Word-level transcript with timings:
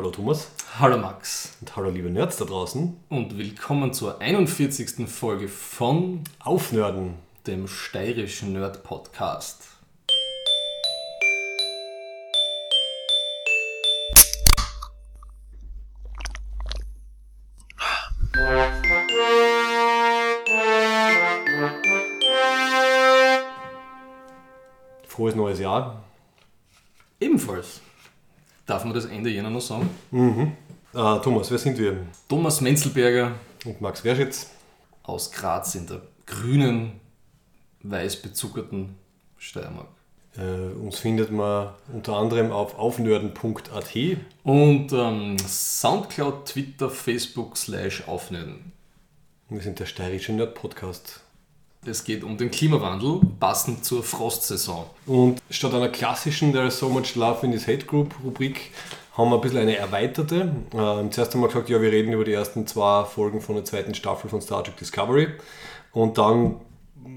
Hallo 0.00 0.10
Thomas 0.10 0.50
Hallo 0.78 0.96
Max 0.96 1.58
und 1.60 1.76
hallo 1.76 1.90
liebe 1.90 2.08
Nerds 2.08 2.38
da 2.38 2.46
draußen. 2.46 2.96
und 3.10 3.36
willkommen 3.36 3.92
zur 3.92 4.18
41. 4.18 5.06
Folge 5.06 5.46
von 5.46 6.24
Aufnörden. 6.38 7.16
dem 7.46 7.68
steirischen 7.68 8.54
Nerd 8.54 8.82
Podcast. 8.82 9.62
Frohes 25.06 25.34
neues 25.34 25.60
Jahr. 25.60 26.02
Ebenfalls 27.20 27.82
darf 28.70 28.84
man 28.84 28.94
das 28.94 29.06
Ende 29.06 29.30
jener 29.30 29.50
noch 29.50 29.60
sagen. 29.60 29.90
Äh, 30.12 31.18
Thomas, 31.20 31.50
wer 31.50 31.58
sind 31.58 31.76
wir? 31.78 32.06
Thomas 32.28 32.60
Menzelberger 32.60 33.32
Und 33.64 33.80
Max 33.80 34.04
Werschitz. 34.04 34.50
aus 35.02 35.32
Graz 35.32 35.74
in 35.74 35.86
der 35.86 36.00
grünen, 36.26 36.92
weiß 37.82 38.22
bezuckerten 38.22 38.96
Steiermark. 39.38 39.88
Äh, 40.36 40.72
uns 40.80 40.98
findet 41.00 41.32
man 41.32 41.70
unter 41.92 42.16
anderem 42.16 42.52
auf 42.52 42.78
aufnörden.at. 42.78 43.96
Und 44.44 44.92
ähm, 44.92 45.36
Soundcloud, 45.38 46.46
Twitter, 46.46 46.88
Facebook 46.90 47.56
slash 47.56 48.06
aufnehmen. 48.06 48.72
Wir 49.48 49.60
sind 49.60 49.80
der 49.80 49.86
steirische 49.86 50.32
Nerd-Podcast. 50.32 51.22
Es 51.86 52.04
geht 52.04 52.24
um 52.24 52.36
den 52.36 52.50
Klimawandel, 52.50 53.20
passend 53.40 53.86
zur 53.86 54.02
Frostsaison. 54.02 54.84
Und 55.06 55.40
statt 55.48 55.72
einer 55.72 55.88
klassischen 55.88 56.52
There 56.52 56.66
is 56.66 56.78
so 56.78 56.90
much 56.90 57.14
love 57.14 57.44
in 57.44 57.52
this 57.52 57.66
hate 57.66 57.86
group 57.86 58.14
Rubrik 58.22 58.72
haben 59.16 59.30
wir 59.30 59.36
ein 59.36 59.40
bisschen 59.40 59.60
eine 59.60 59.76
erweiterte. 59.76 60.54
Ähm, 60.74 61.10
zuerst 61.10 61.34
haben 61.34 61.40
wir 61.40 61.48
gesagt, 61.48 61.70
ja, 61.70 61.80
wir 61.80 61.90
reden 61.90 62.12
über 62.12 62.24
die 62.24 62.34
ersten 62.34 62.66
zwei 62.66 63.04
Folgen 63.04 63.40
von 63.40 63.54
der 63.54 63.64
zweiten 63.64 63.94
Staffel 63.94 64.28
von 64.28 64.42
Star 64.42 64.62
Trek 64.62 64.76
Discovery. 64.76 65.28
Und 65.92 66.18
dann 66.18 66.60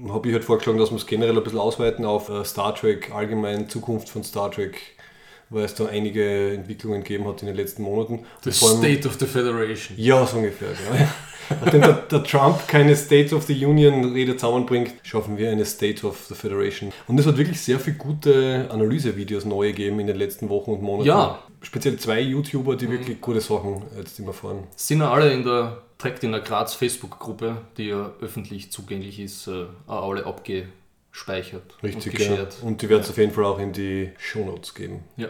habe 0.08 0.28
ich 0.28 0.34
halt 0.34 0.44
vorgeschlagen, 0.44 0.78
dass 0.78 0.90
wir 0.90 0.96
es 0.96 1.06
generell 1.06 1.36
ein 1.36 1.44
bisschen 1.44 1.58
ausweiten 1.58 2.06
auf 2.06 2.30
äh, 2.30 2.42
Star 2.44 2.74
Trek, 2.74 3.12
allgemein 3.14 3.68
Zukunft 3.68 4.08
von 4.08 4.24
Star 4.24 4.50
Trek, 4.50 4.93
weil 5.54 5.64
es 5.64 5.74
da 5.74 5.86
einige 5.86 6.52
Entwicklungen 6.52 7.02
gegeben 7.02 7.26
hat 7.26 7.40
in 7.42 7.46
den 7.46 7.56
letzten 7.56 7.82
Monaten. 7.82 8.24
The 8.42 8.50
allem- 8.66 8.78
State 8.78 9.08
of 9.08 9.14
the 9.18 9.26
Federation. 9.26 9.96
ja, 9.96 10.26
so 10.26 10.36
ungefähr. 10.38 10.68
Genau. 10.68 11.06
Nachdem 11.62 11.82
der, 11.82 11.92
der 11.92 12.24
Trump 12.24 12.66
keine 12.68 12.96
State 12.96 13.34
of 13.34 13.44
the 13.44 13.66
Union-Rede 13.66 14.34
zusammenbringt, 14.36 14.94
schaffen 15.02 15.36
wir 15.36 15.50
eine 15.50 15.66
State 15.66 16.06
of 16.06 16.24
the 16.28 16.34
Federation. 16.34 16.90
Und 17.06 17.20
es 17.20 17.26
hat 17.26 17.36
wirklich 17.36 17.60
sehr 17.60 17.78
viele 17.78 17.96
gute 17.96 18.66
Analysevideos 18.70 19.44
neue 19.44 19.72
gegeben 19.72 20.00
in 20.00 20.06
den 20.06 20.16
letzten 20.16 20.48
Wochen 20.48 20.70
und 20.72 20.82
Monaten. 20.82 21.06
Ja. 21.08 21.38
Speziell 21.60 21.98
zwei 21.98 22.20
YouTuber, 22.20 22.76
die 22.76 22.90
wirklich 22.90 23.20
gute 23.20 23.40
Sachen 23.42 23.82
jetzt 23.96 24.18
immer 24.18 24.32
fahren. 24.32 24.64
Sind 24.76 25.00
ja 25.00 25.10
alle 25.12 25.32
in 25.32 25.44
der, 25.44 25.82
direkt 26.02 26.24
in 26.24 26.32
der 26.32 26.40
Graz 26.40 26.74
Facebook-Gruppe, 26.74 27.58
die 27.76 27.88
ja 27.88 28.10
öffentlich 28.22 28.72
zugänglich 28.72 29.20
ist, 29.20 29.46
äh, 29.46 29.66
auch 29.86 30.08
alle 30.10 30.24
abgespeichert 30.24 31.74
Richtig, 31.82 32.12
und 32.14 32.20
ja. 32.20 32.28
geshared. 32.30 32.56
Und 32.62 32.82
die 32.82 32.88
wird 32.88 33.04
es 33.04 33.10
auf 33.10 33.18
jeden 33.18 33.32
Fall 33.32 33.44
auch 33.44 33.58
in 33.58 33.72
die 33.72 34.10
Shownotes 34.18 34.74
geben. 34.74 35.00
Ja. 35.16 35.28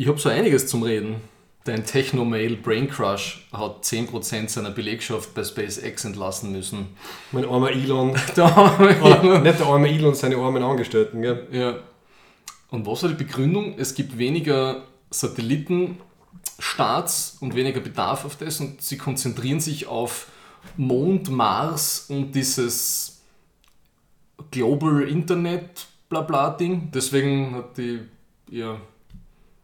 Ich 0.00 0.08
habe 0.08 0.18
so 0.18 0.30
einiges 0.30 0.66
zum 0.66 0.82
Reden. 0.82 1.16
Dein 1.64 1.84
Techno-Mail 1.84 2.56
Brain 2.56 2.88
Crush 2.88 3.46
hat 3.52 3.84
10% 3.84 4.48
seiner 4.48 4.70
Belegschaft 4.70 5.34
bei 5.34 5.44
SpaceX 5.44 6.06
entlassen 6.06 6.52
müssen. 6.52 6.96
Mein 7.32 7.44
armer 7.44 7.70
Elon, 7.70 8.18
Da 8.34 8.78
oder 8.78 9.40
nicht 9.40 9.60
der 9.60 9.66
arme 9.66 9.90
Elon, 9.90 10.14
seine 10.14 10.38
armen 10.38 10.62
Angestellten, 10.62 11.20
gell? 11.20 11.46
Ja. 11.52 11.80
Und 12.70 12.86
was 12.86 13.02
war 13.02 13.10
die 13.10 13.14
Begründung? 13.14 13.74
Es 13.76 13.94
gibt 13.94 14.16
weniger 14.16 14.84
Satellitenstarts 15.10 17.36
und 17.40 17.54
weniger 17.54 17.80
Bedarf 17.80 18.24
auf 18.24 18.36
das 18.36 18.58
und 18.58 18.80
sie 18.80 18.96
konzentrieren 18.96 19.60
sich 19.60 19.86
auf 19.86 20.28
Mond, 20.78 21.28
Mars 21.28 22.06
und 22.08 22.32
dieses 22.32 23.20
Global 24.50 25.02
Internet 25.02 25.88
blabla 26.08 26.52
Ding. 26.52 26.90
Deswegen 26.90 27.54
hat 27.54 27.76
die 27.76 28.00
ja, 28.48 28.80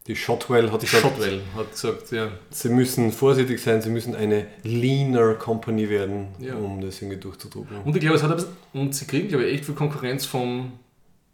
Die 0.06 0.14
Shotwell 0.14 0.70
hat 0.70 0.80
gesagt, 0.80 1.02
Shotwell 1.02 1.40
hat 1.56 1.70
gesagt, 1.72 2.12
ja, 2.12 2.28
sie 2.50 2.68
müssen 2.68 3.10
vorsichtig 3.10 3.60
sein, 3.60 3.82
sie 3.82 3.90
müssen 3.90 4.14
eine 4.14 4.46
leaner 4.62 5.34
Company 5.34 5.88
werden, 5.90 6.28
Ja. 6.38 6.54
um 6.54 6.80
das 6.80 7.02
irgendwie 7.02 7.18
durchzudrucken. 7.18 7.78
Und 7.84 7.94
ich 7.96 8.00
glaube, 8.00 8.16
es 8.16 8.22
hat 8.22 8.34
bisschen, 8.36 8.52
und 8.72 8.94
sie 8.94 9.06
kriegen, 9.06 9.28
glaube 9.28 9.44
ich, 9.46 9.54
echt 9.54 9.64
viel 9.64 9.74
Konkurrenz 9.74 10.24
vom, 10.24 10.72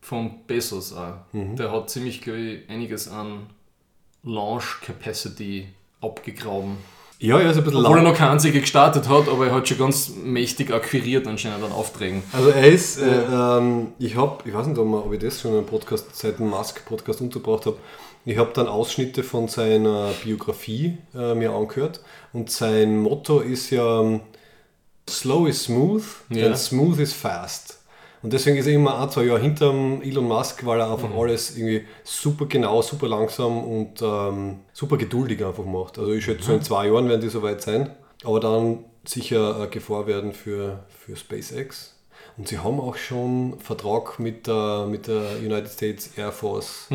vom 0.01 0.39
Bezos 0.47 0.95
auch. 0.95 1.17
Der 1.33 1.71
hat 1.71 1.91
ziemlich, 1.91 2.23
glaube 2.23 2.39
ich, 2.39 2.71
einiges 2.71 3.09
an 3.09 3.47
Launch 4.25 4.81
Capacity 4.81 5.69
abgegraben. 6.01 6.77
Ja, 7.19 7.39
er 7.39 7.51
ist 7.51 7.59
ein 7.59 7.63
bisschen 7.65 7.85
Obwohl 7.85 7.99
er 7.99 8.03
noch 8.03 8.17
keine 8.17 8.33
einzige 8.33 8.61
gestartet 8.61 9.09
hat, 9.09 9.29
aber 9.29 9.47
er 9.47 9.55
hat 9.55 9.69
schon 9.69 9.79
ganz 9.79 10.11
mächtig 10.25 10.73
akquiriert 10.73 11.27
anscheinend 11.29 11.63
an 11.63 11.71
Aufträgen. 11.71 12.23
Also 12.33 12.49
er 12.49 12.67
ist, 12.69 12.99
äh, 12.99 13.05
ähm, 13.31 13.89
ich 14.01 14.17
habe, 14.17 14.39
ich 14.49 14.53
weiß 14.53 14.67
nicht, 14.67 14.77
ob, 14.79 14.89
man, 14.89 15.01
ob 15.03 15.13
ich 15.13 15.21
das 15.21 15.41
schon 15.41 15.53
in 15.53 15.59
einem 15.59 15.67
Podcast, 15.67 16.17
seit 16.17 16.41
dem 16.41 16.49
Musk-Podcast 16.49 17.21
untergebracht 17.21 17.67
habe, 17.67 17.77
ich 18.25 18.39
habe 18.39 18.51
dann 18.55 18.69
Ausschnitte 18.69 19.23
von 19.23 19.49
seiner 19.49 20.11
Biografie 20.25 20.99
äh, 21.15 21.35
mir 21.35 21.53
angehört 21.53 22.01
und 22.33 22.51
sein 22.51 22.99
Motto 23.01 23.41
ist 23.41 23.71
ja 23.71 24.01
ähm, 24.03 24.21
Slow 25.09 25.49
is 25.49 25.65
smooth 25.65 26.05
Ja. 26.31 26.47
and 26.47 26.57
smooth 26.59 26.99
is 27.01 27.13
fast. 27.13 27.79
Und 28.23 28.33
deswegen 28.33 28.57
ist 28.57 28.69
er 28.69 28.75
immer 28.75 29.01
ein, 29.01 29.11
zwei 29.11 29.25
Jahre 29.25 29.41
hinterm 29.41 30.01
Elon 30.01 30.29
Musk, 30.29 30.65
weil 30.65 30.79
er 30.79 30.93
einfach 30.93 31.09
Mhm. 31.09 31.19
alles 31.19 31.57
irgendwie 31.57 31.85
super 32.05 32.47
genau, 32.47 32.81
super 32.81 33.09
langsam 33.09 33.65
und 33.65 34.01
ähm, 34.01 34.61
super 34.73 34.97
geduldig 34.97 35.45
einfach 35.45 35.65
macht. 35.65 35.99
Also 35.99 36.13
ich 36.13 36.25
schätze, 36.25 36.45
so 36.45 36.53
Mhm. 36.53 36.59
in 36.59 36.63
zwei 36.65 36.87
Jahren 36.87 37.09
werden 37.09 37.21
die 37.21 37.29
soweit 37.29 37.61
sein. 37.63 37.91
Aber 38.23 38.39
dann 38.39 38.85
sicher 39.05 39.57
eine 39.57 39.67
Gefahr 39.69 40.07
werden 40.07 40.33
für, 40.33 40.85
für 40.89 41.17
SpaceX. 41.17 41.97
Und 42.39 42.47
sie 42.47 42.59
haben 42.59 42.79
auch 42.79 42.95
schon 42.95 43.59
Vertrag 43.59 44.21
mit 44.21 44.47
der, 44.47 44.87
mit 44.89 45.09
der 45.09 45.39
United 45.41 45.69
States 45.73 46.11
Air 46.17 46.31
Force 46.31 46.87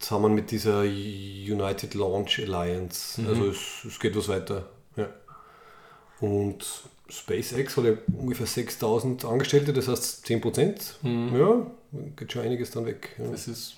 zusammen 0.00 0.34
mit 0.34 0.50
dieser 0.50 0.80
United 0.80 1.94
Launch 1.94 2.40
Alliance. 2.40 3.22
Also 3.26 3.46
es, 3.50 3.84
es 3.86 4.00
geht 4.00 4.16
was 4.16 4.26
weiter. 4.28 4.68
Ja. 4.96 5.08
Und 6.20 6.64
SpaceX 7.08 7.76
hat 7.76 7.84
ja 7.84 7.92
ungefähr 8.18 8.46
6000 8.46 9.24
Angestellte, 9.24 9.72
das 9.72 9.88
heißt 9.88 10.26
10 10.26 10.40
Prozent. 10.40 10.98
Ja, 11.02 11.66
geht 12.16 12.32
schon 12.32 12.42
einiges 12.42 12.70
dann 12.70 12.86
weg. 12.86 13.14
Ja. 13.18 13.30
Das 13.30 13.46
ist, 13.48 13.76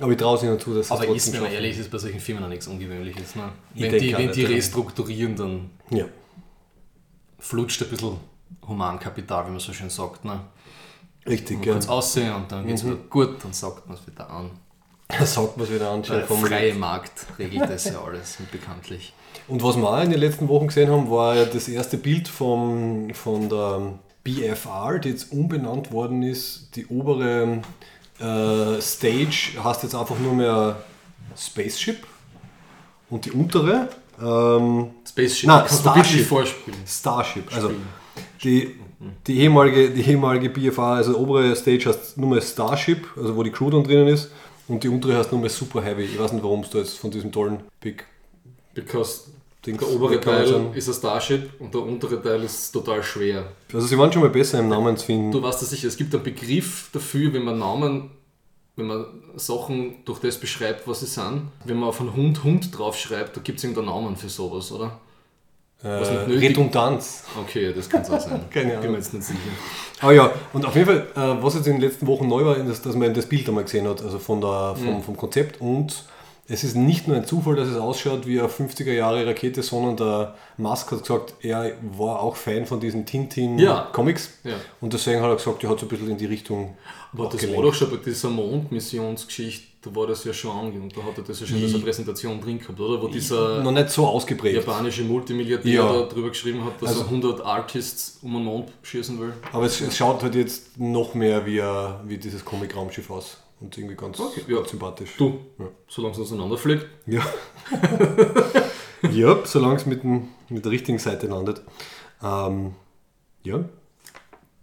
Aber 0.00 0.12
ich 0.12 0.18
traue 0.18 0.36
es 0.36 0.42
ihnen 0.42 0.58
zu, 0.60 0.74
dass 0.74 0.90
aber 0.90 1.06
ist, 1.08 1.32
wenn 1.32 1.42
man 1.42 1.52
ehrlich 1.52 1.78
ist, 1.78 1.90
bei 1.90 1.98
solchen 1.98 2.20
Firmen 2.20 2.44
auch 2.44 2.48
nichts 2.48 2.66
Ungewöhnliches. 2.66 3.36
Ne? 3.36 3.50
Wenn, 3.74 3.98
die, 3.98 4.12
wenn 4.12 4.26
nicht, 4.26 4.36
die 4.36 4.44
restrukturieren, 4.44 5.36
dann 5.36 5.70
Ja. 5.90 6.06
flutscht 7.38 7.82
ein 7.82 7.88
bisschen 7.90 8.18
Humankapital, 8.66 9.46
wie 9.46 9.50
man 9.50 9.60
so 9.60 9.72
schön 9.72 9.90
sagt. 9.90 10.24
Ne? 10.24 10.40
Richtig, 11.26 11.58
Man 11.58 11.66
ja. 11.66 11.72
kann 11.72 11.82
es 11.82 11.88
aussehen 11.88 12.34
und 12.34 12.52
dann 12.52 12.66
geht 12.66 12.76
es 12.76 12.84
wieder 12.84 12.96
gut, 12.96 13.42
dann 13.42 13.52
sagt 13.52 13.86
man 13.88 13.96
es 13.96 14.06
wieder 14.06 14.30
an. 14.30 14.50
Sagt 15.24 15.56
man 15.56 15.66
es 15.66 15.72
wieder 15.72 15.90
an. 15.90 16.02
Der 16.02 16.26
freie 16.26 16.74
Markt 16.74 17.26
regelt 17.38 17.70
das 17.70 17.84
ja 17.84 18.02
alles, 18.04 18.38
bekanntlich. 18.52 19.12
Und 19.46 19.62
was 19.62 19.76
wir 19.76 19.88
auch 19.88 20.02
in 20.02 20.10
den 20.10 20.18
letzten 20.18 20.48
Wochen 20.48 20.66
gesehen 20.66 20.90
haben, 20.90 21.08
war 21.10 21.36
ja 21.36 21.44
das 21.44 21.68
erste 21.68 21.96
Bild 21.96 22.26
vom, 22.26 23.14
von 23.14 23.48
der 23.48 23.92
BFR, 24.24 24.98
die 24.98 25.10
jetzt 25.10 25.32
umbenannt 25.32 25.92
worden 25.92 26.24
ist. 26.24 26.70
Die 26.74 26.86
obere 26.86 27.62
äh, 28.18 28.80
Stage 28.80 29.52
heißt 29.62 29.84
jetzt 29.84 29.94
einfach 29.94 30.18
nur 30.18 30.34
mehr 30.34 30.76
Spaceship 31.36 32.04
und 33.08 33.24
die 33.24 33.30
untere 33.30 33.88
ähm, 34.20 34.90
Spaceship, 35.06 35.48
Nein, 35.48 35.68
Starship. 35.68 36.26
Starship. 36.86 37.54
Also 37.54 37.68
Spielen. 37.68 38.05
Die, 38.42 38.74
die, 39.26 39.40
ehemalige, 39.40 39.90
die 39.90 40.02
ehemalige 40.10 40.50
BFR, 40.50 40.82
also 40.82 41.12
die 41.12 41.18
obere 41.18 41.56
Stage 41.56 41.86
heißt 41.86 42.18
nur 42.18 42.30
mehr 42.30 42.42
Starship, 42.42 43.06
also 43.16 43.36
wo 43.36 43.42
die 43.42 43.50
Crew 43.50 43.70
dann 43.70 43.84
drinnen 43.84 44.08
ist. 44.08 44.30
Und 44.68 44.82
die 44.82 44.88
untere 44.88 45.16
heißt 45.16 45.30
nur 45.32 45.40
mehr 45.40 45.50
Super 45.50 45.82
Heavy. 45.82 46.04
Ich 46.04 46.18
weiß 46.18 46.32
nicht, 46.32 46.42
warum 46.42 46.60
es 46.60 46.70
da 46.70 46.78
jetzt 46.78 46.98
von 46.98 47.10
diesem 47.10 47.30
tollen 47.30 47.60
Big 47.80 48.04
Because 48.74 49.30
Dings 49.64 49.78
der 49.78 49.88
obere 49.88 50.20
Teil 50.20 50.70
ist 50.74 50.88
ein 50.88 50.94
Starship 50.94 51.50
und 51.58 51.74
der 51.74 51.82
untere 51.82 52.22
Teil 52.22 52.42
ist 52.44 52.70
total 52.70 53.02
schwer. 53.02 53.48
Also 53.72 53.86
sie 53.86 53.98
waren 53.98 54.12
schon 54.12 54.22
mal 54.22 54.30
besser 54.30 54.60
im 54.60 54.68
Namensfinden. 54.68 55.32
Du 55.32 55.42
weißt 55.42 55.60
das 55.60 55.70
sicher, 55.70 55.88
es 55.88 55.96
gibt 55.96 56.14
einen 56.14 56.22
Begriff 56.22 56.88
dafür, 56.92 57.32
wenn 57.32 57.44
man 57.44 57.58
Namen, 57.58 58.10
wenn 58.76 58.86
man 58.86 59.06
Sachen 59.34 60.04
durch 60.04 60.20
das 60.20 60.38
beschreibt, 60.38 60.86
was 60.86 61.00
sie 61.00 61.06
sind. 61.06 61.48
Wenn 61.64 61.78
man 61.78 61.88
auf 61.88 62.00
einen 62.00 62.14
Hund 62.14 62.44
Hund 62.44 62.76
draufschreibt, 62.76 63.36
da 63.36 63.40
gibt 63.40 63.58
es 63.58 63.64
irgendeinen 63.64 63.88
Namen 63.88 64.16
für 64.16 64.28
sowas, 64.28 64.70
oder? 64.70 65.00
Äh, 65.82 65.88
Redundanz. 65.88 67.24
Okay, 67.38 67.72
das 67.74 67.88
kann 67.88 68.02
es 68.02 68.10
auch 68.10 68.20
sein. 68.20 68.40
Keine 68.50 68.70
Bin 68.70 68.78
Ahnung. 68.78 68.90
mir 68.92 68.96
jetzt 68.98 69.12
nicht 69.14 69.24
sicher. 69.26 69.38
Aber 70.00 70.12
ja, 70.12 70.30
und 70.52 70.64
auf 70.66 70.74
jeden 70.74 70.86
Fall, 70.86 71.06
äh, 71.14 71.42
was 71.42 71.54
jetzt 71.54 71.66
in 71.66 71.74
den 71.74 71.82
letzten 71.82 72.06
Wochen 72.06 72.28
neu 72.28 72.44
war, 72.44 72.56
ist, 72.56 72.84
dass 72.86 72.94
man 72.96 73.12
das 73.14 73.26
Bild 73.26 73.46
einmal 73.48 73.64
gesehen 73.64 73.86
hat, 73.88 74.02
also 74.02 74.18
von 74.18 74.40
der, 74.40 74.74
Mhm. 74.78 74.84
vom, 74.84 75.02
vom 75.02 75.16
Konzept. 75.16 75.60
Und 75.60 76.04
es 76.48 76.64
ist 76.64 76.76
nicht 76.76 77.08
nur 77.08 77.16
ein 77.16 77.26
Zufall, 77.26 77.56
dass 77.56 77.68
es 77.68 77.76
ausschaut 77.76 78.26
wie 78.26 78.38
eine 78.38 78.48
50er 78.48 78.92
Jahre 78.92 79.26
Rakete, 79.26 79.62
sondern 79.62 79.96
der 79.96 80.34
Musk 80.56 80.92
hat 80.92 81.00
gesagt, 81.02 81.34
er 81.42 81.72
war 81.96 82.20
auch 82.20 82.36
Fan 82.36 82.66
von 82.66 82.80
diesen 82.80 83.00
Ja. 83.00 83.06
Tintin-Comics. 83.06 84.30
Ja. 84.44 84.54
Und 84.80 84.92
deswegen 84.92 85.20
hat 85.20 85.28
er 85.28 85.36
gesagt, 85.36 85.62
er 85.64 85.70
hat 85.70 85.80
so 85.80 85.86
ein 85.86 85.88
bisschen 85.88 86.10
in 86.10 86.16
die 86.18 86.26
Richtung 86.26 86.76
Aber 87.12 87.24
das 87.24 87.34
abgelenkt. 87.34 87.56
war 87.58 87.64
doch 87.64 87.74
schon 87.74 87.90
bei 87.90 87.96
dieser 87.96 88.30
Mondmissionsgeschichte, 88.30 89.66
da 89.86 89.94
war 89.94 90.06
das 90.08 90.24
ja 90.24 90.32
schon 90.32 90.50
ange 90.50 90.88
da 90.94 91.02
hat 91.02 91.16
er 91.18 91.24
das 91.24 91.40
ja 91.40 91.46
schon 91.46 91.56
in 91.58 91.62
dieser 91.66 91.78
Präsentation 91.78 92.40
drin 92.40 92.58
gehabt, 92.58 92.78
oder? 92.80 93.00
Wo 93.00 93.08
dieser 93.08 93.62
Noch 93.62 93.70
nicht 93.72 93.90
so 93.90 94.06
ausgeprägt. 94.06 94.56
japanische 94.56 95.04
Multimilliardär 95.04 95.72
Ja. 95.74 95.92
da 95.92 96.02
drüber 96.06 96.28
geschrieben 96.30 96.64
hat, 96.64 96.80
dass 96.82 96.88
Also- 96.90 97.02
er 97.02 97.06
100 97.10 97.40
Artists 97.44 98.18
um 98.22 98.32
den 98.34 98.44
Mond 98.44 98.72
schießen 98.82 99.20
will. 99.20 99.32
Aber 99.52 99.64
es, 99.66 99.80
es 99.80 99.96
schaut 99.96 100.22
halt 100.22 100.34
jetzt 100.34 100.78
noch 100.78 101.14
mehr 101.14 101.46
wie, 101.46 101.60
ein- 101.62 101.94
wie 102.06 102.18
dieses 102.18 102.44
Comic-Raumschiff 102.44 103.10
aus. 103.10 103.38
Und 103.60 103.76
irgendwie 103.78 103.94
ganz, 103.96 104.20
Okay, 104.20 104.42
ja. 104.48 104.56
ganz 104.56 104.70
sympathisch. 104.70 105.10
Du, 105.16 105.38
Ja. 105.58 105.66
solange 105.88 106.14
es 106.14 106.20
auseinanderfliegt. 106.20 106.86
Ja. 107.06 107.22
ja, 109.12 109.38
solange 109.44 109.76
es 109.76 109.86
mit, 109.86 110.02
dem- 110.02 110.28
mit 110.48 110.64
der 110.64 110.72
richtigen 110.72 110.98
Seite 110.98 111.26
landet. 111.26 111.62
Ähm, 112.22 112.74
ja. 113.44 113.64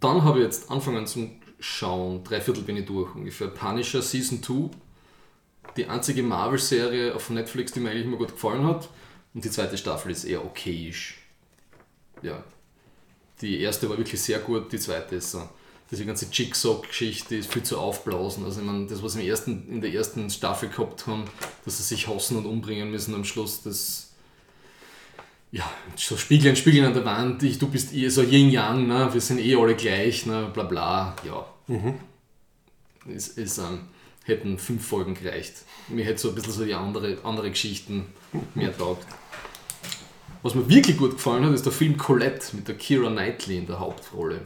Dann 0.00 0.22
habe 0.22 0.38
ich 0.38 0.44
jetzt 0.44 0.70
angefangen 0.70 1.06
zum 1.06 1.30
Schauen, 1.60 2.22
drei 2.24 2.40
Viertel 2.40 2.62
bin 2.62 2.76
ich 2.76 2.84
durch 2.84 3.14
ungefähr. 3.14 3.48
Punisher 3.48 4.02
Season 4.02 4.42
2, 4.42 4.70
die 5.76 5.86
einzige 5.86 6.22
Marvel-Serie 6.22 7.14
auf 7.14 7.30
Netflix, 7.30 7.72
die 7.72 7.80
mir 7.80 7.90
eigentlich 7.90 8.06
immer 8.06 8.16
gut 8.16 8.32
gefallen 8.32 8.66
hat. 8.66 8.88
Und 9.34 9.44
die 9.44 9.50
zweite 9.50 9.76
Staffel 9.76 10.12
ist 10.12 10.24
eher 10.24 10.44
okayisch. 10.44 11.18
Ja. 12.22 12.42
Die 13.40 13.60
erste 13.60 13.88
war 13.90 13.98
wirklich 13.98 14.20
sehr 14.20 14.38
gut, 14.38 14.72
die 14.72 14.78
zweite 14.78 15.16
ist 15.16 15.32
so. 15.32 15.48
Diese 15.90 16.06
ganze 16.06 16.26
Jigsaw-Geschichte 16.32 17.36
ist 17.36 17.52
viel 17.52 17.62
zu 17.62 17.78
aufblasen. 17.78 18.44
Also 18.44 18.60
ich 18.60 18.66
meine, 18.66 18.86
das, 18.86 19.02
was 19.02 19.16
wir 19.16 19.22
im 19.22 19.28
ersten, 19.28 19.68
in 19.68 19.80
der 19.80 19.92
ersten 19.92 20.30
Staffel 20.30 20.68
gehabt 20.68 21.06
haben, 21.06 21.24
dass 21.64 21.76
sie 21.76 21.82
sich 21.82 22.08
hassen 22.08 22.36
und 22.36 22.46
umbringen 22.46 22.90
müssen 22.90 23.14
am 23.14 23.24
Schluss, 23.24 23.62
das 23.62 24.14
ja, 25.54 25.70
so 25.94 26.16
Spiegeln, 26.16 26.56
Spiegeln 26.56 26.84
an 26.84 26.94
der 26.94 27.04
Wand, 27.04 27.44
ich, 27.44 27.60
du 27.60 27.68
bist 27.68 27.92
eh 27.92 28.08
so 28.08 28.22
Yin-Yang, 28.22 28.88
ne? 28.88 29.08
wir 29.12 29.20
sind 29.20 29.38
eh 29.38 29.54
alle 29.54 29.76
gleich, 29.76 30.26
ne? 30.26 30.50
bla 30.52 30.64
bla, 30.64 31.14
ja. 31.24 31.46
Ist, 33.06 33.38
ist, 33.38 33.58
ähm, 33.58 33.82
hätten 34.24 34.58
fünf 34.58 34.86
Folgen 34.86 35.14
gereicht. 35.14 35.54
Mir 35.88 36.04
hätte 36.04 36.18
so 36.18 36.30
ein 36.30 36.34
bisschen 36.34 36.52
so 36.52 36.64
die 36.64 36.74
andere, 36.74 37.18
andere 37.22 37.50
Geschichten 37.50 38.06
mehr 38.54 38.76
taugt. 38.76 39.06
Was 40.42 40.54
mir 40.54 40.68
wirklich 40.68 40.98
gut 40.98 41.12
gefallen 41.12 41.44
hat, 41.44 41.54
ist 41.54 41.64
der 41.64 41.72
Film 41.72 41.96
Colette 41.96 42.54
mit 42.54 42.68
der 42.68 42.74
Kira 42.74 43.10
Knightley 43.10 43.58
in 43.58 43.66
der 43.66 43.80
Hauptrolle. 43.80 44.42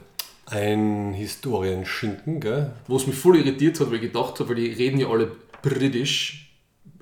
Ein 0.46 1.12
Historienschinken, 1.12 2.40
gell? 2.40 2.72
Wo 2.86 2.96
es 2.96 3.06
mich 3.06 3.16
voll 3.16 3.36
irritiert 3.36 3.78
hat, 3.80 3.88
weil 3.88 3.96
ich 3.96 4.02
gedacht 4.02 4.38
habe, 4.38 4.50
weil 4.50 4.56
die 4.56 4.72
reden 4.72 4.98
ja 4.98 5.08
alle 5.08 5.32
britisch, 5.60 6.52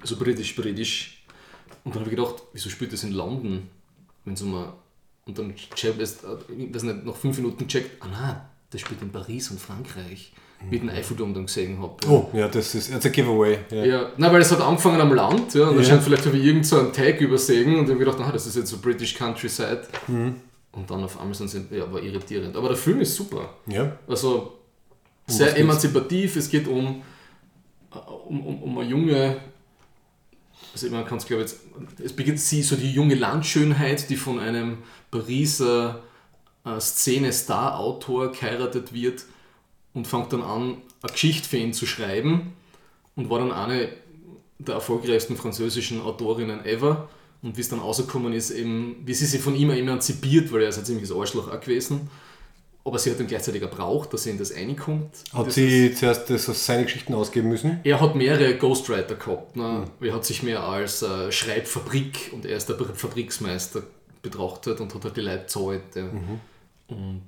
also 0.01 0.17
britisch, 0.17 0.57
britisch. 0.57 1.23
Und 1.85 1.95
dann 1.95 2.01
habe 2.01 2.11
ich 2.11 2.17
gedacht, 2.17 2.43
wieso 2.53 2.71
spielt 2.71 2.93
das 2.93 3.05
in 3.05 3.13
London? 3.13 3.69
Wenn 4.25 4.35
so 4.35 4.47
mal, 4.47 4.73
und 5.27 5.39
dann 5.39 5.55
checkt 5.55 6.01
es, 6.01 6.19
ich 6.57 6.75
weiß 6.75 6.83
nicht, 6.83 7.05
nach 7.05 7.15
fünf 7.15 7.37
Minuten 7.37 7.69
checkt, 7.69 8.03
ah 8.03 8.09
nein, 8.11 8.41
das 8.71 8.81
spielt 8.81 9.03
in 9.03 9.13
Paris 9.13 9.51
und 9.51 9.61
Frankreich. 9.61 10.33
Ich 10.71 10.81
den 10.81 10.91
Eiffelturm 10.91 11.33
dann 11.35 11.47
gesehen 11.47 11.79
habe. 11.81 11.95
Oh, 12.09 12.29
ja, 12.33 12.49
das 12.49 12.75
ist 12.75 12.93
a 12.93 13.09
giveaway. 13.09 13.59
Ja. 13.71 13.85
Ja, 13.85 14.11
nein, 14.17 14.33
weil 14.33 14.41
es 14.41 14.51
hat 14.51 14.61
angefangen 14.61 15.01
am 15.01 15.13
Land, 15.15 15.55
ja, 15.55 15.65
und 15.69 15.75
Ja. 15.75 15.79
anscheinend 15.81 16.03
vielleicht 16.05 16.27
habe 16.27 16.37
ich 16.37 16.45
irgend 16.45 16.67
so 16.67 16.79
einen 16.81 16.93
Tag 16.93 17.21
übersehen 17.21 17.77
und 17.79 17.89
habe 17.89 17.99
gedacht, 17.99 18.19
ah, 18.21 18.33
das 18.33 18.47
ist 18.47 18.57
jetzt 18.57 18.71
so 18.71 18.79
British 18.79 19.15
Countryside. 19.15 19.83
Mhm. 20.09 20.37
Und 20.73 20.91
dann 20.91 21.05
auf 21.05 21.19
einmal 21.21 21.35
sind 21.35 21.49
sie, 21.49 21.65
ja, 21.71 21.91
war 21.93 22.03
irritierend. 22.03 22.57
Aber 22.57 22.69
der 22.69 22.77
Film 22.77 23.01
ist 23.01 23.15
super. 23.15 23.51
ja. 23.67 23.97
Also 24.09 24.53
was 25.27 25.37
sehr 25.39 25.47
geht's? 25.49 25.61
emanzipativ. 25.61 26.37
Es 26.37 26.49
geht 26.51 26.69
um, 26.69 27.03
um, 28.29 28.41
um, 28.47 28.63
um 28.63 28.79
eine 28.79 28.89
junge, 28.89 29.37
also 30.73 30.89
man 30.91 31.05
kann 31.07 31.19
es 31.19 31.27
glaube 31.27 31.43
ich 31.45 31.51
jetzt, 31.51 31.61
es 32.05 32.13
beginnt 32.13 32.41
sie 32.41 32.63
so 32.63 32.77
die 32.77 32.93
junge 32.93 33.15
Landschönheit, 33.15 34.09
die 34.11 34.17
von 34.17 34.39
einem 34.39 34.79
Pariser 35.11 36.03
äh, 36.65 36.79
Szene-Star-Autor 36.81 38.33
geheiratet 38.33 38.93
wird 38.93 39.25
und 39.97 40.07
fängt 40.07 40.33
dann 40.33 40.43
an, 40.43 40.77
eine 41.03 41.13
Geschichte 41.13 41.49
für 41.49 41.57
ihn 41.57 41.73
zu 41.73 41.87
schreiben 41.87 42.53
und 43.17 43.31
war 43.31 43.41
dann 43.41 43.51
eine 43.51 43.89
der 44.59 44.77
erfolgreichsten 44.77 45.37
französischen 45.37 46.01
Autorinnen 46.03 46.65
ever. 46.65 47.09
Und 47.43 47.57
wie 47.57 47.61
es 47.61 47.69
dann 47.69 47.81
rausgekommen 47.81 48.33
ist, 48.33 48.51
eben, 48.51 48.97
wie 49.05 49.15
sie 49.15 49.27
sich 49.27 49.41
von 49.41 49.55
ihm 49.55 49.71
emanzipiert, 49.71 50.53
weil 50.53 50.63
er 50.63 50.69
ist 50.69 50.79
ein 50.79 50.85
ziemliches 50.85 51.13
Arschloch 51.13 51.49
auch 51.53 51.61
gewesen. 51.61 52.09
Aber 52.85 52.99
sie 52.99 53.11
hat 53.11 53.19
ihn 53.21 53.27
gleichzeitig 53.27 53.61
gebraucht, 53.61 54.13
dass 54.13 54.25
sie 54.25 54.31
in 54.31 54.39
das 54.39 54.55
reinkommt. 54.55 55.11
Hat 55.33 55.47
das 55.47 55.55
sie 55.55 55.95
zuerst 55.95 56.31
das 56.31 56.49
als 56.49 56.65
seine 56.65 56.85
Geschichten 56.85 57.15
ausgeben 57.15 57.49
müssen? 57.49 57.81
er 57.83 58.01
hat 58.01 58.15
mehrere 58.15 58.57
Ghostwriter 58.57 59.17
gehabt. 59.17 59.57
Ne? 59.57 59.85
Er 60.01 60.15
hat 60.15 60.25
sich 60.25 60.43
mehr 60.43 60.63
als 60.63 61.03
äh, 61.03 61.33
Schreibfabrik 61.33 62.31
und 62.33 62.47
er 62.47 62.57
ist 62.57 62.69
der 62.69 62.77
Fabriksmeister 62.77 63.83
betrachtet 64.23 64.81
und 64.81 64.95
hat 64.95 65.05
halt 65.05 65.17
die 65.17 65.21
Leute 65.21 65.43
gezahlt. 65.43 65.83
Ja. 65.95 66.09
Und 66.89 67.25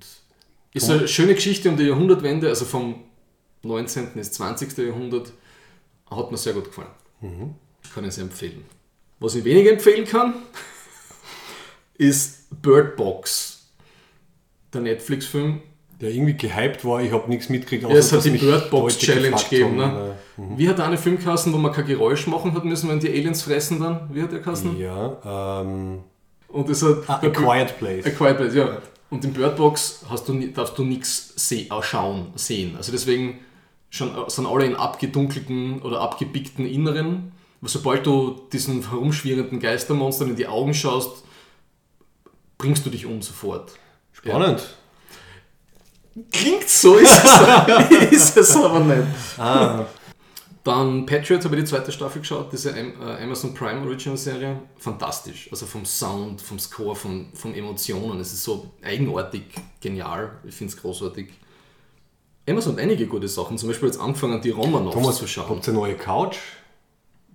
ist 0.73 0.89
eine 0.89 1.07
schöne 1.07 1.35
Geschichte 1.35 1.69
um 1.69 1.77
die 1.77 1.83
Jahrhundertwende, 1.85 2.47
also 2.47 2.65
vom 2.65 2.95
19. 3.63 4.13
ins 4.15 4.31
20. 4.31 4.77
Jahrhundert. 4.77 5.31
Hat 6.09 6.31
mir 6.31 6.37
sehr 6.37 6.53
gut 6.53 6.65
gefallen. 6.65 6.89
Kann 7.93 8.05
ich 8.05 8.13
sehr 8.13 8.23
empfehlen. 8.23 8.63
Was 9.19 9.35
ich 9.35 9.43
weniger 9.43 9.71
empfehlen 9.71 10.05
kann, 10.05 10.33
ist 11.97 12.61
Bird 12.61 12.95
Box, 12.95 13.67
der 14.73 14.81
Netflix-Film. 14.81 15.61
Der 15.99 16.11
irgendwie 16.11 16.37
gehypt 16.37 16.85
war, 16.85 17.01
ich 17.01 17.11
habe 17.11 17.29
nichts 17.29 17.49
mitgekriegt. 17.49 17.83
Ja, 17.83 17.89
es 17.89 18.13
außer 18.13 18.17
hat 18.17 18.25
die 18.25 18.37
Bird 18.37 18.71
Box 18.71 18.97
Challenge 18.97 19.35
gegeben. 19.49 19.75
Ne? 19.75 20.15
Wie 20.55 20.69
hat 20.69 20.77
der 20.77 20.85
eine 20.85 20.97
Film 20.97 21.17
geheißen, 21.17 21.51
wo 21.51 21.57
man 21.57 21.73
kein 21.73 21.85
Geräusch 21.85 22.25
machen 22.27 22.53
hat 22.53 22.63
müssen, 22.63 22.89
wenn 22.89 22.99
die 23.01 23.09
Aliens 23.09 23.41
fressen 23.41 23.81
dann? 23.81 24.09
Wie 24.13 24.21
hat 24.21 24.31
der 24.31 24.39
äh, 24.39 24.81
Ja, 24.81 25.61
ähm, 25.61 25.99
Und 26.47 26.69
das 26.69 26.81
hat 26.81 26.97
ah, 27.07 27.15
A 27.15 27.29
Quiet 27.29 27.77
Place. 27.77 28.05
A 28.05 28.09
Quiet 28.11 28.37
Place, 28.37 28.55
ja. 28.55 28.77
Und 29.09 29.25
in 29.25 29.33
Bird 29.33 29.57
Box 29.57 30.05
hast 30.09 30.27
du, 30.27 30.39
darfst 30.49 30.77
du 30.77 30.83
nichts 30.83 31.33
seh, 31.35 31.67
äh, 31.67 31.81
schauen, 31.81 32.31
sehen. 32.35 32.75
Also 32.77 32.91
deswegen 32.91 33.39
schon, 33.89 34.09
äh, 34.09 34.29
sind 34.29 34.45
alle 34.45 34.65
in 34.65 34.75
abgedunkelten 34.75 35.81
oder 35.81 36.01
abgebickten 36.01 36.65
Inneren. 36.65 37.31
Sobald 37.61 38.05
du 38.05 38.47
diesen 38.53 38.87
herumschwirrenden 38.89 39.59
Geistermonstern 39.59 40.29
in 40.29 40.35
die 40.35 40.47
Augen 40.47 40.73
schaust, 40.73 41.23
bringst 42.57 42.85
du 42.85 42.89
dich 42.89 43.05
um 43.05 43.21
sofort. 43.21 43.73
Spannend. 44.13 44.75
Klingt 46.31 46.69
so, 46.69 46.95
ist 46.97 47.11
es, 47.23 48.11
ist 48.11 48.37
es 48.37 48.55
aber 48.55 48.79
nicht. 48.81 49.07
Ah, 49.37 49.85
Dann 50.63 51.05
Patriot 51.05 51.43
habe 51.45 51.55
ich 51.55 51.63
die 51.63 51.69
zweite 51.69 51.91
Staffel 51.91 52.19
geschaut, 52.19 52.51
diese 52.51 52.71
äh, 52.77 53.23
Amazon 53.23 53.53
Prime 53.53 53.81
Original 53.85 54.17
Serie. 54.17 54.59
Fantastisch. 54.77 55.47
Also 55.51 55.65
vom 55.65 55.85
Sound, 55.85 56.41
vom 56.41 56.59
Score, 56.59 56.95
von, 56.95 57.29
von 57.33 57.53
Emotionen. 57.55 58.19
Es 58.19 58.33
ist 58.33 58.43
so 58.43 58.69
eigenartig, 58.83 59.43
genial. 59.79 60.31
Ich 60.43 60.55
finde 60.55 60.73
es 60.73 60.81
großartig. 60.81 61.29
Amazon 62.47 62.73
hat 62.73 62.81
einige 62.81 63.07
gute 63.07 63.27
Sachen. 63.27 63.57
Zum 63.57 63.69
Beispiel 63.69 63.87
jetzt 63.87 63.99
angefangen, 63.99 64.41
die 64.41 64.49
Romanovs 64.49 64.95
Thomas, 64.95 65.17
zu 65.17 65.27
schauen. 65.27 65.49
habt 65.49 65.67
ihr 65.67 65.71
eine 65.71 65.79
neue 65.79 65.95
Couch? 65.95 66.37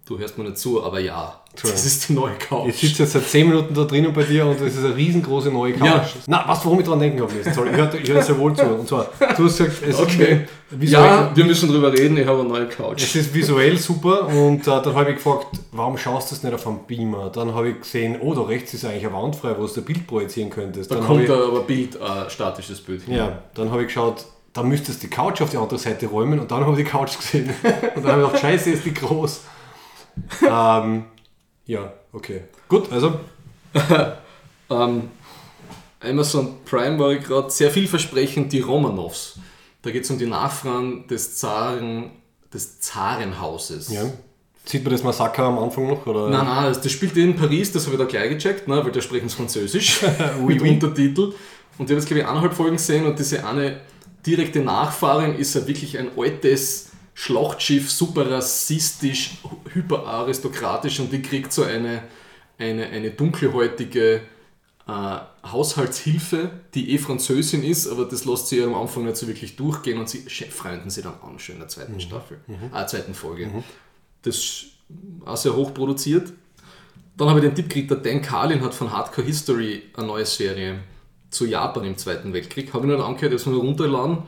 Du 0.07 0.19
hörst 0.19 0.37
mir 0.37 0.45
nicht 0.45 0.59
zu, 0.59 0.85
aber 0.85 1.01
ja. 1.01 1.41
Das 1.63 1.87
ist 1.87 2.09
die 2.09 2.13
neue 2.13 2.35
Couch. 2.35 2.69
Ich 2.69 2.79
sitze 2.81 3.05
jetzt 3.05 3.13
seit 3.13 3.27
10 3.27 3.49
Minuten 3.49 3.73
da 3.73 3.85
drinnen 3.85 4.13
bei 4.13 4.25
dir 4.25 4.45
und 4.45 4.61
es 4.61 4.75
ist 4.77 4.85
eine 4.85 4.95
riesengroße 4.95 5.51
neue 5.51 5.73
Couch. 5.73 5.87
Ja. 5.87 6.05
Na, 6.27 6.45
was, 6.47 6.63
warum 6.67 6.81
ich 6.81 6.87
dran 6.87 6.99
denken 6.99 7.23
habe 7.23 7.33
müssen? 7.33 7.55
Sorry, 7.55 7.71
ich 7.71 7.77
höre, 7.77 7.91
höre 7.93 8.23
sehr 8.23 8.37
wohl 8.39 8.55
zu. 8.55 8.65
Und 8.67 8.87
zwar, 8.89 9.07
du 9.19 9.45
hast 9.45 9.57
gesagt, 9.57 9.73
es, 9.89 9.99
Okay. 9.99 10.43
ist, 10.71 10.81
visuell, 10.81 11.03
Ja, 11.05 11.31
wir 11.35 11.45
müssen 11.47 11.71
drüber 11.71 11.91
reden. 11.91 12.19
Ich 12.19 12.27
habe 12.27 12.41
eine 12.41 12.49
neue 12.51 12.67
Couch. 12.69 13.03
es 13.03 13.15
ist 13.17 13.33
visuell 13.33 13.79
super 13.79 14.27
und 14.27 14.61
äh, 14.67 14.83
dann 14.83 14.95
habe 14.95 15.11
ich 15.11 15.17
gefragt, 15.17 15.47
warum 15.73 15.97
schaust 15.97 16.31
du 16.31 16.35
das 16.35 16.43
nicht 16.45 16.53
auf 16.53 16.67
einem 16.67 16.81
Beamer? 16.87 17.31
Dann 17.31 17.55
habe 17.55 17.71
ich 17.71 17.81
gesehen, 17.81 18.19
oh, 18.21 18.35
da 18.35 18.43
rechts 18.43 18.75
ist 18.75 18.85
eigentlich 18.85 19.07
eine 19.07 19.15
Wand 19.15 19.37
frei, 19.37 19.55
wo 19.57 19.67
du 19.67 19.73
ein 19.75 19.85
Bild 19.85 20.07
projizieren 20.07 20.51
könntest. 20.51 20.91
Da 20.91 20.97
Dann 20.97 21.05
habe 21.05 21.15
kommt 21.15 21.23
ich, 21.23 21.29
da 21.31 21.47
aber 21.47 21.61
Bild, 21.61 21.97
äh, 21.97 22.29
statisches 22.29 22.81
Bild. 22.83 23.03
hin. 23.05 23.15
ja, 23.15 23.39
dann 23.55 23.71
habe 23.71 23.81
ich 23.83 23.87
geschaut, 23.89 24.27
da 24.53 24.63
müsstest 24.63 25.03
du 25.03 25.07
die 25.07 25.15
Couch 25.15 25.41
auf 25.41 25.49
die 25.51 25.57
andere 25.57 25.79
Seite 25.79 26.07
räumen 26.09 26.41
und 26.41 26.51
dann 26.51 26.61
habe 26.67 26.73
ich 26.73 26.85
die 26.85 26.91
Couch 26.91 27.17
gesehen. 27.17 27.49
Und 27.95 28.05
dann 28.05 28.13
habe 28.13 28.23
ich 28.23 28.27
gedacht, 28.27 28.41
scheiße, 28.43 28.71
ist 28.71 28.85
die 28.85 28.93
groß. 28.93 29.41
Ähm, 30.49 31.05
ja, 31.67 31.93
okay. 32.13 32.43
Gut, 32.69 32.91
also, 32.93 33.19
Ähm, 34.71 35.11
Amazon 36.01 36.57
Prime 36.65 36.99
war 36.99 37.13
ich 37.13 37.25
gerade 37.25 37.51
sehr 37.51 37.71
vielversprechend, 37.71 38.53
die 38.53 38.61
Romanovs. 38.61 39.39
Da 39.83 39.91
geht 39.91 40.05
es 40.05 40.11
um 40.11 40.19
die 40.19 40.27
Nachfahren 40.27 41.07
des 41.07 41.37
Zaren, 41.37 42.11
des 42.53 42.81
Zarenhauses. 42.81 43.91
ja. 43.93 44.03
Sieht 44.67 44.83
man 44.83 44.93
das 44.95 45.03
Massaker 45.03 45.43
am 45.45 45.59
Anfang 45.59 45.87
noch? 45.89 46.07
Oder? 46.07 46.31
Nein, 46.31 46.47
nein, 46.47 46.65
das, 46.65 46.81
das 46.81 46.91
spielt 46.91 47.15
in 47.19 47.37
Paris, 47.37 47.71
das 47.71 47.85
habe 47.85 47.97
ich 47.97 48.01
da 48.01 48.07
gleich 48.07 48.31
gecheckt, 48.31 48.67
ne, 48.67 48.83
weil 48.83 48.93
da 48.93 49.03
sprechen 49.03 49.29
sie 49.29 49.37
Französisch 49.37 50.01
Oui, 50.41 50.55
mit 50.55 50.63
oui. 50.63 50.71
Untertitel. 50.71 51.21
Und 51.25 51.35
ich 51.77 51.81
habe 51.81 51.95
jetzt, 51.95 52.07
glaube 52.07 52.21
ich, 52.21 52.27
eineinhalb 52.27 52.55
Folgen 52.55 52.77
gesehen 52.77 53.05
und 53.05 53.19
diese 53.19 53.47
eine 53.47 53.81
direkte 54.25 54.61
Nachfahrin 54.61 55.35
ist 55.35 55.55
ja 55.55 55.67
wirklich 55.67 55.99
ein 55.99 56.09
altes 56.17 56.93
Schlachtschiff, 57.15 57.91
super 57.91 58.31
rassistisch, 58.31 59.39
hyperaristokratisch 59.73 61.01
und 61.01 61.13
die 61.13 61.23
kriegt 61.23 61.53
so 61.53 61.63
eine, 61.63 62.03
eine, 62.59 62.87
eine 62.87 63.11
dunkelhäutige 63.11 64.23
äh, 64.87 65.19
Haushaltshilfe, 65.47 66.51
die 66.75 66.93
eh 66.93 66.99
Französin 66.99 67.63
ist, 67.63 67.87
aber 67.87 68.05
das 68.05 68.25
lässt 68.25 68.49
sie 68.49 68.59
ihr 68.59 68.67
am 68.67 68.75
Anfang 68.75 69.05
nicht 69.05 69.17
so 69.17 69.27
wirklich 69.29 69.57
durchgehen 69.57 69.99
und 69.99 70.09
sie 70.09 70.19
freunden 70.21 70.91
sie 70.91 71.03
dann 71.03 71.15
an, 71.23 71.39
schon 71.39 71.55
in 71.55 71.61
der 71.61 71.69
zweiten 71.69 72.01
Staffel, 72.01 72.41
äh, 72.75 72.87
zweiten 72.87 73.15
Folge. 73.15 73.51
Das 74.23 74.37
ist 74.37 74.67
auch 75.25 75.37
sehr 75.37 75.55
hoch 75.55 75.73
produziert. 75.73 76.33
Dann 77.17 77.29
habe 77.29 77.39
ich 77.39 77.45
den 77.45 77.55
Tipp 77.55 77.69
gekriegt, 77.69 77.91
der 77.91 77.99
Dan 77.99 78.23
Carlin 78.23 78.61
hat 78.61 78.75
von 78.75 78.93
Hardcore 78.93 79.27
History 79.27 79.85
eine 79.95 80.07
neue 80.07 80.27
Serie 80.27 80.81
zu 81.31 81.47
Japan 81.47 81.85
im 81.85 81.97
Zweiten 81.97 82.33
Weltkrieg. 82.33 82.73
Habe 82.75 82.87
ich 82.87 82.91
noch 82.91 82.99
nicht 82.99 83.07
angehört, 83.07 83.33
jetzt 83.33 83.47
mal 83.47 83.57
runterladen. 83.57 84.19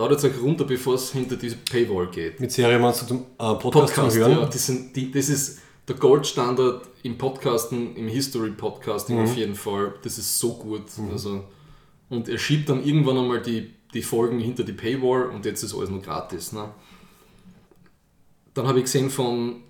Ladet 0.00 0.24
euch 0.24 0.40
runter, 0.42 0.64
bevor 0.64 0.94
es 0.94 1.12
hinter 1.12 1.36
diese 1.36 1.56
Paywall 1.56 2.08
geht. 2.10 2.40
Mit 2.40 2.50
Serie 2.52 2.78
meinst 2.78 3.02
du 3.02 3.06
zum 3.06 3.18
äh, 3.18 3.22
Podcast, 3.38 3.94
Podcast, 3.94 4.16
Hören? 4.16 4.32
ja, 4.32 4.46
die 4.46 4.58
sind, 4.58 4.96
die, 4.96 5.10
das 5.10 5.28
ist 5.28 5.60
der 5.88 5.96
Goldstandard 5.96 6.86
im 7.02 7.16
Podcasten, 7.18 7.96
im 7.96 8.08
History-Podcasting 8.08 9.16
Mhm. 9.16 9.24
auf 9.24 9.36
jeden 9.36 9.54
Fall. 9.54 9.94
Das 10.02 10.18
ist 10.18 10.38
so 10.38 10.54
gut. 10.54 10.82
Also, 11.10 11.44
und 12.08 12.28
er 12.28 12.38
schiebt 12.38 12.68
dann 12.68 12.84
irgendwann 12.84 13.16
einmal 13.18 13.40
die, 13.42 13.70
die 13.94 14.02
Folgen 14.02 14.38
hinter 14.40 14.62
die 14.64 14.72
Paywall 14.72 15.30
und 15.30 15.44
jetzt 15.44 15.62
ist 15.62 15.74
alles 15.74 15.90
nur 15.90 16.00
gratis. 16.02 16.52
Ne? 16.52 16.70
Dann 18.54 18.66
habe 18.66 18.78
ich 18.78 18.84
gesehen 18.84 19.10
von 19.10 19.62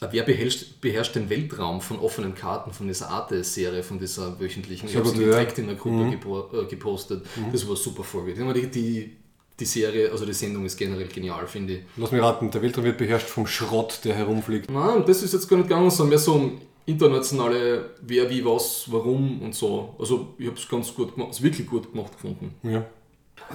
äh, 0.00 0.06
Wer 0.10 0.22
beherrscht, 0.22 0.80
beherrscht 0.80 1.14
den 1.16 1.28
Weltraum 1.28 1.80
von 1.80 1.98
offenen 1.98 2.34
Karten 2.34 2.72
von 2.72 2.86
dieser 2.86 3.10
Arte-Serie, 3.10 3.82
von 3.82 3.98
dieser 3.98 4.38
wöchentlichen. 4.40 4.88
Ich 4.88 4.96
habe 4.96 5.08
sie 5.08 5.18
direkt 5.18 5.58
in 5.58 5.66
der 5.66 5.76
Gruppe 5.76 6.16
gepo- 6.16 6.62
äh, 6.62 6.66
gepostet. 6.66 7.26
Das 7.52 7.68
war 7.68 7.74
super 7.76 8.04
Folge. 8.04 8.32
Die, 8.34 8.66
die, 8.70 9.16
die 9.58 9.64
Serie, 9.64 10.10
also 10.10 10.24
die 10.24 10.32
Sendung 10.32 10.64
ist 10.64 10.76
generell 10.76 11.08
genial, 11.08 11.46
finde 11.46 11.74
ich. 11.74 11.80
Lass 11.96 12.12
mich 12.12 12.22
raten, 12.22 12.50
der 12.50 12.62
Weltraum 12.62 12.84
wird 12.84 12.98
beherrscht 12.98 13.28
vom 13.28 13.46
Schrott, 13.46 14.00
der 14.04 14.14
herumfliegt. 14.14 14.70
Nein, 14.70 15.04
das 15.06 15.22
ist 15.22 15.32
jetzt 15.32 15.48
gar 15.48 15.56
nicht 15.56 15.68
gegangen, 15.68 15.90
sondern 15.90 16.10
mehr 16.10 16.18
so 16.18 16.34
um 16.34 16.60
internationale 16.86 17.90
Wer, 18.02 18.30
wie, 18.30 18.44
was, 18.44 18.90
warum 18.90 19.42
und 19.42 19.54
so. 19.54 19.94
Also 19.98 20.34
ich 20.38 20.46
habe 20.46 20.56
es 20.56 20.68
ganz 20.68 20.94
gut 20.94 21.14
gemacht, 21.14 21.30
also 21.30 21.42
wirklich 21.42 21.66
gut 21.66 21.92
gemacht 21.92 22.12
gefunden. 22.12 22.54
Ja. 22.62 22.86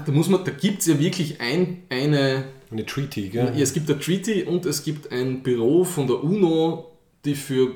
Da 0.05 0.11
muss 0.11 0.29
man, 0.29 0.43
da 0.43 0.51
gibt 0.51 0.79
es 0.79 0.87
ja 0.87 0.99
wirklich 0.99 1.41
ein, 1.41 1.83
eine, 1.89 2.45
Eine 2.71 2.85
Treaty, 2.85 3.27
ja, 3.27 3.45
gell? 3.45 3.61
es 3.61 3.73
gibt 3.73 3.89
ein 3.89 3.99
Treaty 3.99 4.43
und 4.43 4.65
es 4.65 4.83
gibt 4.83 5.11
ein 5.11 5.43
Büro 5.43 5.83
von 5.83 6.07
der 6.07 6.23
UNO, 6.23 6.91
die 7.25 7.35
für 7.35 7.75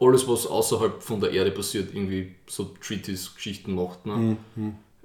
alles, 0.00 0.28
was 0.28 0.46
außerhalb 0.46 1.02
von 1.02 1.20
der 1.20 1.32
Erde 1.32 1.50
passiert, 1.50 1.94
irgendwie 1.94 2.34
so 2.46 2.70
Treaties, 2.80 3.34
Geschichten 3.34 3.74
macht. 3.74 4.06
Ne? 4.06 4.36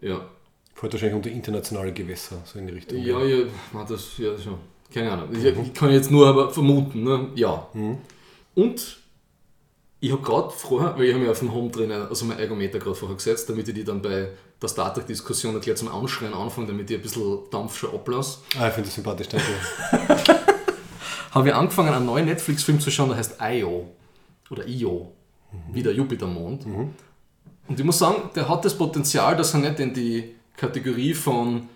Ja. 0.02 0.28
Fällt 0.74 0.94
wahrscheinlich 0.94 1.16
unter 1.16 1.30
internationale 1.30 1.94
Gewässer, 1.94 2.42
so 2.46 2.60
in 2.60 2.68
die 2.68 2.74
Richtung. 2.74 2.98
Ja, 3.00 3.24
ja, 3.24 3.46
na, 3.74 3.84
das, 3.84 4.18
ja, 4.18 4.38
schon. 4.38 4.58
Keine 4.94 5.12
Ahnung. 5.12 5.30
Ich, 5.34 5.44
ich 5.44 5.74
kann 5.74 5.92
jetzt 5.92 6.12
nur 6.12 6.28
aber 6.28 6.50
vermuten, 6.50 7.04
ne? 7.04 7.30
Ja. 7.36 7.68
Und 8.56 8.98
ich 10.00 10.12
habe 10.12 10.22
gerade 10.22 10.50
vorher, 10.50 10.98
weil 10.98 11.06
ich 11.06 11.14
habe 11.14 11.24
mir 11.24 11.32
auf 11.32 11.40
dem 11.40 11.54
Home 11.54 11.72
Trainer, 11.72 12.08
also 12.10 12.26
mein 12.26 12.38
Ergometer 12.38 12.78
gerade 12.78 12.96
vorher 12.96 13.16
gesetzt, 13.16 13.50
damit 13.50 13.68
ich 13.70 13.74
die 13.74 13.84
dann 13.84 14.02
bei 14.02 14.30
der 14.62 14.68
Startup-Diskussion 14.68 15.60
gleich 15.62 15.78
zum 15.78 15.88
Anschreien 15.88 16.34
anfange, 16.34 16.68
damit 16.68 16.92
ich 16.92 16.98
ein 16.98 17.02
bisschen 17.02 17.40
Dampf 17.50 17.78
schon 17.78 17.94
ablasse. 17.94 18.40
Ah, 18.60 18.68
ich 18.68 18.74
finde 18.74 18.90
das 18.90 18.96
sympathisch, 18.96 19.30
danke. 19.30 19.48
Habe 21.32 21.48
ich 21.48 21.56
angefangen, 21.56 21.94
einen 21.94 22.06
neuen 22.06 22.26
Netflix-Film 22.26 22.80
zu 22.80 22.92
schauen, 22.92 23.10
der 23.10 23.18
heißt 23.18 23.38
Io. 23.42 23.90
Oder 24.50 24.68
Io. 24.68 25.14
Wie 25.72 25.82
der 25.82 25.94
Jupitermond. 25.94 26.66
Und 26.66 27.80
ich 27.80 27.86
muss 27.86 27.98
sagen, 27.98 28.30
der 28.36 28.50
hat 28.50 28.66
das 28.66 28.78
Potenzial, 28.78 29.36
dass 29.36 29.54
er 29.54 29.62
nicht 29.62 29.80
in 29.80 29.94
die 29.94 30.36
Kategorie 30.58 31.14
von 31.14 31.68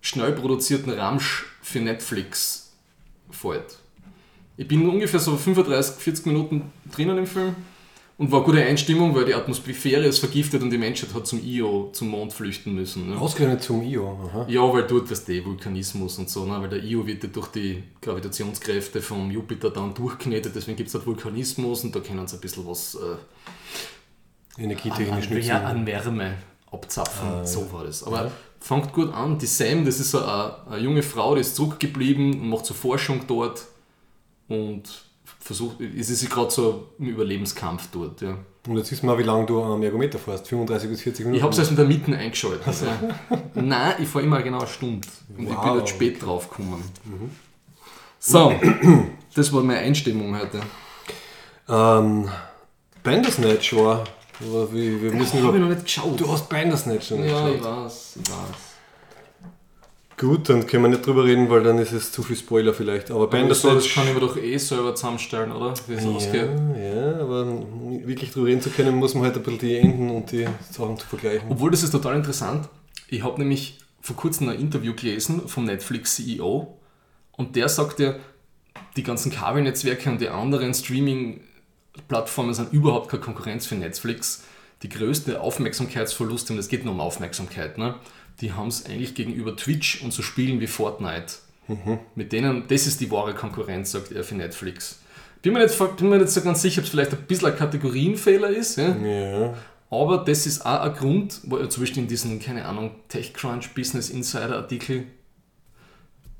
schnell 0.00 0.32
produzierten 0.32 0.90
Ramsch 0.92 1.44
für 1.62 1.80
Netflix 1.80 2.72
fällt. 3.30 3.78
Ich 4.56 4.68
bin 4.68 4.88
ungefähr 4.88 5.20
so 5.20 5.36
35, 5.36 5.96
40 5.96 6.26
Minuten 6.26 6.70
drinnen 6.94 7.18
im 7.18 7.26
Film 7.26 7.56
und 8.16 8.30
war 8.30 8.44
gute 8.44 8.62
Einstimmung, 8.64 9.12
weil 9.16 9.24
die 9.24 9.34
Atmosphäre 9.34 10.04
ist 10.04 10.20
vergiftet 10.20 10.62
und 10.62 10.70
die 10.70 10.78
Menschheit 10.78 11.12
hat 11.12 11.26
zum 11.26 11.42
Io, 11.44 11.90
zum 11.92 12.08
Mond 12.10 12.32
flüchten 12.32 12.72
müssen. 12.72 13.10
Ne? 13.10 13.16
Ausgerechnet 13.18 13.62
zum 13.64 13.82
IO. 13.82 14.28
Aha. 14.28 14.46
Ja, 14.48 14.60
weil 14.72 14.84
dort 14.86 15.10
das 15.10 15.24
der 15.24 15.44
Vulkanismus 15.44 16.18
und 16.18 16.30
so, 16.30 16.44
ne? 16.44 16.60
weil 16.60 16.68
der 16.68 16.84
Io 16.84 17.04
wird 17.04 17.24
ja 17.24 17.28
durch 17.30 17.48
die 17.48 17.82
Gravitationskräfte 18.00 19.02
vom 19.02 19.30
Jupiter 19.32 19.70
dann 19.70 19.92
durchknetet, 19.94 20.54
deswegen 20.54 20.76
gibt 20.76 20.86
es 20.86 20.92
dort 20.92 21.06
Vulkanismus 21.06 21.82
und 21.82 21.96
da 21.96 21.98
können 22.00 22.26
sie 22.28 22.36
ein 22.36 22.40
bisschen 22.40 22.64
was 22.66 22.94
äh, 22.94 24.62
Energietechnisch 24.62 25.26
an. 25.26 25.34
Wär- 25.42 25.66
an 25.66 25.86
Wärme 25.86 26.34
abzapfen. 26.74 27.28
Ah, 27.28 27.46
so 27.46 27.60
ja. 27.60 27.72
war 27.72 27.84
das. 27.84 28.04
Aber 28.04 28.30
fängt 28.60 28.92
gut 28.92 29.12
an. 29.12 29.38
Die 29.38 29.46
Sam, 29.46 29.84
das 29.84 30.00
ist 30.00 30.10
so 30.10 30.24
eine, 30.24 30.56
eine 30.70 30.78
junge 30.78 31.02
Frau, 31.02 31.34
die 31.34 31.42
ist 31.42 31.56
zurückgeblieben 31.56 32.40
und 32.40 32.48
macht 32.48 32.66
so 32.66 32.74
Forschung 32.74 33.20
dort 33.26 33.64
und 34.48 35.04
versucht, 35.38 35.80
es 35.80 36.08
ist 36.08 36.28
gerade 36.30 36.50
so 36.50 36.88
im 36.98 37.08
Überlebenskampf 37.08 37.88
dort. 37.92 38.22
Ja. 38.22 38.38
Und 38.66 38.78
jetzt 38.78 38.90
wissen 38.90 39.06
wir, 39.06 39.18
wie 39.18 39.22
lange 39.22 39.44
du 39.44 39.62
am 39.62 39.82
Ergometer 39.82 40.18
fährst. 40.18 40.48
35 40.48 40.88
bis 40.88 41.02
40 41.02 41.26
Minuten. 41.26 41.36
Ich 41.36 41.42
habe 41.42 41.52
es 41.52 41.58
erst 41.58 41.70
in 41.70 41.76
der 41.76 41.84
Mitte 41.84 42.16
eingeschaltet. 42.16 42.64
Ja. 42.66 43.38
Nein, 43.54 43.94
ich 43.98 44.08
fahre 44.08 44.24
immer 44.24 44.42
genau 44.42 44.60
eine 44.60 44.66
Stunde. 44.66 45.06
Und 45.36 45.44
ich 45.44 45.48
bin 45.48 45.56
Wow, 45.56 45.78
jetzt 45.78 45.90
spät 45.90 46.22
drauf 46.22 46.48
gekommen. 46.48 46.82
So, 48.18 48.54
das 49.34 49.52
war 49.52 49.62
meine 49.62 49.80
Einstimmung 49.80 50.38
heute. 50.38 50.60
Ähm, 51.68 52.30
Bandersnatch 53.02 53.76
war. 53.76 54.04
Aber 54.40 54.72
wir, 54.72 55.02
wir 55.02 55.12
müssen 55.12 55.34
Habe 55.34 55.38
ich 55.38 55.44
über. 55.48 55.58
noch 55.58 55.68
nicht 55.68 55.84
geschaut. 55.84 56.20
Du 56.20 56.30
hast 56.30 56.48
Bandersnatch 56.48 57.10
noch 57.12 57.18
nicht 57.18 57.30
ja, 57.30 57.48
ich 57.48 57.56
geschaut. 57.58 57.84
weiß, 57.84 58.18
ich 58.22 58.30
weiß. 58.30 58.36
Gut, 60.16 60.48
dann 60.48 60.64
können 60.66 60.84
wir 60.84 60.88
nicht 60.90 61.04
drüber 61.04 61.24
reden, 61.24 61.50
weil 61.50 61.64
dann 61.64 61.76
ist 61.78 61.90
es 61.92 62.12
zu 62.12 62.22
viel 62.22 62.36
Spoiler 62.36 62.72
vielleicht. 62.72 63.10
Aber 63.10 63.22
Aber 63.24 63.38
das, 63.42 63.48
das 63.48 63.62
Bandersnatch. 63.62 63.94
kann 63.94 64.06
ich 64.08 64.14
mir 64.14 64.20
doch 64.20 64.36
eh 64.36 64.56
selber 64.58 64.94
zusammenstellen, 64.94 65.50
oder? 65.50 65.74
Wie 65.88 65.96
ausgeht. 66.06 66.50
Ja, 66.76 67.10
ja, 67.12 67.20
aber 67.20 67.46
wirklich 68.06 68.30
drüber 68.30 68.46
reden 68.46 68.60
zu 68.60 68.70
können, 68.70 68.94
muss 68.94 69.14
man 69.14 69.24
halt 69.24 69.36
ein 69.36 69.42
bisschen 69.42 69.58
die 69.58 69.76
Enden 69.76 70.10
und 70.10 70.30
die 70.30 70.46
Sachen 70.70 70.98
zu 70.98 71.06
vergleichen. 71.06 71.48
Obwohl, 71.50 71.72
das 71.72 71.82
ist 71.82 71.90
total 71.90 72.14
interessant. 72.16 72.68
Ich 73.08 73.22
habe 73.24 73.40
nämlich 73.40 73.78
vor 74.00 74.14
kurzem 74.14 74.48
ein 74.50 74.58
Interview 74.60 74.94
gelesen 74.94 75.48
vom 75.48 75.64
Netflix-CEO 75.64 76.78
und 77.32 77.56
der 77.56 77.68
sagt 77.68 77.98
ja, 77.98 78.14
die 78.96 79.02
ganzen 79.02 79.32
Kabelnetzwerke 79.32 80.10
und 80.10 80.20
die 80.20 80.28
anderen 80.28 80.74
Streaming-Plattformen 81.94 82.54
sind 82.54 82.72
überhaupt 82.72 83.08
keine 83.08 83.22
Konkurrenz 83.22 83.66
für 83.66 83.74
Netflix. 83.74 84.44
Die 84.82 84.88
größte 84.88 85.40
Aufmerksamkeitsverlust, 85.40 86.50
und 86.50 86.58
es 86.58 86.68
geht 86.68 86.84
nur 86.84 86.94
um 86.94 87.00
Aufmerksamkeit, 87.00 87.78
ne? 87.78 87.94
die 88.40 88.52
haben 88.52 88.68
es 88.68 88.86
eigentlich 88.86 89.14
gegenüber 89.14 89.56
Twitch 89.56 90.02
und 90.02 90.12
so 90.12 90.22
Spielen 90.22 90.60
wie 90.60 90.66
Fortnite. 90.66 91.34
Mit 92.14 92.32
denen, 92.32 92.64
das 92.68 92.86
ist 92.86 93.00
die 93.00 93.10
wahre 93.10 93.34
Konkurrenz, 93.34 93.92
sagt 93.92 94.12
er 94.12 94.22
für 94.24 94.34
Netflix. 94.34 95.00
Bin 95.40 95.54
mir 95.54 95.60
nicht, 95.60 95.96
bin 95.96 96.08
mir 96.08 96.18
nicht 96.18 96.30
so 96.30 96.42
ganz 96.42 96.60
sicher, 96.60 96.80
ob 96.80 96.84
es 96.84 96.90
vielleicht 96.90 97.12
ein 97.12 97.22
bisschen 97.26 97.48
ein 97.48 97.56
Kategorienfehler 97.56 98.48
ist. 98.50 98.76
Ja? 98.76 98.94
Ja, 98.96 99.54
Aber 99.90 100.18
das 100.18 100.46
ist 100.46 100.66
auch 100.66 100.80
ein 100.80 100.94
Grund, 100.94 101.40
wo 101.44 101.64
zum 101.66 101.82
Beispiel 101.82 102.02
in 102.02 102.08
diesen, 102.08 102.40
keine 102.40 102.66
Ahnung, 102.66 102.90
TechCrunch 103.08 103.74
Business 103.74 104.10
Insider 104.10 104.56
Artikel, 104.56 105.04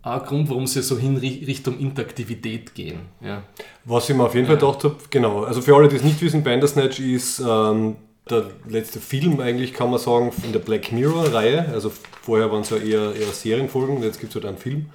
ein 0.04 0.20
Grund, 0.20 0.50
warum 0.50 0.66
sie 0.66 0.82
so 0.82 0.98
hin 0.98 1.18
Ri- 1.18 1.46
Richtung 1.46 1.78
Interaktivität 1.78 2.74
gehen. 2.74 3.00
Ja. 3.20 3.42
Was 3.84 4.08
ich 4.08 4.16
mir 4.16 4.24
auf 4.24 4.34
jeden 4.34 4.46
Fall 4.46 4.56
gedacht 4.58 4.84
habe, 4.84 4.96
genau, 5.10 5.44
also 5.44 5.60
für 5.62 5.74
alle, 5.74 5.88
die 5.88 5.96
es 5.96 6.04
nicht 6.04 6.20
wissen, 6.22 6.42
Bandersnatch 6.44 7.00
ist 7.00 7.40
ähm, 7.40 7.96
der 8.30 8.44
letzte 8.68 9.00
Film 9.00 9.40
eigentlich, 9.40 9.72
kann 9.72 9.90
man 9.90 9.98
sagen, 9.98 10.32
in 10.44 10.52
der 10.52 10.60
Black 10.60 10.92
Mirror-Reihe. 10.92 11.66
Also 11.72 11.90
vorher 12.22 12.50
waren 12.50 12.60
es 12.62 12.70
ja 12.70 12.76
eher, 12.76 13.14
eher 13.14 13.26
Serienfolgen, 13.32 14.02
jetzt 14.02 14.20
gibt 14.20 14.30
es 14.32 14.36
halt 14.36 14.46
einen 14.46 14.58
Film. 14.58 14.86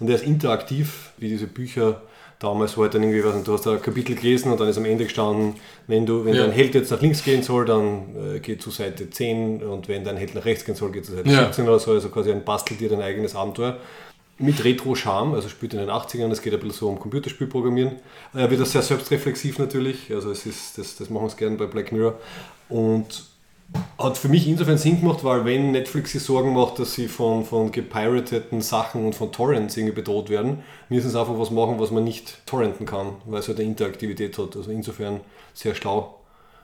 Und 0.00 0.06
der 0.08 0.16
ist 0.16 0.24
interaktiv, 0.24 1.12
wie 1.18 1.28
diese 1.28 1.46
Bücher 1.46 2.02
damals, 2.40 2.76
wo 2.76 2.82
halt 2.82 2.94
dann 2.94 3.02
irgendwie, 3.02 3.24
weiß 3.24 3.34
nicht, 3.36 3.46
du 3.46 3.52
hast 3.52 3.66
ein 3.68 3.80
Kapitel 3.80 4.16
gelesen 4.16 4.50
und 4.50 4.60
dann 4.60 4.68
ist 4.68 4.76
am 4.76 4.84
Ende 4.84 5.04
gestanden, 5.04 5.54
wenn, 5.86 6.04
du, 6.04 6.24
wenn 6.24 6.34
Ja. 6.34 6.42
dein 6.42 6.52
Held 6.52 6.74
jetzt 6.74 6.90
nach 6.90 7.00
links 7.00 7.22
gehen 7.22 7.42
soll, 7.42 7.64
dann 7.64 8.34
äh, 8.36 8.40
geh 8.40 8.58
zu 8.58 8.70
Seite 8.70 9.08
10 9.08 9.62
und 9.62 9.88
wenn 9.88 10.04
dein 10.04 10.16
Held 10.16 10.34
nach 10.34 10.44
rechts 10.44 10.64
gehen 10.64 10.74
soll, 10.74 10.90
geht 10.90 11.06
zu 11.06 11.12
Seite 11.14 11.30
Ja. 11.30 11.44
17 11.46 11.66
oder 11.68 11.78
so. 11.78 11.92
Also 11.92 12.08
quasi 12.08 12.32
ein 12.32 12.44
bastel 12.44 12.76
dir 12.76 12.88
dein 12.88 13.00
eigenes 13.02 13.34
Abenteuer 13.36 13.78
mit 14.38 14.64
Retro-Charme, 14.64 15.34
also 15.34 15.48
spielt 15.48 15.74
in 15.74 15.80
den 15.80 15.90
80ern, 15.90 16.30
es 16.30 16.42
geht 16.42 16.52
ein 16.52 16.60
bisschen 16.60 16.72
so 16.72 16.88
um 16.88 16.98
Computerspielprogrammieren. 16.98 17.92
Er 18.32 18.50
wird 18.50 18.60
das 18.60 18.72
sehr 18.72 18.82
selbstreflexiv 18.82 19.58
natürlich, 19.58 20.12
also 20.12 20.30
es 20.30 20.44
ist, 20.46 20.76
das, 20.78 20.96
das 20.96 21.10
machen 21.10 21.28
wir 21.28 21.36
gerne 21.36 21.56
bei 21.56 21.66
Black 21.66 21.92
Mirror. 21.92 22.18
Und 22.68 23.24
hat 23.98 24.18
für 24.18 24.28
mich 24.28 24.46
insofern 24.46 24.78
Sinn 24.78 25.00
gemacht, 25.00 25.24
weil 25.24 25.44
wenn 25.44 25.72
Netflix 25.72 26.12
sich 26.12 26.22
Sorgen 26.22 26.52
macht, 26.52 26.78
dass 26.78 26.94
sie 26.94 27.08
von, 27.08 27.44
von 27.44 27.72
gepirateten 27.72 28.60
Sachen 28.60 29.04
und 29.04 29.14
von 29.14 29.32
Torrents 29.32 29.76
irgendwie 29.76 29.94
bedroht 29.94 30.30
werden, 30.30 30.62
müssen 30.88 31.10
sie 31.10 31.18
einfach 31.18 31.38
was 31.38 31.50
machen, 31.50 31.78
was 31.78 31.90
man 31.90 32.04
nicht 32.04 32.46
torrenten 32.46 32.86
kann, 32.86 33.16
weil 33.24 33.40
es 33.40 33.48
halt 33.48 33.58
eine 33.58 33.68
Interaktivität 33.68 34.36
hat. 34.38 34.56
Also 34.56 34.70
insofern 34.70 35.20
sehr 35.54 35.74
schlau. 35.74 36.20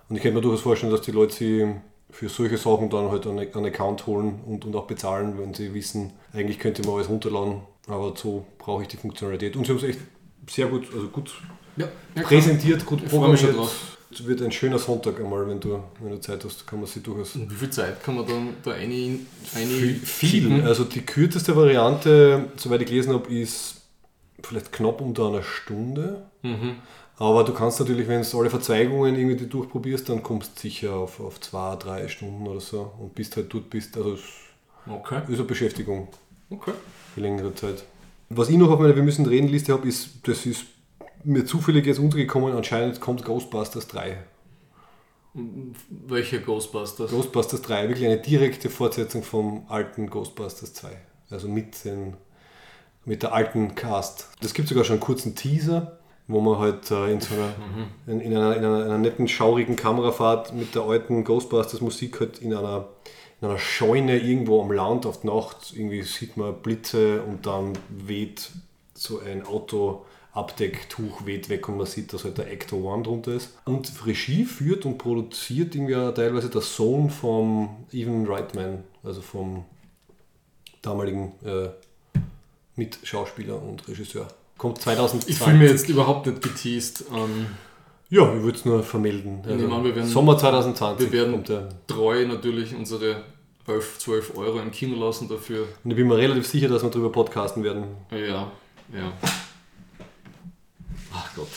Und 0.09 0.17
ich 0.17 0.23
könnte 0.23 0.37
mir 0.37 0.43
durchaus 0.43 0.63
vorstellen, 0.63 0.93
dass 0.93 1.03
die 1.03 1.13
Leute 1.13 1.35
sie 1.35 1.75
für 2.11 2.29
solche 2.29 2.59
Sachen 2.59 2.91
dann 2.91 3.11
halt 3.11 3.27
einen, 3.27 3.39
einen 3.39 3.67
Account 3.67 4.07
holen 4.07 4.41
und, 4.47 4.65
und 4.65 4.75
auch 4.77 4.87
bezahlen, 4.87 5.39
wenn 5.39 5.55
sie 5.55 5.73
wissen, 5.73 6.13
eigentlich 6.33 6.59
könnte 6.59 6.83
man 6.83 6.97
alles 6.97 7.09
runterladen, 7.09 7.63
aber 7.87 8.15
so 8.17 8.47
brauche 8.59 8.83
ich 8.83 8.89
die 8.89 8.97
Funktionalität. 8.97 9.57
Und 9.57 9.67
sie 9.67 9.73
haben 9.73 9.79
es 9.79 9.85
echt 9.85 9.99
sehr 10.49 10.67
gut, 10.67 10.87
also 10.95 11.09
gut 11.09 11.33
Ja, 11.77 11.89
ja, 12.15 12.23
präsentiert, 12.23 12.85
gut 12.87 13.07
programmiert. 13.09 13.55
Es 14.13 14.27
wird 14.27 14.43
ein 14.43 14.51
schöner 14.51 14.79
Sonntag 14.79 15.21
einmal, 15.21 15.47
wenn 15.47 15.61
du, 15.61 15.81
wenn 16.01 16.11
du 16.11 16.21
Zeit 16.21 16.45
hast, 16.45 16.67
kann 16.67 16.81
man 16.81 16.89
sie 16.89 17.01
durchaus 17.01 17.37
Und 17.37 17.49
wie 17.49 17.55
viel 17.55 17.71
Zeit 17.71 18.03
kann 18.03 18.17
man 18.17 18.27
dann 18.27 18.57
da 18.65 18.73
eine, 18.73 19.21
eine 19.55 19.67
viel, 19.67 19.95
viel. 19.95 20.63
Also 20.63 20.83
die 20.83 21.03
kürzeste 21.03 21.55
Variante, 21.55 22.51
soweit 22.57 22.83
ich 22.83 22.89
gelesen 22.89 23.13
habe, 23.13 23.33
ist 23.33 23.83
vielleicht 24.43 24.73
knapp 24.73 25.01
unter 25.01 25.29
einer 25.29 25.45
Stunde. 25.45 26.27
Mhm. 26.43 26.77
Aber 27.19 27.45
du 27.45 27.53
kannst 27.53 27.79
natürlich, 27.79 28.09
wenn 28.09 28.23
du 28.23 28.41
alle 28.41 28.51
Verzweigungen 28.51 29.15
irgendwie 29.15 29.47
durchprobierst, 29.47 30.09
dann 30.09 30.23
kommst 30.23 30.57
du 30.57 30.61
sicher 30.63 30.95
auf, 30.95 31.21
auf 31.21 31.39
zwei, 31.41 31.77
drei 31.77 32.09
Stunden 32.09 32.49
oder 32.49 32.61
so 32.61 32.93
und 32.99 33.15
bist 33.15 33.37
halt 33.37 33.53
dort 33.53 33.71
bist. 33.71 33.97
Also 33.97 34.17
Okay, 34.89 35.21
ist 35.29 35.39
eine 35.39 35.45
Beschäftigung 35.45 36.09
okay. 36.51 36.73
für 37.15 37.21
längere 37.21 37.55
Zeit. 37.55 37.85
Was 38.29 38.49
ich 38.49 38.57
noch 38.57 38.71
auf 38.71 38.79
meiner 38.79 38.95
Wir 38.95 39.03
müssen 39.03 39.27
reden 39.27 39.49
Liste 39.49 39.73
habe, 39.73 39.89
ist, 39.89 40.27
das 40.29 40.47
ist 40.47 40.65
mir 41.25 41.45
zufällig 41.45 41.87
jetzt 41.87 41.99
untergekommen, 41.99 42.55
anscheinend 42.55 43.01
kommt 43.01 43.25
Ghostbusters 43.25 43.89
3. 43.89 44.17
Welche 45.89 46.41
Ghostbusters? 46.41 47.11
Ghostbusters 47.11 47.63
3, 47.63 47.89
wirklich 47.89 48.07
eine 48.07 48.19
direkte 48.19 48.69
Fortsetzung 48.69 49.23
vom 49.23 49.65
alten 49.69 50.11
Ghostbusters 50.11 50.75
2. 50.75 50.89
Also 51.31 51.49
mit, 51.49 51.85
den, 51.85 52.17
mit 53.05 53.23
der 53.23 53.33
alten 53.33 53.75
Cast. 53.77 54.29
Das 54.41 54.55
gibt 54.55 54.69
sogar 54.69 54.85
schon 54.85 54.95
einen 54.95 55.01
kurzen 55.01 55.37
Teaser, 55.37 55.99
wo 56.27 56.41
man 56.41 56.59
halt 56.59 56.91
äh, 56.91 57.13
in, 57.13 57.21
so 57.21 57.35
einer, 57.35 57.55
in, 58.07 58.21
in, 58.21 58.37
einer, 58.37 58.57
in 58.57 58.65
einer, 58.65 58.85
einer 58.85 58.99
netten, 58.99 59.29
schaurigen 59.29 59.77
Kamerafahrt 59.77 60.53
mit 60.53 60.75
der 60.75 60.83
alten 60.83 61.23
Ghostbusters 61.23 61.81
Musik 61.81 62.19
halt 62.19 62.39
in 62.39 62.53
einer, 62.53 62.89
in 63.41 63.49
einer 63.49 63.59
Scheune 63.59 64.19
irgendwo 64.19 64.63
am 64.63 64.73
Land 64.73 65.07
auf 65.07 65.25
Nacht. 65.25 65.73
Irgendwie 65.75 66.03
sieht 66.03 66.37
man 66.37 66.55
Blitze 66.61 67.23
und 67.23 67.47
dann 67.47 67.73
weht 67.89 68.51
so 68.95 69.21
ein 69.21 69.45
Auto. 69.45 70.05
Abdecktuch 70.33 71.27
weht 71.27 71.49
weg 71.49 71.69
und 71.69 71.77
man 71.77 71.87
sieht, 71.87 72.13
dass 72.13 72.23
halt 72.23 72.39
der 72.39 72.53
Actor 72.53 72.85
One 72.85 73.03
drunter 73.03 73.33
ist. 73.33 73.59
Und 73.65 73.91
Regie 74.07 74.45
führt 74.45 74.87
und 74.87 74.97
produziert 74.97 75.75
irgendwie 75.75 75.95
teilweise 76.15 76.49
der 76.49 76.61
Sohn 76.61 77.11
vom 77.11 77.85
Evan 77.91 78.27
Reitman, 78.27 78.85
also 79.03 79.23
vom 79.23 79.65
damaligen 80.83 81.33
äh, 81.45 81.71
Mitschauspieler 82.77 83.61
und 83.61 83.87
Regisseur. 83.89 84.29
Kommt 84.57 84.81
2020. 84.81 85.31
Ich 85.31 85.39
fühle 85.39 85.57
mir 85.57 85.69
jetzt 85.69 85.89
überhaupt 85.89 86.27
nicht 86.27 86.43
geteased. 86.43 87.05
Ähm, 87.13 87.47
Ja, 88.11 88.35
ich 88.35 88.43
würde 88.43 88.59
es 88.59 88.65
nur 88.65 88.83
vermelden. 88.83 89.41
Also 89.47 89.67
an, 89.73 89.85
wir 89.85 89.95
werden- 89.95 90.09
Sommer 90.09 90.37
2020 90.37 91.13
wir 91.13 91.21
werden 91.21 91.45
treu 91.87 92.27
natürlich 92.27 92.75
unsere 92.75 93.23
11, 93.69 93.99
12 93.99 94.37
Euro 94.37 94.59
im 94.59 94.73
Kino 94.73 95.05
lassen 95.05 95.29
dafür. 95.29 95.67
Und 95.85 95.91
ich 95.93 95.97
bin 95.97 96.09
mir 96.09 96.17
relativ 96.17 96.47
sicher, 96.47 96.69
dass 96.69 96.83
wir 96.83 96.91
darüber 96.91 97.13
podcasten 97.13 97.63
werden. 97.63 97.85
Ja, 98.11 98.19
ja. 98.93 99.13
Ach 101.15 101.31
Gott. 101.37 101.49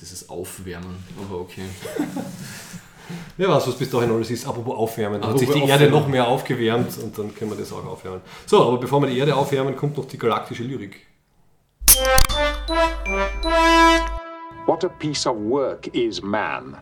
Dieses 0.00 0.28
Aufwärmen, 0.28 0.96
aber 1.24 1.40
okay. 1.40 1.62
Wer 3.36 3.48
weiß, 3.48 3.68
was 3.68 3.76
bis 3.76 3.88
dahin 3.90 4.10
alles 4.10 4.30
ist. 4.30 4.46
Apropos 4.46 4.76
aufwärmen. 4.76 5.20
Dann 5.20 5.30
hat 5.30 5.38
sich 5.38 5.48
die 5.48 5.58
Erde 5.60 5.72
aufwärmen. 5.74 5.90
noch 6.00 6.08
mehr 6.08 6.26
aufgewärmt 6.26 6.98
und 6.98 7.16
dann 7.16 7.34
können 7.34 7.50
wir 7.52 7.56
das 7.56 7.72
auch 7.72 7.84
aufwärmen. 7.86 8.20
So, 8.46 8.62
aber 8.66 8.78
bevor 8.78 9.00
wir 9.00 9.08
die 9.08 9.16
Erde 9.18 9.36
aufwärmen, 9.36 9.76
kommt 9.76 9.96
noch 9.96 10.06
die 10.06 10.18
galaktische 10.18 10.64
Lyrik. 10.64 11.06
What 14.66 14.84
a 14.84 14.88
piece 14.88 15.26
of 15.26 15.36
work 15.36 15.86
is 15.94 16.22
man. 16.22 16.76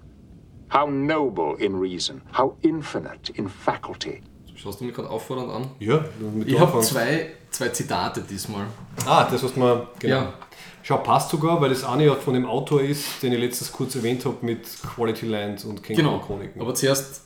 How 0.73 0.89
noble 0.89 1.55
in 1.59 1.79
reason, 1.79 2.23
how 2.37 2.57
infinite 2.63 3.31
in 3.35 3.49
faculty. 3.49 4.23
Schaust 4.57 4.81
du 4.81 4.85
mich 4.87 4.95
gerade 4.95 5.11
auffordernd 5.11 5.51
an? 5.53 5.71
Ja, 5.79 6.05
mit 6.35 6.49
Ich 6.49 6.59
habe 6.59 6.81
zwei, 6.81 7.33
zwei 7.51 7.69
Zitate 7.69 8.23
diesmal. 8.23 8.67
Ah, 9.07 9.25
das, 9.31 9.43
was 9.45 9.55
man. 9.57 9.87
Genau. 9.99 10.15
Ja. 10.17 10.33
Schau, 10.83 10.99
passt 10.99 11.31
sogar, 11.31 11.61
weil 11.61 11.71
das 11.71 11.85
eine 11.85 12.07
ja 12.07 12.15
von 12.15 12.35
dem 12.35 12.47
Autor 12.47 12.81
ist, 12.83 13.23
den 13.23 13.33
ich 13.33 13.39
letztes 13.41 13.71
kurz 13.73 13.95
erwähnt 13.95 14.25
habe 14.25 14.37
mit 14.43 14.67
Quality 14.95 15.27
Land 15.27 15.65
und 15.65 15.83
Genau. 15.83 16.19
Känguru-Chroniken. 16.19 16.61
Aber 16.61 16.75
zuerst 16.75 17.23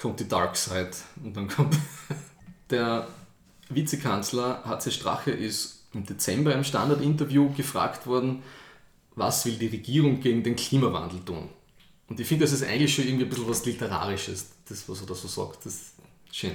kommt 0.00 0.20
die 0.20 0.28
Dark 0.28 0.56
Side 0.56 0.90
und 1.24 1.36
dann 1.36 1.48
kommt 1.48 1.76
der 2.70 3.06
Vizekanzler 3.68 4.62
HC 4.64 4.90
Strache 4.90 5.30
ist 5.30 5.77
im 5.94 6.04
Dezember 6.04 6.54
im 6.54 6.64
Standard-Interview 6.64 7.52
gefragt 7.54 8.06
worden, 8.06 8.42
was 9.14 9.44
will 9.46 9.54
die 9.54 9.66
Regierung 9.66 10.20
gegen 10.20 10.42
den 10.42 10.56
Klimawandel 10.56 11.20
tun? 11.24 11.48
Und 12.08 12.20
ich 12.20 12.26
finde, 12.26 12.44
das 12.44 12.52
ist 12.52 12.62
eigentlich 12.62 12.94
schon 12.94 13.06
irgendwie 13.06 13.24
ein 13.24 13.30
bisschen 13.30 13.48
was 13.48 13.64
Literarisches, 13.64 14.50
das, 14.68 14.88
was 14.88 15.00
er 15.00 15.06
da 15.06 15.14
so 15.14 15.28
sagt. 15.28 15.66
Das 15.66 15.74
ist 15.74 15.92
schön. 16.32 16.52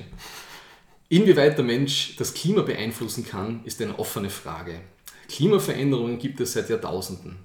Inwieweit 1.10 1.58
der 1.58 1.66
Mensch 1.66 2.16
das 2.18 2.34
Klima 2.34 2.62
beeinflussen 2.62 3.26
kann, 3.26 3.62
ist 3.66 3.82
eine 3.82 4.00
offene 4.00 4.30
Frage. 4.30 4.82
Klimaveränderungen 5.30 6.18
gibt 6.18 6.40
es 6.40 6.54
seit 6.54 6.70
Jahrtausenden. 6.70 7.38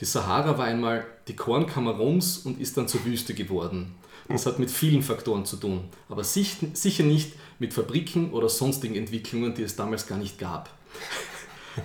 Die 0.00 0.06
Sahara 0.06 0.56
war 0.56 0.64
einmal 0.64 1.06
die 1.28 1.36
Kornkammer 1.36 1.98
und 2.00 2.58
ist 2.58 2.76
dann 2.76 2.88
zur 2.88 3.04
Wüste 3.04 3.34
geworden. 3.34 3.94
Das 4.28 4.46
hat 4.46 4.58
mit 4.58 4.70
vielen 4.70 5.02
Faktoren 5.02 5.44
zu 5.44 5.56
tun, 5.56 5.88
aber 6.08 6.22
sich- 6.24 6.56
sicher 6.72 7.02
nicht 7.02 7.32
mit 7.58 7.74
Fabriken 7.74 8.30
oder 8.30 8.48
sonstigen 8.48 8.94
Entwicklungen, 8.94 9.54
die 9.54 9.64
es 9.64 9.76
damals 9.76 10.06
gar 10.06 10.18
nicht 10.18 10.38
gab. 10.38 10.70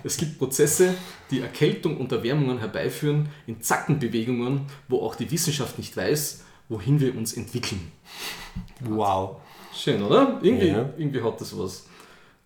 Es 0.04 0.18
gibt 0.18 0.40
Prozesse, 0.40 0.96
die 1.32 1.42
Erkältung 1.42 1.98
und 1.98 2.12
Erwärmungen 2.12 2.58
herbeiführen, 2.60 3.30
in 3.48 3.62
Zackenbewegungen, 3.62 4.62
wo 4.88 5.02
auch 5.02 5.16
die 5.16 5.30
Wissenschaft 5.32 5.78
nicht 5.78 5.96
weiß, 5.96 6.44
wohin 6.70 7.00
wir 7.00 7.16
uns 7.16 7.34
entwickeln. 7.34 7.92
wow. 8.82 9.38
Schön, 9.74 10.02
oder? 10.02 10.40
Irgendwie, 10.42 10.68
Ja. 10.68 10.90
irgendwie 10.98 11.22
hat 11.22 11.40
das 11.42 11.58
was. 11.58 11.86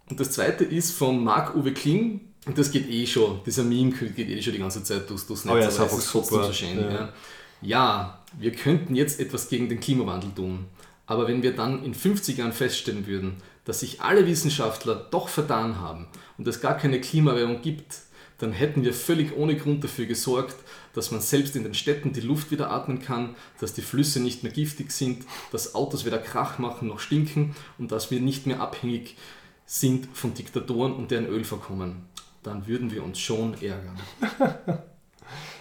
Und 0.10 0.20
das 0.20 0.32
zweite 0.32 0.64
ist 0.64 0.92
von 0.92 1.24
Marc-Uwe 1.24 1.74
Kling. 1.74 2.22
Und 2.46 2.58
das 2.58 2.72
geht 2.72 2.90
eh 2.90 3.06
schon, 3.06 3.42
dieser 3.46 3.64
Meme 3.64 3.92
geht 3.92 4.28
eh 4.30 4.42
schon 4.42 4.54
die 4.54 4.60
ganze 4.60 4.84
Zeit 4.84 5.08
durchs, 5.10 5.28
durchs 5.28 5.46
Netz. 5.46 5.54
Oh 5.56 5.58
ja, 5.60 5.68
ist 5.68 5.80
aber 5.80 5.90
trotzdem 5.90 6.22
super. 6.24 6.44
so 6.46 6.54
schön. 6.54 6.80
Ja. 6.80 6.92
Ja. 6.92 7.14
ja, 7.62 8.20
wir 8.40 8.52
könnten 8.52 8.96
jetzt 8.96 9.20
etwas 9.20 9.48
gegen 9.50 9.70
den 9.70 9.80
Klimawandel 9.80 10.32
tun. 10.36 10.66
Aber 11.06 11.28
wenn 11.28 11.44
wir 11.44 11.56
dann 11.56 11.84
in 11.84 11.94
50 11.94 12.38
Jahren 12.38 12.54
feststellen 12.54 13.06
würden, 13.06 13.36
dass 13.66 13.82
sich 13.82 14.02
alle 14.02 14.26
Wissenschaftler 14.26 14.96
doch 15.12 15.30
vertan 15.30 15.80
haben 15.80 16.08
und 16.38 16.48
es 16.48 16.62
gar 16.62 16.78
keine 16.78 17.02
Klimaerwärmung 17.02 17.62
gibt, 17.62 17.96
dann 18.40 18.54
hätten 18.54 18.84
wir 18.84 18.94
völlig 18.94 19.36
ohne 19.36 19.58
Grund 19.58 19.84
dafür 19.84 20.06
gesorgt, 20.06 20.56
dass 20.94 21.12
man 21.12 21.22
selbst 21.22 21.56
in 21.56 21.64
den 21.64 21.74
Städten 21.74 22.14
die 22.14 22.22
Luft 22.22 22.52
wieder 22.52 22.72
atmen 22.72 23.02
kann, 23.02 23.36
dass 23.60 23.74
die 23.74 23.82
Flüsse 23.82 24.22
nicht 24.22 24.44
mehr 24.44 24.52
giftig 24.52 24.92
sind, 24.92 25.26
dass 25.52 25.76
Autos 25.76 26.06
weder 26.06 26.20
Krach 26.20 26.58
machen 26.58 26.88
noch 26.88 27.00
stinken 27.00 27.56
und 27.78 27.92
dass 27.92 28.12
wir 28.12 28.22
nicht 28.22 28.48
mehr 28.48 28.62
abhängig 28.62 29.18
sind 29.66 30.08
von 30.14 30.34
Diktatoren 30.34 30.94
und 30.94 31.12
deren 31.12 31.28
Ölvorkommen. 31.28 32.04
Dann 32.44 32.66
würden 32.66 32.92
wir 32.92 33.04
uns 33.04 33.20
schon 33.20 33.54
ärgern. 33.62 34.00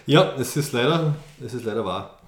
Ja, 0.05 0.33
es 0.39 0.57
ist 0.57 0.71
leider, 0.71 1.15
es 1.39 1.53
ist 1.53 1.65
leider 1.65 1.85
wahr. 1.85 2.19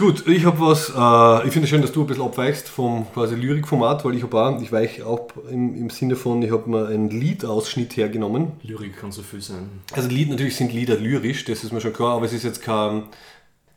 Gut, 0.00 0.26
ich 0.26 0.46
habe 0.46 0.58
was, 0.60 0.88
äh, 0.88 1.46
ich 1.46 1.52
finde 1.52 1.64
es 1.64 1.68
schön, 1.68 1.82
dass 1.82 1.92
du 1.92 2.00
ein 2.00 2.06
bisschen 2.06 2.24
abweichst 2.24 2.70
vom 2.70 3.06
quasi 3.12 3.34
Lyrikformat, 3.34 4.02
weil 4.02 4.14
ich 4.14 4.22
habe 4.22 4.42
auch, 4.42 4.58
ich 4.58 4.72
weiche 4.72 5.04
ab 5.04 5.34
im, 5.50 5.76
im 5.76 5.90
Sinne 5.90 6.16
von, 6.16 6.40
ich 6.40 6.50
habe 6.50 6.70
mir 6.70 6.86
einen 6.86 7.10
Liedausschnitt 7.10 7.98
hergenommen. 7.98 8.52
Lyrik 8.62 8.96
kann 8.98 9.12
so 9.12 9.20
viel 9.20 9.42
sein. 9.42 9.68
Also 9.92 10.08
Lied, 10.08 10.30
natürlich 10.30 10.56
sind 10.56 10.72
Lieder 10.72 10.96
lyrisch, 10.96 11.44
das 11.44 11.64
ist 11.64 11.74
mir 11.74 11.82
schon 11.82 11.92
klar, 11.92 12.16
aber 12.16 12.24
es 12.24 12.32
ist 12.32 12.44
jetzt 12.44 12.62
kein, 12.62 13.02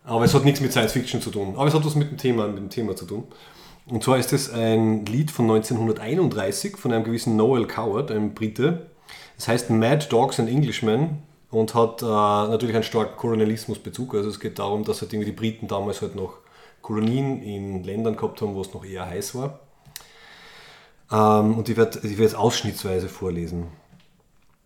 aber 0.06 0.24
es 0.24 0.34
hat 0.34 0.46
nichts 0.46 0.62
mit 0.62 0.72
Science 0.72 0.94
Fiction 0.94 1.22
zu 1.22 1.30
tun. 1.30 1.56
Aber 1.58 1.68
es 1.68 1.74
hat 1.74 1.86
was 1.86 1.96
mit 1.96 2.10
dem 2.10 2.18
Thema, 2.18 2.48
mit 2.48 2.58
dem 2.58 2.70
Thema 2.70 2.96
zu 2.96 3.04
tun. 3.04 3.26
Und 3.88 4.02
zwar 4.02 4.18
ist 4.18 4.32
es 4.32 4.50
ein 4.50 5.06
Lied 5.06 5.30
von 5.30 5.52
1931 5.52 6.78
von 6.78 6.94
einem 6.94 7.04
gewissen 7.04 7.36
Noel 7.36 7.68
Coward, 7.68 8.12
einem 8.12 8.34
Brite. 8.34 8.92
Es 9.38 9.50
heißt 9.50 9.70
Mad 9.72 10.06
Dogs 10.10 10.40
and 10.40 10.48
Englishmen 10.48 11.22
und 11.54 11.76
hat 11.76 12.02
äh, 12.02 12.06
natürlich 12.06 12.76
einen 12.76 12.84
starken 12.84 13.16
Kolonialismusbezug. 13.16 14.16
Also 14.16 14.30
es 14.30 14.40
geht 14.40 14.60
darum, 14.60 14.84
dass 14.84 15.02
halt 15.02 15.14
irgendwie 15.14 15.32
die 15.32 15.38
Briten 15.38 15.68
damals 15.68 16.02
halt 16.02 16.16
noch 16.16 16.38
Kolonien 16.82 17.42
in 17.42 17.84
Ländern 17.84 18.18
gehabt 18.18 18.42
haben, 18.42 18.56
wo 18.56 18.62
es 18.62 18.74
noch 18.74 18.84
eher 18.84 19.06
heiß 19.06 19.36
war. 19.36 19.60
Ähm, 21.12 21.58
und 21.58 21.70
ich 21.70 21.78
werde 21.78 22.00
ich 22.08 22.18
werd 22.18 22.36
ausschnittsweise 22.36 23.08
vorlesen. 23.08 23.68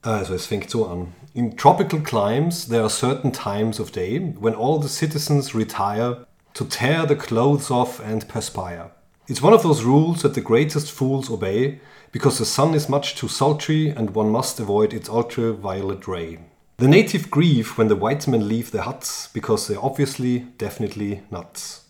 Also 0.02 0.34
es 0.34 0.46
fängt 0.46 0.70
so 0.70 0.88
an. 0.88 1.14
In 1.34 1.58
tropical 1.58 2.00
climes 2.00 2.70
there 2.70 2.82
are 2.82 2.90
certain 2.90 3.34
times 3.34 3.80
of 3.80 3.92
day 3.92 4.34
when 4.40 4.56
all 4.56 4.82
the 4.82 4.88
citizens 4.88 5.54
retire 5.54 6.26
to 6.54 6.64
tear 6.64 7.06
the 7.08 7.16
clothes 7.16 7.70
off 7.70 8.00
and 8.00 8.28
perspire. 8.28 8.92
It's 9.28 9.44
one 9.44 9.54
of 9.54 9.64
those 9.64 9.84
rules 9.84 10.22
that 10.22 10.34
the 10.36 10.42
greatest 10.42 10.90
fools 10.90 11.30
obey 11.30 11.82
because 12.14 12.38
the 12.38 12.46
sun 12.46 12.74
is 12.74 12.88
much 12.88 13.16
too 13.16 13.28
sultry 13.28 13.90
and 13.90 14.16
one 14.16 14.30
must 14.30 14.60
avoid 14.60 14.94
its 14.94 15.10
ultraviolet 15.10 16.08
ray. 16.08 16.40
The 16.80 16.88
native 16.88 17.32
grieve 17.32 17.76
when 17.76 17.88
the 17.88 17.96
white 17.96 18.28
men 18.28 18.48
leave 18.48 18.70
their 18.70 18.84
huts 18.84 19.30
because 19.34 19.68
they're 19.68 19.84
obviously, 19.84 20.42
definitely 20.60 21.24
nuts. 21.32 21.86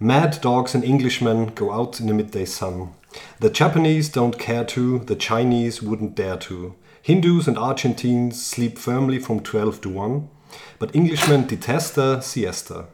Mad 0.00 0.40
dogs 0.40 0.74
and 0.74 0.82
Englishmen 0.82 1.48
go 1.48 1.70
out 1.70 2.00
in 2.00 2.06
the 2.06 2.14
midday 2.14 2.46
sun. 2.46 2.94
The 3.40 3.50
Japanese 3.50 4.08
don't 4.08 4.38
care 4.38 4.64
to, 4.64 5.00
the 5.00 5.16
Chinese 5.16 5.82
wouldn't 5.82 6.14
dare 6.14 6.38
to. 6.38 6.74
Hindus 7.02 7.46
and 7.46 7.58
Argentines 7.58 8.42
sleep 8.42 8.78
firmly 8.78 9.18
from 9.18 9.40
12 9.40 9.82
to 9.82 9.90
1, 9.90 10.30
but 10.78 10.96
Englishmen 10.96 11.46
detest 11.46 11.98
a 11.98 12.22
siesta. 12.22 12.86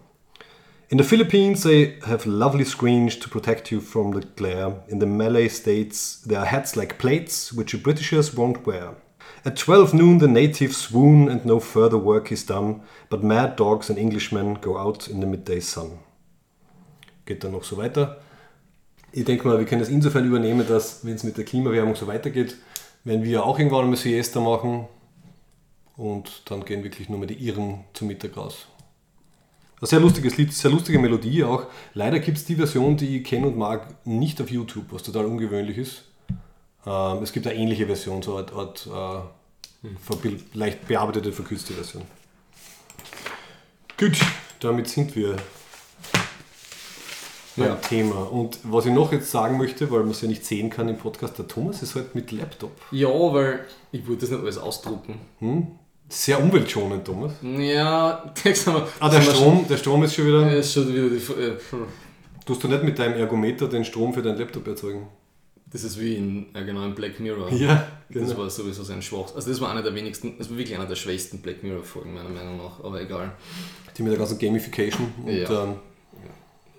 In 0.91 0.99
the 0.99 1.05
Philippines, 1.05 1.63
they 1.63 2.01
have 2.05 2.27
lovely 2.27 2.65
screens 2.65 3.15
to 3.15 3.29
protect 3.29 3.71
you 3.71 3.81
from 3.81 4.11
the 4.11 4.23
glare. 4.23 4.75
In 4.89 4.99
the 4.99 5.07
Malay 5.07 5.47
states, 5.47 6.17
there 6.23 6.41
are 6.41 6.47
hats 6.47 6.77
like 6.77 6.99
plates, 6.99 7.53
which 7.53 7.71
the 7.71 7.79
Britishers 7.79 8.35
won't 8.35 8.67
wear. 8.67 8.97
At 9.45 9.59
12 9.59 9.95
noon, 9.95 10.21
the 10.21 10.29
natives 10.29 10.77
swoon 10.77 11.29
and 11.29 11.45
no 11.45 11.59
further 11.59 11.99
work 11.99 12.31
is 12.31 12.47
done, 12.47 12.83
but 13.09 13.25
mad 13.25 13.57
dogs 13.57 13.91
and 13.91 13.99
Englishmen 13.99 14.59
go 14.61 14.79
out 14.79 15.09
in 15.09 15.21
the 15.21 15.27
midday 15.27 15.61
sun. 15.61 15.99
Geht 17.27 17.43
dann 17.43 17.51
noch 17.53 17.65
so 17.65 17.77
weiter. 17.77 18.21
Ich 19.11 19.25
denke 19.25 19.49
mal, 19.49 19.59
wir 19.59 19.67
können 19.67 19.81
das 19.81 19.91
insofern 19.91 20.27
übernehmen, 20.27 20.65
dass, 20.69 21.05
wenn 21.05 21.15
es 21.15 21.25
mit 21.25 21.37
der 21.37 21.45
Klimawärmung 21.45 21.97
so 21.97 22.07
weitergeht, 22.07 22.57
werden 23.03 23.25
wir 23.25 23.45
auch 23.45 23.59
irgendwann 23.59 23.83
einmal 23.83 23.97
Siesta 23.97 24.41
machen 24.41 24.87
und 25.97 26.43
dann 26.45 26.65
gehen 26.65 26.85
wirklich 26.85 27.09
nur 27.09 27.19
mehr 27.19 27.29
die 27.29 27.35
Iren 27.35 27.85
zum 27.95 28.09
Mittag 28.09 28.37
raus. 28.37 28.69
Ein 29.81 29.87
sehr 29.87 29.99
lustiges 29.99 30.37
Lied, 30.37 30.53
sehr 30.53 30.71
lustige 30.71 31.01
Melodie 31.01 31.43
auch. 31.43 31.67
Leider 31.95 32.21
gibt 32.21 32.39
es 32.39 32.45
die 32.45 32.55
Version, 32.55 32.97
die 32.97 33.19
ich 33.19 33.25
kenne 33.25 33.49
und 33.49 33.59
mag, 33.59 34.07
nicht 34.07 34.41
auf 34.41 34.53
YouTube, 34.53 34.87
was 34.91 35.03
total 35.03 35.25
ungewöhnlich 35.25 35.79
ist. 35.79 36.05
Ähm, 36.87 37.23
es 37.23 37.33
gibt 37.33 37.47
eine 37.47 37.57
ähnliche 37.57 37.87
Version, 37.87 38.23
so 38.23 38.37
eine 38.37 38.53
Art, 38.53 38.87
äh, 38.87 40.29
leicht 40.55 40.87
bearbeitete, 40.89 41.33
verkürzte 41.33 41.73
Version. 41.75 42.03
Gut, 43.99 44.19
damit 44.61 44.89
sind 44.89 45.15
wir 45.15 45.37
beim 47.57 47.67
Ja. 47.69 47.75
Thema. 47.77 48.31
Und 48.31 48.59
was 48.65 48.87
ich 48.87 48.93
noch 48.93 49.13
jetzt 49.13 49.31
sagen 49.31 49.59
möchte, 49.59 49.91
weil 49.91 50.01
man 50.01 50.11
es 50.11 50.23
ja 50.23 50.29
nicht 50.29 50.45
sehen 50.45 50.71
kann 50.71 50.89
im 50.89 50.97
Podcast, 50.99 51.39
der 51.39 51.47
Thomas 51.47 51.83
ist 51.83 51.95
halt 51.95 52.15
mit 52.15 52.33
Laptop. 52.33 52.73
Ja, 52.91 53.09
weil 53.09 53.67
ich 53.93 54.07
wollte 54.07 54.23
das 54.23 54.31
nicht 54.31 54.41
alles 54.43 54.59
ausdrucken. 54.59 55.21
Sehr 56.09 56.43
umweltschonend, 56.43 57.05
Thomas. 57.07 57.33
Ja, 57.43 58.33
haben 58.45 58.75
wir. 58.75 58.89
Ah, 59.01 59.09
der 59.09 59.23
Strom, 59.23 59.67
der 59.69 59.77
Strom 59.77 60.03
ist 60.03 60.15
schon 60.15 60.27
wieder. 60.27 60.41
Schon, 60.41 60.59
ist 60.59 60.73
schon 60.73 60.89
wieder 60.89 61.09
die, 61.09 61.43
äh, 61.43 61.57
Tust 62.45 62.65
du 62.65 62.69
nicht 62.69 62.83
mit 62.83 62.99
deinem 62.99 63.15
Ergometer 63.19 63.69
den 63.69 63.85
Strom 63.85 64.13
für 64.13 64.21
deinen 64.21 64.39
Laptop 64.39 64.67
erzeugen? 64.67 65.07
Das 65.73 65.85
ist 65.85 65.99
wie 66.01 66.17
in, 66.17 66.47
ja, 66.55 66.61
genau, 66.63 66.85
in 66.85 66.95
Black 66.95 67.19
Mirror. 67.21 67.51
Ja, 67.53 67.89
Das 68.11 68.29
genau. 68.29 68.39
war 68.43 68.51
sowieso 68.51 68.83
sein 68.83 69.01
Schwach. 69.03 69.35
Also 69.35 69.51
das 69.51 69.61
war 69.61 69.71
einer 69.71 69.83
der 69.83 69.95
wenigsten, 69.95 70.37
das 70.39 70.51
war 70.51 70.57
wirklich 70.59 70.77
einer 70.77 70.87
der 70.87 70.97
schwächsten 70.97 71.39
Black 71.41 71.63
Mirror 71.63 71.83
Folgen 71.83 72.15
meiner 72.15 72.29
Meinung 72.29 72.59
nach, 72.59 72.83
aber 72.85 73.01
egal. 73.01 73.33
Die 73.97 74.03
mit 74.03 74.13
der 74.13 74.19
ganzen 74.19 74.39
Gamification. 74.39 75.13
Und, 75.25 75.33
Ja. 75.37 75.65
ähm, 75.65 75.75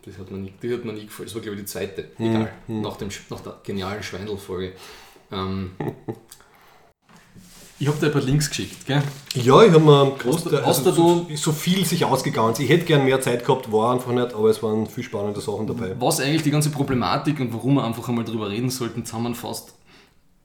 Das 0.05 0.17
hat 0.17 0.29
mir 0.31 0.37
nie, 0.37 0.53
die 0.61 0.73
hat 0.73 0.83
mir 0.83 0.91
nie 0.93 1.05
gefallen. 1.05 1.27
Das 1.27 1.35
war 1.35 1.41
glaube 1.41 1.55
ich 1.55 1.61
die 1.63 1.67
zweite. 1.67 2.09
Mhm. 2.17 2.25
Egal. 2.25 2.51
Nach, 2.67 2.97
dem, 2.97 3.09
nach 3.29 3.39
der 3.39 3.55
genialen 3.63 4.03
Schweindel-Folge. 4.03 4.73
Ähm, 5.31 5.71
ich 7.83 7.89
habe 7.89 7.99
dir 7.99 8.05
ein 8.07 8.11
paar 8.13 8.21
Links 8.21 8.47
geschickt, 8.49 8.85
gell? 8.85 9.03
ja, 9.35 9.61
ich 9.63 9.71
habe 9.73 9.79
mir 9.81 10.13
Hast 10.25 10.45
du- 10.45 10.49
groß, 10.49 10.65
hast 10.65 10.87
also 10.87 10.91
so, 10.91 11.27
so 11.35 11.51
viel 11.51 11.85
sich 11.85 12.05
ausgegangen. 12.05 12.53
Ich 12.57 12.69
hätte 12.69 12.85
gern 12.85 13.03
mehr 13.03 13.19
Zeit 13.19 13.45
gehabt, 13.45 13.69
war 13.71 13.91
einfach 13.93 14.11
nicht, 14.13 14.33
aber 14.33 14.49
es 14.49 14.63
waren 14.63 14.87
viel 14.87 15.03
spannende 15.03 15.41
Sachen 15.41 15.67
dabei. 15.67 15.93
Was 15.99 16.19
eigentlich 16.21 16.43
die 16.43 16.51
ganze 16.51 16.69
Problematik 16.69 17.39
und 17.41 17.53
warum 17.53 17.75
wir 17.75 17.83
einfach 17.83 18.07
einmal 18.07 18.23
drüber 18.23 18.49
reden 18.49 18.69
sollten, 18.69 19.03
zusammenfasst, 19.05 19.73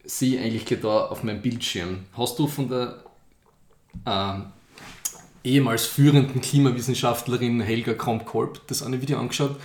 sehe 0.05 0.37
ich 0.37 0.41
eigentlich 0.45 0.81
da 0.81 1.07
auf 1.07 1.23
meinem 1.23 1.41
Bildschirm. 1.41 2.01
Hast 2.17 2.39
du 2.41 2.49
von 2.49 2.69
der 2.69 3.05
ähm, 4.05 4.47
ehemals 5.45 5.87
führenden 5.87 6.41
Klimawissenschaftlerin 6.41 7.61
Helga 7.61 7.95
Kromp-Kolb 7.95 8.67
das 8.67 8.83
eine 8.83 9.01
Video 9.01 9.19
angeschaut? 9.19 9.57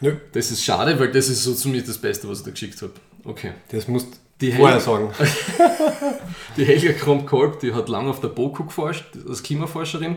Nö, 0.00 0.16
Das 0.32 0.50
ist 0.50 0.62
schade, 0.62 0.98
weil 1.00 1.10
das 1.12 1.28
ist 1.28 1.42
so 1.44 1.54
ziemlich 1.54 1.84
das 1.84 1.96
Beste, 1.98 2.28
was 2.28 2.40
ich 2.40 2.44
da 2.44 2.50
geschickt 2.50 2.82
habe. 2.82 2.92
Okay. 3.24 3.52
das 3.70 3.86
musst 3.88 4.08
Die 4.42 4.50
du 4.50 4.56
vorher 4.56 4.76
Hel- 4.76 4.84
sagen. 4.84 5.10
Die 6.56 6.64
Helga 6.64 6.92
Kromp-Kolb, 6.92 7.60
die 7.60 7.72
hat 7.72 7.88
lange 7.88 8.10
auf 8.10 8.20
der 8.20 8.28
BOKU 8.28 8.64
geforscht, 8.64 9.04
als 9.26 9.42
Klimaforscherin 9.42 10.16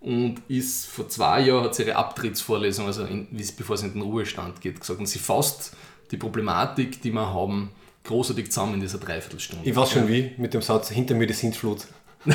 und 0.00 0.42
ist 0.48 0.86
vor 0.86 1.08
zwei 1.08 1.42
Jahren 1.42 1.64
hat 1.64 1.76
sie 1.76 1.84
ihre 1.84 1.94
Abtrittsvorlesung, 1.94 2.86
also 2.86 3.04
in, 3.04 3.28
bevor 3.56 3.76
sie 3.76 3.86
in 3.86 3.92
den 3.92 4.02
Ruhestand 4.02 4.60
geht, 4.60 4.80
gesagt 4.80 4.98
und 4.98 5.06
sie 5.06 5.20
fasst 5.20 5.76
die 6.10 6.16
Problematik, 6.16 7.00
die 7.02 7.12
wir 7.12 7.32
haben, 7.32 7.70
großartig 8.04 8.50
zusammen 8.50 8.74
in 8.74 8.80
dieser 8.80 8.98
Dreiviertelstunde. 8.98 9.68
Ich 9.68 9.76
weiß 9.76 9.92
schon 9.92 10.08
wie, 10.08 10.32
mit 10.36 10.52
dem 10.54 10.62
Satz, 10.62 10.90
hinter 10.90 11.14
mir 11.14 11.28
die 11.28 11.34
Sintflut. 11.34 11.86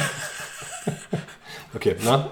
okay, 1.76 1.96
na? 2.04 2.32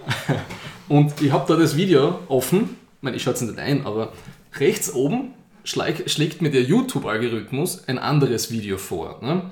Und 0.87 1.21
ich 1.21 1.31
habe 1.31 1.45
da 1.51 1.59
das 1.59 1.75
Video 1.75 2.19
offen, 2.29 2.77
ich 2.97 3.01
meine, 3.01 3.17
ich 3.17 3.23
schaue 3.23 3.33
es 3.33 3.41
nicht 3.41 3.59
ein, 3.59 3.85
aber 3.85 4.13
rechts 4.57 4.93
oben 4.93 5.33
schlägt, 5.65 6.41
mir 6.41 6.51
der 6.51 6.63
YouTube-Algorithmus 6.63 7.88
ein 7.88 7.97
anderes 7.97 8.51
Video 8.51 8.78
vor. 8.78 9.19
Ne? 9.21 9.51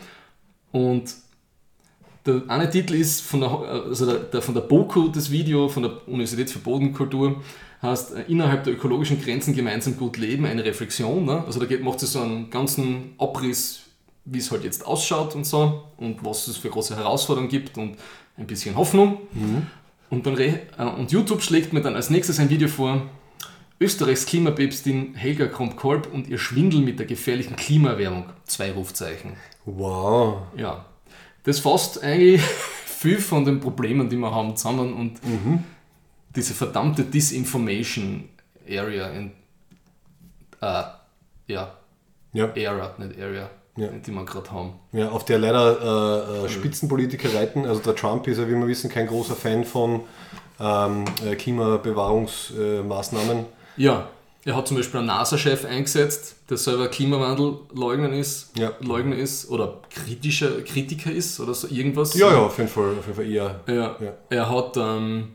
Und 0.71 1.15
der 2.25 2.43
eine 2.47 2.69
Titel 2.69 2.93
ist 2.93 3.21
von 3.21 3.41
der, 3.41 3.51
also 3.51 4.05
der, 4.05 4.19
der, 4.19 4.41
von 4.41 4.53
der 4.53 4.61
BOKU, 4.61 5.09
das 5.09 5.29
Video 5.29 5.67
von 5.67 5.83
der 5.83 6.07
Universität 6.07 6.49
für 6.49 6.59
Bodenkultur, 6.59 7.41
heißt 7.81 8.15
äh, 8.15 8.23
Innerhalb 8.27 8.63
der 8.63 8.73
ökologischen 8.73 9.21
Grenzen 9.21 9.53
gemeinsam 9.53 9.97
gut 9.97 10.17
leben, 10.17 10.45
eine 10.45 10.63
Reflexion. 10.63 11.25
Ne? 11.25 11.43
Also 11.45 11.59
da 11.59 11.65
geht, 11.65 11.83
macht 11.83 11.99
sie 11.99 12.07
so 12.07 12.21
einen 12.21 12.49
ganzen 12.49 13.15
Abriss, 13.17 13.81
wie 14.25 14.39
es 14.39 14.51
halt 14.51 14.63
jetzt 14.63 14.85
ausschaut 14.85 15.35
und 15.35 15.45
so 15.45 15.83
und 15.97 16.23
was 16.23 16.47
es 16.47 16.57
für 16.57 16.69
große 16.69 16.95
Herausforderungen 16.95 17.49
gibt 17.49 17.77
und 17.77 17.97
ein 18.37 18.47
bisschen 18.47 18.75
Hoffnung. 18.75 19.17
Und, 20.09 20.25
dann 20.25 20.37
äh, 20.37 20.59
und 20.97 21.11
YouTube 21.11 21.41
schlägt 21.41 21.73
mir 21.73 21.81
dann 21.81 21.95
als 21.95 22.09
nächstes 22.09 22.39
ein 22.39 22.49
Video 22.49 22.69
vor, 22.69 23.01
Österreichs 23.79 24.25
Klimapäpstin 24.25 25.15
Helga 25.15 25.47
Kromp-Kolb 25.47 26.13
und 26.13 26.27
ihr 26.27 26.37
Schwindel 26.37 26.81
mit 26.81 26.99
der 26.99 27.05
gefährlichen 27.05 27.55
Klimaerwärmung. 27.55 28.25
Zwei 28.45 28.71
Rufzeichen. 28.71 29.33
Wow. 29.65 30.43
Ja, 30.55 30.85
das 31.43 31.59
fasst 31.59 32.01
eigentlich 32.03 32.41
viel 32.85 33.19
von 33.19 33.45
den 33.45 33.59
Problemen, 33.59 34.09
die 34.09 34.15
wir 34.17 34.33
haben, 34.33 34.55
zusammen 34.55 34.93
und 34.93 35.19
diese 36.35 36.53
verdammte 36.53 37.03
Disinformation 37.03 38.29
Area 38.69 39.09
in 39.09 39.31
äh, 40.61 40.83
ja, 41.47 41.73
Ja, 42.31 42.49
Era, 42.55 42.95
nicht 42.97 43.19
Area, 43.19 43.49
Ja. 43.75 43.87
die 43.89 44.11
wir 44.11 44.23
gerade 44.25 44.51
haben. 44.51 44.73
ja, 44.93 45.09
auf 45.09 45.25
der 45.25 45.39
leider 45.39 46.41
äh, 46.41 46.45
äh, 46.45 46.49
Spitzenpolitiker 46.49 47.33
reiten. 47.37 47.65
Also 47.65 47.81
der 47.81 47.95
Trump 47.95 48.27
ist 48.27 48.37
ja, 48.37 48.47
wie 48.47 48.53
wir 48.55 48.67
wissen, 48.67 48.89
kein 48.89 49.07
großer 49.07 49.35
Fan 49.35 49.65
von 49.65 50.01
ähm, 50.59 51.03
äh, 51.25 51.35
Klimabewahrungsmaßnahmen. 51.35 53.45
Ja, 53.77 54.09
er 54.45 54.55
hat 54.57 54.67
zum 54.67 54.77
Beispiel 54.77 54.99
einen 54.99 55.07
NASA-Chef 55.07 55.65
eingesetzt, 55.65 56.35
der 56.49 56.57
selber 56.57 56.87
Klimawandelleugner 56.89 58.11
ist, 58.13 58.51
Ja. 58.57 58.73
Leugner 58.81 59.15
ist 59.15 59.49
oder 59.49 59.79
kritischer 59.89 60.61
Kritiker 60.61 61.11
ist 61.11 61.39
oder 61.39 61.53
so 61.53 61.67
irgendwas. 61.69 62.13
ja, 62.15 62.29
ja, 62.31 62.39
auf 62.39 62.57
jeden 62.57 62.69
Fall, 62.69 62.91
auf 62.99 63.05
jeden 63.05 63.15
Fall 63.15 63.29
eher. 63.31 63.61
Ja, 63.67 63.95
Ja. 63.99 64.13
er 64.29 64.49
hat 64.49 64.75
ähm, 64.77 65.29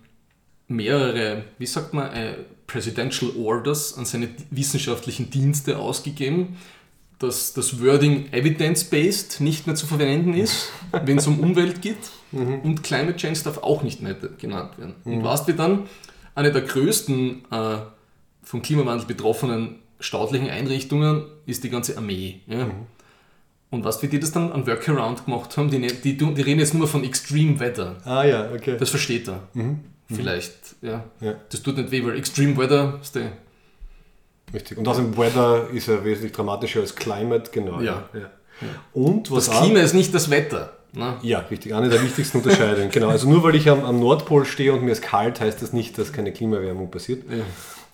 mehrere, 0.69 1.45
wie 1.59 1.67
sagt 1.67 1.95
man, 1.95 2.13
äh, 2.13 2.35
Presidential 2.67 3.31
Orders 3.43 3.97
an 3.97 4.05
seine 4.05 4.29
wissenschaftlichen 4.51 5.31
Dienste 5.31 5.79
ausgegeben, 5.79 6.59
dass 7.19 7.55
das 7.55 7.83
Wording 7.83 8.31
evidence-based 8.33 9.41
nicht 9.41 9.67
mehr 9.67 9.75
zu 9.75 9.87
verwenden 9.87 10.35
ist, 10.35 10.69
wenn 11.05 11.17
es 11.19 11.27
um 11.27 11.41
Umwelt 11.41 11.81
geht. 11.81 11.97
Und 12.31 12.83
Climate 12.83 13.17
Change 13.17 13.41
darf 13.43 13.59
auch 13.63 13.83
nicht 13.83 14.03
mehr 14.03 14.15
genannt 14.15 14.77
werden. 14.77 14.95
Und 15.07 15.25
weißt 15.25 15.49
du 15.49 15.55
dann, 15.55 15.89
eine 16.35 16.53
der 16.53 16.61
größten 16.61 17.45
äh, 17.51 17.79
vom 18.49 18.63
Klimawandel 18.63 19.07
betroffenen 19.07 19.77
staatlichen 20.01 20.49
Einrichtungen 20.49 21.25
ist 21.45 21.65
die 21.65 21.71
ganze 21.71 21.97
Armee. 21.99 22.41
Ja? 22.47 22.67
Und 23.71 23.85
was 23.85 24.03
wie 24.03 24.07
die 24.09 24.19
das 24.19 24.33
dann 24.33 24.51
an 24.53 24.67
Workaround 24.67 25.27
gemacht 25.27 25.57
haben, 25.59 25.71
die, 25.71 25.79
ne- 25.79 25.93
die, 25.93 26.17
die 26.17 26.25
reden 26.43 26.59
jetzt 26.61 26.73
nur 26.73 26.89
von 26.89 27.05
Extreme 27.05 27.61
Weather. 27.61 27.97
Ah 28.05 28.25
ja, 28.25 28.51
okay. 28.55 28.77
Das 28.79 28.89
versteht 28.89 29.29
er. 29.29 29.41
Vielleicht, 30.11 30.53
ja. 30.81 31.05
Ja. 31.21 31.35
Das 31.51 31.63
tut 31.63 31.77
nicht 31.77 31.91
weh, 31.91 32.03
weil 32.05 32.17
Extreme 32.17 32.57
Weather 32.57 32.99
ist 33.03 33.15
der. 33.15 33.33
Richtig. 34.55 34.79
Und 34.79 34.89
außerdem 34.89 35.15
Weather 35.19 35.69
ist 35.71 35.87
ja 35.89 36.03
wesentlich 36.03 36.33
dramatischer 36.33 36.81
als 36.81 36.97
Climate, 36.97 37.51
genau. 37.53 37.81
Ja. 37.83 38.09
Und 38.95 39.31
was 39.31 39.47
Das 39.47 39.57
auch- 39.57 39.63
Klima 39.65 39.81
ist 39.81 39.93
nicht 39.93 40.15
das 40.15 40.31
Wetter. 40.31 40.73
Ne? 40.95 41.17
Ja, 41.21 41.41
richtig. 41.41 41.75
Eine 41.75 41.91
der 41.91 42.03
wichtigsten 42.03 42.39
Unterscheidungen. 42.39 42.91
Genau. 42.91 43.09
Also 43.11 43.29
nur 43.29 43.43
weil 43.43 43.55
ich 43.57 43.69
am, 43.69 43.85
am 43.85 44.01
Nordpol 44.01 44.47
stehe 44.47 44.73
und 44.73 44.83
mir 44.83 44.93
ist 44.93 45.03
kalt, 45.03 45.39
heißt 45.43 45.61
das 45.61 45.75
nicht, 45.75 45.99
dass 45.99 46.15
keine 46.15 46.33
Klimaerwärmung 46.33 46.91
passiert. 46.91 47.25
Ja. 47.31 47.45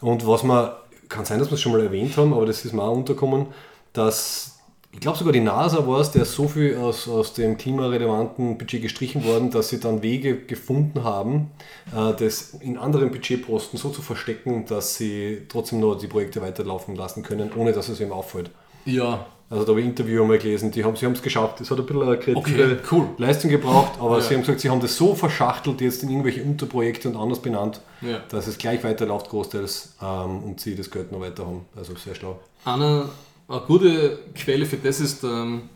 Und 0.00 0.26
was 0.26 0.42
man, 0.42 0.70
kann 1.08 1.24
sein, 1.24 1.38
dass 1.38 1.48
wir 1.48 1.54
es 1.54 1.60
schon 1.60 1.72
mal 1.72 1.80
erwähnt 1.80 2.16
haben, 2.16 2.32
aber 2.32 2.46
das 2.46 2.64
ist 2.64 2.72
mir 2.72 2.82
auch 2.82 2.96
unterkommen, 2.96 3.46
dass, 3.92 4.58
ich 4.92 5.00
glaube 5.00 5.18
sogar 5.18 5.32
die 5.32 5.40
NASA 5.40 5.86
war 5.86 6.00
es, 6.00 6.10
der 6.10 6.24
so 6.24 6.48
viel 6.48 6.76
aus, 6.76 7.08
aus 7.08 7.32
dem 7.32 7.56
klimarelevanten 7.56 8.58
Budget 8.58 8.82
gestrichen 8.82 9.24
worden, 9.24 9.50
dass 9.50 9.68
sie 9.68 9.80
dann 9.80 10.02
Wege 10.02 10.36
gefunden 10.38 11.04
haben, 11.04 11.50
äh, 11.94 12.14
das 12.14 12.54
in 12.60 12.78
anderen 12.78 13.10
Budgetposten 13.10 13.78
so 13.78 13.90
zu 13.90 14.02
verstecken, 14.02 14.66
dass 14.66 14.96
sie 14.96 15.42
trotzdem 15.48 15.80
noch 15.80 15.96
die 15.96 16.08
Projekte 16.08 16.42
weiterlaufen 16.42 16.96
lassen 16.96 17.22
können, 17.22 17.52
ohne 17.56 17.72
dass 17.72 17.88
es 17.88 18.00
ihm 18.00 18.12
auffällt. 18.12 18.50
ja, 18.84 19.26
Also 19.50 19.64
da 19.64 19.70
habe 19.70 19.80
ich 19.80 19.86
ein 19.86 19.90
Interview 19.90 20.22
einmal 20.22 20.38
gelesen, 20.38 20.70
die 20.70 20.82
haben 20.84 20.96
sie 20.96 21.06
es 21.06 21.22
geschafft. 21.22 21.60
Es 21.60 21.70
hat 21.70 21.78
ein 21.78 21.86
bisschen 21.86 22.02
eine 22.02 22.18
kreative 22.18 22.38
Okay, 22.38 22.76
cool. 22.90 23.08
Leistung 23.18 23.50
gebraucht, 23.50 23.92
aber 24.00 24.16
Ja. 24.18 24.22
sie 24.24 24.34
haben 24.34 24.40
gesagt, 24.40 24.60
sie 24.60 24.70
haben 24.70 24.80
das 24.80 24.96
so 24.96 25.14
verschachtelt 25.14 25.80
jetzt 25.80 26.02
in 26.02 26.08
irgendwelche 26.10 26.42
Unterprojekte 26.42 27.08
und 27.10 27.16
anders 27.16 27.40
benannt, 27.40 27.80
Ja. 28.00 28.20
dass 28.30 28.46
es 28.46 28.56
gleich 28.58 28.82
weiterläuft 28.82 29.28
großteils 29.28 29.94
ähm, 30.02 30.42
und 30.44 30.60
sie 30.60 30.74
das 30.74 30.90
Geld 30.90 31.12
noch 31.12 31.20
weiter 31.20 31.46
haben. 31.46 31.66
Also 31.76 31.94
sehr 31.94 32.14
schlau. 32.14 32.40
Eine, 32.64 33.08
eine 33.48 33.60
gute 33.60 34.18
Quelle 34.34 34.64
für 34.66 34.78
das 34.78 35.00
ist, 35.00 35.22
ähm, 35.24 35.68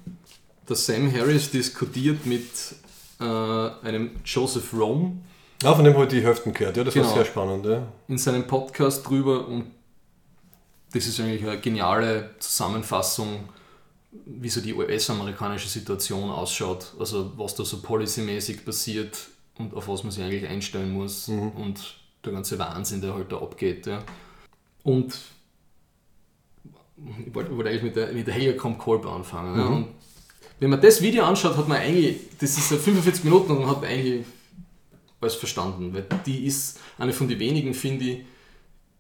dass 0.66 0.87
Sam 0.87 1.12
Harris 1.12 1.50
diskutiert 1.50 2.24
mit 2.26 2.42
äh, 3.20 3.24
einem 3.24 4.11
Joseph 4.24 4.72
Rome 4.72 5.12
Ja, 5.62 5.74
von 5.74 5.85
dem 5.85 5.92
habe 5.94 6.04
ich 6.04 6.11
die 6.11 6.22
Hälften 6.22 6.52
gehört. 6.54 6.76
Ja, 6.76 6.85
das 6.85 6.94
Genau. 6.94 7.07
war 7.07 7.14
sehr 7.14 7.24
spannend. 7.26 7.66
Ja. 7.66 7.83
in 8.09 8.16
seinem 8.18 8.46
Podcast 8.46 9.07
drüber 9.09 9.46
und 9.46 9.66
das 10.94 11.07
ist 11.07 11.20
eigentlich 11.20 11.42
eine 11.46 11.59
geniale 11.61 12.31
Zusammenfassung, 12.38 13.40
wie 14.11 14.49
so 14.49 14.61
die 14.61 14.75
US-amerikanische 14.75 15.68
Situation 15.68 16.31
ausschaut, 16.31 16.94
also 16.99 17.33
was 17.37 17.55
da 17.55 17.64
so 17.64 17.81
policymäßig 17.83 18.64
passiert 18.64 19.29
und 19.59 19.75
auf 19.75 19.88
was 19.88 20.03
man 20.03 20.12
sich 20.12 20.25
eigentlich 20.25 20.49
einstellen 20.49 20.92
muss 20.92 21.29
und 21.29 21.97
der 22.25 22.33
ganze 22.33 22.59
Wahnsinn, 22.59 23.01
der 23.01 23.14
halt 23.14 23.31
da 23.31 23.38
abgeht. 23.38 23.87
Ja. 23.87 24.03
Und 24.83 25.18
ich 27.27 27.35
wollte, 27.35 27.55
wollte 27.57 27.71
eigentlich 27.71 27.83
mit 27.83 27.97
der, 27.97 28.12
mit 28.12 28.27
der 28.27 28.35
Helga 28.35 28.71
Kolb 28.73 29.07
anfangen. 29.07 29.59
Ja. 29.59 29.66
Und 29.66 29.88
wenn 30.59 30.71
man 30.71 30.81
das 30.81 31.01
Video 31.01 31.25
anschaut, 31.25 31.57
hat 31.57 31.68
man 31.68 31.79
eigentlich, 31.79 32.16
das 32.38 32.57
ist 32.57 32.71
ja 32.71 32.77
45 32.77 33.25
Minuten 33.25 33.53
und 33.53 33.61
man 33.61 33.71
hat 33.71 33.85
eigentlich 33.85 34.25
alles 35.21 35.35
verstanden, 35.35 35.92
weil 35.92 36.07
die 36.25 36.47
ist 36.47 36.81
eine 36.97 37.12
von 37.12 37.29
den 37.29 37.38
wenigen, 37.38 37.75
finde 37.75 38.05
ich, 38.05 38.25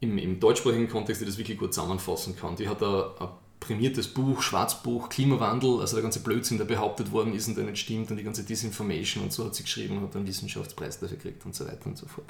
im, 0.00 0.16
im 0.18 0.38
deutschsprachigen 0.38 0.88
Kontext, 0.88 1.22
die 1.22 1.26
das 1.26 1.38
wirklich 1.38 1.58
gut 1.58 1.74
zusammenfassen 1.74 2.36
kann. 2.36 2.54
Die 2.54 2.68
hat 2.68 2.82
ein, 2.82 3.02
ein 3.18 3.28
prämiertes 3.60 4.08
Buch, 4.08 4.42
Schwarzbuch, 4.42 5.08
Klimawandel, 5.08 5.80
also 5.80 5.96
der 5.96 6.02
ganze 6.02 6.20
Blödsinn, 6.20 6.58
der 6.58 6.64
behauptet 6.64 7.12
worden 7.12 7.34
ist 7.34 7.48
und 7.48 7.56
der 7.56 7.64
nicht 7.64 7.78
stimmt 7.78 8.10
und 8.10 8.16
die 8.16 8.24
ganze 8.24 8.44
Disinformation 8.44 9.24
und 9.24 9.32
so 9.32 9.44
hat 9.44 9.54
sie 9.54 9.64
geschrieben 9.64 9.98
und 9.98 10.04
hat 10.04 10.16
einen 10.16 10.26
Wissenschaftspreis 10.26 11.00
dafür 11.00 11.16
gekriegt 11.16 11.44
und 11.44 11.54
so 11.54 11.66
weiter 11.66 11.86
und 11.86 11.96
so 11.96 12.06
fort. 12.06 12.26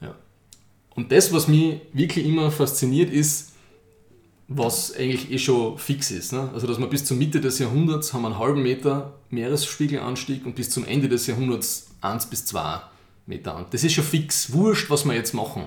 Ja. 0.00 0.14
Und 0.94 1.12
das, 1.12 1.32
was 1.32 1.48
mich 1.48 1.80
wirklich 1.92 2.26
immer 2.26 2.50
fasziniert, 2.50 3.10
ist, 3.10 3.52
was 4.48 4.94
eigentlich 4.94 5.30
eh 5.30 5.38
schon 5.38 5.78
fix 5.78 6.10
ist. 6.10 6.32
Ne? 6.32 6.50
Also, 6.52 6.66
dass 6.66 6.78
wir 6.78 6.86
bis 6.86 7.04
zur 7.04 7.16
Mitte 7.16 7.40
des 7.40 7.58
Jahrhunderts 7.58 8.12
haben 8.12 8.26
einen 8.26 8.38
halben 8.38 8.62
Meter 8.62 9.14
Meeresspiegelanstieg 9.30 10.44
und 10.44 10.54
bis 10.54 10.70
zum 10.70 10.84
Ende 10.84 11.08
des 11.08 11.26
Jahrhunderts 11.26 11.88
1 12.00 12.26
bis 12.26 12.44
2 12.46 12.80
Meter 13.26 13.56
an. 13.56 13.66
Das 13.70 13.84
ist 13.84 13.92
schon 13.92 14.04
fix. 14.04 14.52
Wurscht, 14.52 14.90
was 14.90 15.04
wir 15.04 15.14
jetzt 15.14 15.32
machen. 15.32 15.64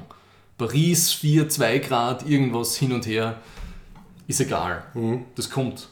Paris 0.57 1.11
4, 1.13 1.49
2 1.49 1.79
Grad, 1.79 2.29
irgendwas 2.29 2.75
hin 2.75 2.93
und 2.93 3.05
her, 3.07 3.41
ist 4.27 4.41
egal. 4.41 4.83
Mhm. 4.93 5.25
Das 5.35 5.49
kommt. 5.49 5.89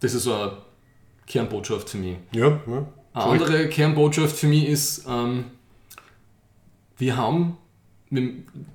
Das 0.00 0.14
ist 0.14 0.24
so 0.24 0.34
eine 0.34 0.52
Kernbotschaft 1.26 1.88
für 1.90 1.98
mich. 1.98 2.16
Ja, 2.32 2.60
ja. 2.66 2.86
Eine 3.12 3.24
andere 3.24 3.68
Kernbotschaft 3.68 4.36
für 4.36 4.46
mich 4.46 4.66
ist, 4.68 5.06
ähm, 5.08 5.44
wir 6.98 7.16
haben, 7.16 7.56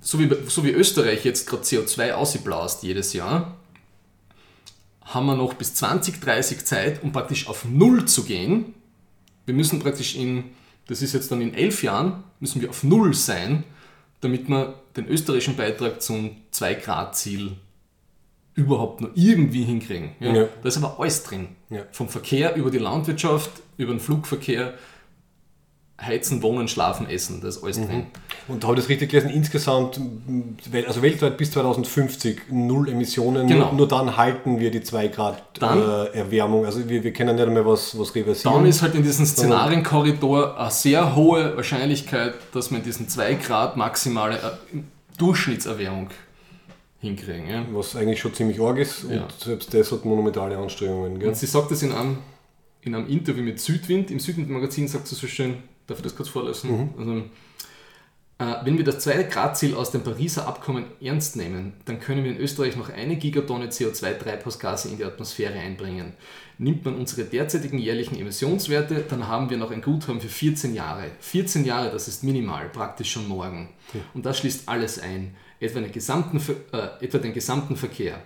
so 0.02 0.20
wie, 0.20 0.30
so 0.48 0.63
wie 0.63 0.72
Österreich 0.72 1.24
jetzt 1.26 1.48
gerade 1.48 1.63
CO2 1.63 2.13
ausblasst 2.13 2.84
jedes 2.84 3.13
Jahr, 3.13 3.58
haben 5.02 5.26
wir 5.26 5.36
noch 5.36 5.54
bis 5.54 5.76
2030 5.76 6.65
Zeit, 6.65 7.04
um 7.04 7.12
praktisch 7.12 7.48
auf 7.48 7.65
Null 7.65 8.06
zu 8.06 8.24
gehen. 8.24 8.74
Wir 9.46 9.54
müssen 9.54 9.80
praktisch 9.80 10.15
in, 10.15 10.46
das 10.88 11.02
ist 11.02 11.13
jetzt 11.13 11.32
dann 11.32 11.41
in 11.41 11.54
elf 11.54 11.84
Jahren, 11.84 12.24
müssen 12.39 12.62
wir 12.62 12.70
auf 12.70 12.84
Null 12.84 13.13
sein, 13.13 13.63
damit 14.22 14.50
wir 14.50 14.80
den 14.96 15.08
österreichischen 15.08 15.56
Beitrag 15.56 16.02
zum 16.02 16.38
2-Grad-Ziel 16.54 17.58
überhaupt 18.62 19.02
nur 19.02 19.12
irgendwie 19.15 19.63
hinkriegen. 19.63 20.12
Ja? 20.19 20.34
Ja. 20.34 20.45
Da 20.62 20.67
ist 20.67 20.78
aber 20.78 21.00
alles 21.00 21.24
drin. 21.24 21.50
Ja. 21.69 21.82
Vom 21.91 22.08
Verkehr 22.10 22.56
über 22.56 22.69
die 22.71 22.78
Landwirtschaft, 22.80 23.52
über 23.78 23.93
den 23.93 24.00
Flugverkehr, 24.00 24.74
Heizen, 26.02 26.41
Wohnen, 26.41 26.67
Schlafen, 26.67 27.08
Essen, 27.08 27.41
da 27.41 27.47
ist 27.47 27.63
alles 27.63 27.78
drin. 27.78 28.08
Und 28.47 28.63
habe 28.63 28.74
ich 28.74 28.80
das 28.80 28.89
richtig 28.89 29.12
gelesen? 29.12 29.30
Insgesamt, 29.30 30.00
also 30.88 31.02
weltweit 31.04 31.38
bis 31.38 31.52
2050 31.52 32.50
null 32.50 32.89
Emissionen. 32.89 33.47
Genau. 33.47 33.65
Nur, 33.67 33.74
nur 33.74 33.88
dann 33.88 34.17
halten 34.17 34.60
wir 34.60 34.71
die 34.71 34.82
2 34.82 35.10
Grad 35.10 35.43
Dann- 35.60 35.80
äh, 35.80 36.06
Erwärmung. 36.17 36.65
Also 36.65 36.89
wir, 36.89 37.04
wir 37.04 37.13
können 37.13 37.36
nicht 37.36 37.45
einmal 37.47 37.67
was, 37.67 37.97
was 38.00 38.15
reversieren. 38.15 38.56
Dann 38.56 38.65
ist 38.65 38.82
halt 38.82 38.95
in 38.95 39.04
diesem 39.04 39.28
Szenarienkorridor 39.28 40.60
eine 40.60 40.71
sehr 40.71 41.15
hohe 41.15 41.56
Wahrscheinlichkeit, 41.56 42.34
dass 42.52 42.71
in 42.71 42.82
diesen 42.82 43.08
2 43.08 43.36
Grad 43.36 43.78
maximale 43.78 44.38
äh, 44.38 44.80
Durchschnittserwärmung 45.19 46.10
hinkriegen. 47.02 47.50
Ja? 47.50 47.66
was 47.74 47.96
eigentlich 47.96 48.20
schon 48.20 48.34
ziemlich 48.34 48.62
arg 48.62 48.78
ist. 48.78 49.06
Ja. 49.10 49.24
Und 49.24 49.32
selbst 49.38 49.74
das 49.74 49.92
hat 49.92 50.06
monumentale 50.06 50.58
Anstrengungen. 50.58 51.20
Gell? 51.20 51.30
Und 51.30 51.36
sie 51.36 51.48
sagt 51.48 51.72
das 51.72 51.82
in 51.84 51.92
einem, 51.92 52.18
in 52.82 52.96
einem 52.96 53.08
Interview 53.08 53.44
mit 53.44 53.60
Südwind, 53.60 54.12
im 54.12 54.20
Südwind-Magazin 54.20 54.88
sagt 54.88 55.08
sie 55.08 55.16
so 55.16 55.28
schön, 55.28 55.64
darf 55.88 55.98
ich 55.98 56.04
das 56.04 56.16
kurz 56.16 56.30
vorlesen? 56.30 56.90
Also, 56.98 57.24
äh, 58.42 58.66
wenn 58.66 58.78
wir 58.78 58.84
das 58.84 59.06
2-Grad-Ziel 59.06 59.76
aus 59.76 59.92
dem 59.92 60.04
Pariser 60.04 60.48
Abkommen 60.48 60.86
ernst 61.00 61.36
nehmen, 61.36 61.74
dann 61.86 62.00
können 62.00 62.24
wir 62.24 62.32
in 62.32 62.38
Österreich 62.38 62.76
noch 62.76 62.90
eine 62.90 63.16
Gigatonne 63.16 63.68
CO2-Treibhausgase 63.68 64.90
in 64.90 64.98
die 64.98 65.06
Atmosphäre 65.06 65.60
einbringen. 65.60 66.14
Nimmt 66.58 66.86
man 66.86 66.96
unsere 66.96 67.24
derzeitigen 67.24 67.80
jährlichen 67.80 68.20
Emissionswerte, 68.20 69.06
dann 69.10 69.28
haben 69.28 69.50
wir 69.50 69.58
noch 69.58 69.72
ein 69.72 69.82
Guthaben 69.82 70.22
für 70.22 70.28
14 70.28 70.76
Jahre. 70.76 71.06
14 71.20 71.66
Jahre, 71.66 71.92
das 71.92 72.08
ist 72.08 72.24
minimal, 72.24 72.70
praktisch 72.70 73.12
schon 73.12 73.28
morgen. 73.28 73.70
Und 74.14 74.26
das 74.26 74.38
schließt 74.40 74.70
alles 74.70 75.00
ein, 75.00 75.36
etwa 75.62 75.80
den 75.80 75.91
gesamten, 75.91 76.41
äh, 76.74 77.06
etwa 77.06 77.17
den 77.19 77.34
gesamten 77.34 77.78
Verkehr. 77.78 78.21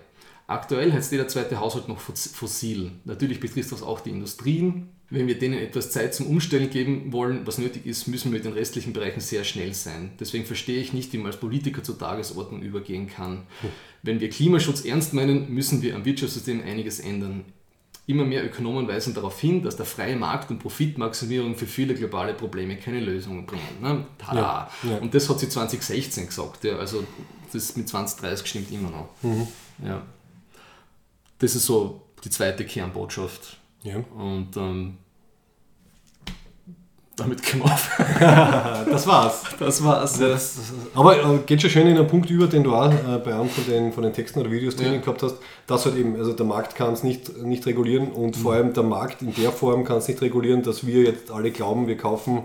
Aktuell 0.48 0.92
heizt 0.92 1.10
jeder 1.12 1.28
zweite 1.28 1.58
Haushalt 1.60 1.88
noch 1.88 2.00
fos- 2.00 2.32
fossil. 2.32 2.92
Natürlich 3.04 3.40
betrifft 3.40 3.72
das 3.72 3.82
auch 3.82 4.00
die 4.00 4.10
Industrien. 4.10 4.88
Wenn 5.10 5.28
wir 5.28 5.38
denen 5.38 5.58
etwas 5.58 5.90
Zeit 5.92 6.14
zum 6.14 6.26
Umstellen 6.26 6.70
geben 6.70 7.12
wollen, 7.12 7.46
was 7.46 7.58
nötig 7.58 7.86
ist, 7.86 8.08
müssen 8.08 8.32
wir 8.32 8.38
mit 8.38 8.44
den 8.44 8.52
restlichen 8.54 8.92
Bereichen 8.92 9.20
sehr 9.20 9.44
schnell 9.44 9.72
sein. 9.74 10.10
Deswegen 10.18 10.44
verstehe 10.44 10.80
ich 10.80 10.92
nicht, 10.92 11.12
wie 11.12 11.18
man 11.18 11.26
als 11.28 11.36
Politiker 11.36 11.82
zur 11.84 11.98
Tagesordnung 11.98 12.62
übergehen 12.62 13.08
kann. 13.08 13.44
Wenn 14.02 14.18
wir 14.20 14.28
Klimaschutz 14.30 14.84
ernst 14.84 15.14
meinen, 15.14 15.52
müssen 15.52 15.82
wir 15.82 15.94
am 15.94 16.04
Wirtschaftssystem 16.04 16.60
einiges 16.62 16.98
ändern. 17.00 17.44
Immer 18.08 18.24
mehr 18.24 18.44
Ökonomen 18.44 18.86
weisen 18.86 19.14
darauf 19.14 19.40
hin, 19.40 19.62
dass 19.62 19.76
der 19.76 19.86
freie 19.86 20.14
Markt 20.14 20.50
und 20.50 20.60
Profitmaximierung 20.60 21.56
für 21.56 21.66
viele 21.66 21.94
globale 21.94 22.34
Probleme 22.34 22.76
keine 22.76 23.00
Lösungen 23.00 23.46
bringen. 23.46 23.80
Ne? 23.80 24.06
Tada! 24.16 24.70
Ja, 24.82 24.90
ja. 24.90 24.98
Und 24.98 25.12
das 25.12 25.28
hat 25.28 25.40
sie 25.40 25.48
2016 25.48 26.26
gesagt. 26.26 26.62
Ja. 26.64 26.76
Also 26.76 27.04
das 27.52 27.76
mit 27.76 27.88
2030 27.88 28.46
stimmt 28.46 28.70
immer 28.70 28.90
noch. 28.90 29.08
Mhm. 29.22 29.48
Ja. 29.84 30.02
Das 31.38 31.56
ist 31.56 31.66
so 31.66 32.02
die 32.24 32.30
zweite 32.30 32.64
Kernbotschaft. 32.64 33.58
Ja. 33.82 33.96
Und 34.14 34.56
ähm, 34.56 34.98
damit 37.16 37.40
auf. 37.62 37.90
Das 38.90 39.06
war's. 39.06 39.42
Das 39.58 39.82
war's. 39.84 40.18
Das, 40.18 40.58
aber 40.94 41.16
äh, 41.18 41.38
geht 41.46 41.60
schon 41.62 41.70
schön 41.70 41.86
in 41.86 41.96
einen 41.98 42.06
Punkt 42.06 42.30
über, 42.30 42.46
den 42.46 42.62
du 42.64 42.74
auch 42.74 42.90
äh, 42.92 43.18
bei 43.24 43.34
einem 43.34 43.48
von 43.48 43.64
den, 43.66 43.92
von 43.92 44.02
den 44.02 44.12
Texten 44.12 44.40
oder 44.40 44.50
Videos 44.50 44.76
drinnen 44.76 44.94
Ja. 44.94 45.00
gehabt 45.00 45.22
hast, 45.22 45.36
dass 45.66 45.84
halt 45.86 45.96
eben, 45.96 46.16
also 46.16 46.32
der 46.32 46.46
Markt 46.46 46.74
kann 46.76 46.92
es 46.92 47.02
nicht, 47.02 47.36
nicht 47.42 47.66
regulieren 47.66 48.08
und 48.12 48.36
Mhm. 48.36 48.40
vor 48.40 48.52
allem 48.54 48.72
der 48.74 48.82
Markt 48.82 49.22
in 49.22 49.34
der 49.34 49.50
Form 49.52 49.84
kann 49.84 49.98
es 49.98 50.08
nicht 50.08 50.20
regulieren, 50.22 50.62
dass 50.62 50.86
wir 50.86 51.02
jetzt 51.02 51.30
alle 51.30 51.50
glauben, 51.50 51.86
wir 51.88 51.96
kaufen 51.96 52.42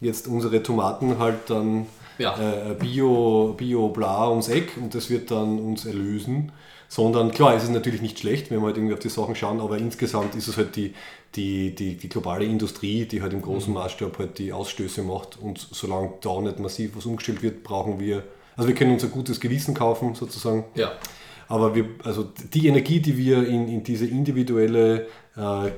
jetzt 0.00 0.26
unsere 0.28 0.62
Tomaten 0.62 1.18
halt 1.18 1.36
dann 1.48 1.86
Ja. 2.18 2.34
äh, 2.36 2.74
Bio, 2.78 3.54
Bio 3.56 3.88
bla 3.88 4.28
ums 4.30 4.48
Eck 4.48 4.72
und 4.80 4.94
das 4.94 5.10
wird 5.10 5.30
dann 5.30 5.58
uns 5.58 5.84
erlösen. 5.84 6.52
Sondern 6.88 7.30
klar, 7.30 7.54
es 7.54 7.62
ist 7.62 7.70
natürlich 7.72 8.02
nicht 8.02 8.18
schlecht, 8.18 8.50
wenn 8.50 8.58
wir 8.60 8.66
halt 8.66 8.76
irgendwie 8.76 8.92
auf 8.92 9.00
die 9.00 9.08
Sachen 9.08 9.34
schauen, 9.34 9.60
aber 9.62 9.78
insgesamt 9.78 10.34
ist 10.34 10.46
es 10.46 10.58
halt 10.58 10.76
die, 10.76 10.92
die, 11.34 11.74
die, 11.74 11.96
die 11.96 12.08
globale 12.08 12.44
Industrie, 12.44 13.06
die 13.06 13.22
halt 13.22 13.32
im 13.32 13.42
großen 13.42 13.72
Maßstab 13.72 14.18
halt 14.18 14.38
die 14.38 14.52
Ausstöße 14.52 15.02
macht 15.02 15.38
und 15.40 15.58
solange 15.70 16.12
da 16.20 16.40
nicht 16.40 16.58
massiv 16.58 16.96
was 16.96 17.06
umgestellt 17.06 17.42
wird, 17.42 17.62
brauchen 17.62 17.98
wir, 17.98 18.22
also 18.56 18.68
wir 18.68 18.74
können 18.74 18.92
uns 18.92 19.04
ein 19.04 19.10
gutes 19.10 19.40
Gewissen 19.40 19.74
kaufen 19.74 20.14
sozusagen, 20.14 20.64
Ja. 20.74 20.92
aber 21.48 21.74
wir, 21.74 21.86
also 22.04 22.28
die 22.52 22.66
Energie, 22.66 23.00
die 23.00 23.16
wir 23.16 23.46
in, 23.48 23.66
in 23.68 23.82
diese 23.82 24.06
individuelle 24.06 25.06
äh, 25.36 25.70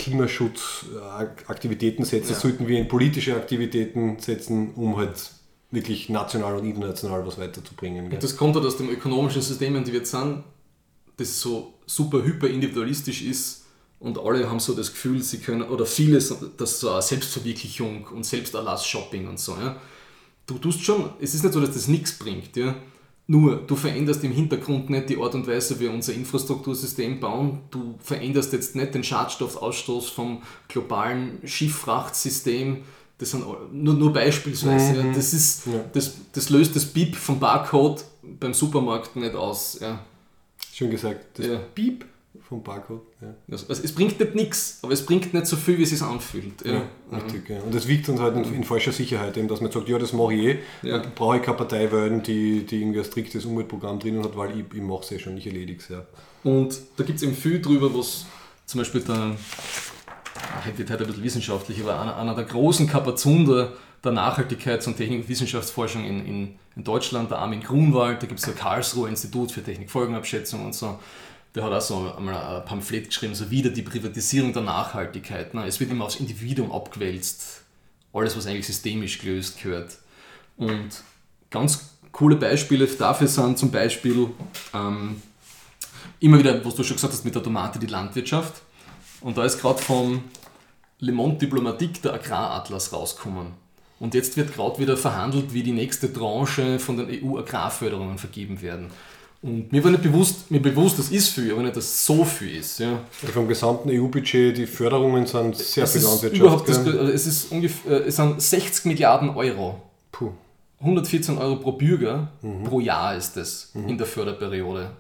Klimaschutzaktivitäten 0.95 2.05
setzen, 2.05 2.33
Ja. 2.33 2.39
sollten 2.39 2.67
wir 2.69 2.79
in 2.79 2.89
politische 2.89 3.35
Aktivitäten 3.37 4.19
setzen, 4.19 4.73
um 4.75 4.97
halt 4.97 5.31
wirklich 5.71 6.09
national 6.09 6.57
und 6.57 6.67
international 6.67 7.27
was 7.27 7.39
weiterzubringen. 7.39 8.07
gell? 8.07 8.15
Und 8.15 8.23
das 8.23 8.37
kommt 8.37 8.55
halt 8.57 8.65
aus 8.67 8.77
dem 8.77 8.89
ökonomischen 8.91 9.43
System, 9.43 9.75
in 9.77 9.85
dem 9.85 9.93
wir 9.93 10.01
jetzt 10.01 10.11
sind, 10.13 10.45
das 11.17 11.41
so 11.41 11.75
super 11.87 12.23
hyper 12.25 12.49
individualistisch 12.49 13.23
ist 13.23 13.64
und 14.05 14.19
alle 14.19 14.49
haben 14.49 14.61
so 14.61 14.75
das 14.75 14.93
Gefühl, 14.93 15.23
sie 15.23 15.39
können, 15.39 15.63
oder 15.63 15.87
viele, 15.87 16.21
so- 16.21 16.37
dass 16.57 16.79
so 16.81 16.91
eine 16.93 17.03
Selbstverwirklichung 17.03 18.07
und 18.15 18.25
Selbsterlass-Shopping 18.25 19.27
und 19.29 19.41
so. 19.41 19.53
Ja. 19.61 19.77
Du 20.47 20.59
tust 20.59 20.83
schon, 20.85 21.11
es 21.21 21.35
ist 21.35 21.43
nicht 21.43 21.53
so, 21.55 21.61
dass 21.61 21.73
das 21.73 21.89
nichts 21.89 22.13
bringt. 22.19 22.55
Ja. 22.57 22.75
Nur, 23.27 23.57
du 23.67 23.75
veränderst 23.75 24.23
im 24.23 24.33
Hintergrund 24.33 24.91
nicht 24.91 25.09
die 25.09 25.17
Art 25.19 25.35
und 25.35 25.47
Weise, 25.47 25.77
wie 25.81 25.85
wir 25.85 25.91
unser 25.93 26.13
Infrastruktursystem 26.13 27.19
bauen. 27.19 27.61
Du 27.71 27.95
veränderst 27.99 28.53
jetzt 28.53 28.77
nicht 28.77 28.95
den 28.95 29.03
Schadstoffausstoß 29.03 30.11
vom 30.11 30.43
globalen 30.69 31.39
Schifffrachtsystem. 31.43 32.83
Das 33.17 33.31
sind 33.31 33.45
nur, 33.73 33.95
nur 33.95 34.13
beispielsweise. 34.13 34.97
Ja. 34.99 35.13
Das, 35.15 35.33
ist, 35.33 35.67
Ja. 35.67 35.85
das, 35.93 36.13
das 36.33 36.51
löst 36.51 36.77
das 36.77 36.85
Beep 36.85 37.17
vom 37.17 37.39
Barcode 37.41 38.05
beim 38.23 38.53
Supermarkt 38.53 39.17
nicht 39.17 39.35
aus. 39.35 39.79
Ja. 39.81 40.05
Schön 40.75 40.91
gesagt, 40.91 41.39
das 41.39 41.47
Ja. 41.47 41.59
Piep 41.75 42.05
vom 42.41 42.63
Barcode. 42.63 43.03
Ja. 43.21 43.35
Also, 43.51 43.73
es 43.73 43.95
bringt 43.95 44.19
nicht 44.19 44.35
nichts, 44.35 44.79
aber 44.83 44.93
es 44.93 45.05
bringt 45.05 45.33
nicht 45.33 45.47
so 45.47 45.57
viel, 45.57 45.79
wie 45.79 45.83
es 45.83 45.91
sich 45.91 46.03
anfühlt. 46.03 46.65
Ja. 46.65 46.73
Ja, 46.73 46.83
richtig. 47.13 47.49
Ja. 47.49 47.61
Und 47.61 47.75
das 47.75 47.89
wiegt 47.89 48.09
uns 48.09 48.21
halt 48.21 48.37
in, 48.37 48.55
in 48.55 48.65
falscher 48.65 48.93
Sicherheit, 48.93 49.37
eben, 49.37 49.49
dass 49.49 49.61
man 49.61 49.71
sagt, 49.71 49.89
ja, 49.89 49.99
das 49.99 50.13
mache 50.13 50.35
ich 50.35 50.45
eh. 50.45 50.59
Ja. 50.83 50.99
Dann 50.99 51.13
brauche 51.15 51.37
ich 51.37 51.43
keine 51.43 51.57
Partei 51.57 51.91
wählen, 51.91 52.23
die, 52.23 52.65
die 52.65 52.81
irgendwie 52.81 52.99
ein 52.99 53.05
striktes 53.05 53.45
Umweltprogramm 53.45 53.99
drinnen 53.99 54.23
hat, 54.25 54.37
weil 54.37 54.51
ich, 54.59 54.65
ich 54.75 54.83
mache 54.83 55.03
es 55.03 55.13
eh 55.13 55.19
schon, 55.19 55.37
ich 55.37 55.47
erledige 55.47 55.79
es 55.79 55.89
ja. 55.89 56.05
Und 56.43 56.79
da 56.97 57.05
gibt 57.05 57.19
es 57.19 57.23
eben 57.23 57.35
viel 57.35 57.61
drüber, 57.63 57.93
was 57.97 58.27
zum 58.67 58.79
Beispiel 58.79 59.01
der, 59.01 59.15
ah, 59.15 60.77
wird 60.77 60.91
heute 60.91 61.05
ein 61.05 61.07
bisschen 61.07 61.25
wissenschaftlich, 61.25 61.81
aber 61.83 62.01
einer, 62.01 62.17
einer 62.17 62.35
der 62.35 62.45
großen 62.45 62.87
Kapazunder 62.87 63.73
der 64.05 64.13
Nachhaltigkeits- 64.13 64.87
und 64.87 64.97
Technik- 64.97 65.23
und 65.23 65.29
Wissenschaftsforschung 65.29 66.05
in, 66.05 66.27
in, 66.27 66.55
in 66.77 66.85
Deutschland, 66.85 67.31
der 67.31 67.39
Armin 67.39 67.61
Grunwald, 67.61 68.23
da 68.23 68.27
gibt 68.27 68.41
es 68.41 68.47
ja 68.47 68.53
Karlsruher 68.53 69.09
Institut 69.09 69.53
für 69.53 69.63
Technikfolgenabschätzung 69.63 70.65
und 70.65 70.75
so, 70.75 70.99
der 71.55 71.63
hat 71.63 71.73
auch 71.73 71.81
so 71.81 72.13
einmal 72.17 72.35
ein 72.35 72.65
Pamphlet 72.65 73.09
geschrieben, 73.09 73.35
so 73.35 73.51
wieder 73.51 73.71
die 73.71 73.83
Privatisierung 73.83 74.53
der 74.53 74.63
Nachhaltigkeit. 74.63 75.55
Ne? 75.55 75.67
Es 75.67 75.79
wird 75.79 75.91
immer 75.91 76.07
aufs 76.07 76.17
Individuum 76.17 76.73
abgewälzt, 76.73 77.63
alles, 78.13 78.37
was 78.37 78.47
eigentlich 78.47 78.67
systemisch 78.67 79.19
gelöst 79.19 79.63
gehört. 79.63 79.99
Und 80.57 80.91
ganz 81.51 81.97
coole 82.11 82.37
Beispiele 82.37 82.87
dafür 82.87 83.29
sind 83.29 83.59
zum 83.59 83.71
Beispiel 83.71 84.29
ähm, 84.73 85.23
immer 86.21 86.39
wieder, 86.39 86.65
was 86.65 86.75
du 86.75 86.83
schon 86.83 86.97
gesagt 86.97 87.13
hast 87.13 87.25
mit 87.25 87.35
der 87.35 87.43
Tomate, 87.43 87.79
die 87.79 87.87
Landwirtschaft. 87.87 88.63
Und 89.21 89.37
da 89.37 89.45
ist 89.45 89.61
gerade 89.61 89.81
vom 89.81 90.25
Le 90.99 91.13
Monde 91.13 91.39
Diplomatique 91.39 92.03
der 92.03 92.15
Agraratlas 92.15 92.93
rausgekommen. 92.93 93.53
Und 94.01 94.15
jetzt 94.15 94.37
wird 94.37 94.55
gerade 94.55 94.79
wieder 94.79 94.97
verhandelt, 94.97 95.55
wie 95.55 95.63
die 95.63 95.73
nächste 95.73 96.13
Tranche 96.13 96.79
von 96.79 96.97
den 96.97 97.25
EU-Agrarförderungen 97.25 98.19
vergeben 98.19 98.61
werden. 98.61 98.91
Und 99.45 99.71
mir 99.73 99.85
war 99.85 99.91
nicht 99.91 100.03
bewusst, 100.03 100.51
mir 100.51 100.61
bewusst, 100.63 100.99
das 100.99 101.11
ist 101.11 101.29
viel, 101.29 101.53
aber 101.53 101.63
nicht, 101.63 101.77
dass 101.77 102.07
so 102.07 102.25
viel 102.25 102.57
ist. 102.57 102.79
Ja. 102.79 103.01
Also 103.21 103.33
vom 103.35 103.47
gesamten 103.47 103.91
EU-Budget, 103.91 104.57
die 104.57 104.67
Förderungen 104.67 105.27
sind 105.27 105.55
sehr 105.57 105.85
Es 105.85 105.93
viel 105.93 106.01
Landwirtschaft. 106.03 106.41
überhaupt 106.41 106.67
das, 106.69 106.79
also 106.79 107.13
es 107.13 107.27
ist 107.27 107.53
ungefähr, 107.53 108.07
es 108.07 108.17
sind 108.17 108.41
60 108.41 108.87
Milliarden 108.87 109.29
Euro. 109.29 109.83
Puh. 110.13 110.31
114 110.81 111.37
Euro 111.37 111.57
pro 111.57 111.73
Bürger 111.73 112.33
pro 112.65 112.81
Jahr 112.81 113.17
ist 113.17 113.37
das 113.37 113.71
in 113.75 113.99
der 113.99 114.07
Förderperiode. 114.07 114.91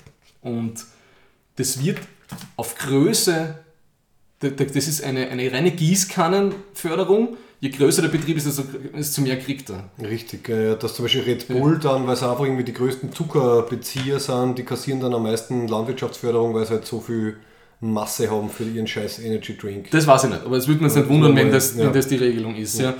Und 0.42 0.74
das 1.56 1.82
wird 1.82 1.98
auf 2.56 2.74
Größe, 2.76 3.58
da- 4.40 4.48
da- 4.50 4.64
das 4.64 4.88
ist 4.88 5.02
eine, 5.02 5.28
eine 5.28 5.50
reine 5.52 5.70
Gießkannenförderung. 5.70 7.36
Je 7.64 7.70
größer 7.70 8.02
der 8.02 8.10
Betrieb 8.10 8.36
ist, 8.36 8.46
desto, 8.46 8.62
desto 8.94 9.22
mehr 9.22 9.38
kriegt 9.38 9.70
er. 9.70 9.88
Richtig, 10.06 10.46
äh, 10.50 10.76
dass 10.76 10.92
zum 10.96 11.06
Beispiel 11.06 11.22
Red 11.22 11.48
Bull 11.48 11.78
dann, 11.78 12.06
weil 12.06 12.14
sie 12.14 12.28
einfach 12.30 12.44
irgendwie 12.44 12.62
die 12.62 12.74
größten 12.74 13.10
Zuckerbezieher 13.10 14.20
sind, 14.20 14.58
die 14.58 14.64
kassieren 14.64 15.00
dann 15.00 15.14
am 15.14 15.22
meisten 15.22 15.66
Landwirtschaftsförderung, 15.66 16.52
weil 16.52 16.66
sie 16.66 16.72
halt 16.72 16.84
so 16.84 17.00
viel 17.00 17.38
Masse 17.80 18.30
haben 18.30 18.50
für 18.50 18.64
ihren 18.64 18.86
scheiß 18.86 19.20
Energy 19.20 19.56
Drink. 19.56 19.90
Das 19.92 20.06
weiß 20.06 20.24
ich 20.24 20.30
nicht, 20.30 20.44
aber 20.44 20.58
es 20.58 20.68
würde 20.68 20.82
mich 20.84 20.92
jetzt 20.92 20.96
nicht 20.96 21.06
Ja, 21.08 21.14
wundern, 21.14 21.34
wenn 21.36 21.46
ja. 21.46 21.52
das, 21.54 21.74
wenn 21.78 21.84
Ja. 21.86 21.90
das 21.90 22.06
die 22.06 22.16
Regelung 22.16 22.54
ist. 22.54 22.78
Ja. 22.78 22.92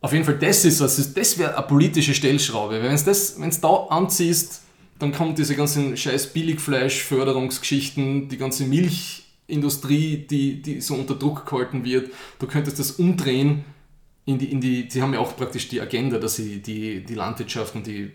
Auf 0.00 0.12
jeden 0.12 0.24
Fall, 0.24 0.38
das 0.38 0.64
ist 0.66 0.80
was, 0.80 0.98
das, 0.98 1.12
das 1.12 1.36
wäre 1.38 1.56
eine 1.58 1.66
politische 1.66 2.14
Stellschraube. 2.14 2.80
Wenn 2.80 2.92
es 2.92 3.02
das, 3.02 3.40
wenn's 3.40 3.60
da 3.60 3.74
anziehst, 3.90 4.60
dann 5.00 5.10
kommt 5.10 5.36
diese 5.36 5.56
ganzen 5.56 5.96
scheiß 5.96 6.28
Billigfleisch-Förderungsgeschichten, 6.28 8.28
die 8.28 8.36
ganze 8.36 8.66
Milchindustrie, 8.66 10.18
die, 10.30 10.62
die 10.62 10.80
so 10.80 10.94
unter 10.94 11.16
Druck 11.16 11.44
gehalten 11.44 11.84
wird. 11.84 12.12
Du 12.38 12.46
könntest 12.46 12.78
das 12.78 12.92
umdrehen 12.92 13.64
in 14.24 14.38
die, 14.38 14.52
in 14.52 14.60
die, 14.60 14.88
sie 14.88 15.02
haben 15.02 15.14
ja 15.14 15.20
auch 15.20 15.36
praktisch 15.36 15.68
die 15.68 15.80
Agenda, 15.80 16.18
dass 16.18 16.36
sie 16.36 16.60
die, 16.60 17.04
die 17.04 17.14
Landwirtschaft 17.14 17.74
und 17.74 17.86
die, 17.86 18.12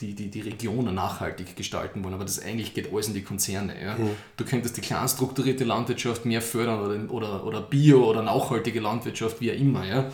die, 0.00 0.14
die, 0.14 0.28
die 0.28 0.40
Regionen 0.40 0.94
nachhaltig 0.94 1.54
gestalten 1.54 2.02
wollen, 2.02 2.14
aber 2.14 2.24
das 2.24 2.42
eigentlich 2.42 2.74
geht 2.74 2.92
alles 2.92 3.08
in 3.08 3.14
die 3.14 3.22
Konzerne. 3.22 3.80
Ja? 3.80 3.96
Du 4.36 4.44
könntest 4.44 4.76
die 4.76 4.80
klein 4.80 5.08
strukturierte 5.08 5.64
Landwirtschaft 5.64 6.24
mehr 6.24 6.42
fördern 6.42 6.80
oder, 6.80 7.12
oder, 7.12 7.44
oder 7.44 7.60
Bio 7.60 8.04
oder 8.04 8.22
nachhaltige 8.22 8.80
Landwirtschaft, 8.80 9.40
wie 9.40 9.52
auch 9.52 9.56
immer. 9.56 9.86
Ja? 9.86 10.10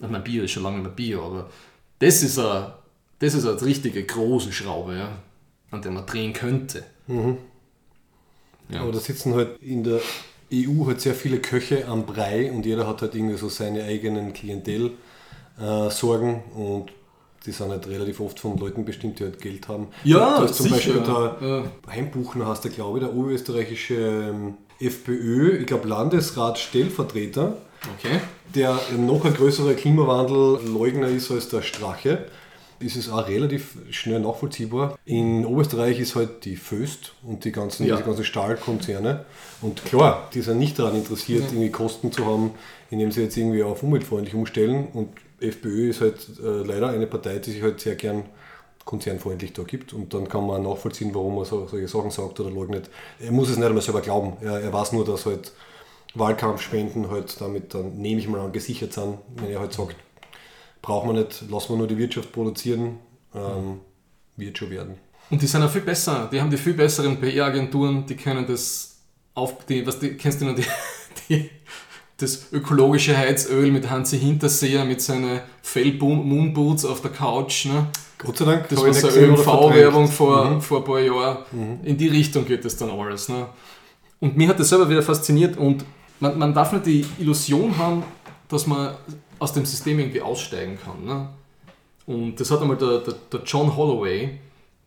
Ich 0.00 0.08
meine, 0.08 0.24
Bio 0.24 0.44
ist 0.44 0.52
schon 0.52 0.62
lange 0.62 0.78
nicht 0.78 0.96
Bio, 0.96 1.26
aber 1.26 1.50
das 1.98 2.22
ist 2.22 2.38
eine, 2.38 2.74
das 3.18 3.34
ist 3.34 3.46
eine 3.46 3.60
richtige 3.60 4.04
große 4.04 4.52
Schraube, 4.52 4.96
ja? 4.96 5.18
an 5.70 5.82
der 5.82 5.90
man 5.90 6.06
drehen 6.06 6.32
könnte. 6.32 6.84
Ja. 8.70 8.80
Aber 8.80 8.92
da 8.92 9.00
sitzen 9.00 9.34
halt 9.34 9.60
in 9.62 9.84
der 9.84 10.00
EU 10.52 10.86
halt 10.86 11.00
sehr 11.00 11.14
viele 11.14 11.38
Köche 11.38 11.86
am 11.86 12.06
Brei 12.06 12.50
und 12.52 12.64
jeder 12.64 12.86
hat 12.86 13.02
halt 13.02 13.14
irgendwie 13.14 13.36
so 13.36 13.48
seine 13.48 13.84
eigenen 13.84 14.32
Klientel 14.32 14.92
äh, 15.60 15.62
und 15.64 16.86
die 17.46 17.52
sind 17.52 17.70
halt 17.70 17.86
relativ 17.86 18.20
oft 18.20 18.40
von 18.40 18.58
Leuten 18.58 18.84
bestimmt, 18.84 19.18
die 19.20 19.24
halt 19.24 19.40
Geld 19.40 19.68
haben. 19.68 19.88
Ja, 20.04 20.38
da 20.38 20.44
ist 20.44 20.54
zum 20.56 20.64
sicher. 20.64 20.76
Beispiel 20.76 21.00
der 21.02 21.36
Ja. 21.48 21.92
Heimbuchner 21.92 22.46
heißt 22.48 22.64
der, 22.64 22.70
glaube 22.72 22.98
ich, 22.98 23.04
der 23.04 23.14
oberösterreichische 23.14 23.94
ähm, 23.94 24.54
FPÖ, 24.80 25.58
ich 25.58 25.66
glaube 25.66 25.88
Landesrat-Stellvertreter, 25.88 27.56
Okay. 27.96 28.20
der 28.54 28.78
noch 28.98 29.24
ein 29.24 29.34
größerer 29.34 29.74
Klimawandelleugner 29.74 31.08
ist 31.08 31.30
als 31.30 31.48
der 31.48 31.62
Strache. 31.62 32.26
Ist 32.80 32.96
es 32.96 33.08
auch 33.10 33.26
relativ 33.28 33.76
schnell 33.90 34.20
nachvollziehbar. 34.20 34.98
In 35.04 35.44
Oberösterreich 35.44 35.98
ist 36.00 36.14
halt 36.16 36.44
die 36.44 36.56
Föst 36.56 37.12
und 37.22 37.44
die 37.44 37.52
ganzen, 37.52 37.86
Ja. 37.86 37.96
diese 37.96 38.06
ganzen 38.06 38.24
Stahlkonzerne. 38.24 39.24
Und 39.62 39.84
klar, 39.84 40.28
die 40.34 40.40
sind 40.40 40.58
nicht 40.58 40.78
daran 40.78 40.94
interessiert, 40.96 41.44
irgendwie 41.50 41.70
Kosten 41.70 42.12
zu 42.12 42.24
haben, 42.26 42.52
indem 42.90 43.10
sie 43.10 43.22
jetzt 43.22 43.36
irgendwie 43.36 43.62
auf 43.62 43.82
umweltfreundlich 43.82 44.34
umstellen. 44.34 44.88
Und 44.92 45.08
FPÖ 45.40 45.90
ist 45.90 46.00
halt 46.00 46.16
äh, 46.42 46.62
leider 46.64 46.88
eine 46.90 47.06
Partei, 47.06 47.38
die 47.38 47.50
sich 47.52 47.62
halt 47.62 47.80
sehr 47.80 47.94
gern 47.96 48.24
konzernfreundlich 48.84 49.52
da 49.52 49.62
gibt. 49.64 49.92
Und 49.92 50.14
dann 50.14 50.28
kann 50.28 50.46
man 50.46 50.62
nachvollziehen, 50.62 51.10
warum 51.14 51.36
er 51.38 51.44
so, 51.44 51.66
solche 51.66 51.88
Sachen 51.88 52.10
sagt 52.10 52.40
oder 52.40 52.50
leugnet. 52.50 52.88
Er 53.20 53.32
muss 53.32 53.50
es 53.50 53.56
nicht 53.56 53.66
einmal 53.66 53.82
selber 53.82 54.00
glauben. 54.00 54.36
Er, 54.40 54.60
er 54.60 54.72
weiß 54.72 54.92
nur, 54.92 55.04
dass 55.04 55.26
halt 55.26 55.52
Wahlkampfspenden 56.14 57.10
halt 57.10 57.40
damit 57.40 57.74
dann, 57.74 57.96
nehme 57.98 58.20
ich 58.20 58.28
mal 58.28 58.40
an, 58.40 58.52
gesichert 58.52 58.92
sind, 58.92 59.18
wenn 59.36 59.50
er 59.50 59.60
halt 59.60 59.72
sagt, 59.72 59.96
braucht 60.82 61.06
man 61.06 61.16
nicht, 61.16 61.44
lassen 61.50 61.70
wir 61.70 61.76
nur 61.78 61.86
die 61.86 61.98
Wirtschaft 61.98 62.32
produzieren, 62.32 62.98
ähm, 63.34 63.80
wird 64.36 64.56
schon 64.58 64.70
werden. 64.70 64.94
Und 65.30 65.42
die 65.42 65.46
sind 65.46 65.62
auch 65.62 65.70
viel 65.70 65.82
besser. 65.82 66.28
Die 66.32 66.40
haben 66.40 66.50
die 66.50 66.56
viel 66.56 66.72
besseren 66.74 67.18
PR-Agenturen, 67.20 68.06
die 68.06 68.16
können 68.16 68.46
das 68.46 68.96
auf. 69.34 69.64
Die, 69.66 69.86
was 69.86 69.98
die, 69.98 70.14
kennst 70.14 70.40
du 70.40 70.46
noch 70.46 70.54
die, 70.54 70.64
die, 71.28 71.50
das 72.16 72.50
ökologische 72.52 73.16
Heizöl 73.16 73.70
mit 73.70 73.88
Hansi 73.90 74.18
Hinterseher 74.18 74.84
mit 74.84 75.00
seinen 75.02 75.40
Fell-Moonboots 75.62 76.84
auf 76.84 77.00
der 77.02 77.10
Couch. 77.12 77.66
Ne? 77.66 77.86
Gott 78.18 78.36
sei 78.38 78.44
Dank, 78.46 78.68
Das 78.68 78.82
war 78.82 78.92
so 78.92 79.08
ÖMV-Werbung 79.08 80.08
vor, 80.08 80.44
Mhm. 80.50 80.60
vor 80.60 80.78
ein 80.78 80.84
paar 80.84 81.00
Jahren. 81.00 81.38
In 81.84 81.96
die 81.96 82.08
Richtung 82.08 82.44
geht 82.44 82.64
das 82.64 82.76
dann 82.76 82.90
alles. 82.90 83.28
Ne? 83.28 83.46
Und 84.20 84.36
mich 84.36 84.48
hat 84.48 84.58
das 84.58 84.68
selber 84.70 84.88
wieder 84.88 85.02
fasziniert 85.02 85.56
und 85.56 85.84
man, 86.20 86.36
man 86.38 86.52
darf 86.54 86.72
nicht 86.72 86.86
die 86.86 87.06
Illusion 87.20 87.76
haben, 87.78 88.02
dass 88.48 88.66
man 88.66 88.94
aus 89.38 89.52
dem 89.52 89.64
System 89.64 89.98
irgendwie 89.98 90.22
aussteigen 90.22 90.78
kann. 90.82 91.04
Ne? 91.04 91.28
Und 92.06 92.40
das 92.40 92.50
hat 92.50 92.60
einmal 92.60 92.76
der, 92.76 92.98
der, 92.98 93.14
der 93.32 93.42
John 93.44 93.76
Holloway, 93.76 94.38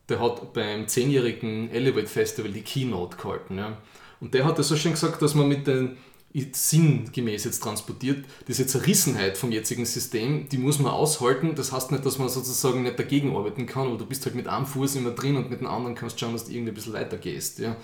der 0.10 0.20
hat 0.20 0.54
beim 0.54 0.86
10-jährigen 0.86 1.72
Elevate 1.72 2.08
Festival 2.08 2.52
die 2.52 2.62
Keynote 2.62 3.18
gehalten. 3.18 3.58
Ja? 3.58 3.78
Und 4.20 4.34
der 4.34 4.46
hat 4.46 4.60
das 4.60 4.68
so 4.68 4.76
schön 4.76 4.92
gesagt, 4.92 5.22
dass 5.22 5.36
man 5.36 5.48
mit 5.48 5.68
den 5.68 5.98
sinngemäß 6.34 7.44
jetzt 7.44 7.62
transportiert, 7.62 8.26
diese 8.48 8.66
Zerrissenheit 8.66 9.38
vom 9.38 9.52
jetzigen 9.52 9.86
System, 9.86 10.48
die 10.48 10.58
muss 10.58 10.80
man 10.80 10.92
aushalten. 10.92 11.56
Das 11.56 11.72
heißt 11.72 11.92
nicht, 11.92 12.06
dass 12.06 12.18
man 12.20 12.30
sozusagen 12.30 12.84
nicht 12.84 12.98
dagegen 12.98 13.36
arbeiten 13.36 13.66
kann, 13.66 13.88
aber 13.88 13.98
du 13.98 14.06
bist 14.06 14.26
halt 14.26 14.36
mit 14.36 14.48
einem 14.48 14.66
Fuß 14.66 14.96
immer 14.96 15.12
drin 15.12 15.36
und 15.36 15.50
mit 15.50 15.60
dem 15.60 15.68
anderen 15.68 15.96
kannst 15.96 16.20
schauen, 16.20 16.34
dass 16.34 16.46
du 16.46 16.52
irgendwie 16.52 16.72
ein 16.72 16.76
bisschen 16.76 16.94
weiter 16.94 17.18
gehst. 17.18 17.60
Ja? 17.60 17.76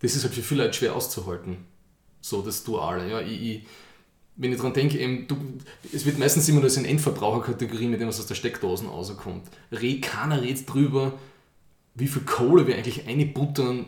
Das 0.00 0.14
ist 0.14 0.24
halt 0.24 0.34
für 0.34 0.42
viele 0.42 0.64
Leute 0.64 0.74
schwer 0.74 0.94
auszuhalten. 0.96 1.58
So 2.20 2.40
das 2.40 2.64
Duale. 2.64 3.10
Ja? 3.10 3.20
Ich, 3.20 3.42
ich, 3.42 3.66
wenn 4.38 4.52
ich 4.52 4.56
daran 4.56 4.72
denke, 4.72 4.98
eben, 4.98 5.26
du, 5.26 5.36
es 5.92 6.06
wird 6.06 6.18
meistens 6.18 6.48
immer 6.48 6.60
nur 6.60 6.70
so 6.70 6.78
eine 6.78 6.88
Endverbraucherkategorie, 6.88 7.88
mit 7.88 8.00
dem 8.00 8.08
was 8.08 8.20
aus 8.20 8.26
der 8.26 8.36
Steckdosen 8.36 8.88
rauskommt. 8.88 9.48
Re, 9.72 10.00
keiner 10.00 10.40
redet 10.40 10.72
drüber, 10.72 11.12
wie 11.94 12.06
viel 12.06 12.22
Kohle 12.22 12.66
wir 12.66 12.76
eigentlich 12.76 13.06
einbuttern, 13.06 13.86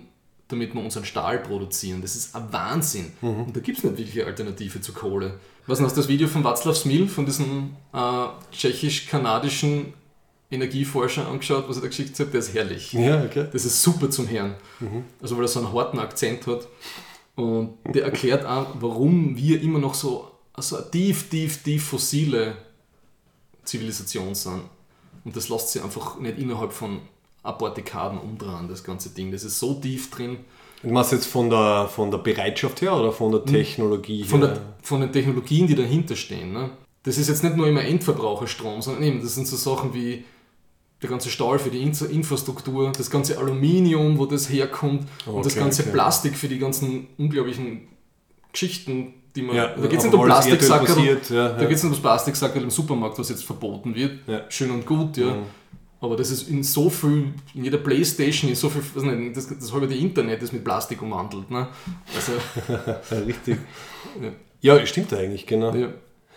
damit 0.49 0.75
wir 0.75 0.83
unseren 0.83 1.05
Stahl 1.05 1.39
produzieren. 1.39 2.03
Das 2.03 2.17
ist 2.17 2.35
ein 2.35 2.53
Wahnsinn. 2.53 3.13
Und 3.47 3.57
da 3.57 3.61
gibt 3.61 3.79
es 3.79 3.85
nicht 3.85 3.97
wirklich 3.97 4.19
eine 4.19 4.27
Alternative 4.27 4.81
zu 4.81 4.93
Kohle. 4.93 5.39
Was 5.67 5.79
du 5.79 5.85
das 5.85 6.09
Video 6.09 6.27
von 6.27 6.43
Václav 6.43 6.75
Smil, 6.75 7.07
von 7.07 7.25
diesem 7.25 7.77
äh, 7.93 8.27
tschechisch-kanadischen 8.51 9.95
Energieforscher 10.51 11.29
angeschaut, 11.29 11.69
was 11.69 11.77
er 11.77 11.83
da 11.83 11.89
geschickt 11.89 12.19
hat? 12.19 12.33
Der 12.33 12.41
ist 12.41 12.53
herrlich. 12.53 12.93
Ja, 12.93 13.23
okay. 13.23 13.47
Das 13.53 13.65
ist 13.65 13.81
super 13.81 14.11
zum 14.11 14.29
Hören. 14.29 14.55
Also 15.23 15.37
weil 15.37 15.45
er 15.45 15.49
so 15.49 15.61
einen 15.61 15.73
harten 15.73 16.01
Akzent 16.01 16.49
hat. 16.49 16.67
Und 17.37 17.75
der 17.95 18.05
erklärt 18.05 18.45
auch, 18.45 18.67
warum 18.81 19.37
wir 19.37 19.63
immer 19.63 19.79
noch 19.79 19.95
so, 19.95 20.30
so 20.63 20.77
eine 20.77 20.91
tief, 20.91 21.29
tief, 21.29 21.63
tief 21.63 21.85
fossile 21.85 22.57
Zivilisation 23.65 24.35
sind. 24.35 24.63
Und 25.25 25.37
das 25.37 25.49
lässt 25.49 25.71
sich 25.71 25.83
einfach 25.83 26.19
nicht 26.19 26.39
innerhalb 26.39 26.73
von 26.73 27.01
ein 27.43 27.59
paar 27.59 27.73
Dekaden 27.75 28.19
umdrehen, 28.19 28.69
das 28.69 28.85
ganze 28.85 29.11
Ding. 29.11 29.31
Das 29.33 29.45
ist 29.45 29.59
so 29.59 29.75
tief 29.75 30.11
drin. 30.11 30.39
Du 30.83 30.89
machst 30.91 31.13
jetzt 31.13 31.27
von 31.27 31.51
der, 31.51 31.89
von 31.95 32.11
der 32.11 32.19
Bereitschaft 32.19 32.81
her 32.81 32.95
oder 32.97 33.13
von 33.13 33.33
der 33.33 33.45
Technologie 33.45 34.25
Von, 34.25 34.41
her? 34.41 34.55
der, 34.55 34.63
von 34.83 35.01
den 35.03 35.13
Technologien, 35.13 35.67
die 35.67 35.75
dahinter 35.75 36.17
stehen. 36.17 36.53
Ne? 36.53 36.71
Das 37.03 37.19
ist 37.19 37.29
jetzt 37.29 37.45
nicht 37.45 37.57
nur 37.57 37.67
immer 37.67 37.83
Endverbraucherstrom, 37.83 38.81
sondern 38.81 39.03
eben, 39.03 39.23
das 39.23 39.35
sind 39.35 39.47
so 39.47 39.57
Sachen 39.57 39.93
wie 39.93 40.25
der 41.03 41.09
ganze 41.11 41.31
Stahl 41.31 41.59
für 41.59 41.71
die 41.71 41.83
Infra- 41.83 42.07
Infrastruktur, 42.07 42.93
das 42.97 43.11
ganze 43.11 43.39
Aluminium, 43.39 44.19
wo 44.19 44.27
das 44.27 44.51
herkommt 44.51 45.07
und 45.27 45.45
das 45.45 45.53
Okay, 45.53 45.61
ganze 45.65 45.83
okay. 45.83 45.93
Plastik 45.93 46.37
für 46.37 46.49
die 46.49 46.59
ganzen 46.59 47.07
unglaublichen 47.17 47.89
Geschichten, 48.53 49.15
die 49.35 49.43
man. 49.43 49.57
Ja, 49.57 49.69
da 49.69 49.87
geht 49.87 49.99
es 49.99 50.05
nicht 50.05 50.15
um 50.15 50.25
Plastiksackerl, 50.25 51.05
ja, 51.05 51.15
da 51.29 51.63
ja. 51.63 51.69
geht 51.69 51.77
es 51.77 51.83
nicht 51.83 51.85
ums 51.85 52.01
Plastiksackerl 52.01 52.63
im 52.63 52.71
Supermarkt, 52.71 53.19
was 53.19 53.29
jetzt 53.29 53.45
verboten 53.45 53.95
wird. 53.95 54.13
Ja. 54.27 54.43
Schön 54.49 54.71
und 54.71 54.87
gut, 54.87 55.17
ja. 55.17 55.37
Aber 56.03 56.17
das 56.17 56.31
ist 56.31 56.49
in 56.49 56.63
so 56.63 56.89
viel, 56.89 57.35
in 57.55 57.65
jeder 57.65 57.77
Playstation, 57.77 58.49
in 58.49 58.57
so 58.57 58.71
viel, 58.71 58.81
weiß 58.83 59.03
nicht, 59.03 59.37
das, 59.37 59.49
das 59.49 59.73
halbe 59.73 59.95
Internet 59.95 60.43
ist 60.43 60.53
mit 60.53 60.65
Plastik 60.65 61.03
umwandelt. 61.03 61.51
Ne? 61.51 61.69
Also, 62.15 62.33
Ja, 63.15 63.19
richtig. 63.27 63.59
Ja. 64.63 64.77
Ja, 64.77 64.87
stimmt 64.87 65.13
eigentlich, 65.13 65.47
genau. 65.47 65.75
ja. 65.75 65.89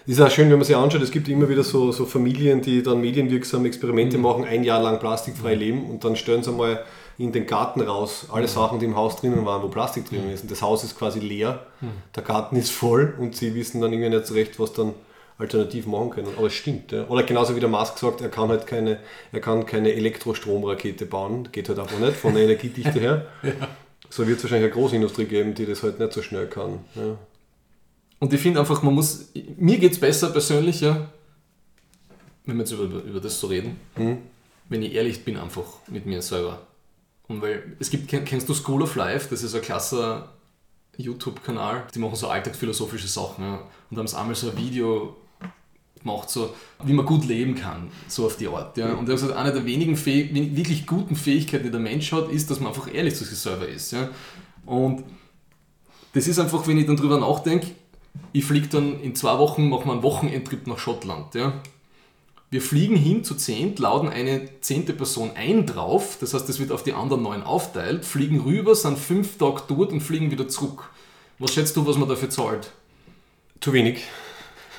Ist 0.06 0.19
auch 0.19 0.29
schön, 0.29 0.49
wenn 0.49 0.58
man 0.58 0.65
sich 0.65 0.75
anschaut, 0.75 1.01
es 1.01 1.12
gibt 1.12 1.29
immer 1.29 1.47
wieder 1.47 1.63
so, 1.63 1.93
so 1.93 2.06
Familien, 2.06 2.62
die 2.62 2.84
dann 2.84 2.99
medienwirksame 2.99 3.67
Experimente 3.67 4.17
Mhm. 4.17 4.23
machen, 4.23 4.43
ein 4.43 4.65
Jahr 4.65 4.82
lang 4.82 4.99
plastikfrei 4.99 5.56
leben 5.56 5.89
und 5.89 6.03
dann 6.03 6.17
stellen 6.17 6.43
sie 6.43 6.51
mal 6.51 6.84
in 7.17 7.32
den 7.32 7.45
Garten 7.45 7.82
raus 7.82 8.28
alle 8.32 8.43
Mhm. 8.43 8.47
Sachen, 8.47 8.80
die 8.80 8.86
im 8.86 8.95
Haus 8.95 9.17
drinnen 9.17 9.46
waren, 9.46 9.62
wo 9.63 9.67
Plastik 9.67 10.10
drin 10.10 10.29
ist. 10.29 10.42
Und 10.44 10.52
das 10.52 10.62
Haus 10.62 10.83
ist 10.83 10.98
quasi 10.98 11.19
leer, 11.19 11.65
der 12.15 12.23
Garten 12.23 12.56
ist 12.56 12.71
voll 12.71 13.13
und 13.19 13.35
sie 13.35 13.54
wissen 13.56 13.81
dann 13.81 13.94
irgendwie 13.94 14.10
nicht 14.10 14.25
so 14.25 14.33
recht, 14.33 14.60
was 14.60 14.73
dann 14.73 14.94
alternativ 15.38 15.85
machen 15.88 16.10
können. 16.12 16.29
Aber 16.38 16.48
es 16.48 16.54
stimmt. 16.54 16.92
Ja. 16.92 17.08
Oder 17.08 17.23
genauso 17.23 17.56
wie 17.56 17.60
der 17.60 17.69
Musk 17.69 17.98
sagt, 17.98 18.21
er 18.21 18.29
kann 18.29 18.50
halt 18.50 18.65
keine, 18.67 19.00
er 19.31 19.40
kann 19.42 19.65
keine 19.65 19.92
Elektrostromrakete 19.94 21.06
bauen, 21.06 21.50
geht 21.52 21.69
halt 21.69 21.79
einfach 21.79 22.00
nicht 22.00 22.15
von 22.15 22.33
der 22.33 22.44
Energiedichte 22.44 23.00
her. 23.00 23.25
So 24.10 24.27
wird 24.27 24.38
es 24.38 24.44
wahrscheinlich 24.44 24.71
eine 24.71 24.79
Großindustrie 24.79 25.25
geben, 25.25 25.56
die 25.56 25.65
das 25.65 25.81
halt 25.81 26.00
nicht 26.00 26.13
so 26.13 26.21
schnell 26.21 26.46
kann. 26.46 26.81
Ja. 26.94 27.17
Und 28.19 28.31
ich 28.31 28.40
finde 28.40 28.60
einfach, 28.60 28.83
man 28.83 28.94
muss. 28.94 29.31
Mir 29.58 29.79
geht 29.79 29.94
es 29.94 30.00
besser 30.00 30.29
persönlich, 30.29 30.81
ja, 30.81 31.10
wenn 32.46 32.58
wir 32.58 32.62
jetzt 32.63 32.73
über, 32.73 32.83
über 32.83 33.19
das 33.19 33.40
so 33.40 33.48
reden, 33.48 33.79
wenn 34.69 34.83
ich 34.83 34.94
ehrlich 34.94 35.25
bin, 35.25 35.35
einfach 35.38 35.63
mit 35.88 36.06
mir 36.06 36.21
selber. 36.21 36.62
Und 37.28 37.42
weil 37.42 37.76
es 37.80 37.90
gibt, 37.90 38.10
kenn- 38.12 38.24
kennst 38.26 38.50
du 38.50 38.54
School 38.54 38.82
of 38.82 38.96
Life? 38.96 39.28
Das 39.30 39.44
ist 39.44 39.56
ein 39.56 39.62
klasse 39.62 40.28
YouTube-Kanal. 40.98 41.88
Die 41.94 42.00
machen 42.00 42.15
so 42.15 42.28
alltagsphilosophische 42.28 43.08
Sachen. 43.08 43.44
Ja. 43.44 43.60
Und 43.90 43.98
haben 43.98 44.08
sie 44.08 44.17
einmal 44.17 44.36
so 44.36 44.50
ein 44.50 44.58
Video 44.58 45.15
gemacht, 46.00 46.30
so 46.30 46.54
wie 46.84 46.94
man 46.94 47.06
gut 47.06 47.26
leben 47.26 47.56
kann, 47.56 47.90
so 48.08 48.26
auf 48.26 48.36
die 48.38 48.48
Art. 48.48 48.78
Ja. 48.78 48.94
Und 48.94 49.06
gesagt, 49.06 49.34
eine 49.34 49.54
der 49.54 49.65
wenigen 49.65 49.96
Fäh 49.96 50.30
wirklich 50.56 50.86
guten 50.86 51.15
Fähigkeiten, 51.15 51.63
die 51.63 51.71
der 51.71 51.80
Mensch 51.80 52.12
hat, 52.12 52.30
ist, 52.30 52.52
dass 52.52 52.60
man 52.60 52.74
einfach 52.74 52.94
ehrlich 52.94 53.15
zu 53.15 53.24
sich 53.24 53.40
selber 53.40 53.67
ist. 53.67 53.92
Ja. 53.94 54.10
Und 54.65 55.04
das 56.13 56.28
ist 56.28 56.40
einfach, 56.40 56.67
wenn 56.67 56.78
ich 56.78 56.86
dann 56.86 56.98
drüber 56.98 57.19
nachdenke, 57.19 57.67
ich 58.34 58.46
fliege 58.46 58.67
dann 58.67 59.00
in 59.00 59.15
zwei 59.15 59.40
Wochen, 59.40 59.69
mache 59.69 59.86
wir 59.86 59.94
einen 59.94 60.04
Wochenendtrip 60.04 60.67
nach 60.67 60.78
Schottland. 60.78 61.34
Ja. 61.36 61.54
Wir 62.54 62.62
fliegen 62.62 62.95
hin 62.95 63.23
zu 63.23 63.33
zehnt, 63.33 63.79
laden 63.79 64.10
eine 64.10 64.47
zehnte 64.62 64.93
Person 64.93 65.31
ein 65.33 65.65
drauf, 65.65 66.17
das 66.21 66.35
heißt, 66.35 66.47
das 66.47 66.60
wird 66.60 66.71
auf 66.71 66.83
die 66.83 66.93
anderen 66.93 67.23
neun 67.23 67.41
aufteilt, 67.41 68.06
fliegen 68.06 68.41
rüber, 68.41 68.75
sind 68.75 68.99
fünf 68.99 69.39
Tage 69.39 69.63
dort 69.67 69.91
und 69.91 70.01
fliegen 70.01 70.29
wieder 70.29 70.47
zurück. 70.47 70.91
Was 71.39 71.56
schätzt 71.56 71.75
du, 71.75 71.87
was 71.87 71.97
man 71.97 72.08
dafür 72.08 72.29
zahlt? 72.29 72.71
Zu 73.60 73.73
wenig. 73.73 74.04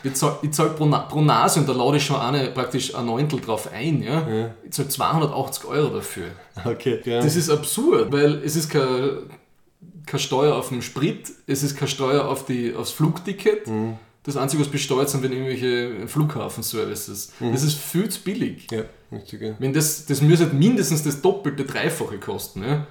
Ich 0.04 0.14
zahle, 0.14 0.36
ich 0.42 0.52
zahle 0.52 0.70
pro, 0.70 0.86
pro, 0.86 1.20
Nase 1.20 1.58
und 1.58 1.68
da 1.68 1.72
lade 1.72 1.96
ich 1.96 2.06
schon 2.06 2.20
eine, 2.20 2.48
praktisch 2.52 2.94
ein 2.94 3.06
Neuntel 3.06 3.40
drauf 3.40 3.68
ein. 3.72 4.04
Ja? 4.04 4.28
ja. 4.28 4.54
Ich 4.64 4.70
zahle 4.70 4.88
280 4.90 5.64
Euro 5.64 5.96
dafür. 5.96 6.26
Okay, 6.64 7.00
ja. 7.04 7.20
Das 7.20 7.34
ist 7.34 7.50
absurd, 7.50 8.12
weil 8.12 8.34
es 8.44 8.54
ist 8.54 8.68
keine, 8.68 9.24
keine 10.06 10.20
Steuer 10.20 10.54
auf 10.54 10.68
den 10.68 10.80
Sprit, 10.80 11.28
es 11.48 11.64
ist 11.64 11.76
keine 11.76 11.90
Steuer 11.90 12.28
auf 12.28 12.46
die, 12.46 12.72
aufs 12.72 12.92
Flugticket. 12.92 13.66
Mhm 13.66 13.98
das 14.24 14.36
Einzige, 14.38 14.62
was 14.62 14.70
besteuert 14.70 15.10
sind, 15.10 15.22
wenn 15.22 15.32
irgendwelche 15.32 16.08
Flughafenservices. 16.08 17.32
Mhm. 17.40 17.52
Das 17.52 17.62
ist 17.62 17.78
viel 17.78 18.08
zu 18.08 18.20
billig. 18.22 18.66
Ja, 18.70 18.84
richtig. 19.12 19.42
Ja. 19.42 19.54
Wenn 19.58 19.72
das, 19.72 20.06
das 20.06 20.22
müsste 20.22 20.46
mindestens 20.46 21.02
das 21.02 21.20
Doppelte, 21.20 21.64
Dreifache 21.64 22.18
kosten. 22.18 22.62
Ja? 22.62 22.86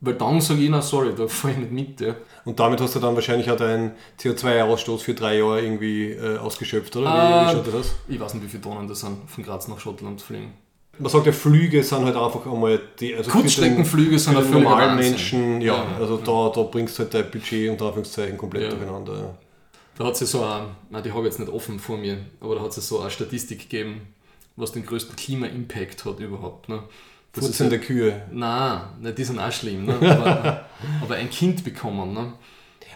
Weil 0.00 0.14
dann 0.14 0.40
sage 0.40 0.60
ich, 0.60 0.70
na 0.70 0.80
sorry, 0.80 1.12
da 1.14 1.26
fahre 1.28 1.52
ich 1.52 1.58
nicht 1.58 1.72
mit. 1.72 2.00
Ja. 2.00 2.14
Und 2.44 2.58
damit 2.58 2.80
hast 2.80 2.94
du 2.94 3.00
dann 3.00 3.14
wahrscheinlich 3.14 3.50
auch 3.50 3.56
deinen 3.56 3.92
CO2-Ausstoß 4.18 5.00
für 5.00 5.12
drei 5.12 5.38
Jahre 5.38 5.60
irgendwie 5.60 6.12
äh, 6.12 6.38
ausgeschöpft, 6.38 6.96
oder? 6.96 7.06
Wie, 7.10 7.48
wie 7.48 7.52
schaut 7.52 7.74
das 7.74 7.94
Ich 8.08 8.18
weiß 8.18 8.34
nicht, 8.34 8.44
wie 8.44 8.48
viele 8.48 8.62
Tonnen 8.62 8.88
das 8.88 9.00
sind, 9.00 9.28
von 9.28 9.44
Graz 9.44 9.68
nach 9.68 9.78
Schottland 9.78 10.20
zu 10.20 10.26
fliegen. 10.26 10.54
Man 10.98 11.12
sagt 11.12 11.26
ja, 11.26 11.32
Flüge 11.32 11.82
sind 11.82 12.04
halt 12.04 12.16
einfach 12.16 12.44
einmal 12.46 12.80
die. 12.98 13.14
Also 13.14 13.30
Kurzstreckenflüge 13.30 14.18
sind 14.18 14.36
für 14.40 14.58
normalen 14.58 14.96
Menschen, 14.96 15.60
ja, 15.60 15.74
ja, 15.74 15.96
also 16.00 16.16
da, 16.16 16.50
da 16.52 16.62
bringst 16.62 16.98
du 16.98 17.04
halt 17.04 17.14
dein 17.14 17.30
Budget 17.30 17.70
unter 17.70 17.86
Anführungszeichen 17.86 18.36
komplett 18.36 18.64
ja. 18.64 18.70
durcheinander. 18.70 19.36
Da 19.98 20.04
hat 20.04 20.22
es 20.22 20.30
so 20.30 20.44
eine, 20.44 20.68
nein, 20.90 21.02
die 21.02 21.10
habe 21.10 21.22
ich 21.22 21.26
jetzt 21.26 21.40
nicht 21.40 21.50
offen 21.50 21.80
vor 21.80 21.98
mir, 21.98 22.18
aber 22.40 22.54
da 22.54 22.62
hat 22.62 22.76
es 22.76 22.86
so 22.86 23.00
eine 23.00 23.10
Statistik 23.10 23.58
gegeben, 23.58 24.02
was 24.54 24.70
den 24.70 24.86
größten 24.86 25.16
Klima-Impact 25.16 26.04
hat 26.04 26.20
überhaupt. 26.20 26.68
Ne? 26.68 26.84
Das 27.32 27.46
Futzende 27.46 27.74
ist 27.74 27.80
halt, 27.80 27.88
Kühe. 27.88 28.22
Nein, 28.30 28.80
ne, 29.00 29.12
die 29.12 29.24
sind 29.24 29.40
auch 29.40 29.50
schlimm. 29.50 29.86
Ne? 29.86 29.94
Aber, 30.00 30.66
aber, 31.02 31.14
ein 31.16 31.28
Kind 31.30 31.64
bekommen, 31.64 32.14
ne? 32.14 32.32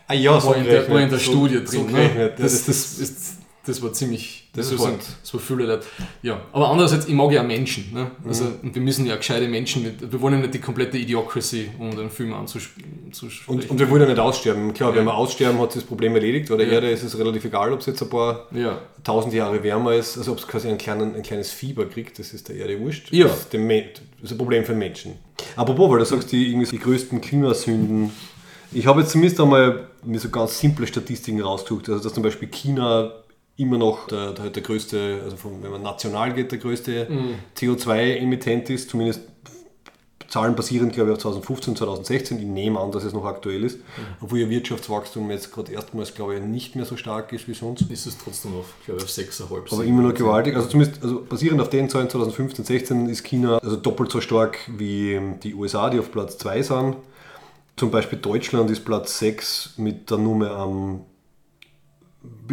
Ah 0.06 0.14
ja, 0.14 0.40
so 0.40 0.50
war, 0.50 0.56
in 0.56 0.64
der, 0.64 0.88
war 0.88 1.00
in 1.00 1.10
der 1.10 1.18
so, 1.18 1.32
Studie 1.32 1.56
drin. 1.56 1.66
So 1.66 1.82
ne? 1.88 2.34
das, 2.38 2.66
das, 2.66 2.98
das, 2.98 3.36
das, 3.64 3.82
war 3.82 3.92
ziemlich 3.92 4.48
das, 4.54 4.70
das, 4.70 4.78
war, 4.80 4.92
das 4.92 5.32
war 5.32 5.40
viele 5.40 5.66
Leute. 5.66 5.86
Ja, 6.22 6.40
aber 6.52 6.68
andererseits, 6.68 7.06
ich 7.06 7.14
mag 7.14 7.30
ja 7.32 7.42
auch 7.42 7.46
Menschen. 7.46 7.92
Ne? 7.92 8.10
Also, 8.26 8.44
mhm. 8.44 8.60
Und 8.62 8.74
wir 8.74 8.82
müssen 8.82 9.06
ja 9.06 9.16
gescheite 9.16 9.46
Menschen, 9.48 9.82
mit, 9.82 10.12
wir 10.12 10.20
wollen 10.20 10.34
ja 10.34 10.40
nicht 10.40 10.54
die 10.54 10.60
komplette 10.60 10.98
Idiocracy, 10.98 11.70
um 11.78 11.96
den 11.96 12.10
Film 12.10 12.34
anzusprechen. 12.34 13.12
Und, 13.46 13.70
und 13.70 13.78
wir 13.78 13.88
wollen 13.88 14.02
ja 14.02 14.08
nicht 14.08 14.18
aussterben. 14.18 14.74
Klar, 14.74 14.90
ja. 14.90 14.96
wenn 14.96 15.04
wir 15.04 15.14
aussterben, 15.14 15.60
hat 15.60 15.72
sich 15.72 15.82
das 15.82 15.88
Problem 15.88 16.14
erledigt. 16.14 16.50
Weil 16.50 16.58
der 16.58 16.66
ja. 16.66 16.72
Erde 16.74 16.90
ist 16.90 17.02
es 17.02 17.16
relativ 17.16 17.44
egal, 17.44 17.72
ob 17.72 17.80
es 17.80 17.86
jetzt 17.86 18.02
ein 18.02 18.10
paar 18.10 18.46
ja. 18.52 18.78
tausend 19.04 19.32
Jahre 19.32 19.62
wärmer 19.62 19.94
ist, 19.94 20.18
also 20.18 20.32
ob 20.32 20.38
es 20.38 20.46
quasi 20.46 20.68
einen 20.68 20.78
kleinen, 20.78 21.14
ein 21.14 21.22
kleines 21.22 21.50
Fieber 21.52 21.86
kriegt, 21.86 22.18
das 22.18 22.32
ist 22.32 22.48
der 22.48 22.56
Erde 22.56 22.80
wurscht. 22.80 23.12
Ja. 23.12 23.28
Das, 23.28 23.40
ist 23.40 23.52
dem, 23.52 23.68
das 23.68 24.00
ist 24.22 24.32
ein 24.32 24.38
Problem 24.38 24.64
für 24.64 24.74
Menschen. 24.74 25.14
Apropos, 25.56 25.90
weil 25.90 25.98
du 25.98 26.04
sagst, 26.04 26.32
die, 26.32 26.50
irgendwie 26.50 26.70
die 26.70 26.78
größten 26.78 27.20
Klimasünden. 27.20 28.10
Ich 28.72 28.86
habe 28.86 29.00
jetzt 29.00 29.12
zumindest 29.12 29.40
einmal 29.40 29.88
mir 30.04 30.18
so 30.18 30.30
ganz 30.30 30.58
simple 30.58 30.86
Statistiken 30.86 31.40
rausgesucht. 31.40 31.88
Also, 31.88 32.02
dass 32.02 32.14
zum 32.14 32.22
Beispiel 32.22 32.48
China 32.48 33.12
immer 33.56 33.78
noch 33.78 34.06
der, 34.06 34.32
der, 34.32 34.50
der 34.50 34.62
größte, 34.62 35.20
also 35.24 35.36
von, 35.36 35.62
wenn 35.62 35.70
man 35.70 35.82
national 35.82 36.32
geht, 36.32 36.52
der 36.52 36.58
größte 36.58 37.06
mhm. 37.08 37.34
CO2-Emittent 37.56 38.70
ist, 38.70 38.90
zumindest 38.90 39.20
Zahlen 40.32 40.56
basierend, 40.56 40.94
glaube 40.94 41.10
ich, 41.10 41.16
auf 41.16 41.22
2015, 41.22 41.76
2016. 41.76 42.38
Ich 42.38 42.46
nehme 42.46 42.80
an, 42.80 42.90
dass 42.90 43.04
es 43.04 43.12
noch 43.12 43.26
aktuell 43.26 43.64
ist, 43.64 43.76
mhm. 43.76 43.82
obwohl 44.22 44.38
ihr 44.38 44.48
Wirtschaftswachstum 44.48 45.30
jetzt 45.30 45.52
gerade 45.52 45.70
erstmals, 45.70 46.14
glaube 46.14 46.36
ich, 46.36 46.40
nicht 46.40 46.74
mehr 46.74 46.86
so 46.86 46.96
stark 46.96 47.34
ist 47.34 47.48
wie 47.48 47.52
sonst. 47.52 47.82
Ist 47.90 48.06
es 48.06 48.16
trotzdem 48.16 48.52
noch, 48.52 48.64
glaube 48.86 49.00
ich, 49.00 49.04
auf 49.04 49.10
6,5. 49.10 49.74
Aber 49.74 49.84
immer 49.84 50.00
noch 50.00 50.14
gewaltig. 50.14 50.56
Also 50.56 50.68
zumindest 50.68 51.02
also 51.02 51.22
basierend 51.28 51.60
auf 51.60 51.68
den 51.68 51.90
Zahlen 51.90 52.08
2015, 52.08 52.64
16 52.64 53.08
ist 53.10 53.24
China 53.24 53.58
also 53.58 53.76
doppelt 53.76 54.10
so 54.10 54.22
stark 54.22 54.58
wie 54.68 55.20
die 55.42 55.54
USA, 55.54 55.90
die 55.90 55.98
auf 55.98 56.10
Platz 56.10 56.38
2 56.38 56.62
sind. 56.62 56.96
Zum 57.76 57.90
Beispiel 57.90 58.18
Deutschland 58.18 58.70
ist 58.70 58.86
Platz 58.86 59.18
6 59.18 59.74
mit 59.76 60.10
der 60.10 60.16
Nummer 60.16 60.52
am 60.52 61.04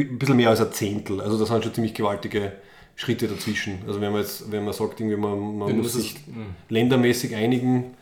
ein 0.04 0.20
bisschen 0.20 0.38
mehr 0.38 0.50
als 0.50 0.62
ein 0.62 0.72
Zehntel. 0.72 1.22
Also 1.22 1.38
das 1.38 1.50
sind 1.50 1.64
schon 1.64 1.74
ziemlich 1.74 1.94
gewaltige 1.94 2.54
Schritte 2.96 3.28
dazwischen. 3.28 3.80
Also 3.88 4.02
wenn 4.02 4.12
man 4.12 4.22
jetzt, 4.22 4.52
wenn 4.52 4.66
man 4.66 4.74
sagt, 4.74 5.00
irgendwie 5.00 5.18
man, 5.18 5.58
man 5.58 5.78
muss 5.78 5.94
sich 5.94 6.16
es, 6.16 6.28
hm. 6.28 6.48
ländermäßig 6.70 7.36
einigen, 7.36 7.96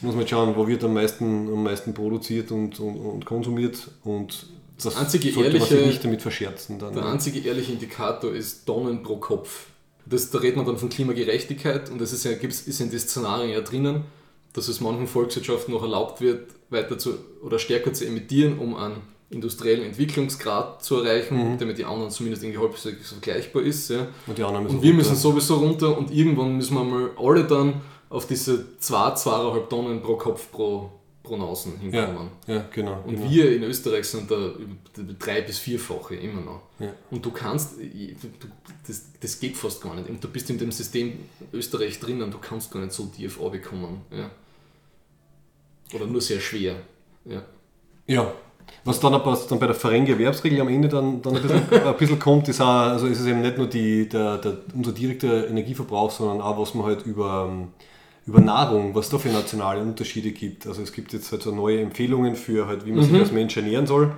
muss 0.00 0.14
man 0.14 0.26
schauen, 0.26 0.54
wo 0.56 0.66
wird 0.66 0.84
am 0.84 0.94
meisten, 0.94 1.48
am 1.48 1.62
meisten 1.62 1.94
produziert 1.94 2.50
und, 2.50 2.78
und, 2.80 2.96
und 2.96 3.24
konsumiert 3.24 3.90
und 4.04 4.46
das 4.82 4.96
einzige 4.96 5.32
sollte 5.32 5.48
ehrliche, 5.50 5.74
man 5.74 5.84
sich 5.84 5.86
nicht 5.86 6.04
damit 6.04 6.22
verscherzen. 6.22 6.78
Dann, 6.78 6.94
der 6.94 7.06
einzige 7.06 7.40
ehrliche 7.40 7.72
Indikator 7.72 8.32
ist 8.32 8.66
Tonnen 8.66 9.02
pro 9.02 9.16
Kopf. 9.16 9.66
Das, 10.06 10.30
da 10.30 10.38
redet 10.38 10.56
man 10.56 10.66
dann 10.66 10.78
von 10.78 10.88
Klimagerechtigkeit 10.88 11.88
und 11.90 12.00
das 12.00 12.12
ist 12.12 12.24
ja, 12.24 12.32
ist 12.32 12.80
in 12.80 12.90
den 12.90 12.98
Szenarien 12.98 13.52
ja 13.52 13.60
drinnen, 13.60 14.04
dass 14.52 14.68
es 14.68 14.80
manchen 14.80 15.06
Volkswirtschaften 15.06 15.72
noch 15.72 15.82
erlaubt 15.82 16.20
wird, 16.20 16.50
weiter 16.70 16.98
zu 16.98 17.14
oder 17.42 17.58
stärker 17.58 17.92
zu 17.92 18.04
emittieren, 18.06 18.58
um 18.58 18.74
an 18.74 18.96
industriellen 19.32 19.84
Entwicklungsgrad 19.84 20.84
zu 20.84 21.02
erreichen, 21.02 21.52
mhm. 21.52 21.58
damit 21.58 21.78
die 21.78 21.84
anderen 21.84 22.10
zumindest 22.10 22.44
irgendwie 22.44 22.60
halb 22.60 22.76
so 22.76 22.90
vergleichbar 22.90 23.62
ist. 23.62 23.88
Ja. 23.88 24.06
Und, 24.26 24.38
die 24.38 24.42
anderen 24.42 24.64
müssen 24.64 24.76
und 24.76 24.82
wir 24.82 24.90
runter. 24.90 25.10
müssen 25.10 25.16
sowieso 25.16 25.56
runter 25.56 25.96
und 25.96 26.10
irgendwann 26.10 26.56
müssen 26.56 26.74
wir 26.74 26.84
mal 26.84 27.10
alle 27.18 27.44
dann 27.44 27.80
auf 28.10 28.26
diese 28.26 28.78
2, 28.78 28.96
2,5 29.14 29.68
Tonnen 29.68 30.02
pro 30.02 30.16
Kopf 30.16 30.52
pro, 30.52 30.90
pro 31.22 31.36
Nasen 31.36 31.78
hinkommen. 31.78 32.28
Ja, 32.46 32.54
ja 32.54 32.68
genau. 32.72 33.02
Und 33.06 33.16
genau. 33.16 33.30
wir 33.30 33.56
in 33.56 33.62
Österreich 33.62 34.04
sind 34.04 34.30
da 34.30 34.52
drei- 35.18 35.40
bis 35.40 35.58
vierfache 35.58 36.16
immer 36.16 36.42
noch. 36.42 36.62
Ja. 36.78 36.92
Und 37.10 37.24
du 37.24 37.30
kannst, 37.30 37.76
das, 38.86 39.06
das 39.18 39.40
geht 39.40 39.56
fast 39.56 39.82
gar 39.82 39.94
nicht. 39.94 40.10
Und 40.10 40.22
du 40.22 40.28
bist 40.28 40.50
in 40.50 40.58
dem 40.58 40.70
System 40.72 41.20
Österreich 41.52 41.98
drinnen, 41.98 42.30
du 42.30 42.38
kannst 42.38 42.70
gar 42.70 42.80
nicht 42.80 42.92
so 42.92 43.06
tief 43.06 43.38
bekommen. 43.38 44.02
Ja. 44.10 44.30
Oder 45.94 46.06
nur 46.06 46.20
sehr 46.20 46.40
schwer. 46.40 46.76
Ja. 47.24 47.42
Ja, 48.06 48.34
was 48.84 49.00
dann, 49.00 49.12
was 49.24 49.46
dann 49.46 49.58
bei 49.58 49.66
der 49.66 49.74
Verrengewerbsregel 49.74 50.60
am 50.60 50.68
Ende 50.68 50.88
dann, 50.88 51.22
dann 51.22 51.36
ein, 51.36 51.42
bisschen, 51.42 51.62
ein 51.86 51.96
bisschen 51.96 52.18
kommt, 52.18 52.48
ist, 52.48 52.60
auch, 52.60 52.66
also 52.66 53.06
ist 53.06 53.20
es 53.20 53.26
eben 53.26 53.40
nicht 53.40 53.58
nur 53.58 53.66
die, 53.68 54.08
der, 54.08 54.38
der, 54.38 54.58
unser 54.74 54.92
direkter 54.92 55.48
Energieverbrauch, 55.48 56.10
sondern 56.10 56.40
auch, 56.40 56.58
was 56.58 56.74
man 56.74 56.86
halt 56.86 57.06
über, 57.06 57.50
über 58.26 58.40
Nahrung, 58.40 58.94
was 58.94 59.08
da 59.08 59.18
für 59.18 59.28
nationale 59.28 59.80
Unterschiede 59.80 60.32
gibt. 60.32 60.66
Also 60.66 60.82
es 60.82 60.92
gibt 60.92 61.12
jetzt 61.12 61.30
halt 61.32 61.42
so 61.42 61.54
neue 61.54 61.80
Empfehlungen 61.80 62.34
für 62.34 62.66
halt, 62.66 62.84
wie 62.86 62.92
man 62.92 63.04
mhm. 63.04 63.10
sich 63.10 63.20
als 63.20 63.32
Mensch 63.32 63.56
ernähren 63.56 63.86
soll. 63.86 64.12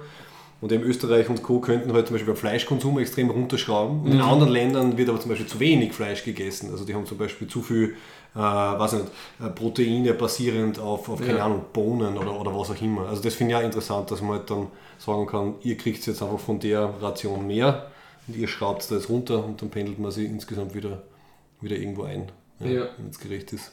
Und 0.61 0.73
eben 0.73 0.83
Österreich 0.83 1.29
und 1.29 1.43
Co. 1.43 1.61
könnten 1.61 1.93
halt 1.93 2.07
zum 2.07 2.15
Beispiel 2.15 2.33
beim 2.33 2.41
Fleischkonsum 2.41 2.99
extrem 2.99 3.29
runterschrauben. 3.29 4.01
Und 4.01 4.13
in 4.13 4.17
mhm. 4.17 4.23
anderen 4.23 4.53
Ländern 4.53 4.97
wird 4.97 5.11
aber 5.11 5.21
zum 5.21 5.29
Beispiel 5.29 5.47
zu 5.47 5.61
wenig 5.61 5.93
Fleisch 5.93 6.25
gegessen. 6.25 6.71
Also 6.71 6.87
die 6.87 6.95
haben 6.95 7.05
zum 7.05 7.19
Beispiel 7.19 7.49
zu 7.49 7.61
viel 7.61 7.97
äh, 8.35 8.39
weiß 8.39 8.95
nicht, 8.95 9.07
äh, 9.41 9.49
Proteine 9.51 10.15
basierend 10.15 10.81
auf, 10.81 11.09
auf 11.09 11.21
keine 11.21 11.39
ja. 11.39 11.45
Ahnung, 11.45 11.67
Bohnen 11.73 12.19
oder, 12.19 12.41
oder 12.41 12.53
was 12.55 12.71
auch 12.71 12.83
immer. 12.83 13.07
Also 13.09 13.23
das 13.23 13.35
finde 13.35 13.55
ich 13.55 13.61
auch 13.61 13.65
interessant, 13.65 14.11
dass 14.11 14.21
man 14.21 14.39
halt 14.39 14.51
dann 14.51 14.67
sagen 14.99 15.27
kann, 15.27 15.55
ihr 15.63 15.77
kriegt 15.77 16.05
jetzt 16.07 16.21
einfach 16.23 16.41
von 16.41 16.59
der 16.59 16.93
Ration 17.01 17.47
mehr 17.47 17.93
und 18.27 18.37
ihr 18.37 18.49
schraubt 18.49 18.91
da 18.91 18.97
jetzt 18.97 19.09
runter 19.09 19.45
und 19.45 19.63
dann 19.63 19.71
pendelt 19.71 20.01
man 20.01 20.11
sie 20.11 20.25
insgesamt 20.25 20.75
wieder, 20.75 21.05
wieder 21.61 21.77
irgendwo 21.77 22.03
ein, 22.03 22.33
ja, 22.61 22.67
ja. 22.67 22.89
wenn 22.99 23.09
es 23.09 23.21
gerecht 23.21 23.53
ist. 23.53 23.71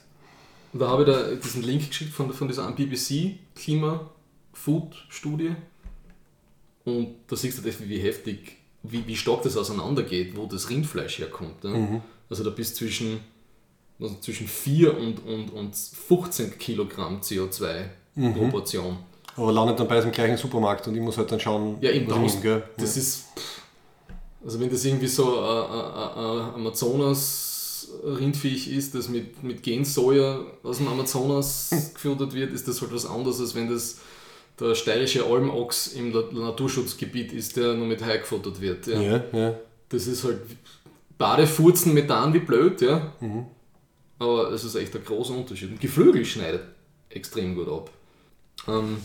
Und 0.73 0.79
da 0.79 0.89
habe 0.89 1.03
ich 1.03 1.09
da 1.09 1.35
diesen 1.35 1.63
Link 1.63 1.89
geschickt 1.89 2.13
von, 2.13 2.31
von 2.31 2.47
dieser 2.47 2.71
BBC-Klima-Food-Studie 2.71 5.55
und 6.85 7.15
da 7.27 7.35
siehst 7.35 7.57
du 7.57 7.63
das, 7.63 7.75
wie 7.87 7.99
heftig, 7.99 8.57
wie, 8.83 9.05
wie 9.07 9.15
stark 9.15 9.41
das 9.43 9.57
auseinandergeht, 9.57 10.35
wo 10.35 10.45
das 10.45 10.69
Rindfleisch 10.69 11.17
herkommt. 11.19 11.63
Ja? 11.63 11.71
Mhm. 11.71 12.01
Also 12.29 12.43
da 12.43 12.49
bist 12.49 12.77
zwischen 12.77 13.19
also 14.01 14.15
zwischen 14.19 14.47
4 14.47 14.97
und, 14.97 15.25
und, 15.25 15.53
und 15.53 15.75
15 15.75 16.57
Kilogramm 16.57 17.21
CO2 17.21 17.83
mhm. 18.15 18.33
pro 18.33 18.47
Portion. 18.47 18.97
Aber 19.35 19.51
landet 19.51 19.79
dann 19.79 19.87
bei 19.87 19.95
diesem 19.95 20.11
gleichen 20.11 20.37
Supermarkt 20.37 20.87
und 20.87 20.95
ich 20.95 21.01
muss 21.01 21.17
halt 21.17 21.31
dann 21.31 21.39
schauen, 21.39 21.77
ja, 21.81 21.89
eben, 21.91 22.07
was 22.09 22.35
ich 22.35 22.43
nehme, 22.43 22.63
Das 22.77 22.95
ja. 22.95 23.01
ist, 23.01 23.25
also 24.43 24.59
wenn 24.59 24.69
das 24.69 24.83
irgendwie 24.83 25.07
so 25.07 25.39
ein 25.39 26.55
Amazonas-Rindviech 26.55 28.73
ist, 28.73 28.95
das 28.95 29.07
mit, 29.07 29.41
mit 29.43 29.63
Gensoja 29.63 30.41
aus 30.63 30.77
dem 30.77 30.87
Amazonas 30.87 31.69
gefüttert 31.93 32.33
wird, 32.33 32.51
ist 32.51 32.67
das 32.67 32.81
halt 32.81 32.93
was 32.93 33.05
anderes, 33.05 33.39
als 33.39 33.55
wenn 33.55 33.69
das 33.69 33.99
der 34.59 34.75
steirische 34.75 35.23
Almochs 35.25 35.87
im 35.87 36.11
Naturschutzgebiet 36.11 37.31
ist, 37.33 37.57
der 37.57 37.73
nur 37.73 37.87
mit 37.87 38.05
Hai 38.05 38.17
gefuttert 38.17 38.61
wird. 38.61 38.85
Ja. 38.87 39.01
ja, 39.01 39.23
ja. 39.31 39.55
Das 39.89 40.07
ist 40.07 40.23
halt 40.23 40.39
Badefurzen 41.17 41.93
Methan 41.93 42.33
wie 42.33 42.39
blöd, 42.39 42.81
ja. 42.81 43.11
Mhm. 43.19 43.45
Aber 44.21 44.51
es 44.51 44.63
ist 44.63 44.75
echt 44.75 44.95
ein 44.95 45.03
großer 45.03 45.33
Unterschied. 45.33 45.71
Und 45.71 45.81
Geflügel 45.81 46.23
schneidet 46.25 46.61
extrem 47.09 47.55
gut 47.55 47.67
ab. 47.67 47.89
Ähm, 48.67 48.97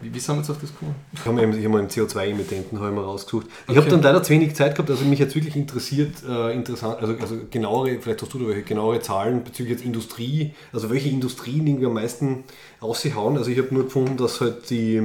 Wie, 0.00 0.14
wie 0.14 0.20
sind 0.20 0.36
wir 0.36 0.40
jetzt 0.40 0.50
auf 0.50 0.60
das 0.60 0.70
gekommen? 0.70 0.94
Ich 1.12 1.24
habe 1.24 1.34
mir, 1.34 1.64
hab 1.64 1.74
einen 1.74 1.88
CO2-Emittenten 1.88 2.78
mal 2.78 3.02
rausgesucht. 3.02 3.48
Ich 3.48 3.70
okay. 3.70 3.78
habe 3.80 3.90
dann 3.90 4.02
leider 4.02 4.22
zu 4.22 4.30
wenig 4.30 4.54
Zeit 4.54 4.76
gehabt, 4.76 4.88
also 4.88 5.04
mich 5.04 5.18
jetzt 5.18 5.34
wirklich 5.34 5.56
interessiert, 5.56 6.12
äh, 6.28 6.54
interessant, 6.54 7.00
also, 7.00 7.16
also 7.20 7.40
genauere, 7.50 7.98
vielleicht 8.00 8.22
hast 8.22 8.32
du 8.32 8.38
da 8.38 8.46
welche 8.46 8.62
genauere 8.62 9.00
Zahlen 9.00 9.42
bezüglich 9.42 9.78
jetzt 9.78 9.84
Industrie, 9.84 10.54
also 10.72 10.90
welche 10.90 11.08
Industrien 11.08 11.66
irgendwie 11.66 11.86
am 11.86 11.94
meisten 11.94 12.44
raushauen. 12.80 13.36
Also 13.36 13.50
ich 13.50 13.58
habe 13.58 13.74
nur 13.74 13.84
gefunden, 13.84 14.16
dass 14.16 14.40
halt 14.40 14.70
die 14.70 15.02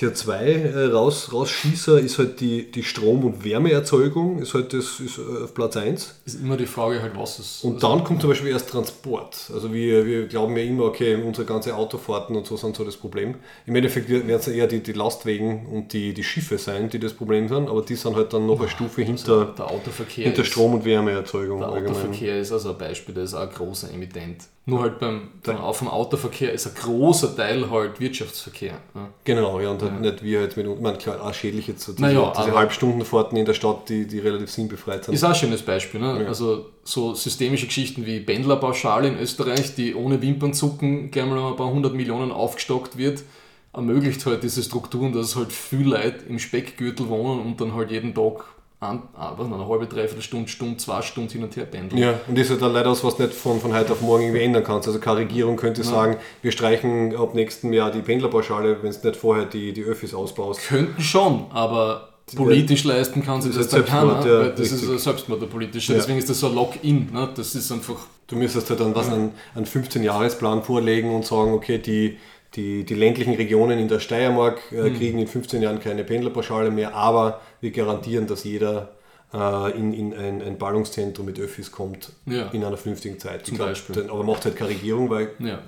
ähm, 0.00 0.08
CO2 0.08 0.32
äh, 0.32 0.84
raus, 0.92 1.30
rausschießer 1.32 1.98
ist 1.98 2.18
halt 2.18 2.40
die, 2.40 2.70
die 2.70 2.82
Strom- 2.82 3.24
und 3.24 3.44
Wärmeerzeugung, 3.44 4.38
ist 4.40 4.54
halt 4.54 4.72
das 4.72 5.00
ist 5.00 5.18
äh, 5.18 5.44
auf 5.44 5.54
Platz 5.54 5.76
1. 5.76 6.14
Ist 6.24 6.40
immer 6.40 6.56
die 6.56 6.66
Frage 6.66 7.02
halt, 7.02 7.16
was 7.16 7.38
es 7.38 7.64
Und 7.64 7.82
dann 7.82 8.04
kommt 8.04 8.20
zum 8.20 8.30
Beispiel 8.30 8.50
erst 8.50 8.70
Transport. 8.70 9.50
Also 9.52 9.72
wir, 9.72 10.06
wir 10.06 10.26
glauben 10.26 10.56
ja 10.56 10.64
immer, 10.64 10.84
okay, 10.84 11.14
unsere 11.14 11.46
ganze 11.46 11.74
Autofahrten 11.74 12.36
und 12.36 12.46
so 12.46 12.56
sind 12.56 12.76
so 12.76 12.84
das 12.84 12.96
Problem. 12.96 13.36
Im 13.66 13.76
Endeffekt 13.76 14.08
werden 14.08 14.28
es 14.30 14.48
eher 14.48 14.66
die, 14.66 14.82
die 14.82 14.92
Lastwagen 14.92 15.66
und 15.66 15.92
die, 15.92 16.14
die 16.14 16.24
Schiffe 16.24 16.58
sein, 16.58 16.88
die 16.88 16.98
das 16.98 17.14
Problem 17.14 17.48
sind, 17.48 17.68
aber 17.68 17.82
die 17.82 17.96
sind 17.96 18.16
halt 18.16 18.32
dann 18.32 18.46
noch 18.46 18.60
eine 18.60 18.68
Stufe 18.68 19.02
hinter, 19.02 19.32
also 19.32 19.44
der 19.52 19.70
Autoverkehr 19.70 20.24
hinter 20.24 20.44
Strom- 20.44 20.74
und 20.74 20.84
Wärmeerzeugung. 20.84 21.60
Der 21.60 21.68
Autoverkehr 21.68 22.38
ist 22.38 22.52
also 22.52 22.70
ein 22.70 22.78
Beispiel, 22.78 23.14
der 23.14 23.24
ist 23.24 23.34
auch 23.34 23.42
ein 23.42 23.50
großer 23.50 23.90
Emittent. 23.92 24.42
Nur 24.64 24.80
halt 24.80 25.00
beim, 25.00 25.28
beim 25.42 25.56
auf 25.56 25.80
dem 25.80 25.88
Autoverkehr 25.88 26.52
ist 26.52 26.68
ein 26.68 26.74
großer 26.74 27.34
Teil 27.34 27.68
halt 27.68 27.98
Wirtschaftsverkehr. 27.98 28.74
Ja. 28.94 29.08
Genau, 29.24 29.58
ja, 29.58 29.70
und 29.70 29.82
ja. 29.82 29.90
nicht 29.90 30.22
wie 30.22 30.38
halt 30.38 30.56
mit, 30.56 30.66
ich 30.66 30.80
meine, 30.80 30.98
klar, 30.98 31.20
auch 31.20 31.34
schädlich 31.34 31.66
jetzt 31.66 31.82
so 31.82 31.90
diese, 31.90 32.02
naja, 32.02 32.32
diese 32.38 32.54
Halbstundenfahrten 32.54 33.36
in 33.36 33.44
der 33.44 33.54
Stadt, 33.54 33.88
die, 33.88 34.06
die 34.06 34.20
relativ 34.20 34.52
sinnbefreit 34.52 35.04
sind. 35.04 35.14
Ist 35.14 35.24
auch 35.24 35.30
ein 35.30 35.34
schönes 35.34 35.62
Beispiel. 35.62 36.00
Ne? 36.00 36.22
Ja. 36.22 36.28
Also 36.28 36.66
so 36.84 37.12
systemische 37.12 37.66
Geschichten 37.66 38.06
wie 38.06 38.20
Pendlerpauschale 38.20 39.08
in 39.08 39.18
Österreich, 39.18 39.74
die 39.74 39.96
ohne 39.96 40.22
Wimpernzucken 40.22 41.10
gerne 41.10 41.34
mal 41.34 41.50
ein 41.50 41.56
paar 41.56 41.70
hundert 41.70 41.94
Millionen 41.94 42.30
aufgestockt 42.30 42.96
wird, 42.96 43.24
ermöglicht 43.72 44.24
halt 44.26 44.44
diese 44.44 44.62
Strukturen, 44.62 45.12
dass 45.12 45.34
halt 45.34 45.52
viel 45.52 45.88
Leute 45.88 46.24
im 46.28 46.38
Speckgürtel 46.38 47.08
wohnen 47.08 47.40
und 47.40 47.60
dann 47.60 47.74
halt 47.74 47.90
jeden 47.90 48.14
Tag 48.14 48.44
ein, 48.82 49.02
ah, 49.14 49.32
was, 49.36 49.46
eine 49.46 49.68
halbe, 49.68 49.86
dreiviertel 49.86 50.22
Stunde, 50.22 50.48
Stunde, 50.48 50.76
zwei 50.76 51.02
Stunden 51.02 51.30
hin 51.30 51.44
und 51.44 51.56
her 51.56 51.64
pendeln. 51.64 52.02
Ja, 52.02 52.20
und 52.26 52.36
das 52.36 52.50
ist 52.50 52.60
halt 52.60 52.72
leider 52.72 52.90
was, 52.90 53.04
was 53.04 53.18
nicht 53.18 53.32
von, 53.32 53.60
von 53.60 53.74
heute 53.74 53.92
auf 53.92 54.00
morgen 54.00 54.24
irgendwie 54.24 54.42
ändern 54.42 54.64
kannst. 54.64 54.88
Also 54.88 54.98
keine 54.98 55.20
Regierung 55.20 55.56
könnte 55.56 55.82
ja. 55.82 55.88
sagen, 55.88 56.16
wir 56.42 56.52
streichen 56.52 57.16
ab 57.16 57.34
nächstem 57.34 57.72
Jahr 57.72 57.92
die 57.92 58.00
Pendlerpauschale, 58.00 58.82
wenn 58.82 58.90
es 58.90 59.02
nicht 59.02 59.16
vorher 59.16 59.44
die, 59.44 59.72
die 59.72 59.84
Öffis 59.84 60.14
ausbaust. 60.14 60.66
Könnten 60.66 61.00
schon, 61.00 61.46
aber 61.50 62.08
politisch 62.34 62.84
ja, 62.84 62.94
leisten 62.94 63.22
kann 63.22 63.40
sich 63.40 63.54
das, 63.54 63.68
das 63.68 63.84
dann 63.84 63.84
keiner, 63.84 64.26
ja, 64.26 64.48
das 64.48 64.60
richtig. 64.60 64.82
ist 64.82 64.90
ein 64.90 64.98
Selbstmord, 64.98 65.42
der 65.42 65.46
politische. 65.46 65.94
Deswegen 65.94 66.18
ist 66.18 66.28
das 66.28 66.40
so 66.40 66.48
ein 66.48 66.54
Lock-in. 66.54 67.12
Ne? 67.12 67.28
Das 67.34 67.54
ist 67.54 67.70
einfach... 67.70 67.96
Du 68.26 68.36
müsstest 68.36 68.70
halt 68.70 68.80
dann 68.80 68.94
was, 68.94 69.08
einen, 69.08 69.32
einen 69.54 69.66
15-Jahres-Plan 69.66 70.62
vorlegen 70.62 71.14
und 71.14 71.26
sagen, 71.26 71.52
okay, 71.52 71.78
die 71.78 72.16
die, 72.54 72.84
die 72.84 72.94
ländlichen 72.94 73.34
Regionen 73.34 73.78
in 73.78 73.88
der 73.88 73.98
Steiermark 73.98 74.60
äh, 74.72 74.84
hm. 74.84 74.96
kriegen 74.96 75.18
in 75.18 75.26
15 75.26 75.62
Jahren 75.62 75.80
keine 75.80 76.04
Pendlerpauschale 76.04 76.70
mehr, 76.70 76.94
aber 76.94 77.40
wir 77.62 77.70
garantieren, 77.70 78.26
dass 78.26 78.44
jeder 78.44 78.92
äh, 79.32 79.78
in, 79.78 79.94
in 79.94 80.12
ein, 80.12 80.42
ein 80.42 80.58
Ballungszentrum 80.58 81.24
mit 81.24 81.38
Öffis 81.38 81.72
kommt 81.72 82.12
ja. 82.26 82.48
in 82.50 82.62
einer 82.62 82.76
vernünftigen 82.76 83.18
Zeit. 83.18 83.46
Zum 83.46 83.56
glaub, 83.56 83.68
Beispiel. 83.68 83.94
Denn, 83.94 84.10
aber 84.10 84.24
macht 84.24 84.44
halt 84.44 84.56
keine 84.56 84.70
Regierung, 84.70 85.08
weil 85.08 85.30
ja. 85.38 85.62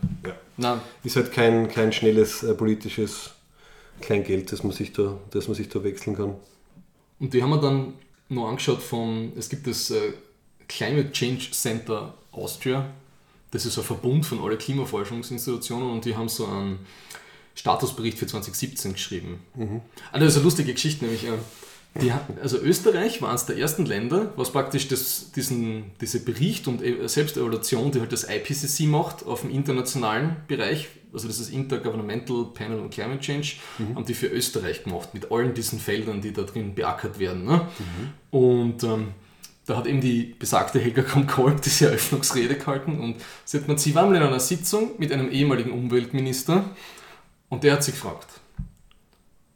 Ja, 0.58 0.80
ist 1.02 1.16
halt 1.16 1.32
kein, 1.32 1.68
kein 1.68 1.92
schnelles 1.92 2.42
äh, 2.42 2.54
politisches 2.54 3.30
Kleingeld, 4.00 4.52
das 4.52 4.62
man, 4.62 4.72
sich 4.72 4.92
da, 4.92 5.16
das 5.30 5.48
man 5.48 5.54
sich 5.54 5.68
da 5.68 5.82
wechseln 5.82 6.16
kann. 6.16 6.34
Und 7.20 7.32
die 7.32 7.42
haben 7.42 7.50
wir 7.50 7.60
dann 7.60 7.94
noch 8.28 8.48
angeschaut 8.48 8.82
von, 8.82 9.32
es 9.38 9.48
gibt 9.48 9.66
das 9.66 9.90
äh, 9.90 10.12
Climate 10.68 11.12
Change 11.12 11.50
Center 11.52 12.14
Austria, 12.32 12.86
das 13.50 13.66
ist 13.66 13.78
ein 13.78 13.84
Verbund 13.84 14.26
von 14.26 14.40
allen 14.42 14.58
Klimaforschungsinstitutionen 14.58 15.88
und 15.88 16.04
die 16.04 16.16
haben 16.16 16.28
so 16.28 16.46
einen 16.46 16.80
Statusbericht 17.54 18.18
für 18.18 18.26
2017 18.26 18.94
geschrieben. 18.94 19.38
Mhm. 19.54 19.80
Also 20.10 20.24
das 20.24 20.34
ist 20.34 20.38
eine 20.38 20.44
lustige 20.44 20.72
Geschichte, 20.72 21.04
nämlich 21.04 21.24
die, 22.00 22.12
also 22.42 22.58
Österreich 22.58 23.22
war 23.22 23.30
eines 23.30 23.46
der 23.46 23.56
ersten 23.56 23.86
Länder, 23.86 24.32
was 24.36 24.50
praktisch 24.50 24.88
das, 24.88 25.30
diesen, 25.30 25.92
diese 26.00 26.20
Bericht 26.20 26.66
und 26.66 26.82
e, 26.82 27.06
Selbstevaluation, 27.06 27.92
die 27.92 28.00
halt 28.00 28.12
das 28.12 28.24
IPCC 28.28 28.88
macht 28.88 29.24
auf 29.26 29.42
dem 29.42 29.50
internationalen 29.50 30.36
Bereich, 30.48 30.88
also 31.12 31.28
das 31.28 31.38
ist 31.38 31.50
Intergovernmental 31.50 32.46
Panel 32.52 32.80
on 32.80 32.90
Climate 32.90 33.20
Change, 33.20 33.54
mhm. 33.78 33.94
haben 33.94 34.04
die 34.04 34.14
für 34.14 34.26
Österreich 34.26 34.82
gemacht, 34.82 35.14
mit 35.14 35.30
allen 35.30 35.54
diesen 35.54 35.78
Feldern, 35.78 36.20
die 36.20 36.32
da 36.32 36.42
drin 36.42 36.74
beackert 36.74 37.20
werden. 37.20 37.44
Ne? 37.44 37.68
Mhm. 37.78 38.38
Und 38.38 38.82
ähm, 38.82 39.08
da 39.66 39.76
hat 39.76 39.86
eben 39.86 40.00
die 40.00 40.34
besagte 40.36 40.80
Helga 40.80 41.02
Kramp-Kolb 41.02 41.62
diese 41.62 41.86
Eröffnungsrede 41.86 42.56
gehalten 42.56 42.98
und 42.98 43.16
sie, 43.44 43.60
hat, 43.60 43.80
sie 43.80 43.94
war 43.94 44.06
mal 44.06 44.16
in 44.16 44.22
einer 44.22 44.40
Sitzung 44.40 44.90
mit 44.98 45.12
einem 45.12 45.30
ehemaligen 45.30 45.70
Umweltminister 45.70 46.64
und 47.48 47.62
der 47.62 47.74
hat 47.74 47.84
sich 47.84 47.94
gefragt, 47.94 48.26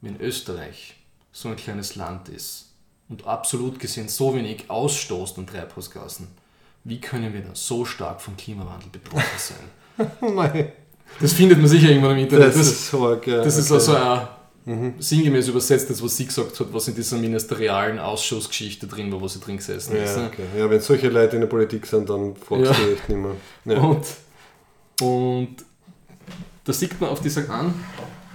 wenn 0.00 0.20
Österreich 0.20 0.94
so 1.38 1.48
ein 1.48 1.56
kleines 1.56 1.94
Land 1.94 2.28
ist 2.30 2.66
und 3.08 3.24
absolut 3.26 3.78
gesehen 3.78 4.08
so 4.08 4.34
wenig 4.34 4.68
ausstoßt 4.68 5.38
an 5.38 5.46
Treibhausgasen, 5.46 6.26
wie 6.82 7.00
können 7.00 7.32
wir 7.32 7.42
dann 7.42 7.54
so 7.54 7.84
stark 7.84 8.20
vom 8.20 8.36
Klimawandel 8.36 8.88
betroffen 8.90 9.22
sein? 9.38 10.08
das 11.20 11.32
findet 11.32 11.58
man 11.58 11.68
sicher 11.68 11.90
irgendwann 11.90 12.18
im 12.18 12.24
Internet. 12.24 12.48
Das, 12.48 12.56
das 12.56 12.68
ist, 12.68 12.94
arg, 12.94 13.24
ja. 13.26 13.44
das 13.44 13.56
ist 13.56 13.70
also 13.70 13.94
ein 13.94 14.26
mhm. 14.64 14.94
sinngemäß 14.98 15.46
übersetzt, 15.46 15.88
das 15.90 16.02
was 16.02 16.16
sie 16.16 16.26
gesagt 16.26 16.58
hat, 16.58 16.72
was 16.72 16.88
in 16.88 16.96
dieser 16.96 17.16
ministerialen 17.18 18.00
Ausschussgeschichte 18.00 18.88
drin 18.88 19.12
war, 19.12 19.20
wo 19.20 19.28
sie 19.28 19.38
drin 19.38 19.58
gesessen 19.58 19.94
ja, 19.94 20.02
ist. 20.02 20.16
Ne? 20.16 20.26
Okay. 20.26 20.44
Ja, 20.58 20.68
wenn 20.68 20.80
solche 20.80 21.08
Leute 21.08 21.36
in 21.36 21.42
der 21.42 21.48
Politik 21.48 21.86
sind, 21.86 22.10
dann 22.10 22.34
fragst 22.34 22.72
ja. 22.72 22.76
du 22.76 22.92
echt 22.94 23.08
nicht 23.08 23.18
mehr. 23.18 23.36
Ja. 23.64 23.78
Und, 23.78 24.06
und 25.00 25.56
da 26.64 26.72
sieht 26.72 27.00
man 27.00 27.10
auf 27.10 27.20
dieser 27.20 27.48
an, 27.48 27.72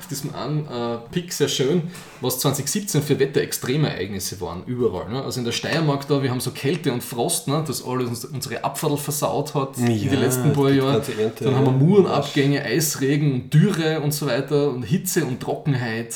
auf 0.04 0.10
diesem 0.10 0.36
einen 0.36 0.68
äh, 0.68 0.98
Pick 1.12 1.32
sehr 1.32 1.48
schön, 1.48 1.84
was 2.20 2.40
2017 2.40 3.02
für 3.02 3.20
Wetterextremereignisse 3.20 4.40
waren, 4.42 4.64
überall. 4.66 5.10
Ne? 5.10 5.24
Also 5.24 5.40
in 5.40 5.46
der 5.46 5.54
Steiermark 5.54 6.08
da, 6.08 6.22
wir 6.22 6.30
haben 6.30 6.42
so 6.42 6.52
Kälte 6.52 6.92
und 6.92 7.02
Frost, 7.02 7.48
ne? 7.48 7.64
das 7.66 7.86
alles 7.86 8.26
unsere 8.26 8.64
Abfahrt 8.64 9.00
versaut 9.00 9.56
hat 9.56 9.78
ja, 9.78 9.86
in 9.86 10.10
den 10.10 10.20
letzten 10.20 10.54
paar 10.54 10.70
Jahren. 10.70 11.02
Ernte, 11.18 11.46
Dann 11.46 11.56
haben 11.56 11.66
wir 11.66 11.72
Murenabgänge, 11.72 12.64
Eisregen, 12.64 13.50
Dürre 13.50 14.02
und 14.02 14.14
so 14.14 14.28
weiter 14.28 14.70
und 14.70 14.84
Hitze 14.84 15.26
und 15.26 15.40
Trockenheit. 15.40 16.16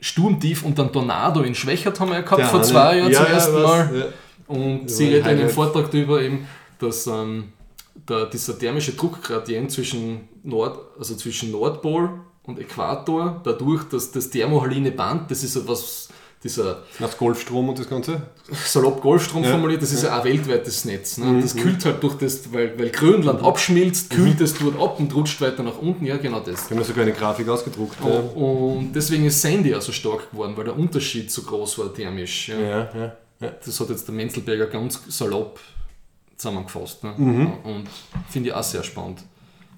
Sturmtief 0.00 0.64
und 0.64 0.78
dann 0.78 0.92
Tornado 0.92 1.40
in 1.40 1.54
Schwächert 1.54 1.98
haben 1.98 2.10
wir 2.10 2.16
ja 2.16 2.20
gehabt 2.20 2.40
ja, 2.40 2.48
vor 2.48 2.62
zwei 2.62 2.98
Jahren 2.98 3.10
ja, 3.10 3.24
zum 3.24 3.32
ersten 3.32 3.62
Mal. 3.62 4.12
Und 4.46 4.90
sie 4.90 5.06
redet 5.06 5.26
in 5.26 5.38
einem 5.38 5.48
Vortrag 5.48 5.90
darüber 5.90 6.20
eben, 6.20 6.46
dass 6.78 7.06
ähm, 7.06 7.44
der, 8.06 8.26
dieser 8.26 8.58
thermische 8.58 8.92
Druckgradient 8.92 9.70
zwischen 9.70 10.28
Nord, 10.42 10.78
also 10.98 11.14
zwischen 11.14 11.50
Nordpol 11.50 12.20
und 12.46 12.58
Äquator, 12.58 13.40
dadurch, 13.42 13.84
dass 13.84 14.10
das 14.12 14.30
thermohaline 14.30 14.92
Band, 14.92 15.30
das 15.30 15.42
ist 15.42 15.56
etwas, 15.56 16.08
dieser. 16.42 16.82
Das 16.98 17.16
Golfstrom 17.16 17.70
und 17.70 17.78
das 17.78 17.88
Ganze? 17.88 18.20
Salopp 18.66 19.00
Golfstrom 19.00 19.42
ja. 19.42 19.50
formuliert, 19.50 19.80
das 19.80 19.92
ist 19.92 20.02
ja 20.02 20.18
ein 20.18 20.24
weltweites 20.24 20.84
Netz. 20.84 21.16
Ne? 21.16 21.24
Mhm. 21.24 21.40
Das 21.40 21.56
kühlt 21.56 21.82
halt 21.86 22.02
durch 22.02 22.16
das, 22.16 22.52
weil, 22.52 22.78
weil 22.78 22.90
Grönland 22.90 23.40
mhm. 23.40 23.46
abschmilzt, 23.46 24.10
kühlt 24.10 24.38
mhm. 24.38 24.44
es 24.44 24.54
dort 24.54 24.78
ab 24.78 25.00
und 25.00 25.14
rutscht 25.14 25.40
weiter 25.40 25.62
nach 25.62 25.78
unten. 25.78 26.04
Ja, 26.04 26.18
genau 26.18 26.40
das. 26.40 26.68
Wir 26.68 26.76
haben 26.76 26.84
sogar 26.84 27.04
eine 27.04 27.14
Grafik 27.14 27.48
ausgedruckt. 27.48 27.96
Oh, 28.04 28.08
ja. 28.08 28.18
Und 28.18 28.92
deswegen 28.92 29.24
ist 29.24 29.40
Sandy 29.40 29.74
auch 29.74 29.80
so 29.80 29.92
stark 29.92 30.30
geworden, 30.30 30.52
weil 30.56 30.64
der 30.64 30.78
Unterschied 30.78 31.30
so 31.30 31.42
groß 31.42 31.78
war 31.78 31.94
thermisch. 31.94 32.50
Ja. 32.50 32.60
Ja, 32.60 32.90
ja, 32.94 33.16
ja. 33.40 33.52
Das 33.64 33.80
hat 33.80 33.88
jetzt 33.88 34.06
der 34.06 34.14
Menzelberger 34.14 34.66
ganz 34.66 35.00
salopp 35.08 35.58
zusammengefasst. 36.36 37.04
Ne? 37.04 37.14
Mhm. 37.16 37.52
Und 37.64 37.88
finde 38.28 38.50
ich 38.50 38.54
auch 38.54 38.62
sehr 38.62 38.82
spannend. 38.82 39.24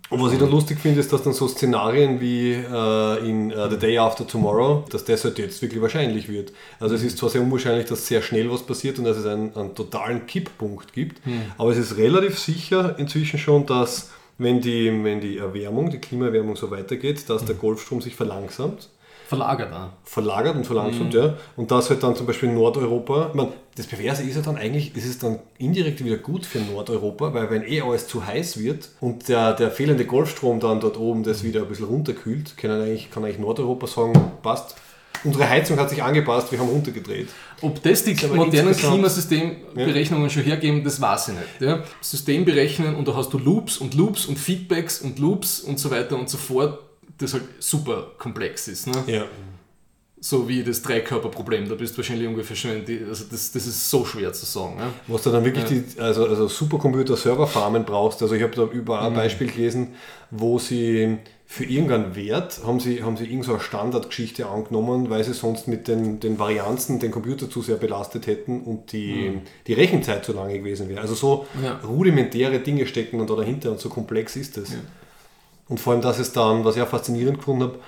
Und 0.08 0.22
was 0.22 0.32
ich 0.32 0.38
dann 0.38 0.50
lustig 0.50 0.78
finde, 0.78 1.00
ist, 1.00 1.12
dass 1.12 1.22
dann 1.22 1.32
so 1.32 1.48
Szenarien 1.48 2.20
wie 2.20 2.52
äh, 2.52 3.28
in 3.28 3.52
uh, 3.52 3.68
The 3.68 3.76
Day 3.76 3.98
After 3.98 4.26
Tomorrow, 4.26 4.84
dass 4.90 5.04
das 5.04 5.24
halt 5.24 5.38
jetzt 5.38 5.60
wirklich 5.62 5.82
wahrscheinlich 5.82 6.28
wird. 6.28 6.52
Also 6.78 6.94
es 6.94 7.02
ist 7.02 7.18
zwar 7.18 7.28
sehr 7.28 7.42
unwahrscheinlich, 7.42 7.86
dass 7.86 8.06
sehr 8.06 8.22
schnell 8.22 8.50
was 8.50 8.62
passiert 8.62 8.98
und 8.98 9.04
dass 9.04 9.16
es 9.16 9.26
einen, 9.26 9.54
einen 9.56 9.74
totalen 9.74 10.26
Kipppunkt 10.26 10.92
gibt, 10.92 11.26
mhm. 11.26 11.42
aber 11.58 11.72
es 11.72 11.78
ist 11.78 11.96
relativ 11.96 12.38
sicher 12.38 12.96
inzwischen 12.98 13.38
schon, 13.38 13.66
dass 13.66 14.10
wenn 14.38 14.60
die, 14.60 14.92
wenn 15.02 15.20
die 15.20 15.38
Erwärmung, 15.38 15.90
die 15.90 15.98
Klimaerwärmung 15.98 16.56
so 16.56 16.70
weitergeht, 16.70 17.28
dass 17.28 17.44
der 17.44 17.54
Golfstrom 17.54 18.00
sich 18.00 18.14
verlangsamt 18.14 18.88
Verlagert 19.26 19.72
auch. 19.72 19.88
Verlagert 20.04 20.54
und 20.54 20.64
verlangsamt, 20.64 21.12
mhm. 21.12 21.20
ja. 21.20 21.34
Und 21.56 21.72
das 21.72 21.90
halt 21.90 22.00
dann 22.00 22.14
zum 22.14 22.26
Beispiel 22.26 22.48
in 22.48 22.54
Nordeuropa. 22.54 23.26
Ich 23.30 23.34
meine, 23.34 23.52
das 23.74 23.88
Perverse 23.88 24.22
ist 24.22 24.36
ja 24.36 24.42
dann 24.42 24.56
eigentlich, 24.56 24.94
ist 24.96 25.04
es 25.04 25.18
dann 25.18 25.40
indirekt 25.58 26.04
wieder 26.04 26.16
gut 26.16 26.46
für 26.46 26.60
Nordeuropa, 26.60 27.34
weil 27.34 27.50
wenn 27.50 27.64
eh 27.64 27.80
alles 27.80 28.06
zu 28.06 28.24
heiß 28.24 28.60
wird 28.60 28.88
und 29.00 29.28
der, 29.28 29.54
der 29.54 29.72
fehlende 29.72 30.04
Golfstrom 30.04 30.60
dann 30.60 30.78
dort 30.78 30.96
oben 30.96 31.24
das 31.24 31.42
wieder 31.42 31.62
ein 31.62 31.68
bisschen 31.68 31.86
runterkühlt, 31.86 32.56
kann 32.56 32.70
eigentlich, 32.70 33.10
kann 33.10 33.24
eigentlich 33.24 33.40
Nordeuropa 33.40 33.88
sagen, 33.88 34.12
passt. 34.42 34.76
Unsere 35.24 35.48
Heizung 35.48 35.76
hat 35.78 35.90
sich 35.90 36.00
angepasst, 36.04 36.52
wir 36.52 36.60
haben 36.60 36.68
runtergedreht. 36.68 37.28
Ob 37.62 37.82
das 37.82 38.04
die 38.04 38.14
das 38.14 38.30
modernen 38.30 38.76
Klimasystemberechnungen 38.76 40.26
ja. 40.26 40.30
schon 40.30 40.42
hergeben, 40.44 40.84
das 40.84 41.00
weiß 41.00 41.28
ich 41.28 41.34
nicht. 41.34 41.60
Ja. 41.60 41.82
System 42.00 42.44
berechnen 42.44 42.94
und 42.94 43.08
da 43.08 43.16
hast 43.16 43.32
du 43.32 43.38
Loops 43.38 43.78
und 43.78 43.94
Loops 43.94 44.26
und 44.26 44.38
Feedbacks 44.38 45.00
und 45.00 45.18
Loops 45.18 45.60
und 45.60 45.80
so 45.80 45.90
weiter 45.90 46.16
und 46.16 46.28
so 46.28 46.38
fort 46.38 46.85
das 47.18 47.32
halt 47.34 47.44
super 47.60 48.12
komplex 48.18 48.68
ist. 48.68 48.86
Ne? 48.86 49.02
Ja. 49.06 49.24
so 50.18 50.48
wie 50.48 50.64
das 50.64 50.82
Dreikörperproblem. 50.82 51.68
Da 51.68 51.74
bist 51.76 51.92
du 51.94 51.98
wahrscheinlich 51.98 52.26
ungefähr 52.26 52.56
schon, 52.56 52.84
die, 52.84 53.00
also 53.06 53.24
das, 53.30 53.52
das 53.52 53.66
ist 53.66 53.88
so 53.90 54.04
schwer 54.04 54.32
zu 54.32 54.44
sagen. 54.46 54.76
Ne? 54.76 54.86
Was 55.08 55.22
du 55.22 55.30
dann 55.30 55.44
wirklich 55.44 55.64
Ja. 55.64 55.70
die, 55.70 56.00
also, 56.00 56.26
also 56.26 56.48
Supercomputer-Serverfarmen 56.48 57.84
brauchst. 57.84 58.22
Also 58.22 58.34
ich 58.34 58.42
habe 58.42 58.54
da 58.56 58.64
über 58.64 59.00
Mhm. 59.00 59.06
ein 59.08 59.14
Beispiel 59.14 59.46
gelesen, 59.48 59.94
wo 60.30 60.58
sie 60.58 61.18
für 61.48 61.64
irgendeinen 61.64 62.16
Wert 62.16 62.60
haben 62.66 62.80
sie, 62.80 63.04
haben 63.04 63.16
sie 63.16 63.26
irgend 63.26 63.44
so 63.44 63.52
eine 63.52 63.60
Standardgeschichte 63.60 64.46
angenommen, 64.46 65.10
weil 65.10 65.22
sie 65.22 65.32
sonst 65.32 65.68
mit 65.68 65.86
den, 65.86 66.18
den 66.18 66.40
Varianzen 66.40 66.98
den 66.98 67.12
Computer 67.12 67.48
zu 67.48 67.62
sehr 67.62 67.76
belastet 67.76 68.26
hätten 68.26 68.62
und 68.62 68.90
die, 68.92 69.38
die 69.68 69.72
Rechenzeit 69.74 70.24
zu 70.24 70.32
lange 70.32 70.58
gewesen 70.58 70.88
wäre. 70.88 71.02
Also 71.02 71.14
so 71.14 71.46
Mhm. 71.54 71.64
Ja. 71.64 71.80
rudimentäre 71.86 72.58
Dinge 72.58 72.86
stecken 72.86 73.20
und 73.20 73.30
da 73.30 73.36
dahinter 73.36 73.70
und 73.70 73.78
so 73.78 73.90
komplex 73.90 74.34
ist 74.34 74.56
es. 74.58 74.70
Ja. 75.66 75.70
Und 75.72 75.80
vor 75.80 75.92
allem, 75.92 76.02
dass 76.02 76.18
es 76.18 76.32
dann, 76.32 76.64
was 76.64 76.76
ich 76.76 76.82
auch 76.82 76.88
faszinierend 76.88 77.38
gefunden 77.38 77.62
habe, 77.64 77.78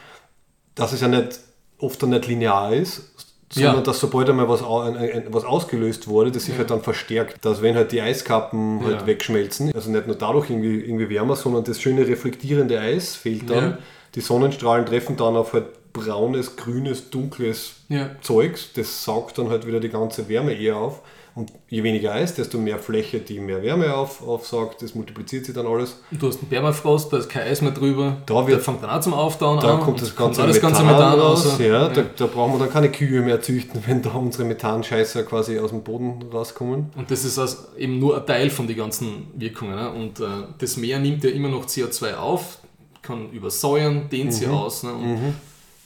dass 0.75 0.93
es 0.93 1.01
ja 1.01 1.09
nicht 1.09 1.41
oft 1.79 2.03
dann 2.03 2.11
nicht 2.11 2.27
linear 2.27 2.73
ist, 2.73 3.11
sondern 3.51 3.77
Ja. 3.77 3.81
dass 3.81 4.01
sobald 4.01 4.29
einmal 4.29 4.49
was, 4.49 4.63
ein, 4.63 4.97
ein, 4.97 5.25
was 5.31 5.45
ausgelöst 5.45 6.07
wurde, 6.09 6.31
das 6.33 6.45
sich 6.45 6.59
halt 6.59 6.71
dann 6.71 6.83
verstärkt. 6.83 7.45
Dass 7.45 7.63
wenn 7.63 7.77
halt 7.77 7.93
die 7.93 8.01
Eiskappen 8.03 8.85
halt 8.85 9.01
Ja. 9.03 9.07
wegschmelzen, 9.07 9.73
also 9.75 9.91
nicht 9.91 10.07
nur 10.07 10.17
dadurch 10.17 10.51
irgendwie, 10.51 10.81
irgendwie 10.81 11.09
wärmer, 11.09 11.35
sondern 11.37 11.65
das 11.65 11.81
schöne 11.81 12.07
reflektierende 12.07 12.79
Eis 12.81 13.15
fehlt 13.15 13.49
dann. 13.49 13.65
Ja. 13.71 13.79
Die 14.15 14.21
Sonnenstrahlen 14.21 14.87
treffen 14.87 15.17
dann 15.17 15.37
auf 15.37 15.53
halt 15.53 15.67
braunes, 15.93 16.57
grünes, 16.57 17.11
dunkles 17.11 17.77
Ja. 17.89 18.11
Zeugs. 18.21 18.73
Das 18.75 19.05
saugt 19.05 19.39
dann 19.39 19.49
halt 19.51 19.67
wieder 19.67 19.81
die 19.81 19.89
ganze 19.89 20.29
Wärme 20.29 20.53
eher 20.53 20.77
auf. 20.77 21.01
Und 21.39 21.53
je 21.69 21.85
weniger 21.85 22.13
Eis, 22.15 22.35
desto 22.35 22.59
mehr 22.59 22.79
Fläche, 22.81 23.21
die 23.21 23.39
mehr 23.39 23.63
Wärme 23.63 23.95
auf, 23.95 24.27
aufsaugt, 24.27 24.83
das 24.83 24.97
multipliziert 24.97 25.45
sich 25.45 25.55
dann 25.55 25.69
alles. 25.69 26.01
Und 26.11 26.21
Du 26.21 26.27
hast 26.27 26.41
einen 26.41 26.49
Permafrost, 26.49 27.13
da 27.13 27.19
ist 27.19 27.29
kein 27.29 27.43
Eis 27.47 27.63
mehr 27.63 27.71
drüber. 27.71 28.17
Da 28.27 28.35
wird- 28.35 28.49
der 28.49 28.59
fängt 28.59 28.83
dann 28.83 28.91
auch 28.91 29.01
zum 29.01 29.15
Auftauen 29.15 29.61
Da 29.61 29.75
an. 29.75 29.81
kommt 29.81 30.01
und 30.01 30.03
das 30.03 30.17
ganze, 30.17 30.43
auch 30.43 30.47
das 30.49 30.61
ganze 30.61 30.83
Methan, 30.83 30.97
Methan 30.97 31.21
raus. 31.21 31.47
raus. 31.47 31.59
Ja, 31.61 31.89
Da, 31.91 32.03
da 32.17 32.27
brauchen 32.27 32.55
wir 32.55 32.59
dann 32.59 32.71
keine 32.71 32.91
Kühe 32.91 33.21
mehr 33.21 33.41
züchten, 33.41 33.81
wenn 33.87 34.03
da 34.03 34.11
unsere 34.15 34.45
Methanscheißer 34.45 35.23
quasi 35.23 35.61
aus 35.61 35.71
dem 35.71 35.85
Boden 35.85 36.25
rauskommen. 36.33 36.91
Und 36.97 37.09
das 37.11 37.25
ist 37.25 37.39
also 37.39 37.59
eben 37.77 38.01
nur 38.01 38.17
ein 38.19 38.27
Teil 38.27 38.51
von 38.51 38.67
den 38.67 38.77
ganzen 38.77 39.29
Wirkungen. 39.37 39.77
Ne? 39.77 39.91
Und 39.93 40.19
äh, 40.19 40.25
das 40.59 40.77
Meer 40.77 40.99
nimmt 40.99 41.23
ja 41.23 41.31
immer 41.31 41.49
noch 41.51 41.67
CO2 41.67 42.15
auf, 42.17 42.59
kann 43.01 43.31
übersäuern, 43.31 44.09
dehnt 44.11 44.31
Mhm. 44.31 44.33
sie 44.33 44.47
aus. 44.49 44.83
Ne? 44.83 44.93
Und, 44.93 45.35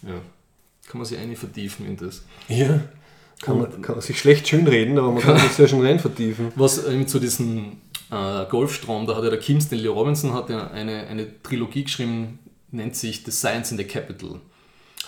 ja, 0.09 0.15
kann 0.89 0.99
man 0.99 1.05
sich 1.05 1.19
eigentlich 1.19 1.39
vertiefen 1.39 1.85
in 1.87 1.97
das. 1.99 2.23
Ja. 2.49 2.81
Kann 3.43 3.59
man, 3.59 3.83
kann 3.83 3.97
man 3.97 4.01
sich 4.01 4.19
schlecht 4.19 4.49
schönreden, 4.49 4.99
aber 4.99 5.11
man 5.13 5.23
kann 5.23 5.37
sich 5.37 5.51
sehr 5.51 5.69
schön 5.69 5.85
rein 5.85 5.99
vertiefen. 5.99 6.53
Was 6.55 6.87
eben 6.87 7.07
zu 7.09 7.19
diesem 7.19 7.79
äh, 8.11 8.47
Golfstrom, 8.49 9.07
da 9.07 9.17
hat 9.17 9.25
ja 9.25 9.31
der 9.31 9.41
Kim 9.41 9.61
Stanley 9.61 9.89
Robinson 9.89 10.33
hat 10.33 10.49
ja 10.49 10.69
eine, 10.69 11.07
eine 11.09 11.43
Trilogie 11.43 11.85
geschrieben, 11.85 12.39
nennt 12.71 12.95
sich 12.95 13.25
The 13.25 13.33
Science 13.33 13.73
in 13.73 13.79
the 13.79 13.85
Capital. 13.85 14.41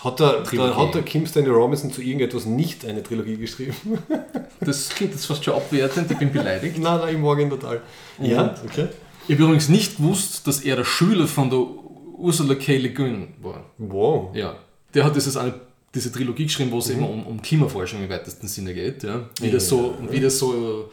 Hat 0.03 0.19
der, 0.19 0.43
da, 0.43 0.75
hat 0.75 0.93
der 0.93 1.03
Kim 1.03 1.25
Stanley 1.25 1.49
Robinson 1.49 1.91
zu 1.91 2.01
irgendetwas 2.01 2.45
nicht 2.45 2.85
eine 2.85 3.01
Trilogie 3.01 3.37
geschrieben? 3.37 3.75
Das 4.61 4.89
klingt 4.89 5.11
jetzt 5.11 5.25
fast 5.25 5.43
schon 5.43 5.53
abwertend, 5.53 6.09
ich 6.09 6.17
bin 6.17 6.31
beleidigt. 6.31 6.79
nein, 6.79 6.97
nein, 6.99 7.15
ich 7.15 7.21
mag 7.21 7.37
ihn 7.39 7.49
total. 7.49 7.81
Ja, 8.19 8.55
okay. 8.65 8.87
Ich 9.27 9.35
habe 9.35 9.43
übrigens 9.43 9.69
nicht 9.69 9.97
gewusst, 9.97 10.47
dass 10.47 10.61
er 10.61 10.77
der 10.77 10.85
Schüler 10.85 11.27
von 11.27 11.49
der 11.49 11.59
Ursula 11.59 12.55
K. 12.55 12.77
Le 12.77 12.91
Guin 12.91 13.33
war. 13.41 13.65
Wow. 13.77 14.35
Ja, 14.35 14.55
der 14.93 15.03
hat 15.03 15.15
dieses 15.15 15.35
eine, 15.35 15.53
diese 15.95 16.11
Trilogie 16.11 16.43
geschrieben, 16.43 16.71
wo 16.71 16.79
es 16.79 16.89
eben 16.89 17.03
um, 17.03 17.25
um 17.25 17.41
Klimaforschung 17.41 18.03
im 18.03 18.09
weitesten 18.09 18.47
Sinne 18.47 18.73
geht. 18.73 19.03
Ja? 19.03 19.29
Wie, 19.39 19.49
das 19.49 19.69
so, 19.69 19.97
wie 20.09 20.19
das 20.19 20.37
so 20.37 20.91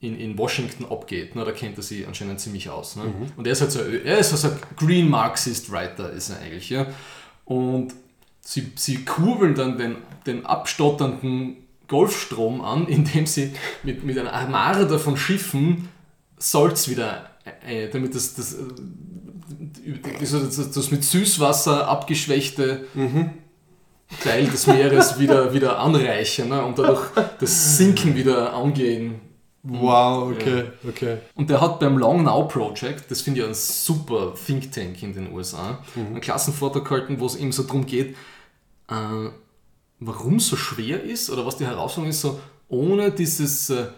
in, 0.00 0.18
in 0.18 0.38
Washington 0.38 0.86
abgeht. 0.86 1.34
Ne? 1.34 1.44
Da 1.44 1.50
kennt 1.52 1.76
er 1.76 1.82
sich 1.82 2.06
anscheinend 2.06 2.40
ziemlich 2.40 2.70
aus. 2.70 2.96
Ne? 2.96 3.02
Und 3.36 3.46
er 3.46 3.52
ist 3.52 3.60
halt 3.60 3.72
so, 3.72 3.80
er 3.80 4.18
ist 4.18 4.32
also 4.32 4.48
ein 4.48 4.58
Green 4.76 5.08
Marxist 5.08 5.70
Writer, 5.70 6.12
ist 6.12 6.30
er 6.30 6.40
eigentlich. 6.40 6.70
Ja? 6.70 6.86
Und 7.44 7.94
sie, 8.40 8.72
sie 8.76 9.04
kurbeln 9.04 9.54
dann 9.54 9.76
den, 9.76 9.96
den 10.24 10.46
abstotternden 10.46 11.56
Golfstrom 11.88 12.60
an, 12.60 12.86
indem 12.88 13.26
sie 13.26 13.52
mit, 13.82 14.04
mit 14.04 14.18
einer 14.18 14.32
Armada 14.32 14.98
von 14.98 15.16
Schiffen 15.16 15.88
Salz 16.40 16.88
wieder, 16.88 17.30
äh, 17.66 17.88
damit 17.88 18.14
das, 18.14 18.34
das, 18.34 18.54
äh, 18.54 18.58
das, 20.20 20.30
das, 20.30 20.70
das 20.70 20.90
mit 20.92 21.02
Süßwasser 21.02 21.88
abgeschwächte 21.88 22.86
Teil 24.22 24.46
des 24.46 24.66
Meeres 24.66 25.18
wieder, 25.18 25.52
wieder 25.52 25.78
anreichern 25.78 26.48
ne? 26.48 26.64
und 26.64 26.78
dadurch 26.78 27.10
das 27.40 27.76
Sinken 27.76 28.14
wieder 28.14 28.52
angehen. 28.54 29.20
Wow, 29.62 30.30
okay, 30.32 30.64
okay. 30.88 31.18
Und 31.34 31.50
der 31.50 31.60
hat 31.60 31.78
beim 31.80 31.98
Long 31.98 32.22
Now 32.24 32.46
Project, 32.48 33.10
das 33.10 33.20
finde 33.20 33.40
ich 33.40 33.46
ein 33.46 33.54
super 33.54 34.32
Think 34.46 34.72
Tank 34.72 35.02
in 35.02 35.12
den 35.12 35.32
USA, 35.32 35.78
einen 35.94 36.20
Klassenvortrag 36.20 36.84
gehalten, 36.84 37.20
wo 37.20 37.26
es 37.26 37.36
eben 37.36 37.52
so 37.52 37.64
darum 37.64 37.84
geht, 37.84 38.16
äh, 38.88 39.28
warum 40.00 40.36
es 40.36 40.48
so 40.48 40.56
schwer 40.56 41.02
ist 41.02 41.28
oder 41.28 41.44
was 41.44 41.56
die 41.58 41.66
Herausforderung 41.66 42.10
ist, 42.10 42.20
so 42.22 42.40
ohne 42.68 43.10
dieses, 43.10 43.68
äh, 43.68 43.88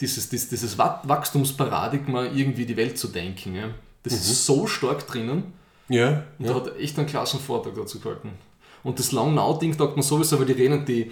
dieses, 0.00 0.28
dieses, 0.28 0.48
dieses 0.48 0.78
Wa- 0.78 1.00
Wachstumsparadigma 1.04 2.24
irgendwie 2.26 2.66
die 2.66 2.76
Welt 2.76 2.98
zu 2.98 3.08
denken. 3.08 3.54
Ja? 3.54 3.68
Das 4.02 4.12
ist 4.14 4.46
so 4.46 4.66
stark 4.66 5.06
drinnen. 5.06 5.52
Ja, 5.88 6.24
Und 6.38 6.46
ja. 6.46 6.52
da 6.52 6.54
hat 6.54 6.78
echt 6.78 6.96
einen 6.98 7.06
klassen 7.06 7.40
Vortrag 7.40 7.74
dazu 7.74 8.00
gehalten. 8.00 8.30
Und 8.84 8.98
das 8.98 9.12
Long 9.12 9.34
Now-Ding 9.34 9.72
sagt 9.72 9.96
man 9.96 10.02
sowieso, 10.02 10.38
weil 10.38 10.46
die 10.46 10.52
reden, 10.52 10.84
die, 10.84 11.10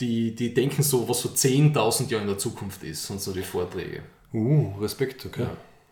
die, 0.00 0.34
die 0.34 0.54
denken 0.54 0.82
so, 0.82 1.06
was 1.08 1.20
so 1.20 1.28
10.000 1.28 2.08
Jahre 2.08 2.22
in 2.22 2.28
der 2.28 2.38
Zukunft 2.38 2.82
ist 2.84 3.10
und 3.10 3.20
so 3.20 3.32
die 3.32 3.42
Vorträge. 3.42 4.04
Uh, 4.32 4.72
Respekt, 4.80 5.26
okay. 5.26 5.48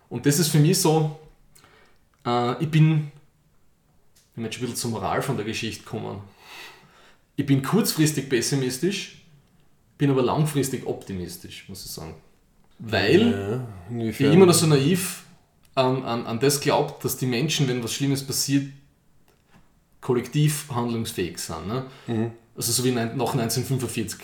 Und 0.08 0.24
das 0.24 0.38
ist 0.38 0.48
für 0.48 0.60
mich 0.60 0.78
so, 0.78 1.18
äh, 2.24 2.62
ich 2.62 2.70
bin, 2.70 3.10
ich 4.34 4.36
schon 4.36 4.44
ein 4.44 4.50
bisschen 4.50 4.76
zur 4.76 4.90
Moral 4.92 5.20
von 5.20 5.36
der 5.36 5.44
Geschichte 5.44 5.84
gekommen. 5.84 6.20
Ich 7.36 7.44
bin 7.44 7.62
kurzfristig 7.62 8.28
pessimistisch, 8.28 9.22
bin 9.98 10.10
aber 10.10 10.22
langfristig 10.22 10.86
optimistisch, 10.86 11.68
muss 11.68 11.84
ich 11.84 11.90
sagen. 11.90 12.14
Weil 12.78 13.66
Ja, 13.90 14.04
ich 14.04 14.20
immer 14.20 14.46
noch 14.46 14.54
so 14.54 14.66
naiv 14.66 15.24
an, 15.74 16.02
an, 16.04 16.26
an 16.26 16.40
das 16.40 16.60
glaubt, 16.60 17.04
dass 17.04 17.16
die 17.16 17.26
Menschen, 17.26 17.68
wenn 17.68 17.82
was 17.82 17.92
Schlimmes 17.92 18.26
passiert, 18.26 18.66
kollektiv 20.00 20.66
handlungsfähig 20.74 21.38
sind. 21.38 21.66
Ne? 21.68 21.84
Mhm. 22.06 22.30
Also 22.56 22.72
so 22.72 22.84
wie 22.84 22.92
nach 22.92 23.10
1945. 23.12 24.18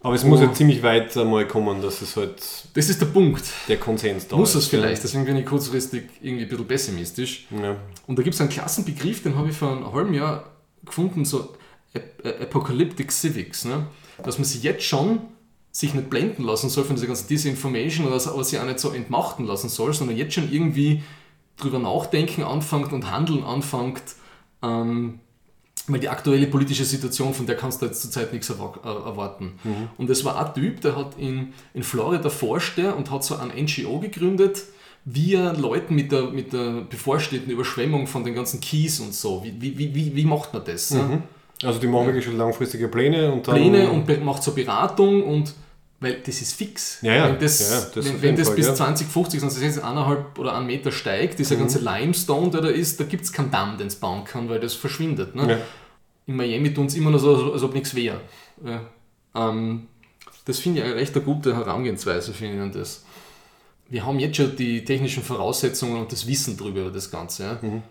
Aber 0.00 0.14
es 0.14 0.24
muss 0.24 0.38
Oh. 0.40 0.42
ja 0.44 0.52
ziemlich 0.52 0.82
weit 0.82 1.16
einmal 1.16 1.48
kommen, 1.48 1.82
dass 1.82 2.00
es 2.02 2.16
halt 2.16 2.40
Das 2.74 2.88
ist 2.88 3.00
der 3.00 3.06
Punkt. 3.06 3.42
der 3.66 3.78
Konsens 3.78 4.28
da 4.28 4.36
Muss 4.36 4.50
ist. 4.50 4.56
es 4.64 4.66
vielleicht, 4.68 5.02
deswegen 5.02 5.24
bin 5.24 5.36
ich 5.36 5.46
kurzfristig 5.46 6.04
irgendwie 6.22 6.44
ein 6.44 6.48
bisschen 6.48 6.66
pessimistisch. 6.66 7.46
Ja. 7.50 7.76
Und 8.06 8.18
da 8.18 8.22
gibt 8.22 8.34
es 8.34 8.40
einen 8.40 8.50
Klassenbegriff, 8.50 9.22
den 9.22 9.34
habe 9.36 9.50
ich 9.50 9.56
vor 9.56 9.72
einem 9.72 9.92
halben 9.92 10.14
Jahr 10.14 10.44
gefunden, 10.84 11.24
so 11.24 11.56
äh, 11.94 12.42
Apocalyptic 12.42 13.10
Civics. 13.10 13.64
Ne? 13.64 13.86
Dass 14.22 14.38
man 14.38 14.44
sich 14.44 14.62
jetzt 14.62 14.84
schon 14.84 15.20
sich 15.72 15.92
nicht 15.92 16.08
blenden 16.08 16.44
lassen 16.44 16.70
soll 16.70 16.84
von 16.84 16.94
dieser 16.96 17.08
ganzen 17.08 17.26
Disinformation 17.28 18.06
oder 18.06 18.14
aber 18.30 18.44
sich 18.44 18.58
auch 18.58 18.64
nicht 18.64 18.78
so 18.80 18.90
entmachten 18.92 19.44
lassen 19.46 19.68
soll, 19.68 19.92
sondern 19.92 20.16
jetzt 20.16 20.34
schon 20.34 20.50
irgendwie 20.52 21.02
drüber 21.58 21.78
nachdenken 21.78 22.44
anfängt 22.44 22.92
und 22.92 23.10
handeln 23.10 23.42
anfängt, 23.44 24.02
ähm, 24.62 25.20
weil 25.88 26.00
die 26.00 26.08
aktuelle 26.08 26.46
politische 26.48 26.84
Situation, 26.84 27.32
von 27.32 27.46
der 27.46 27.56
kannst 27.56 27.80
du 27.80 27.86
jetzt 27.86 28.02
zurzeit 28.02 28.32
nichts 28.32 28.50
äh, 28.50 28.54
erwarten. 28.54 29.52
Und 29.98 30.10
es 30.10 30.24
war 30.24 30.44
ein 30.44 30.54
Typ, 30.54 30.80
der 30.80 30.96
hat 30.96 31.16
in, 31.18 31.52
in 31.74 31.82
Florida 31.84 32.28
forscht 32.28 32.78
und 32.78 33.10
hat 33.10 33.22
so 33.22 33.36
ein 33.36 33.48
NGO 33.64 34.00
gegründet, 34.00 34.64
wie 35.04 35.34
er 35.34 35.52
Leuten 35.52 35.94
mit 35.94 36.10
der, 36.10 36.24
mit 36.30 36.52
der 36.52 36.80
bevorstehenden 36.90 37.52
Überschwemmung 37.52 38.08
von 38.08 38.24
den 38.24 38.34
ganzen 38.34 38.60
Keys 38.60 38.98
und 38.98 39.14
so, 39.14 39.44
wie, 39.44 39.54
wie, 39.60 39.78
wie- 39.94 40.16
wie, 40.16 40.24
macht 40.24 40.52
man 40.52 40.64
das? 40.64 40.90
ne? 40.90 41.22
Also 41.62 41.78
die 41.78 41.86
machen 41.86 42.06
wirklich 42.06 42.24
schon 42.24 42.36
langfristige 42.36 42.88
Pläne 42.88 43.32
und 43.32 43.46
dann... 43.46 43.54
Pläne 43.54 43.88
und 43.90 44.24
macht 44.24 44.42
so 44.42 44.52
Beratung 44.52 45.22
und 45.22 45.54
weil 46.00 46.20
das 46.20 46.40
ist 46.42 46.52
fix. 46.54 46.98
Ja, 47.02 47.14
ja. 47.14 47.28
Wenn 47.28 47.38
das, 47.38 47.58
Ja, 47.70 47.80
das 47.94 48.04
wenn, 48.04 48.22
wenn 48.22 48.36
das 48.36 48.48
Fall, 48.48 48.56
bis 48.56 48.66
ja. 48.66 48.74
2050, 48.74 49.40
sonst 49.40 49.56
ist 49.56 49.62
jetzt 49.62 49.78
eineinhalb 49.82 50.38
oder 50.38 50.54
einen 50.54 50.66
Meter 50.66 50.92
steigt, 50.92 51.34
Mhm. 51.34 51.36
dieser 51.38 51.56
ganze 51.56 51.78
Limestone, 51.80 52.50
der 52.50 52.60
da 52.62 52.68
ist, 52.68 53.00
da 53.00 53.04
gibt 53.04 53.24
es 53.24 53.32
keinen 53.32 53.50
Damm, 53.50 53.78
den 53.78 53.86
es 53.86 53.96
bauen 53.96 54.24
kann, 54.24 54.48
weil 54.48 54.60
das 54.60 54.74
verschwindet. 54.74 55.34
Ne? 55.34 55.60
In 56.26 56.36
Miami 56.36 56.74
tun 56.74 56.86
es 56.86 56.94
immer 56.94 57.10
noch 57.10 57.18
so, 57.20 57.52
als 57.52 57.62
ob 57.62 57.72
nichts 57.72 57.94
wäre. 57.94 58.20
Ähm, 59.34 59.86
das 60.44 60.58
finde 60.58 60.80
ich 60.80 60.86
eine 60.86 60.94
recht 60.96 61.14
eine 61.14 61.24
gute 61.24 61.54
Herangehensweise, 61.56 62.32
finde 62.32 62.56
ich 62.56 62.60
an 62.62 62.72
das. 62.72 63.04
Wir 63.88 64.04
haben 64.04 64.18
jetzt 64.18 64.36
schon 64.36 64.56
die 64.56 64.84
technischen 64.84 65.22
Voraussetzungen 65.22 66.00
und 66.00 66.10
das 66.12 66.26
Wissen 66.26 66.56
darüber, 66.56 66.80
über 66.82 66.90
das 66.90 67.10
Ganze. 67.10 67.58
Mhm. 67.62 67.82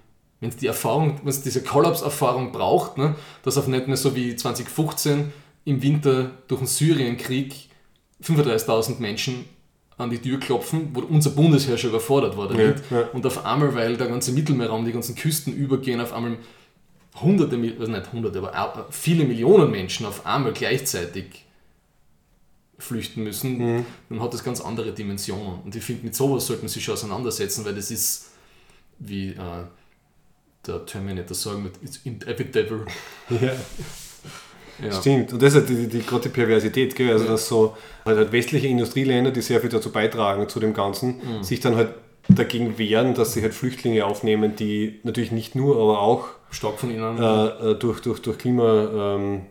Wenn 0.41 0.49
es 0.49 0.57
die 0.57 0.67
Erfahrung, 0.67 1.19
wenn 1.23 1.29
es 1.29 1.41
diese 1.41 1.63
Kollapserfahrung 1.63 2.51
braucht, 2.51 2.97
ne, 2.97 3.15
dass 3.43 3.57
auf 3.57 3.67
nicht 3.67 3.87
mehr 3.87 3.95
so 3.97 4.15
wie 4.15 4.35
2015 4.35 5.31
im 5.63 5.81
Winter 5.81 6.31
durch 6.47 6.59
den 6.59 6.67
Syrienkrieg 6.67 7.69
35.000 8.23 8.99
Menschen 8.99 9.45
an 9.97 10.09
die 10.09 10.19
Tür 10.19 10.39
klopfen, 10.39 10.89
wo 10.93 10.99
unser 11.01 11.29
Bundesheer 11.31 11.77
schon 11.77 11.91
überfordert 11.91 12.35
war 12.37 12.47
damit. 12.49 12.81
Ja, 12.91 12.99
ja. 13.01 13.07
Und 13.13 13.25
auf 13.25 13.45
einmal, 13.45 13.73
weil 13.75 13.95
der 13.97 14.07
ganze 14.07 14.31
Mittelmeerraum, 14.33 14.85
die 14.85 14.91
ganzen 14.91 15.15
Küsten 15.15 15.53
übergehen, 15.53 16.01
auf 16.01 16.11
einmal 16.13 16.37
hunderte, 17.21 17.55
also 17.79 17.91
nicht 17.91 18.11
hunderte, 18.11 18.53
aber 18.53 18.87
viele 18.91 19.23
Millionen 19.23 19.71
Menschen 19.71 20.05
auf 20.05 20.25
einmal 20.25 20.51
gleichzeitig 20.51 21.45
flüchten 22.77 23.23
müssen, 23.23 23.57
Mhm. 23.57 23.85
dann 24.09 24.21
hat 24.21 24.33
das 24.33 24.43
ganz 24.43 24.59
andere 24.59 24.91
Dimensionen. 24.91 25.61
Und 25.63 25.75
ich 25.75 25.83
finde, 25.83 26.03
mit 26.03 26.13
sowas 26.15 26.45
sollten 26.45 26.67
sie 26.67 26.75
sich 26.75 26.83
schon 26.83 26.95
auseinandersetzen, 26.95 27.63
weil 27.63 27.73
das 27.75 27.89
ist 27.89 28.31
wie 28.99 29.29
äh, 29.29 29.63
der 30.67 30.85
Terminator 30.85 31.35
sagen 31.35 31.63
mit 31.63 31.73
It's 31.81 32.01
inevitable. 32.03 32.85
Ja. 33.29 33.53
Ja. 34.83 34.91
Stimmt, 34.91 35.33
und 35.33 35.41
das 35.41 35.53
ist 35.53 35.59
halt 35.59 35.69
die, 35.69 35.87
die, 35.87 36.05
gerade 36.05 36.23
die 36.23 36.29
Perversität, 36.29 36.95
gell? 36.95 37.11
also 37.11 37.25
ja. 37.25 37.31
dass 37.31 37.47
so 37.47 37.77
halt, 38.05 38.17
halt, 38.17 38.31
westliche 38.31 38.67
Industrieländer, 38.67 39.31
die 39.31 39.41
sehr 39.41 39.61
viel 39.61 39.69
dazu 39.69 39.91
beitragen 39.91 40.49
zu 40.49 40.59
dem 40.59 40.73
Ganzen, 40.73 41.17
mhm. 41.17 41.43
sich 41.43 41.59
dann 41.59 41.75
halt 41.75 41.89
dagegen 42.27 42.77
wehren, 42.77 43.13
dass 43.13 43.33
sie 43.33 43.41
halt 43.41 43.53
Flüchtlinge 43.53 44.05
aufnehmen, 44.05 44.55
die 44.55 44.99
natürlich 45.03 45.31
nicht 45.31 45.55
nur, 45.55 45.75
aber 45.75 46.01
auch 46.01 46.27
stark 46.51 46.79
von 46.79 46.91
ihnen 46.91 47.17
äh, 47.21 47.71
äh 47.71 47.75
durch, 47.75 48.01
durch, 48.01 48.21
durch 48.21 48.37
Klima. 48.37 49.15
Ähm, 49.15 49.41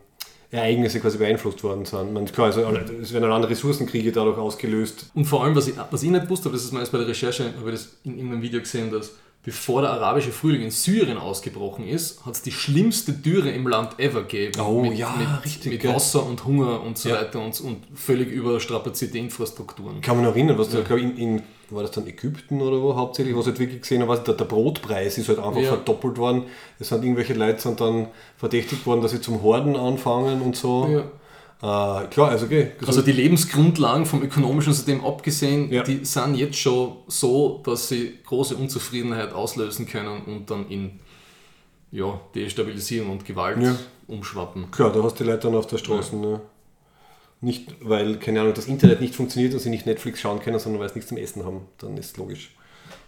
quasi 0.54 1.18
beeinflusst 1.18 1.64
worden 1.64 1.84
sind. 1.84 2.12
Man, 2.12 2.26
klar, 2.26 2.46
also, 2.46 2.60
es 3.02 3.12
werden 3.12 3.30
andere 3.30 3.50
Ressourcenkriege 3.50 4.12
dadurch 4.12 4.38
ausgelöst. 4.38 5.10
Und 5.14 5.24
vor 5.24 5.42
allem, 5.42 5.56
was 5.56 5.66
ich, 5.66 5.74
was 5.90 6.02
ich 6.04 6.10
nicht 6.10 6.28
wusste, 6.28 6.48
aber 6.48 6.56
das 6.56 6.64
ist 6.64 6.72
mir 6.72 6.78
erst 6.78 6.92
bei 6.92 6.98
der 6.98 7.08
Recherche, 7.08 7.52
habe 7.58 7.70
ich 7.70 7.76
das 7.76 7.96
in 8.04 8.16
irgendeinem 8.18 8.42
Video 8.42 8.60
gesehen, 8.60 8.88
dass 8.90 9.16
bevor 9.44 9.82
der 9.82 9.90
arabische 9.90 10.32
Frühling 10.32 10.62
in 10.62 10.70
Syrien 10.70 11.18
ausgebrochen 11.18 11.86
ist, 11.86 12.24
hat 12.24 12.34
es 12.34 12.42
die 12.42 12.50
schlimmste 12.50 13.12
Dürre 13.12 13.50
im 13.50 13.68
Land 13.68 14.00
ever 14.00 14.22
gegeben. 14.22 14.58
Oh 14.60 14.80
mit, 14.80 14.98
ja, 14.98 15.14
mit, 15.16 15.44
richtig. 15.44 15.72
Mit 15.72 15.94
Wasser 15.94 16.24
und 16.24 16.44
Hunger 16.46 16.82
und 16.82 16.96
so 16.96 17.10
ja. 17.10 17.16
weiter 17.16 17.40
und, 17.40 17.60
und 17.60 17.82
völlig 17.94 18.30
überstrapazierte 18.30 19.18
Infrastrukturen. 19.18 20.00
Kann 20.00 20.16
man 20.16 20.24
erinnern, 20.24 20.56
was 20.56 20.72
ja. 20.72 20.80
da, 20.80 20.86
glaube 20.86 21.02
in, 21.02 21.16
in, 21.18 21.42
war 21.68 21.82
das 21.82 21.90
dann 21.90 22.06
Ägypten 22.06 22.62
oder 22.62 22.80
wo 22.80 22.96
hauptsächlich, 22.96 23.36
was 23.36 23.46
halt 23.46 23.58
wirklich 23.58 23.82
gesehen 23.82 24.02
habe, 24.02 24.18
der, 24.18 24.34
der 24.34 24.44
Brotpreis 24.46 25.18
ist 25.18 25.28
halt 25.28 25.38
einfach 25.38 25.60
ja. 25.60 25.68
verdoppelt 25.68 26.16
worden. 26.16 26.44
Es 26.78 26.88
sind 26.88 27.02
irgendwelche 27.02 27.34
Leute 27.34 27.60
sind 27.60 27.80
dann 27.80 28.08
verdächtigt 28.38 28.86
worden, 28.86 29.02
dass 29.02 29.10
sie 29.10 29.20
zum 29.20 29.42
Horden 29.42 29.76
anfangen 29.76 30.40
und 30.40 30.56
so. 30.56 30.88
Ja. 30.90 31.04
Äh, 31.64 32.08
klar, 32.08 32.28
also 32.28 32.44
okay. 32.44 32.72
Also 32.86 33.00
die 33.00 33.12
Lebensgrundlagen 33.12 34.04
vom 34.04 34.22
ökonomischen 34.22 34.74
System 34.74 35.02
abgesehen, 35.02 35.72
ja. 35.72 35.82
die 35.82 36.04
sind 36.04 36.34
jetzt 36.34 36.58
schon 36.58 36.98
so, 37.06 37.62
dass 37.64 37.88
sie 37.88 38.18
große 38.26 38.54
Unzufriedenheit 38.54 39.32
auslösen 39.32 39.86
können 39.86 40.24
und 40.26 40.50
dann 40.50 40.68
in 40.68 41.00
ja, 41.90 42.20
Destabilisierung 42.34 43.12
und 43.12 43.24
Gewalt 43.24 43.62
ja. 43.62 43.74
umschwappen. 44.08 44.70
Klar, 44.72 44.92
da 44.92 45.02
hast 45.02 45.18
du 45.18 45.24
die 45.24 45.30
Leute 45.30 45.46
dann 45.46 45.54
auf 45.54 45.66
der 45.66 45.78
Straße. 45.78 46.14
Ja. 46.16 46.20
Ne? 46.20 46.40
Nicht, 47.40 47.74
weil, 47.80 48.18
keine 48.18 48.42
Ahnung, 48.42 48.52
das 48.52 48.66
Internet 48.66 49.00
nicht 49.00 49.14
funktioniert 49.14 49.54
und 49.54 49.60
sie 49.60 49.70
nicht 49.70 49.86
Netflix 49.86 50.20
schauen 50.20 50.40
können, 50.40 50.58
sondern 50.58 50.82
weil 50.82 50.90
sie 50.90 50.96
nichts 50.96 51.08
zum 51.08 51.16
Essen 51.16 51.46
haben. 51.46 51.62
Dann 51.78 51.96
ist 51.96 52.10
es 52.10 52.16
logisch. 52.18 52.54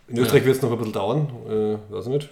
In 0.08 0.16
Österreich 0.16 0.46
wird 0.46 0.56
es 0.56 0.62
noch 0.62 0.72
ein 0.72 0.78
bisschen 0.78 0.94
dauern, 0.94 1.28
äh, 1.46 1.92
weiß 1.92 2.06
ich 2.06 2.12
nicht, 2.12 2.30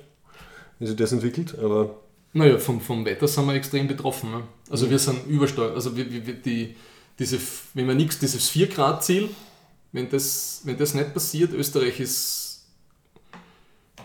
wie 0.79 0.87
sich 0.87 0.97
das 0.97 1.13
entwickelt, 1.13 1.59
aber 1.59 1.97
naja, 2.35 2.59
vom, 2.59 2.81
vom 2.81 3.05
Wetter 3.05 3.27
sind 3.27 3.47
wir 3.47 3.55
extrem 3.55 3.89
betroffen. 3.89 4.31
Ne? 4.31 4.43
Also 4.69 4.87
mhm. 4.87 4.91
wir 4.91 4.99
sind 4.99 5.27
überstark. 5.27 5.75
Also 5.75 5.97
wir, 5.97 6.11
wir, 6.11 6.35
die, 6.35 6.75
diese, 7.19 7.39
wenn 7.75 7.89
wir 7.89 7.95
nichts, 7.95 8.19
dieses 8.19 8.49
4 8.49 8.67
Grad 8.69 9.05
Ziel, 9.05 9.31
wenn 9.93 10.09
das, 10.11 10.63
wenn 10.65 10.77
das 10.77 10.95
nicht 10.95 11.15
passiert, 11.15 11.53
Österreich 11.53 12.01
ist, 12.01 12.67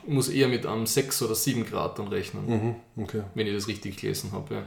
muss 0.08 0.30
eher 0.30 0.48
mit 0.48 0.66
einem 0.66 0.86
6 0.86 1.24
oder 1.24 1.36
7 1.36 1.66
Grad 1.66 2.00
dann 2.00 2.08
rechnen. 2.08 2.46
Mhm. 2.96 3.04
Okay. 3.04 3.24
Wenn 3.34 3.48
ich 3.48 3.54
das 3.54 3.68
richtig 3.68 3.98
gelesen 3.98 4.32
habe. 4.32 4.56
Ja. 4.56 4.64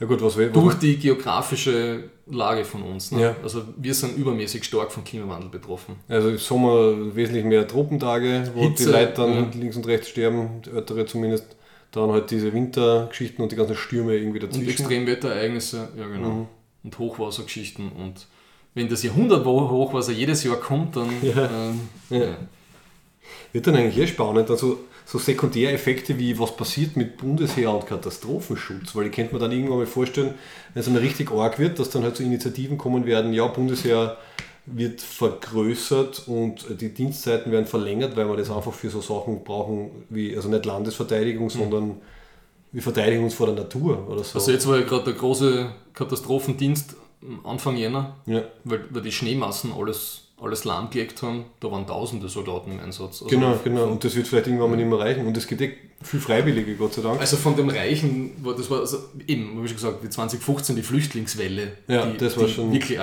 Ja 0.00 0.08
gut, 0.08 0.20
was 0.20 0.36
wir, 0.36 0.48
Durch 0.48 0.74
die 0.74 0.98
geografische 0.98 2.10
Lage 2.26 2.64
von 2.64 2.82
uns. 2.82 3.12
Ne? 3.12 3.22
Ja. 3.22 3.36
Also 3.40 3.62
wir 3.76 3.94
sind 3.94 4.16
übermäßig 4.16 4.64
stark 4.64 4.90
vom 4.90 5.04
Klimawandel 5.04 5.48
betroffen. 5.48 5.94
Also 6.08 6.30
im 6.30 6.38
Sommer 6.38 7.14
wesentlich 7.14 7.44
mehr 7.44 7.68
Tropentage, 7.68 8.50
wo 8.52 8.62
Hitze, 8.62 8.86
die 8.86 8.90
Leute 8.90 9.12
dann 9.12 9.32
ja. 9.32 9.50
links 9.54 9.76
und 9.76 9.86
rechts 9.86 10.08
sterben, 10.08 10.60
die 10.66 10.70
Ältere 10.70 11.06
zumindest. 11.06 11.54
Dann 11.92 12.10
halt 12.10 12.30
diese 12.30 12.52
Wintergeschichten 12.52 13.42
und 13.42 13.52
die 13.52 13.56
ganzen 13.56 13.76
Stürme 13.76 14.16
irgendwie 14.16 14.38
dazwischen. 14.38 14.62
Und 14.62 14.70
Extremwetterereignisse, 14.70 15.88
ja 15.96 16.08
genau. 16.08 16.30
Mhm. 16.30 16.46
Und 16.84 16.98
Hochwassergeschichten. 16.98 17.92
Und 17.92 18.26
wenn 18.74 18.88
das 18.88 19.02
Jahrhundert 19.02 19.44
Hochwasser 19.44 20.12
jedes 20.12 20.42
Jahr 20.42 20.56
kommt, 20.56 20.96
dann. 20.96 21.08
Ja. 21.22 21.70
Äh, 22.10 22.18
ja. 22.18 22.36
Wird 23.52 23.66
dann 23.66 23.76
eigentlich 23.76 23.98
eh 23.98 24.06
spannend. 24.06 24.50
Also 24.50 24.78
so 25.04 25.18
Sekundäreffekte 25.18 26.18
wie 26.18 26.38
was 26.38 26.56
passiert 26.56 26.96
mit 26.96 27.18
Bundesheer 27.18 27.74
und 27.74 27.86
Katastrophenschutz, 27.86 28.94
weil 28.96 29.06
ich 29.06 29.12
könnte 29.12 29.34
mir 29.34 29.40
dann 29.40 29.52
irgendwann 29.52 29.78
mal 29.78 29.86
vorstellen, 29.86 30.34
wenn 30.72 30.80
es 30.80 30.86
dann 30.86 30.96
richtig 30.96 31.30
arg 31.30 31.58
wird, 31.58 31.78
dass 31.78 31.90
dann 31.90 32.02
halt 32.02 32.16
so 32.16 32.24
Initiativen 32.24 32.78
kommen 32.78 33.04
werden, 33.04 33.34
ja, 33.34 33.46
Bundesheer 33.46 34.16
wird 34.66 35.00
vergrößert 35.00 36.28
und 36.28 36.80
die 36.80 36.94
Dienstzeiten 36.94 37.50
werden 37.50 37.66
verlängert, 37.66 38.16
weil 38.16 38.28
wir 38.28 38.36
das 38.36 38.50
einfach 38.50 38.72
für 38.72 38.90
so 38.90 39.00
Sachen 39.00 39.42
brauchen, 39.42 39.90
wie, 40.08 40.36
also 40.36 40.48
nicht 40.48 40.64
Landesverteidigung, 40.64 41.46
mhm. 41.46 41.50
sondern 41.50 41.94
wie 42.70 42.80
Verteidigung 42.80 43.30
vor 43.30 43.46
der 43.46 43.56
Natur 43.56 44.08
oder 44.08 44.22
so. 44.22 44.38
Also 44.38 44.52
jetzt 44.52 44.66
war 44.68 44.78
ja 44.78 44.84
gerade 44.84 45.04
der 45.04 45.14
große 45.14 45.70
Katastrophendienst 45.94 46.96
Anfang 47.44 47.76
Jänner, 47.76 48.16
ja. 48.26 48.42
weil, 48.64 48.84
weil 48.90 49.02
die 49.02 49.12
Schneemassen 49.12 49.72
alles, 49.72 50.22
alles 50.40 50.64
lahmgelegt 50.64 51.22
haben, 51.22 51.44
da 51.60 51.70
waren 51.70 51.86
tausende 51.86 52.28
Soldaten 52.28 52.72
im 52.72 52.80
Einsatz. 52.80 53.22
Also 53.22 53.26
genau, 53.26 53.58
genau, 53.62 53.86
und 53.86 54.02
das 54.02 54.16
wird 54.16 54.26
vielleicht 54.26 54.46
irgendwann 54.46 54.70
mal 54.70 54.76
nicht 54.76 54.88
mehr 54.88 54.98
reichen 54.98 55.26
und 55.26 55.36
es 55.36 55.46
gibt 55.46 55.60
eh 55.60 55.76
viel 56.02 56.20
Freiwillige, 56.20 56.74
Gott 56.76 56.94
sei 56.94 57.02
Dank. 57.02 57.20
Also 57.20 57.36
von 57.36 57.54
dem 57.54 57.68
Reichen, 57.68 58.32
das 58.44 58.68
war 58.70 58.80
also 58.80 58.98
eben, 59.26 59.62
wie 59.62 59.68
schon 59.68 59.76
gesagt, 59.76 60.02
wie 60.02 60.08
2015 60.08 60.74
die 60.74 60.82
Flüchtlingswelle, 60.82 61.72
ja, 61.86 62.06
die, 62.06 62.16
das 62.16 62.36
war 62.36 62.46
die 62.46 62.52
schon 62.52 62.72
wirklich 62.72 62.98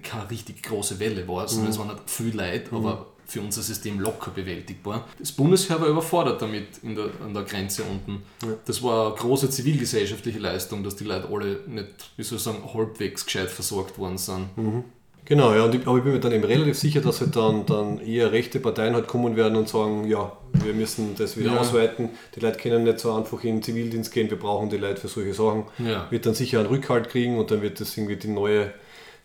keine 0.00 0.30
richtig 0.30 0.62
große 0.62 0.98
Welle 1.00 1.26
war, 1.28 1.48
sondern 1.48 1.66
mhm. 1.66 1.72
es 1.72 1.78
war 1.78 1.86
nicht 1.86 2.10
viel 2.10 2.34
Leid, 2.34 2.70
mhm. 2.72 2.78
aber 2.78 3.06
für 3.26 3.40
unser 3.40 3.62
System 3.62 3.98
locker 3.98 4.30
bewältigbar. 4.30 5.06
Das 5.18 5.32
Bundesheer 5.32 5.80
war 5.80 5.88
überfordert 5.88 6.42
damit 6.42 6.66
in 6.82 6.94
der, 6.94 7.06
an 7.24 7.32
der 7.32 7.44
Grenze 7.44 7.82
unten. 7.82 8.22
Ja. 8.42 8.54
Das 8.66 8.82
war 8.82 9.06
eine 9.06 9.14
große 9.16 9.48
zivilgesellschaftliche 9.48 10.38
Leistung, 10.38 10.84
dass 10.84 10.96
die 10.96 11.04
Leute 11.04 11.28
alle 11.32 11.60
nicht, 11.66 11.88
wie 12.16 12.22
soll 12.22 12.36
ich 12.36 12.44
sagen, 12.44 12.58
halbwegs 12.74 13.24
gescheit 13.24 13.48
versorgt 13.48 13.98
worden 13.98 14.18
sind. 14.18 14.56
Mhm. 14.56 14.84
Genau, 15.24 15.54
ja, 15.54 15.64
und 15.64 15.74
ich, 15.74 15.86
aber 15.86 15.98
ich 15.98 16.04
bin 16.04 16.12
mir 16.12 16.20
dann 16.20 16.32
eben 16.32 16.44
relativ 16.44 16.76
sicher, 16.76 17.00
dass 17.00 17.20
halt 17.20 17.36
dann, 17.36 17.64
dann 17.64 18.00
eher 18.00 18.32
rechte 18.32 18.58
Parteien 18.58 18.94
halt 18.94 19.06
kommen 19.06 19.36
werden 19.36 19.56
und 19.56 19.68
sagen, 19.68 20.06
ja, 20.08 20.32
wir 20.52 20.74
müssen 20.74 21.14
das 21.16 21.36
wieder 21.38 21.52
ja. 21.52 21.60
ausweiten, 21.60 22.10
die 22.34 22.40
Leute 22.40 22.58
können 22.58 22.82
nicht 22.82 22.98
so 22.98 23.12
einfach 23.14 23.42
in 23.44 23.56
den 23.56 23.62
Zivildienst 23.62 24.12
gehen, 24.12 24.28
wir 24.28 24.38
brauchen 24.38 24.68
die 24.68 24.78
Leute 24.78 25.00
für 25.00 25.08
solche 25.08 25.32
Sachen. 25.32 25.64
Ja. 25.78 26.10
Wird 26.10 26.26
dann 26.26 26.34
sicher 26.34 26.58
einen 26.58 26.68
Rückhalt 26.68 27.08
kriegen 27.08 27.38
und 27.38 27.50
dann 27.52 27.62
wird 27.62 27.80
das 27.80 27.96
irgendwie 27.96 28.16
die 28.16 28.28
neue 28.28 28.74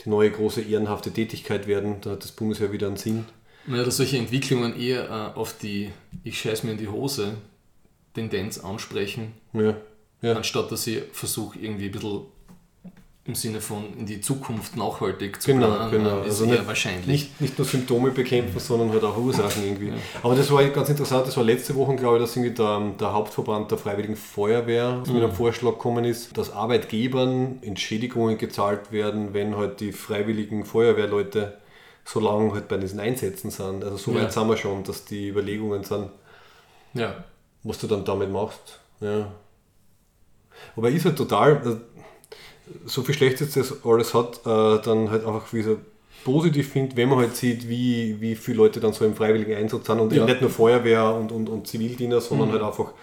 neue 0.07 0.31
große 0.31 0.61
ehrenhafte 0.61 1.11
Tätigkeit 1.11 1.67
werden. 1.67 1.97
Da 2.01 2.11
hat 2.11 2.23
das 2.23 2.31
Bundesheer 2.31 2.71
wieder 2.71 2.87
einen 2.87 2.97
Sinn. 2.97 3.25
Naja, 3.65 3.83
dass 3.83 3.97
solche 3.97 4.17
Entwicklungen 4.17 4.79
eher 4.79 5.09
äh, 5.09 5.37
auf 5.37 5.57
die 5.57 5.91
Ich 6.23 6.39
scheiß 6.39 6.63
mir 6.63 6.71
in 6.71 6.77
die 6.77 6.87
Hose 6.87 7.35
Tendenz 8.13 8.57
ansprechen, 8.57 9.33
ja. 9.53 9.75
Ja. 10.21 10.33
anstatt 10.35 10.71
dass 10.71 10.87
ich 10.87 11.03
versuche, 11.11 11.59
irgendwie 11.59 11.85
ein 11.85 11.91
bisschen 11.91 12.21
im 13.28 13.36
Sinne 13.36 13.59
von 13.59 13.93
in 13.99 14.05
die 14.05 14.21
Zukunft 14.21 14.78
nachhaltig 14.78 15.41
zu 15.41 15.51
genau, 15.51 15.67
planen, 15.67 15.91
genau. 15.91 16.19
ist 16.21 16.28
also 16.28 16.45
nicht, 16.45 16.65
wahrscheinlich. 16.65 17.07
Nicht, 17.07 17.41
nicht 17.41 17.57
nur 17.57 17.67
Symptome 17.67 18.11
bekämpfen, 18.11 18.57
sondern 18.57 18.89
halt 18.91 19.03
auch 19.03 19.17
Ursachen 19.17 19.65
irgendwie. 19.65 19.89
Ja. 19.89 19.95
Aber 20.23 20.34
das 20.34 20.49
war 20.49 20.63
ganz 20.69 20.88
interessant, 20.89 21.28
das 21.28 21.36
war 21.36 21.43
letzte 21.43 21.75
Woche, 21.75 21.97
glaube 21.97 22.17
ich, 22.17 22.23
dass 22.23 22.38
irgendwie 22.38 22.55
der, 22.55 22.80
der 22.97 23.11
Hauptverband 23.11 23.69
der 23.69 23.78
Freiwilligen 23.78 24.15
Feuerwehr 24.15 25.03
mhm. 25.05 25.13
mit 25.13 25.23
einem 25.23 25.34
Vorschlag 25.34 25.73
gekommen 25.73 26.05
ist, 26.05 26.38
dass 26.38 26.53
Arbeitgebern 26.53 27.59
Entschädigungen 27.61 28.38
gezahlt 28.38 28.93
werden, 28.93 29.34
wenn 29.34 29.57
halt 29.57 29.82
die 29.82 29.91
freiwilligen 29.91 30.63
Feuerwehrleute 30.63 31.57
so 32.05 32.21
lange 32.21 32.53
halt 32.53 32.69
bei 32.69 32.78
diesen 32.78 33.01
Einsätzen 33.01 33.51
sind. 33.51 33.84
Also 33.84 33.97
so 33.97 34.15
weit 34.15 34.23
ja. 34.23 34.30
sind 34.30 34.47
wir 34.47 34.55
schon, 34.55 34.86
dass 34.86 35.03
die 35.03 35.28
Überlegungen 35.28 35.84
sind, 35.84 36.09
ja. 36.93 37.25
was 37.63 37.78
du 37.80 37.88
dann 37.88 38.05
damit 38.05 38.32
machst. 38.32 38.80
Ja. 39.01 39.34
Aber 40.78 40.89
ist 40.89 41.05
halt 41.05 41.17
total, 41.17 41.82
so 42.86 43.03
viel 43.03 43.15
Schlechtes 43.15 43.53
das 43.53 43.86
alles 43.86 44.13
hat, 44.13 44.41
äh, 44.45 44.82
dann 44.84 45.09
halt 45.09 45.26
einfach 45.26 45.51
wie 45.53 45.61
so 45.61 45.78
positiv 46.24 46.72
finde, 46.72 46.97
wenn 46.97 47.09
man 47.09 47.20
halt 47.20 47.36
sieht, 47.36 47.70
wie, 47.70 48.20
wie 48.20 48.36
viele 48.36 48.57
Leute 48.57 48.80
dann 48.80 48.93
so 48.93 49.05
im 49.05 49.15
freiwilligen 49.15 49.55
Einsatz 49.55 49.88
sind 49.88 49.99
und 49.99 50.11
ja. 50.11 50.26
nicht 50.26 50.41
nur 50.41 50.49
Feuerwehr 50.49 51.15
und, 51.15 51.32
und, 51.32 51.47
und 51.47 51.68
Zivildiener, 51.68 52.20
sondern 52.20 52.49
mhm. 52.49 52.53
halt 52.53 52.63
einfach 52.63 52.93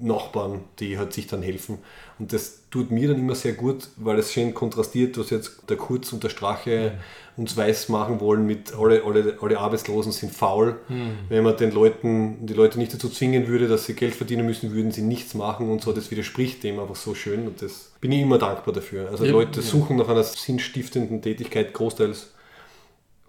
Nachbarn, 0.00 0.60
die 0.78 0.98
halt 0.98 1.12
sich 1.12 1.26
dann 1.26 1.42
helfen. 1.42 1.78
Und 2.18 2.32
das 2.32 2.62
tut 2.70 2.90
mir 2.90 3.08
dann 3.08 3.18
immer 3.18 3.34
sehr 3.34 3.52
gut, 3.52 3.88
weil 3.96 4.18
es 4.18 4.32
schön 4.32 4.54
kontrastiert, 4.54 5.18
was 5.18 5.30
jetzt 5.30 5.68
der 5.68 5.76
Kurz 5.76 6.12
und 6.12 6.22
der 6.22 6.28
Strache 6.28 6.92
mhm. 6.94 7.00
Uns 7.40 7.56
weiß 7.56 7.88
machen 7.88 8.20
wollen 8.20 8.44
mit 8.44 8.74
alle, 8.74 9.02
alle, 9.02 9.38
alle 9.40 9.58
Arbeitslosen 9.58 10.12
sind 10.12 10.30
faul. 10.30 10.78
Mhm. 10.88 11.12
Wenn 11.30 11.42
man 11.42 11.56
den 11.56 11.72
Leuten, 11.72 12.44
die 12.44 12.52
Leute 12.52 12.78
nicht 12.78 12.92
dazu 12.92 13.08
zwingen 13.08 13.48
würde, 13.48 13.66
dass 13.66 13.86
sie 13.86 13.94
Geld 13.94 14.14
verdienen 14.14 14.44
müssen, 14.44 14.72
würden 14.72 14.92
sie 14.92 15.00
nichts 15.00 15.32
machen 15.32 15.70
und 15.70 15.80
so, 15.80 15.92
das 15.94 16.10
widerspricht 16.10 16.62
dem 16.62 16.78
einfach 16.78 16.96
so 16.96 17.14
schön 17.14 17.46
und 17.46 17.62
das 17.62 17.92
bin 17.98 18.12
ich 18.12 18.20
immer 18.20 18.36
dankbar 18.36 18.74
dafür. 18.74 19.08
Also 19.10 19.24
ja, 19.24 19.32
Leute 19.32 19.62
suchen 19.62 19.96
nach 19.96 20.08
einer 20.08 20.22
sinnstiftenden 20.22 21.22
Tätigkeit 21.22 21.72
großteils 21.72 22.34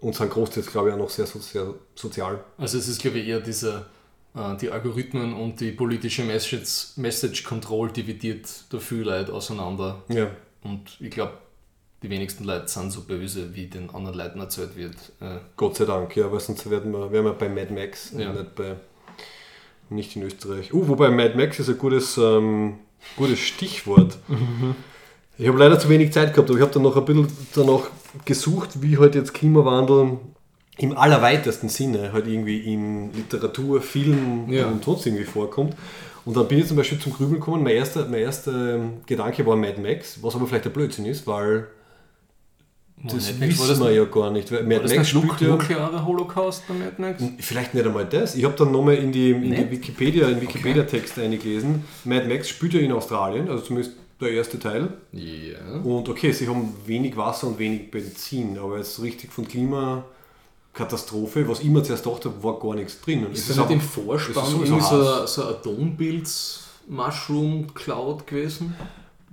und 0.00 0.14
sind 0.14 0.30
großteils, 0.30 0.66
glaube 0.66 0.88
ich, 0.88 0.94
auch 0.94 0.98
noch 0.98 1.10
sehr, 1.10 1.26
sehr 1.26 1.74
sozial. 1.94 2.44
Also 2.58 2.76
es 2.76 2.88
ist, 2.88 3.00
glaube 3.00 3.18
ich, 3.18 3.28
eher 3.28 3.40
dieser 3.40 3.86
äh, 4.34 4.56
die 4.58 4.70
Algorithmen 4.70 5.32
und 5.32 5.58
die 5.60 5.72
politische 5.72 6.22
Message, 6.22 6.96
Message 6.96 7.44
Control 7.44 7.90
dividiert 7.90 8.46
da 8.68 8.78
viel 8.78 9.04
Leute 9.04 9.32
auseinander. 9.32 10.02
Ja. 10.08 10.30
Und 10.62 10.98
ich 11.00 11.10
glaube, 11.10 11.32
die 12.02 12.10
wenigsten 12.10 12.44
Leute 12.44 12.68
sind 12.68 12.90
so 12.92 13.02
böse, 13.02 13.54
wie 13.54 13.66
den 13.66 13.90
anderen 13.90 14.18
Leuten 14.18 14.40
erzählt 14.40 14.76
wird. 14.76 14.96
Äh, 15.20 15.38
Gott 15.56 15.76
sei 15.76 15.84
Dank, 15.84 16.16
ja, 16.16 16.30
weil 16.32 16.40
sonst 16.40 16.68
werden 16.68 16.92
wir, 16.92 17.12
wären 17.12 17.24
wir 17.24 17.32
bei 17.32 17.48
Mad 17.48 17.72
Max, 17.72 18.12
ja. 18.16 18.32
nicht, 18.32 18.54
bei, 18.56 18.74
nicht 19.88 20.16
in 20.16 20.22
Österreich. 20.22 20.72
Uh, 20.74 20.88
wobei 20.88 21.10
Mad 21.10 21.34
Max 21.36 21.58
ist 21.60 21.68
ein 21.68 21.78
gutes, 21.78 22.18
ähm, 22.18 22.78
gutes 23.16 23.38
Stichwort. 23.38 24.18
Ich 25.38 25.48
habe 25.48 25.58
leider 25.58 25.78
zu 25.78 25.88
wenig 25.88 26.12
Zeit 26.12 26.34
gehabt, 26.34 26.50
aber 26.50 26.58
ich 26.58 26.62
habe 26.62 26.72
dann 26.72 26.82
noch 26.82 26.94
ein 26.96 27.04
bisschen 27.06 27.26
danach 27.54 27.84
gesucht, 28.26 28.82
wie 28.82 28.98
halt 28.98 29.14
jetzt 29.14 29.32
Klimawandel 29.32 30.18
im 30.76 30.96
allerweitesten 30.96 31.68
Sinne 31.70 32.12
halt 32.12 32.26
irgendwie 32.26 32.58
in 32.72 33.12
Literatur, 33.14 33.80
Film 33.80 34.50
Ja. 34.50 34.66
und 34.66 34.84
sonst 34.84 35.06
irgendwie 35.06 35.24
vorkommt. 35.24 35.74
Und 36.26 36.36
dann 36.36 36.46
bin 36.46 36.58
ich 36.58 36.66
zum 36.68 36.76
Beispiel 36.76 36.98
zum 36.98 37.14
Grübeln 37.14 37.40
gekommen. 37.40 37.64
Mein 37.64 37.74
erster, 37.74 38.04
mein 38.06 38.20
erster 38.20 38.74
ähm, 38.76 39.00
Gedanke 39.06 39.44
war 39.46 39.56
Mad 39.56 39.80
Max, 39.80 40.22
was 40.22 40.34
aber 40.36 40.46
vielleicht 40.46 40.66
ein 40.66 40.72
Blödsinn 40.72 41.06
ist, 41.06 41.26
weil 41.26 41.66
das 43.04 43.32
Mad 43.38 43.48
wissen 43.48 43.80
wir 43.80 43.92
ja 43.92 44.04
gar 44.04 44.30
nicht. 44.30 44.50
Weil 44.52 44.62
Mad 44.64 44.94
Max 44.94 45.08
spielt 45.08 45.40
ja, 45.40 45.48
nukleare 45.48 46.04
Holocaust 46.06 46.66
bei 46.68 46.74
Mad 46.74 46.92
Max? 46.98 47.22
Vielleicht 47.40 47.74
nicht 47.74 47.86
einmal 47.86 48.04
das. 48.06 48.34
Ich 48.36 48.44
habe 48.44 48.54
dann 48.56 48.70
nochmal 48.72 48.94
in 48.96 49.10
die, 49.12 49.30
in 49.30 49.50
die? 49.54 49.70
Wikipedia, 49.70 50.28
in 50.28 50.40
Wikipedia-Text 50.40 51.18
eingelesen. 51.18 51.84
Mad 52.04 52.26
Max 52.28 52.48
spielt 52.48 52.74
ja 52.74 52.80
in 52.80 52.92
Australien, 52.92 53.48
also 53.48 53.64
zumindest 53.64 53.96
der 54.20 54.30
erste 54.30 54.58
Teil. 54.58 54.88
Ja. 55.12 55.58
Und 55.82 56.08
okay, 56.08 56.32
sie 56.32 56.46
haben 56.48 56.74
wenig 56.86 57.16
Wasser 57.16 57.46
und 57.48 57.58
wenig 57.58 57.90
Benzin, 57.90 58.56
aber 58.58 58.76
jetzt 58.78 58.94
so 58.94 59.02
richtig 59.02 59.32
von 59.32 59.46
Klimakatastrophe, 59.48 61.48
was 61.48 61.58
ich 61.60 61.66
immer 61.66 61.82
zuerst 61.82 62.06
dachte, 62.06 62.30
war 62.42 62.58
gar 62.60 62.74
nichts 62.76 63.00
drin. 63.00 63.26
Und 63.26 63.32
Ist 63.32 63.48
es 63.50 63.56
das 63.56 63.58
nicht 63.68 63.70
im 63.70 63.78
aber- 63.80 63.88
Vorspann 63.88 64.44
es 64.44 64.48
ist 64.50 64.54
irgendwie 64.54 64.80
so, 64.80 65.02
ein- 65.02 65.26
so 65.26 65.42
ein 65.42 65.48
Atompilz-Mushroom-Cloud 65.54 68.26
gewesen? 68.26 68.74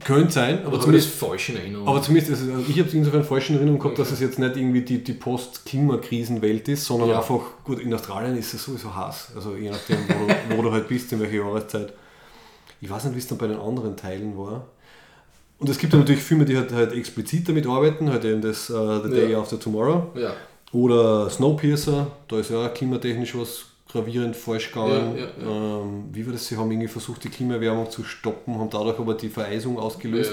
Könnte 0.03 0.31
sein, 0.31 0.59
Aber 0.59 0.67
aber 0.73 0.79
zumindest, 0.81 1.09
falsch 1.09 1.49
in 1.49 1.57
Erinnerung? 1.57 1.87
aber 1.87 2.01
zumindest 2.01 2.31
es, 2.31 2.49
also 2.49 2.63
ich 2.69 2.77
habe 2.79 2.87
es 2.87 2.93
insofern 2.93 3.23
falsch 3.23 3.49
in 3.49 3.55
Erinnerung 3.57 3.79
gehabt, 3.79 3.99
dass 3.99 4.11
es 4.11 4.19
jetzt 4.19 4.39
nicht 4.39 4.55
irgendwie 4.55 4.81
die, 4.81 5.03
die 5.03 5.13
Post-Klimakrisenwelt 5.13 6.67
ist, 6.69 6.85
sondern 6.85 7.09
Ja. 7.09 7.17
einfach, 7.19 7.41
gut, 7.63 7.79
in 7.79 7.93
Australien 7.93 8.37
ist 8.37 8.53
es 8.53 8.63
sowieso 8.63 8.95
heiß, 8.95 9.33
also 9.35 9.55
je 9.55 9.69
nachdem, 9.69 9.97
wo 10.07 10.27
du, 10.27 10.57
wo 10.57 10.61
du 10.63 10.71
halt 10.71 10.87
bist, 10.87 11.11
in 11.11 11.19
welcher 11.19 11.37
Jahreszeit. 11.37 11.93
Ich 12.81 12.89
weiß 12.89 13.03
nicht, 13.05 13.15
wie 13.15 13.19
es 13.19 13.27
dann 13.27 13.37
bei 13.37 13.47
den 13.47 13.59
anderen 13.59 13.97
Teilen 13.97 14.37
war. 14.37 14.65
Und 15.59 15.69
es 15.69 15.77
gibt 15.77 15.91
ja 15.91 15.99
natürlich 15.99 16.21
Filme, 16.21 16.45
die 16.45 16.55
halt, 16.55 16.71
halt 16.71 16.93
explizit 16.93 17.49
damit 17.49 17.67
arbeiten, 17.67 18.09
halt 18.09 18.23
eben 18.23 18.41
das 18.41 18.69
uh, 18.69 19.01
The 19.03 19.09
Day 19.09 19.31
Ja. 19.31 19.39
After 19.41 19.59
Tomorrow. 19.59 20.11
ja. 20.15 20.33
Oder 20.71 21.29
Snowpiercer, 21.31 22.07
da 22.27 22.39
ist 22.39 22.51
ja 22.51 22.63
auch 22.67 22.73
klimatechnisch 22.73 23.35
was 23.35 23.65
gravierend 23.91 24.35
falsch 24.35 24.67
gegangen. 24.67 25.17
Ja, 25.17 25.25
ja, 25.25 25.81
Ähm, 25.81 26.09
wie 26.11 26.25
war 26.25 26.33
das? 26.33 26.47
Sie 26.47 26.55
haben 26.57 26.71
irgendwie 26.71 26.87
versucht, 26.87 27.23
die 27.23 27.29
Klimaerwärmung 27.29 27.89
zu 27.89 28.03
stoppen, 28.03 28.57
haben 28.57 28.69
dadurch 28.69 28.99
aber 28.99 29.15
die 29.15 29.29
Vereisung 29.29 29.77
ausgelöst. 29.79 30.31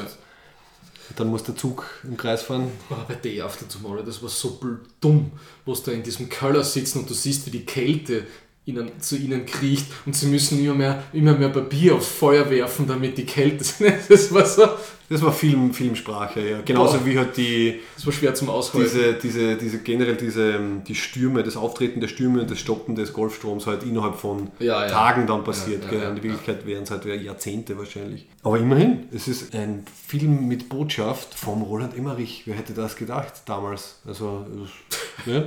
Dann 1.14 1.28
muss 1.28 1.44
der 1.44 1.54
Zug 1.54 1.84
im 2.02 2.16
Kreis 2.16 2.42
fahren. 2.42 2.68
Oh, 2.90 2.94
bei 3.07 3.14
Day 3.14 3.40
After 3.40 3.68
Tomorrow, 3.68 4.02
das 4.02 4.20
war 4.22 4.28
so 4.28 4.59
dumm, 5.00 5.30
wo 5.64 5.74
sie 5.74 5.84
da 5.84 5.92
in 5.92 6.02
diesem 6.02 6.28
Keller 6.28 6.64
sitzen 6.64 6.98
und 7.00 7.11
du 7.11 7.14
siehst, 7.14 7.46
wie 7.46 7.50
die 7.50 7.64
Kälte 7.64 8.26
ihnen, 8.66 8.90
zu 9.00 9.16
ihnen 9.16 9.46
kriecht 9.46 9.86
und 10.04 10.14
sie 10.14 10.26
müssen 10.26 10.62
immer 10.62 10.74
mehr, 10.74 11.02
immer 11.12 11.34
mehr 11.34 11.48
Papier 11.48 11.94
aufs 11.94 12.08
Feuer 12.08 12.50
werfen, 12.50 12.86
damit 12.86 13.16
die 13.16 13.24
Kälte. 13.24 13.64
Das 14.08 14.32
war 14.34 14.44
so, 14.44 14.68
Das 15.08 15.22
war 15.22 15.32
Film, 15.32 15.72
Filmsprache, 15.72 16.40
ja. 16.40 16.60
Genauso 16.64 16.98
Boah. 16.98 17.06
wie 17.06 17.16
halt 17.16 17.36
die, 17.36 17.80
das 17.94 18.04
war 18.06 18.12
schwer 18.12 18.34
zum 18.34 18.50
Aushalten. 18.50 18.88
diese, 18.92 19.14
diese, 19.14 19.56
diese 19.56 19.78
generell 19.78 20.16
diese, 20.16 20.54
ähm, 20.56 20.82
die 20.84 20.96
Stürme, 20.96 21.44
das 21.44 21.56
Auftreten 21.56 22.00
der 22.00 22.08
Stürme 22.08 22.40
und 22.40 22.50
das 22.50 22.58
Stoppen 22.58 22.96
des 22.96 23.12
Golfstroms 23.12 23.66
halt 23.68 23.84
innerhalb 23.84 24.16
von 24.16 24.50
Ja, 24.58 24.84
ja. 24.84 24.90
Tagen 24.90 25.28
dann 25.28 25.44
passiert. 25.44 25.84
Ja, 25.92 25.98
ja, 25.98 26.08
In 26.10 26.16
Wirklichkeit 26.16 26.66
wären 26.66 26.82
es 26.82 26.90
halt 26.90 27.04
Jahrzehnte 27.04 27.78
wahrscheinlich. 27.78 28.26
Aber 28.42 28.58
immerhin, 28.58 29.04
es 29.14 29.28
ist 29.28 29.54
ein 29.54 29.84
Film 30.08 30.48
mit 30.48 30.68
Botschaft 30.68 31.34
vom 31.34 31.62
Roland 31.62 31.96
Emmerich. 31.96 32.42
Wer 32.46 32.56
hätte 32.56 32.74
das 32.74 32.96
gedacht 32.96 33.32
damals? 33.46 34.00
Also, 34.06 34.44
ja. 35.24 35.44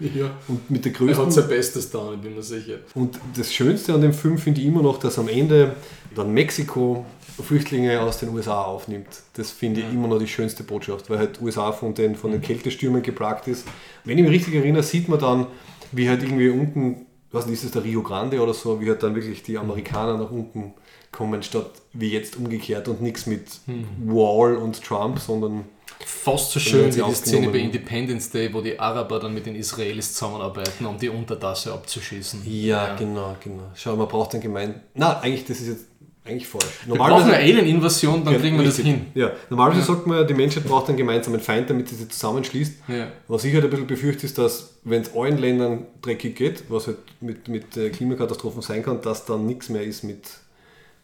Ja. 0.00 0.30
Und 0.48 0.70
mit 0.70 0.84
der 0.84 0.92
Er 0.92 0.98
hat 0.98 1.06
größten 1.06 1.30
sein 1.30 1.48
Bestes 1.48 1.90
da, 1.90 2.12
ich 2.12 2.20
bin 2.20 2.34
mir 2.34 2.42
sicher. 2.42 2.78
und 2.94 3.18
das 3.36 3.52
Schönste 3.52 3.94
an 3.94 4.00
dem 4.00 4.12
Film 4.12 4.38
finde 4.38 4.60
ich 4.60 4.66
immer 4.66 4.82
noch, 4.82 4.98
dass 4.98 5.18
am 5.18 5.28
Ende 5.28 5.74
dann 6.14 6.32
Mexiko 6.32 7.04
Flüchtlinge 7.42 8.00
aus 8.00 8.18
den 8.18 8.30
USA 8.30 8.62
aufnimmt. 8.62 9.08
Das 9.34 9.50
finde 9.50 9.80
ich 9.80 9.92
immer 9.92 10.08
noch 10.08 10.18
die 10.18 10.28
schönste 10.28 10.62
Botschaft, 10.62 11.10
weil 11.10 11.18
halt 11.18 11.40
USA 11.42 11.72
von 11.72 11.94
den, 11.94 12.14
von 12.16 12.30
den 12.30 12.40
Kältestürmen 12.40 13.02
geplagt 13.02 13.46
ist. 13.48 13.66
Wenn 14.04 14.16
ich 14.16 14.24
mich 14.24 14.32
richtig 14.32 14.54
erinnere, 14.54 14.82
sieht 14.82 15.08
man 15.08 15.18
dann, 15.18 15.46
wie 15.92 16.08
halt 16.08 16.22
irgendwie 16.22 16.48
unten, 16.48 17.06
was 17.32 17.46
ist 17.46 17.64
das, 17.64 17.72
der 17.72 17.84
Rio 17.84 18.02
Grande 18.02 18.40
oder 18.40 18.54
so, 18.54 18.80
wie 18.80 18.88
halt 18.88 19.02
dann 19.02 19.14
wirklich 19.14 19.42
die 19.42 19.58
Amerikaner 19.58 20.16
nach 20.16 20.30
unten 20.30 20.72
kommen, 21.12 21.42
statt 21.42 21.70
wie 21.92 22.10
jetzt 22.10 22.36
umgekehrt 22.36 22.88
und 22.88 23.02
nichts 23.02 23.26
mit 23.26 23.60
Wall 24.04 24.56
und 24.56 24.82
Trump, 24.82 25.18
sondern 25.18 25.64
Fast 26.04 26.52
so 26.52 26.58
Dann 26.60 26.68
schön 26.68 26.94
wie 26.96 27.02
die 27.02 27.14
Szene 27.14 27.48
bei. 27.48 27.58
Independence 27.58 28.30
Day, 28.30 28.52
wo 28.52 28.60
die 28.60 28.78
Araber 28.78 29.18
dann 29.18 29.32
mit 29.34 29.46
den 29.46 29.56
Israelis 29.56 30.12
zusammenarbeiten, 30.14 30.84
um 30.86 30.98
die 30.98 31.08
Untertasse 31.08 31.72
abzuschießen. 31.72 32.42
ja, 32.44 32.94
genau, 32.96 33.36
genau. 33.42 33.64
Schau, 33.74 33.96
man 33.96 34.06
braucht 34.08 34.34
ein 34.34 34.40
gemein. 34.40 34.82
Na, 34.94 35.20
eigentlich, 35.20 35.44
das 35.46 35.60
ist 35.60 35.68
jetzt 35.68 35.84
eigentlich 36.24 36.48
falsch. 36.48 36.64
Wir 36.84 36.96
brauchen 36.96 37.22
eine 37.24 37.36
Alien-Invasion, 37.36 38.24
dann 38.24 38.34
Ja, 38.34 38.40
kriegen 38.40 38.58
wir 38.58 38.64
das 38.64 38.78
richtig. 38.78 38.94
hin. 38.94 39.06
Ja, 39.14 39.30
normalerweise 39.48 39.86
sagt 39.86 40.06
man 40.08 40.18
ja, 40.18 40.24
die 40.24 40.34
Menschheit 40.34 40.64
braucht 40.64 40.88
einen 40.88 40.98
gemeinsamen 40.98 41.40
Feind, 41.40 41.70
damit 41.70 41.88
sie 41.88 41.94
sich 41.94 42.08
zusammenschließt. 42.10 42.74
Ja. 42.88 43.08
Was 43.28 43.44
ich 43.44 43.54
halt 43.54 43.64
ein 43.64 43.70
bisschen 43.70 43.86
befürchte, 43.86 44.26
ist, 44.26 44.36
dass 44.36 44.74
wenn 44.82 45.02
es 45.02 45.14
allen 45.14 45.38
Ländern 45.38 45.86
dreckig 46.02 46.34
geht, 46.36 46.64
was 46.68 46.88
halt 46.88 46.98
mit, 47.20 47.46
mit 47.48 47.76
äh, 47.76 47.90
Klimakatastrophen 47.90 48.60
sein 48.60 48.82
kann, 48.82 49.00
dass 49.02 49.24
dann 49.24 49.46
nichts 49.46 49.68
mehr 49.68 49.82
ist 49.84 50.02
mit 50.02 50.22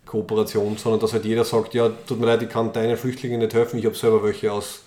Kooperation, 0.07 0.77
sondern 0.77 1.01
dass 1.01 1.13
halt 1.13 1.25
jeder 1.25 1.45
sagt, 1.45 1.75
ja, 1.75 1.89
tut 2.07 2.21
mir 2.21 2.27
leid, 2.27 2.43
ich 2.43 2.49
kann 2.49 2.73
deinen 2.73 2.97
Flüchtlingen 2.97 3.41
nicht 3.41 3.55
helfen, 3.55 3.79
ich 3.79 3.87
habe 3.87 3.95
selber 3.95 4.23
welche 4.23 4.53
aus 4.53 4.83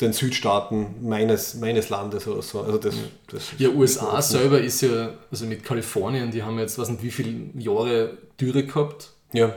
den 0.00 0.12
Südstaaten 0.12 0.96
meines, 1.08 1.54
meines 1.54 1.88
Landes 1.88 2.26
oder 2.28 2.42
so. 2.42 2.60
Also 2.62 2.78
das, 2.78 2.94
das 3.30 3.52
Ja, 3.58 3.70
USA 3.70 4.20
selber 4.20 4.60
ist 4.60 4.82
ja, 4.82 5.10
also 5.30 5.46
mit 5.46 5.64
Kalifornien, 5.64 6.30
die 6.30 6.42
haben 6.42 6.58
jetzt, 6.58 6.78
weiß 6.78 6.90
nicht 6.90 7.02
wie 7.02 7.10
viele 7.10 7.50
Jahre 7.58 8.18
Dürre 8.40 8.64
gehabt. 8.64 9.10
Ja. 9.32 9.54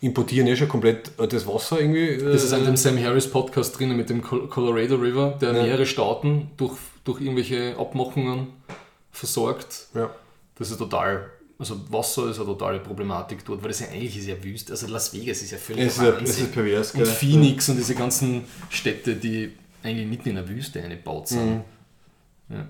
Importieren 0.00 0.48
eh 0.48 0.56
schon 0.56 0.68
komplett 0.68 1.12
das 1.16 1.46
Wasser 1.46 1.78
irgendwie. 1.80 2.08
äh, 2.08 2.32
Das 2.32 2.42
ist 2.42 2.52
an 2.52 2.64
dem 2.64 2.76
Sam 2.76 2.98
Harris 3.00 3.30
Podcast 3.30 3.78
drinnen 3.78 3.96
mit 3.96 4.10
dem 4.10 4.20
Col- 4.20 4.48
Colorado 4.48 4.96
River, 4.96 5.38
der 5.40 5.52
Ja. 5.54 5.62
mehrere 5.62 5.86
Staaten 5.86 6.50
durch, 6.56 6.72
durch 7.04 7.20
irgendwelche 7.20 7.76
Abmachungen 7.78 8.48
versorgt. 9.12 9.86
ja. 9.94 10.10
Das 10.58 10.70
ist 10.70 10.78
total, 10.78 11.30
also 11.58 11.80
Wasser 11.90 12.30
ist 12.30 12.38
eine 12.38 12.46
totale 12.46 12.80
Problematik 12.80 13.44
dort, 13.44 13.62
weil 13.62 13.68
das 13.68 13.80
ja 13.80 13.86
eigentlich 13.88 14.16
ist 14.18 14.26
ja 14.26 14.42
wüst. 14.42 14.70
Also 14.70 14.86
Las 14.88 15.12
Vegas 15.14 15.42
ist 15.42 15.52
ja 15.52 15.58
völlig 15.58 15.86
Es 15.86 15.98
ist, 15.98 16.02
es 16.22 16.38
ist 16.40 16.52
pervers. 16.52 16.92
Und 16.92 17.04
gell? 17.04 17.06
Phoenix 17.12 17.68
und 17.68 17.76
diese 17.76 17.94
ganzen 17.94 18.44
Städte, 18.70 19.14
die 19.16 19.52
eigentlich 19.82 20.08
mitten 20.08 20.30
in 20.30 20.34
der 20.36 20.48
Wüste 20.48 20.82
eingebaut 20.82 21.28
sind. 21.28 21.54
Mhm. 21.56 21.62
Ja. 22.56 22.66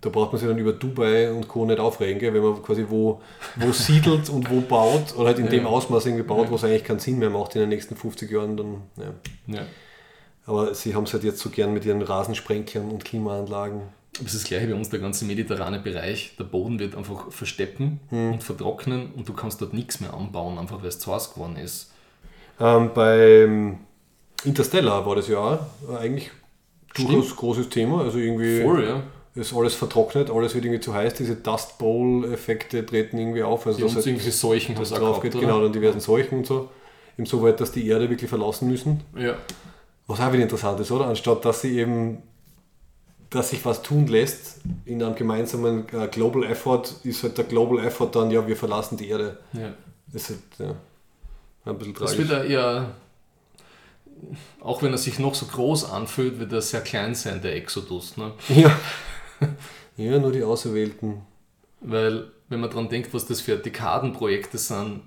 Da 0.00 0.10
braucht 0.10 0.32
man 0.32 0.38
sich 0.38 0.48
dann 0.48 0.58
über 0.58 0.72
Dubai 0.72 1.32
und 1.32 1.48
Co. 1.48 1.64
nicht 1.66 1.80
aufregen, 1.80 2.20
gell? 2.20 2.32
wenn 2.32 2.42
man 2.42 2.62
quasi 2.62 2.84
wo, 2.88 3.20
wo 3.56 3.72
siedelt 3.72 4.28
und 4.28 4.48
wo 4.48 4.60
baut 4.60 5.14
oder 5.16 5.26
halt 5.28 5.40
in 5.40 5.48
dem 5.48 5.64
Ja. 5.64 5.68
Ausmaß 5.68 6.06
irgendwie 6.06 6.22
baut, 6.24 6.44
Ja. 6.44 6.50
wo 6.50 6.54
es 6.54 6.62
eigentlich 6.64 6.84
keinen 6.84 7.00
Sinn 7.00 7.18
mehr 7.18 7.30
macht 7.30 7.56
in 7.56 7.60
den 7.62 7.68
nächsten 7.68 7.96
50 7.96 8.30
Jahren. 8.30 8.56
Dann, 8.56 8.82
ja. 9.48 9.66
Aber 10.46 10.72
sie 10.74 10.94
haben 10.94 11.04
es 11.04 11.12
halt 11.12 11.24
jetzt 11.24 11.40
so 11.40 11.50
gern 11.50 11.72
mit 11.74 11.84
ihren 11.84 12.00
Rasensprenklern 12.00 12.88
und 12.90 13.04
Klimaanlagen. 13.04 13.82
Aber 14.16 14.26
es 14.26 14.34
ist 14.34 14.42
das 14.44 14.48
gleiche 14.48 14.66
bei 14.66 14.74
uns, 14.74 14.88
der 14.90 14.98
ganze 14.98 15.24
mediterrane 15.24 15.78
Bereich. 15.78 16.34
Der 16.38 16.44
Boden 16.44 16.78
wird 16.78 16.96
einfach 16.96 17.30
versteppen 17.30 18.00
Hm. 18.08 18.32
und 18.32 18.42
vertrocknen 18.42 19.12
und 19.14 19.28
du 19.28 19.32
kannst 19.32 19.60
dort 19.60 19.74
nichts 19.74 20.00
mehr 20.00 20.12
anbauen, 20.14 20.58
einfach 20.58 20.80
weil 20.80 20.88
es 20.88 20.98
zu 20.98 21.12
heiß 21.14 21.34
geworden 21.34 21.56
ist. 21.56 21.92
Ähm, 22.60 22.90
beim 22.94 23.78
Interstellar 24.44 25.06
war 25.06 25.14
das 25.16 25.28
ja 25.28 25.66
eigentlich 26.00 26.30
durchaus 26.94 27.34
großes 27.36 27.68
Thema. 27.68 28.02
Also 28.02 28.18
irgendwie 28.18 28.62
Voll, 28.62 28.84
ja. 28.84 29.02
ist 29.34 29.54
alles 29.54 29.74
vertrocknet, 29.74 30.30
alles 30.30 30.54
wird 30.54 30.64
irgendwie 30.64 30.80
zu 30.80 30.92
heiß, 30.94 31.14
diese 31.14 31.36
Dust 31.36 31.78
Bowl-Effekte 31.78 32.84
treten 32.84 33.18
irgendwie 33.18 33.42
auf. 33.42 33.66
Also 33.66 33.84
uns 33.84 33.94
halt 33.94 34.06
irgendwelche 34.06 34.32
Seuchen 34.32 34.74
das 34.74 34.90
drauf 34.90 35.20
geht, 35.20 35.38
genau, 35.38 35.60
dann 35.62 35.72
diversen 35.72 36.00
Seuchen 36.00 36.38
und 36.38 36.46
so. 36.46 36.70
Insoweit, 37.16 37.60
dass 37.60 37.72
die 37.72 37.86
Erde 37.86 38.08
wirklich 38.10 38.28
verlassen 38.30 38.68
müssen. 38.68 39.00
Ja. 39.16 39.34
Was 40.06 40.20
auch 40.20 40.32
wieder 40.32 40.42
interessant 40.44 40.80
ist, 40.80 40.90
oder? 40.90 41.06
Anstatt 41.06 41.44
dass 41.44 41.60
sie 41.62 41.78
eben, 41.78 42.22
dass 43.30 43.50
sich 43.50 43.64
was 43.64 43.82
tun 43.82 44.06
lässt 44.06 44.60
in 44.84 45.02
einem 45.02 45.14
gemeinsamen 45.14 45.86
äh, 45.92 46.08
Global 46.08 46.44
Effort, 46.44 46.84
ist 47.04 47.22
halt 47.22 47.36
der 47.36 47.44
Global 47.44 47.84
Effort 47.84 48.10
dann, 48.12 48.30
ja, 48.30 48.46
wir 48.46 48.56
verlassen 48.56 48.96
die 48.96 49.08
Erde. 49.08 49.38
ja. 49.52 49.74
Das 50.10 50.30
ist 50.30 50.38
halt, 50.58 50.70
ja, 50.70 51.70
ein 51.70 51.76
bisschen 51.78 51.92
Das 51.94 52.12
tragisch. 52.12 52.28
wird 52.28 52.30
er 52.30 52.44
eher, 52.46 52.94
auch 54.60 54.82
wenn 54.82 54.92
er 54.92 54.98
sich 54.98 55.18
noch 55.18 55.34
so 55.34 55.44
groß 55.44 55.90
anfühlt, 55.90 56.38
wird 56.38 56.50
er 56.52 56.62
sehr 56.62 56.80
klein 56.80 57.14
sein, 57.14 57.42
der 57.42 57.54
Exodus. 57.56 58.16
Ne? 58.16 58.32
Ja. 58.48 58.74
ja, 59.98 60.18
nur 60.18 60.32
die 60.32 60.42
Auserwählten. 60.42 61.20
Weil, 61.80 62.30
wenn 62.48 62.60
man 62.60 62.70
daran 62.70 62.88
denkt, 62.88 63.12
was 63.12 63.26
das 63.26 63.42
für 63.42 63.58
Dekadenprojekte 63.58 64.56
sind, 64.56 65.02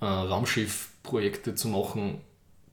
äh, 0.00 0.04
Raumschiffprojekte 0.04 1.54
zu 1.54 1.68
machen, 1.68 2.20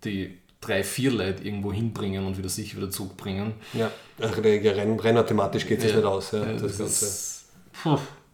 die 0.03 0.39
drei, 0.61 0.83
vier 0.83 1.11
Leute 1.11 1.43
irgendwo 1.43 1.73
hinbringen 1.73 2.25
und 2.25 2.37
wieder 2.37 2.49
sich 2.49 2.77
wieder 2.77 2.89
zurückbringen. 2.89 3.53
Ja, 3.73 3.91
also 4.19 4.41
der 4.41 4.75
Renn, 4.77 4.99
Renner 4.99 5.25
thematisch 5.25 5.67
geht 5.67 5.83
es 5.83 5.93
nicht 5.93 6.05
aus. 6.05 6.31
Ja, 6.31 6.45
Ja, 6.45 6.53
das 6.53 6.61
das 6.61 6.77
Ganze. 6.77 7.05
ist. 7.05 7.45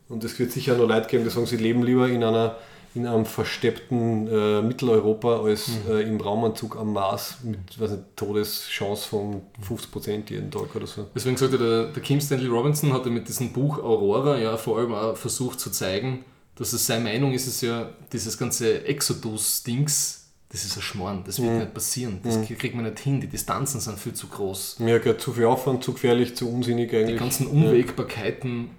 Und 0.09 0.23
es 0.23 0.37
wird 0.37 0.51
sicher 0.51 0.75
nur 0.75 0.87
Leute 0.87 1.07
geben, 1.07 1.23
die 1.23 1.29
sagen, 1.29 1.45
sie 1.45 1.57
leben 1.57 1.83
lieber 1.83 2.07
in 2.07 2.23
einer 2.23 2.57
in 2.95 3.05
einem 3.05 3.25
versteppten 3.25 4.27
äh, 4.27 4.61
Mitteleuropa 4.63 5.43
als 5.43 5.69
äh, 5.87 6.01
im 6.01 6.19
Raumanzug 6.19 6.77
am 6.77 6.93
Mars 6.93 7.37
mit 7.43 7.59
weiß 7.79 7.91
nicht, 7.91 8.03
Todeschance 8.15 9.07
von 9.07 9.41
50% 9.67 10.31
jeden 10.31 10.49
Tag 10.49 10.75
oder 10.75 10.87
so. 10.87 11.05
Deswegen 11.13 11.37
sagte 11.37 11.59
der, 11.59 11.83
der 11.91 12.01
Kim 12.01 12.19
Stanley 12.19 12.47
Robinson 12.47 12.93
hatte 12.93 13.11
mit 13.11 13.27
diesem 13.27 13.53
Buch 13.53 13.77
Aurora 13.77 14.39
ja 14.39 14.57
vor 14.57 14.79
allem 14.79 14.95
auch 14.95 15.15
versucht 15.15 15.59
zu 15.59 15.69
zeigen, 15.69 16.25
dass 16.55 16.73
es 16.73 16.87
seine 16.87 17.03
Meinung 17.03 17.33
ist, 17.33 17.45
es 17.45 17.61
ja 17.61 17.91
dieses 18.11 18.35
ganze 18.37 18.83
Exodus-Dings 18.85 20.16
Das 20.49 20.63
ist 20.63 20.77
ein 20.77 20.81
Schmarrn, 20.81 21.23
das 21.25 21.41
wird 21.41 21.51
nicht 21.51 21.73
passieren. 21.73 22.19
Das 22.23 22.41
kriegt 22.47 22.73
man 22.73 22.85
nicht 22.85 22.99
hin, 22.99 23.19
die 23.19 23.27
Distanzen 23.27 23.81
sind 23.81 23.99
viel 23.99 24.13
zu 24.13 24.27
groß. 24.27 24.77
Ja, 24.79 24.97
gell, 24.97 25.17
zu 25.17 25.33
viel 25.33 25.43
Aufwand, 25.45 25.83
zu 25.83 25.91
gefährlich, 25.93 26.35
zu 26.37 26.49
unsinnig 26.49 26.93
eigentlich. 26.93 27.15
Die 27.15 27.19
ganzen 27.19 27.47
Unwägbarkeiten 27.47 28.69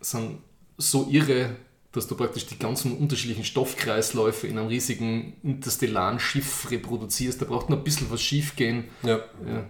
sind 0.00 0.38
so 0.76 1.08
irre, 1.10 1.56
dass 1.90 2.06
du 2.06 2.14
praktisch 2.14 2.46
die 2.46 2.58
ganzen 2.58 2.96
unterschiedlichen 2.96 3.44
Stoffkreisläufe 3.44 4.46
in 4.46 4.56
einem 4.56 4.68
riesigen 4.68 5.32
interstellaren 5.42 6.20
Schiff 6.20 6.70
reproduzierst. 6.70 7.40
Da 7.42 7.46
braucht 7.46 7.70
nur 7.70 7.78
ein 7.78 7.84
bisschen 7.84 8.08
was 8.10 8.20
schief 8.20 8.54
gehen. 8.54 8.84
Ja. 9.02 9.16
Ja. 9.46 9.64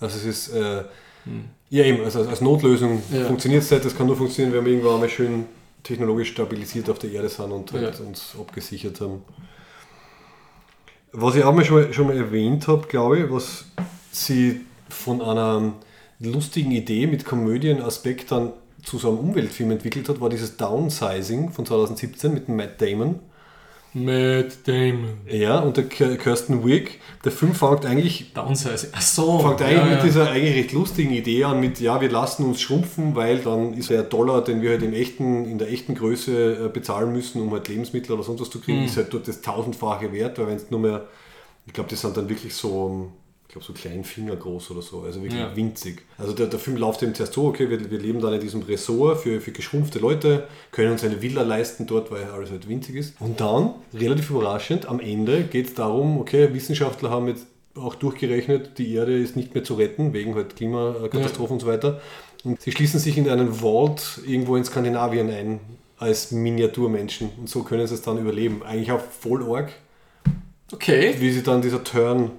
Also 0.00 0.16
es 0.16 0.24
ist, 0.24 0.48
äh, 0.54 0.84
ja 1.68 1.84
eben, 1.84 2.02
also 2.02 2.22
als 2.26 2.40
Notlösung 2.40 3.02
Ja. 3.12 3.26
funktioniert 3.26 3.62
es 3.64 3.70
nicht. 3.70 3.84
Das 3.84 3.94
kann 3.94 4.06
nur 4.06 4.16
funktionieren, 4.16 4.54
wenn 4.56 4.64
wir 4.64 4.72
irgendwann 4.72 4.94
einmal 4.94 5.08
schön 5.10 5.44
technologisch 5.82 6.30
stabilisiert 6.30 6.88
auf 6.88 6.98
der 7.00 7.10
Erde 7.10 7.28
sind 7.28 7.52
und 7.52 7.70
halt 7.72 7.98
Ja. 7.98 8.04
uns 8.06 8.34
abgesichert 8.38 9.00
haben. 9.02 9.22
Was 11.14 11.36
ich 11.36 11.44
auch 11.44 11.54
mal 11.54 11.64
schon, 11.64 11.82
mal 11.82 11.92
schon 11.92 12.06
mal 12.06 12.16
erwähnt 12.16 12.68
habe, 12.68 12.88
glaube 12.88 13.18
ich, 13.18 13.30
was 13.30 13.66
sie 14.10 14.62
von 14.88 15.20
einer 15.20 15.74
lustigen 16.20 16.70
Idee 16.70 17.06
mit 17.06 17.26
Komödienaspekt 17.26 18.30
dann 18.32 18.52
zu 18.82 18.98
so 18.98 19.10
einem 19.10 19.18
Umweltfilm 19.18 19.72
entwickelt 19.72 20.08
hat, 20.08 20.20
war 20.20 20.30
dieses 20.30 20.56
Downsizing 20.56 21.50
von 21.50 21.66
2017 21.66 22.32
mit 22.32 22.48
Matt 22.48 22.80
Damon. 22.80 23.20
Matt 23.94 24.66
Damon. 24.66 25.18
Ja, 25.28 25.58
und 25.60 25.76
der 25.76 25.84
Kirsten 25.84 26.64
Wiig. 26.66 26.98
Der 27.24 27.32
Film 27.32 27.54
fängt 27.54 27.84
eigentlich 27.84 28.32
Downsizing. 28.32 28.90
Ach 28.92 29.02
so. 29.02 29.38
fängt 29.40 29.60
eigentlich 29.60 29.76
ja, 29.78 29.94
mit 29.96 30.02
dieser 30.02 30.30
eigentlich 30.30 30.54
recht 30.56 30.72
lustigen 30.72 31.12
Idee 31.12 31.44
an, 31.44 31.60
mit 31.60 31.78
ja, 31.78 32.00
wir 32.00 32.10
lassen 32.10 32.44
uns 32.46 32.60
schrumpfen, 32.62 33.14
weil 33.14 33.38
dann 33.40 33.74
ist 33.74 33.90
der 33.90 34.02
Dollar, 34.02 34.42
den 34.42 34.62
wir 34.62 34.70
halt 34.70 34.82
im 34.82 34.94
echten, 34.94 35.44
in 35.44 35.58
der 35.58 35.70
echten 35.70 35.94
Größe 35.94 36.66
äh, 36.66 36.68
bezahlen 36.68 37.12
müssen, 37.12 37.42
um 37.42 37.50
halt 37.52 37.68
Lebensmittel 37.68 38.12
oder 38.14 38.22
sonst 38.22 38.40
was 38.40 38.50
zu 38.50 38.60
kriegen, 38.60 38.78
Mhm. 38.80 38.84
ist 38.86 38.96
halt 38.96 39.12
dort 39.12 39.28
das 39.28 39.42
tausendfache 39.42 40.10
wert, 40.12 40.38
weil 40.38 40.46
wenn 40.48 40.56
es 40.56 40.70
nur 40.70 40.80
mehr, 40.80 41.06
ich 41.66 41.72
glaube, 41.74 41.90
das 41.90 42.00
sind 42.00 42.16
dann 42.16 42.28
wirklich 42.30 42.54
so, 42.54 43.12
ich 43.52 43.54
glaube, 43.60 43.66
so 43.66 43.74
kleinen 43.74 44.02
Finger 44.02 44.34
groß 44.34 44.70
oder 44.70 44.80
so, 44.80 45.02
also 45.02 45.20
wirklich 45.22 45.38
Ja. 45.38 45.54
winzig. 45.54 46.06
Also 46.16 46.32
der, 46.32 46.46
der 46.46 46.58
Film 46.58 46.78
läuft 46.78 47.02
eben 47.02 47.14
zuerst 47.14 47.34
so, 47.34 47.48
okay, 47.48 47.68
wir, 47.68 47.90
wir 47.90 47.98
leben 47.98 48.18
dann 48.18 48.32
in 48.32 48.40
diesem 48.40 48.62
Ressort 48.62 49.20
für, 49.20 49.42
für 49.42 49.52
geschrumpfte 49.52 49.98
Leute, 49.98 50.48
können 50.70 50.92
uns 50.92 51.04
eine 51.04 51.20
Villa 51.20 51.42
leisten 51.42 51.86
dort, 51.86 52.10
weil 52.10 52.24
alles 52.24 52.50
halt 52.50 52.66
winzig 52.66 52.94
ist. 52.96 53.20
Und 53.20 53.42
dann, 53.42 53.74
relativ 53.92 54.30
überraschend, 54.30 54.86
am 54.86 55.00
Ende 55.00 55.42
geht 55.42 55.66
es 55.66 55.74
darum, 55.74 56.18
okay, 56.18 56.54
Wissenschaftler 56.54 57.10
haben 57.10 57.28
jetzt 57.28 57.44
auch 57.74 57.94
durchgerechnet, 57.94 58.78
die 58.78 58.94
Erde 58.94 59.18
ist 59.18 59.36
nicht 59.36 59.52
mehr 59.54 59.64
zu 59.64 59.74
retten, 59.74 60.14
wegen 60.14 60.34
halt 60.34 60.56
Klimakatastrophen 60.56 61.56
und 61.56 61.60
so 61.60 61.66
weiter. 61.66 62.00
Und 62.44 62.58
sie 62.62 62.72
schließen 62.72 63.00
sich 63.00 63.18
in 63.18 63.28
einen 63.28 63.52
Vault 63.52 64.20
irgendwo 64.26 64.56
in 64.56 64.64
Skandinavien 64.64 65.28
ein, 65.28 65.60
als 65.98 66.30
Miniaturmenschen. 66.30 67.28
Und 67.38 67.50
so 67.50 67.64
können 67.64 67.86
sie 67.86 67.92
es 67.92 68.00
dann 68.00 68.16
überleben. 68.16 68.62
Eigentlich 68.62 68.92
auch 68.92 69.00
voll 69.02 69.42
arg, 69.54 69.72
Okay. 70.72 71.14
wie 71.18 71.30
sie 71.30 71.42
dann 71.42 71.60
dieser 71.60 71.84
Turn 71.84 72.30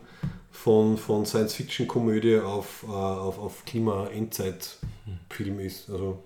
von, 0.63 0.97
von 0.97 1.25
Science-Fiction-Komödie 1.25 2.37
auf, 2.39 2.85
äh, 2.87 2.91
auf, 2.91 3.37
auf 3.37 3.65
Klima-Endzeit-Film 3.65 5.59
ist. 5.59 5.89
Also 5.89 6.19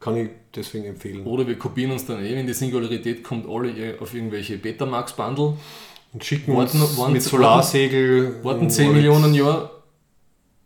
kann 0.00 0.16
ich 0.16 0.30
deswegen 0.54 0.84
empfehlen. 0.86 1.24
Oder 1.24 1.46
wir 1.46 1.58
kopieren 1.58 1.92
uns 1.92 2.04
dann 2.06 2.24
eh, 2.24 2.34
wenn 2.36 2.46
die 2.46 2.52
Singularität 2.54 3.22
kommt, 3.22 3.48
alle 3.48 3.70
ir- 3.70 4.00
auf 4.02 4.12
irgendwelche 4.14 4.58
Betamax-Bundle, 4.58 5.56
Und 6.12 6.24
schicken 6.24 6.54
Warten- 6.56 6.80
uns 6.80 6.96
warten- 6.98 7.12
mit 7.12 7.22
Solarsegel. 7.22 8.42
warten 8.44 8.62
und 8.62 8.70
10 8.70 8.86
halt 8.86 8.96
Millionen 8.96 9.34
Jahre 9.34 9.70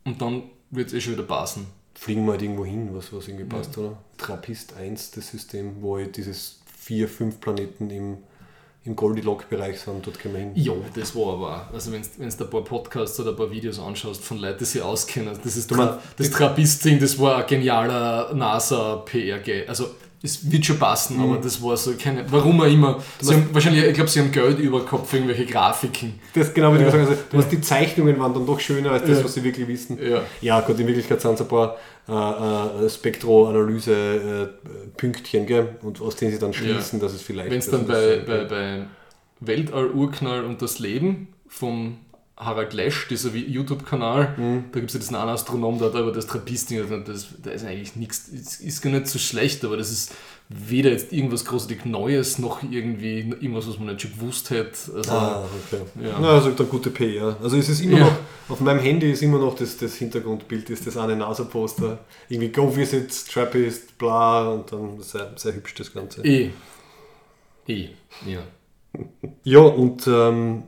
und 0.05 0.21
dann 0.21 0.45
wird 0.71 0.89
es 0.89 0.95
eh 0.95 1.01
schon 1.01 1.13
wieder 1.15 1.23
passen. 1.25 1.67
Fliegen 1.95 2.25
wir 2.25 2.33
halt 2.33 2.43
irgendwo 2.43 2.65
hin, 2.65 2.89
was, 2.95 3.13
was 3.13 3.29
irgendwie 3.29 3.45
passt, 3.45 3.77
oder? 3.77 3.99
Trappist 4.17 4.75
1, 4.77 5.11
das 5.11 5.31
System, 5.31 5.77
wo 5.81 5.97
halt 5.99 6.17
dieses 6.17 6.61
vier, 6.79 7.07
fünf 7.09 7.39
Planeten 7.41 7.91
im, 7.91 8.17
im 8.85 8.97
Goldilocks-Bereich 8.97 9.79
sind, 9.81 10.07
dort 10.07 10.19
können 10.19 10.35
wir 10.35 10.41
hin. 10.41 10.53
Ja, 10.55 10.73
das 10.95 11.15
war 11.15 11.35
aber. 11.35 11.69
Also 11.73 11.93
wenn 11.93 12.03
du 12.03 12.45
ein 12.45 12.51
paar 12.51 12.65
Podcasts 12.65 13.21
oder 13.21 13.31
ein 13.31 13.37
paar 13.37 13.51
Videos 13.51 13.79
anschaust 13.79 14.25
von 14.25 14.39
Leuten, 14.39 14.61
die 14.61 14.65
sich 14.65 14.81
auskennen, 14.81 15.39
das 15.43 15.57
ist 15.57 15.71
Du 15.71 15.75
meinst, 15.75 15.99
das 16.17 16.31
Trappist-Ding, 16.31 16.99
das 16.99 17.19
war 17.19 17.37
ein 17.37 17.47
genialer 17.47 18.33
NASA-PR-Gag. 18.33 19.69
Also 19.69 19.91
es 20.23 20.51
wird 20.53 20.67
schon 20.67 20.79
passen, 20.79 21.17
Mhm. 21.17 21.23
aber 21.25 21.37
das 21.39 21.63
war 21.63 21.75
so 21.77 21.93
keine. 21.99 22.31
Warum 22.31 22.61
auch 22.61 22.67
immer. 22.67 23.03
Sie 23.21 23.33
haben, 23.35 23.49
wahrscheinlich, 23.53 23.85
ich 23.85 23.95
glaube, 23.95 24.11
sie 24.11 24.21
haben 24.21 24.31
Geld 24.31 24.59
über 24.59 24.85
Kopf 24.85 25.09
für 25.09 25.17
irgendwelche 25.17 25.47
Grafiken. 25.47 26.21
Das 26.35 26.53
genau, 26.53 26.75
wie 26.75 26.79
du 26.79 26.85
also, 26.93 27.15
du 27.31 27.39
hast 27.39 27.51
die 27.51 27.61
Zeichnungen 27.63 28.19
waren 28.19 28.35
dann 28.35 28.45
doch 28.45 28.61
schöner 28.61 28.91
als 28.93 29.05
das, 29.07 29.19
Ja. 29.19 29.25
was 29.25 29.33
sie 29.35 29.43
wirklich 29.45 29.67
wissen. 29.67 29.99
Ja. 30.03 30.21
Ja, 30.43 30.61
Gott, 30.61 30.79
in 30.79 30.87
Wirklichkeit 30.87 31.21
sind 31.23 31.35
es 31.35 31.41
ein 31.41 31.49
paar 31.49 31.77
äh, 32.09 32.87
äh, 32.87 32.91
Spektroanalyse-Pünktchen, 32.91 35.47
gell? 35.47 35.69
Und 35.83 36.01
aus 36.01 36.17
denen 36.17 36.33
sie 36.33 36.39
dann 36.39 36.53
schließen, 36.53 37.01
dass 37.01 37.13
es 37.13 37.23
vielleicht. 37.23 37.51
Wenn 37.51 37.59
es 37.59 37.71
dann 37.71 37.87
bei, 37.87 38.15
äh, 38.17 38.23
bei, 38.27 38.45
bei 38.45 38.87
Weltall-Urknall 39.41 40.45
und 40.45 40.63
das 40.63 40.79
Leben 40.79 41.29
vom 41.49 41.99
Harald 42.41 42.73
Lesch, 42.73 43.07
dieser 43.09 43.31
YouTube-Kanal, 43.35 44.35
Mhm. 44.39 44.65
da 44.73 44.81
gibt 44.81 44.91
es 44.91 44.95
ja 44.95 45.01
diesen 45.01 45.15
einen 45.17 45.29
Astronom, 45.31 45.79
der 45.79 45.89
hat 45.89 45.95
aber 45.97 46.11
das 46.11 46.27
Trappist-Ding, 46.27 46.91
und 46.91 47.07
das, 47.07 47.29
da 47.43 47.51
ist 47.51 47.65
eigentlich 47.65 47.97
nichts, 47.97 48.29
ist, 48.29 48.61
ist 48.61 48.81
gar 48.83 48.91
nicht 48.91 49.07
so 49.09 49.19
schlecht, 49.19 49.65
aber 49.65 49.77
das 49.77 49.91
ist 49.91 50.13
weder 50.49 50.91
jetzt 50.91 51.13
irgendwas 51.13 51.45
großartig 51.45 51.85
Neues, 51.85 52.39
noch 52.41 52.63
irgendwie 52.63 53.19
irgendwas, 53.21 53.69
was 53.69 53.79
man 53.79 53.89
nicht 53.89 54.03
schon 54.03 54.13
gewusst 54.15 54.51
hätte. 54.51 54.77
Also, 54.97 55.11
Ah, 55.13 55.45
okay. 55.67 55.83
Ja. 56.03 56.19
Na, 56.21 56.31
also 56.31 56.51
dann 56.51 56.69
gute 56.69 56.91
PR. 56.91 57.37
Also 57.41 57.57
es 57.57 57.69
ist 57.69 57.83
immer 57.83 57.99
Ja. 57.99 58.05
noch, 58.07 58.17
auf 58.49 58.61
meinem 58.61 58.81
Handy 58.81 59.13
ist 59.13 59.23
immer 59.23 59.39
noch 59.39 59.55
das, 59.55 59.77
das 59.77 59.95
Hintergrundbild, 59.95 60.69
ist 60.71 60.87
das 60.89 60.97
eine 60.97 61.15
NASA-Poster. 61.15 61.99
Irgendwie 62.29 62.49
Go 62.51 62.75
Visit, 62.75 63.13
Trappist, 63.33 63.97
bla 63.97 64.49
und 64.49 64.73
dann 64.73 65.01
sehr, 65.03 65.33
sehr 65.37 65.55
hübsch 65.55 65.75
das 65.75 65.93
Ganze. 65.93 66.23
Eh. 66.25 66.51
Eh, 67.69 67.91
ja. 68.27 68.41
Ja, 69.45 69.61
und 69.61 70.07
ähm, 70.09 70.65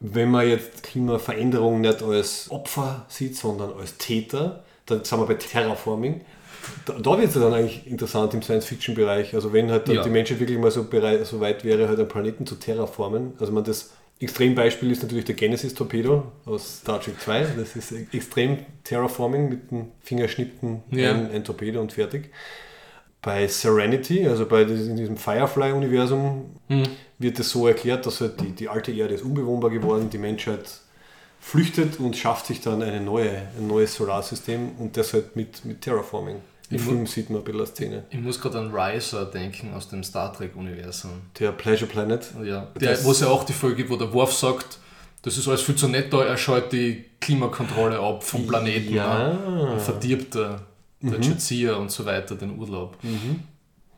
wenn 0.00 0.30
man 0.30 0.48
jetzt 0.48 0.82
Klimaveränderung 0.82 1.80
nicht 1.82 2.02
als 2.02 2.50
Opfer 2.50 3.04
sieht, 3.08 3.36
sondern 3.36 3.72
als 3.78 3.96
Täter, 3.98 4.64
dann 4.86 5.04
sind 5.04 5.18
wir 5.20 5.26
bei 5.26 5.34
Terraforming. 5.34 6.22
Da, 6.84 6.94
da 6.94 7.18
wird 7.18 7.28
es 7.28 7.34
dann 7.34 7.52
eigentlich 7.54 7.86
interessant 7.86 8.34
im 8.34 8.42
Science-Fiction-Bereich. 8.42 9.34
Also 9.34 9.52
wenn 9.52 9.70
halt 9.70 9.88
Ja. 9.88 10.02
die 10.02 10.10
Menschheit 10.10 10.40
wirklich 10.40 10.58
mal 10.58 10.70
so, 10.70 10.84
bereit, 10.84 11.24
so 11.26 11.40
weit 11.40 11.64
wäre, 11.64 11.88
halt 11.88 11.98
einen 11.98 12.08
Planeten 12.08 12.46
zu 12.46 12.54
terraformen. 12.56 13.32
Also 13.38 13.52
man 13.52 13.64
das 13.64 13.90
Extrembeispiel 14.18 14.90
ist 14.90 15.02
natürlich 15.02 15.24
der 15.24 15.34
Genesis-Torpedo 15.34 16.24
aus 16.44 16.80
Star 16.80 17.00
Trek 17.00 17.18
2. 17.20 17.46
Das 17.56 17.74
ist 17.76 17.92
extrem 18.12 18.58
Terraforming 18.84 19.48
mit 19.48 19.70
dem 19.70 19.86
Fingerschnippen 20.02 20.82
Ja. 20.90 21.12
ein, 21.12 21.30
ein 21.30 21.44
Torpedo 21.44 21.80
und 21.80 21.92
fertig. 21.94 22.30
Bei 23.22 23.46
Serenity, 23.46 24.26
also 24.26 24.46
bei 24.46 24.64
diesem 24.64 25.16
Firefly-Universum, 25.16 26.56
wird 27.18 27.38
es 27.38 27.50
so 27.50 27.66
erklärt, 27.66 28.06
dass 28.06 28.20
halt 28.20 28.40
die, 28.40 28.52
die 28.52 28.68
alte 28.68 28.92
Erde 28.92 29.14
ist 29.14 29.24
unbewohnbar 29.24 29.70
geworden, 29.70 30.08
die 30.10 30.18
Menschheit 30.18 30.70
flüchtet 31.40 31.98
und 32.00 32.16
schafft 32.16 32.46
sich 32.46 32.60
dann 32.60 32.82
eine 32.82 33.00
neue, 33.00 33.30
ein 33.58 33.66
neues 33.66 33.94
Solarsystem 33.94 34.72
und 34.78 34.96
das 34.96 35.12
halt 35.12 35.36
mit, 35.36 35.64
mit 35.64 35.80
Terraforming. 35.80 36.36
Im 36.70 36.76
Ich 36.76 36.82
Film 36.82 37.06
sieht 37.06 37.30
man 37.30 37.40
ein 37.40 37.44
bisschen 37.44 37.60
eine 37.60 37.66
Szene. 37.66 38.04
Ich 38.10 38.20
muss 38.20 38.40
gerade 38.40 38.58
an 38.58 38.72
Riser 38.72 39.26
denken 39.26 39.74
aus 39.74 39.88
dem 39.88 40.04
Star 40.04 40.32
Trek-Universum. 40.32 41.10
Der 41.38 41.50
Pleasure 41.52 41.90
Planet. 41.90 42.30
Ja, 42.44 42.68
der, 42.80 43.04
wo 43.04 43.10
es 43.10 43.20
ja 43.20 43.26
auch 43.26 43.44
die 43.44 43.52
Folge 43.52 43.76
gibt, 43.76 43.90
wo 43.90 43.96
der 43.96 44.12
Worf 44.12 44.32
sagt, 44.32 44.78
das 45.22 45.36
ist 45.36 45.48
alles 45.48 45.62
viel 45.62 45.74
zu 45.74 45.88
nett 45.88 46.12
da, 46.12 46.24
er 46.24 46.36
schaut 46.36 46.72
die 46.72 47.04
Klimakontrolle 47.20 47.98
ab 47.98 48.22
vom 48.22 48.46
Planeten. 48.46 48.94
Ja. 48.94 49.32
ne? 49.32 49.78
Verdirbt 49.80 50.38
der, 51.02 51.12
der 51.12 51.20
Jazia 51.20 51.74
und 51.76 51.90
so 51.90 52.04
weiter 52.04 52.34
den 52.34 52.58
Urlaub. 52.58 52.96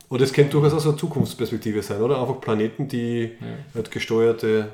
Und 0.08 0.20
das 0.20 0.32
könnte 0.32 0.52
durchaus 0.52 0.74
auch 0.74 0.80
so 0.80 0.88
eine 0.90 0.98
Zukunftsperspektive 0.98 1.82
sein, 1.82 2.00
oder? 2.00 2.20
Einfach 2.20 2.40
Planeten, 2.40 2.86
die 2.88 3.32
halt 3.74 3.90
gesteuerte 3.90 4.72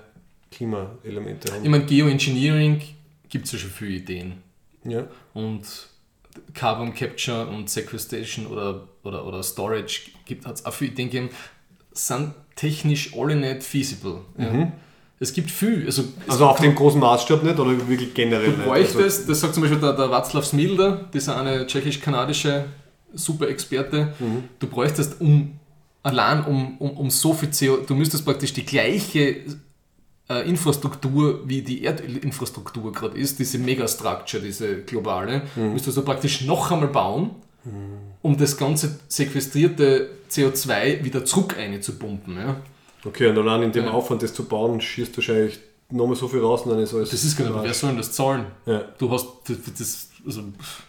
Klimaelemente 0.50 1.52
haben. 1.52 1.62
Ich 1.62 1.70
meine, 1.70 1.84
Geoengineering 1.84 2.82
gibt 3.28 3.46
es 3.46 3.52
ja 3.52 3.58
schon 3.58 3.70
viele 3.70 3.92
Ideen. 3.92 4.34
ja. 4.84 5.06
Und 5.34 5.64
Carbon 6.54 6.94
Capture 6.94 7.48
und 7.48 7.68
Sequestration 7.68 8.46
oder, 8.46 8.86
oder, 9.02 9.26
oder 9.26 9.42
Storage 9.42 10.10
hat 10.44 10.56
es 10.56 10.64
auch 10.64 10.72
viele 10.72 10.92
Ideen 10.92 11.10
gegeben, 11.10 11.30
sind 11.92 12.32
technisch 12.54 13.14
alle 13.16 13.36
nicht 13.36 13.62
feasible. 13.62 14.20
Ja. 14.36 14.72
Es 15.20 15.32
gibt 15.32 15.50
viel. 15.50 15.84
Also, 15.86 16.04
Also 16.26 16.46
auf 16.46 16.60
dem 16.60 16.74
großen 16.74 17.00
Maßstab 17.00 17.42
nicht 17.42 17.58
oder 17.58 17.70
wirklich 17.88 18.14
generell 18.14 18.46
Du 18.46 18.50
nicht? 18.50 18.68
Also, 18.68 18.94
bräuchtest, 18.98 19.28
das 19.28 19.40
sagt 19.40 19.54
zum 19.54 19.62
Beispiel 19.62 19.80
der, 19.80 19.92
der 19.94 20.06
Václav 20.06 20.44
Smilder, 20.44 21.08
dieser 21.12 21.36
eine 21.40 21.66
tschechisch-kanadische 21.66 22.66
Super-Experte, 23.14 24.12
du 24.58 24.66
bräuchtest 24.66 25.20
um 25.20 25.58
allein 26.02 26.44
um, 26.44 26.76
um, 26.78 26.90
um 26.90 27.10
so 27.10 27.32
viel 27.34 27.50
CO, 27.50 27.78
du 27.78 27.94
müsstest 27.94 28.24
praktisch 28.24 28.52
die 28.52 28.64
gleiche 28.64 29.36
äh, 30.28 30.48
Infrastruktur, 30.48 31.40
wie 31.48 31.62
die 31.62 31.82
Erdinfrastruktur 31.84 32.92
gerade 32.92 33.18
ist, 33.18 33.38
diese 33.38 33.58
Megastructure, 33.58 34.42
diese 34.42 34.82
globale, 34.82 35.42
müsstest 35.56 35.96
du 35.96 36.02
praktisch 36.02 36.42
noch 36.42 36.70
einmal 36.70 36.88
bauen, 36.88 37.30
um 38.22 38.36
das 38.36 38.56
ganze 38.56 39.00
sequestrierte 39.08 40.10
CO2 40.30 41.02
wieder 41.04 41.24
zurück 41.24 41.56
einzupumpen. 41.58 42.36
Ja? 42.36 42.56
Okay, 43.04 43.28
und 43.28 43.38
allein 43.38 43.62
in 43.64 43.72
dem 43.72 43.84
Ja. 43.86 43.90
Aufwand, 43.92 44.22
das 44.22 44.34
zu 44.34 44.44
bauen, 44.44 44.80
schießt 44.80 45.16
wahrscheinlich 45.16 45.58
nochmal 45.90 46.16
so 46.16 46.28
viel 46.28 46.40
raus 46.40 46.62
und 46.62 46.70
dann 46.72 46.80
ist 46.80 46.94
alles. 46.94 47.10
Das 47.10 47.24
ist 47.24 47.36
gar 47.36 47.48
nicht, 47.50 47.62
wer 47.62 47.74
soll 47.74 47.90
denn 47.90 47.98
das 47.98 48.12
zahlen? 48.12 48.46
Ja. 48.66 48.80
Du 48.98 49.10
hast 49.10 49.26
das, 49.78 50.08
also, 50.26 50.42
pff. 50.42 50.82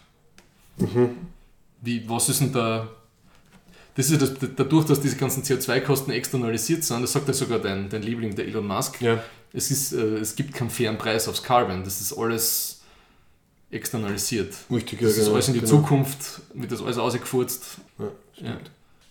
wie, 1.82 2.08
was 2.08 2.28
ist 2.28 2.40
denn 2.40 2.52
da? 2.52 2.88
das 3.96 4.10
ist 4.10 4.22
das, 4.22 4.32
dadurch, 4.56 4.86
dass 4.86 5.00
diese 5.00 5.16
ganzen 5.16 5.42
CO2-Kosten 5.42 6.10
externalisiert 6.12 6.84
sind, 6.84 7.02
das 7.02 7.12
sagt 7.12 7.28
ja 7.28 7.34
sogar 7.34 7.58
dein, 7.58 7.88
dein 7.90 8.02
Liebling, 8.02 8.34
der 8.34 8.46
Elon 8.46 8.66
Musk, 8.66 9.00
Ja. 9.02 9.22
es, 9.52 9.70
ist, 9.70 9.92
äh, 9.92 10.16
es 10.18 10.34
gibt 10.36 10.54
keinen 10.54 10.70
fairen 10.70 10.96
Preis 10.96 11.28
aufs 11.28 11.42
Carbon. 11.42 11.84
Das 11.84 12.00
ist 12.00 12.12
alles 12.16 12.80
externalisiert. 13.70 14.54
Richtig, 14.70 15.00
ja, 15.00 15.08
Das 15.08 15.16
ist 15.16 15.24
genau, 15.24 15.34
alles 15.34 15.48
in 15.48 15.54
die 15.54 15.60
genau. 15.60 15.72
Zukunft, 15.72 16.40
wird 16.54 16.72
das 16.72 16.82
alles 16.82 16.98
ausgefurzt. 16.98 17.78
Ja. 18.36 18.56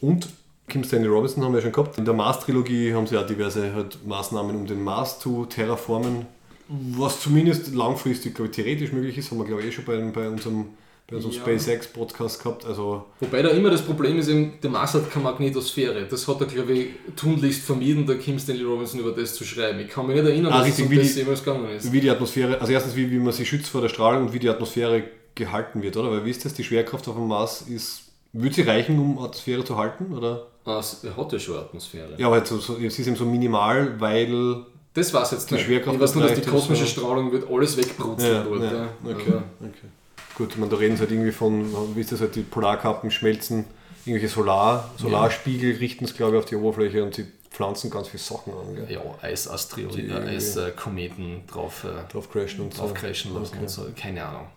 Und 0.01 0.29
Kim 0.69 0.83
Stanley 0.83 1.07
Robinson 1.09 1.43
haben 1.43 1.51
wir 1.53 1.59
ja 1.59 1.63
schon 1.63 1.71
gehabt. 1.73 1.97
In 1.97 2.05
der 2.05 2.13
Mars-Trilogie 2.13 2.93
haben 2.93 3.07
sie 3.07 3.17
auch 3.17 3.25
diverse 3.25 3.73
halt 3.73 3.97
Maßnahmen, 4.07 4.55
um 4.55 4.65
den 4.65 4.83
Mars 4.83 5.19
zu 5.19 5.45
terraformen. 5.45 6.25
Was 6.69 7.19
zumindest 7.21 7.73
langfristig, 7.73 8.35
glaube 8.35 8.49
ich, 8.51 8.55
theoretisch 8.55 8.91
möglich 8.91 9.17
ist, 9.17 9.31
haben 9.31 9.39
wir, 9.39 9.45
glaube 9.45 9.61
ich, 9.63 9.67
eh 9.69 9.71
schon 9.71 9.85
bei, 9.85 9.97
bei 9.97 10.29
unserem, 10.29 10.65
bei 11.09 11.15
unserem 11.15 11.33
Ja. 11.33 11.39
SpaceX-Podcast 11.41 12.43
gehabt. 12.43 12.65
Also, 12.65 13.05
Wobei 13.19 13.41
da 13.41 13.49
immer 13.49 13.71
das 13.71 13.81
Problem 13.81 14.19
ist, 14.19 14.27
eben, 14.27 14.53
der 14.61 14.69
Mars 14.69 14.93
hat 14.93 15.09
keine 15.09 15.23
Magnetosphäre. 15.23 16.05
Das 16.07 16.27
hat 16.27 16.41
er, 16.41 16.47
glaube 16.47 16.73
ich, 16.73 16.87
tunlichst 17.15 17.63
vermieden, 17.63 18.05
der 18.05 18.19
Kim 18.19 18.37
Stanley 18.37 18.63
Robinson 18.63 18.99
über 18.99 19.11
das 19.13 19.33
zu 19.33 19.43
schreiben. 19.43 19.79
Ich 19.79 19.89
kann 19.89 20.05
mich 20.05 20.15
nicht 20.15 20.25
erinnern, 20.29 20.53
Ah, 20.53 20.59
dass 20.59 20.67
richtig, 20.67 20.95
das 20.99 21.13
die- 21.13 21.19
jemals 21.21 21.43
gegangen 21.43 21.69
ist. 21.71 21.91
wie 21.91 22.01
die 22.01 22.09
Atmosphäre, 22.11 22.61
also 22.61 22.71
erstens, 22.71 22.95
wie, 22.95 23.09
wie 23.09 23.17
man 23.17 23.33
sie 23.33 23.45
schützt 23.47 23.69
vor 23.69 23.81
der 23.81 23.89
Strahlung 23.89 24.27
und 24.27 24.33
wie 24.33 24.39
die 24.39 24.49
Atmosphäre 24.49 25.03
gehalten 25.33 25.81
wird, 25.81 25.97
oder? 25.97 26.11
Weil 26.11 26.25
wisst 26.25 26.45
ihr, 26.45 26.51
die 26.51 26.63
Schwerkraft 26.63 27.07
auf 27.07 27.15
dem 27.15 27.27
Mars 27.27 27.63
ist, 27.63 28.03
würde 28.31 28.53
sie 28.53 28.61
reichen, 28.61 28.99
um 28.99 29.17
Atmosphäre 29.17 29.65
zu 29.65 29.75
halten, 29.75 30.13
oder? 30.15 30.45
Es- 30.77 31.03
er 31.03 31.17
hat 31.17 31.31
ja 31.33 31.39
schon 31.39 31.57
Atmosphäre. 31.57 32.09
Ja, 32.17 32.27
aber 32.27 32.35
halt 32.35 32.47
so, 32.47 32.57
so, 32.59 32.77
es 32.77 32.99
ist 32.99 33.07
eben 33.07 33.15
so 33.15 33.25
minimal, 33.25 33.99
weil 33.99 34.57
Das 34.93 35.11
weiß 35.13 35.31
jetzt 35.31 35.49
Die 35.49 35.55
nicht. 35.55 35.65
Schwerkraft 35.65 35.95
ich 35.95 36.01
weiß 36.01 36.15
nur, 36.15 36.27
dass 36.27 36.39
die 36.39 36.45
kosmische 36.47 36.81
also- 36.83 36.99
Strahlung 37.01 37.31
wird 37.31 37.49
alles 37.49 37.77
wegbrutzen 37.77 38.31
Ja, 38.31 38.43
dort. 38.43 38.61
ja, 38.63 38.71
ja. 38.73 38.89
okay, 39.03 39.21
Aber 39.27 39.43
okay. 39.61 39.87
Gut, 40.35 40.57
meine, 40.57 40.71
da 40.71 40.77
reden 40.77 40.95
sie 40.95 41.01
halt 41.01 41.11
irgendwie 41.11 41.31
von, 41.31 41.95
wie 41.95 42.01
ist 42.01 42.11
das 42.11 42.21
halt, 42.21 42.35
die 42.35 42.41
Polarkappen 42.41 43.09
schmelzen, 43.11 43.65
irgendwelche 44.05 44.33
Solar, 44.33 44.89
Solarspiegel 44.97 45.75
richten 45.77 46.05
es, 46.05 46.15
glaube 46.15 46.35
ich, 46.37 46.39
auf 46.43 46.45
die 46.45 46.55
Oberfläche 46.55 47.03
und 47.03 47.13
sie 47.15 47.25
pflanzen 47.51 47.89
ganz 47.89 48.07
viele 48.07 48.21
Sachen 48.23 48.53
an, 48.53 48.75
gell? 48.75 48.87
Ja, 48.89 49.01
Eisasteroiden, 49.21 50.11
Eiskometen 50.27 51.41
drauf, 51.47 51.83
äh, 51.83 52.11
Drauf 52.11 52.31
crashen 52.31 52.61
und 52.61 52.73
so. 52.73 52.81
drauf 52.83 52.93
crashen 52.93 53.33
lassen 53.33 53.53
Okay. 53.55 53.61
und 53.61 53.69
so. 53.69 53.85
Keine 53.99 54.23
Ahnung. 54.25 54.47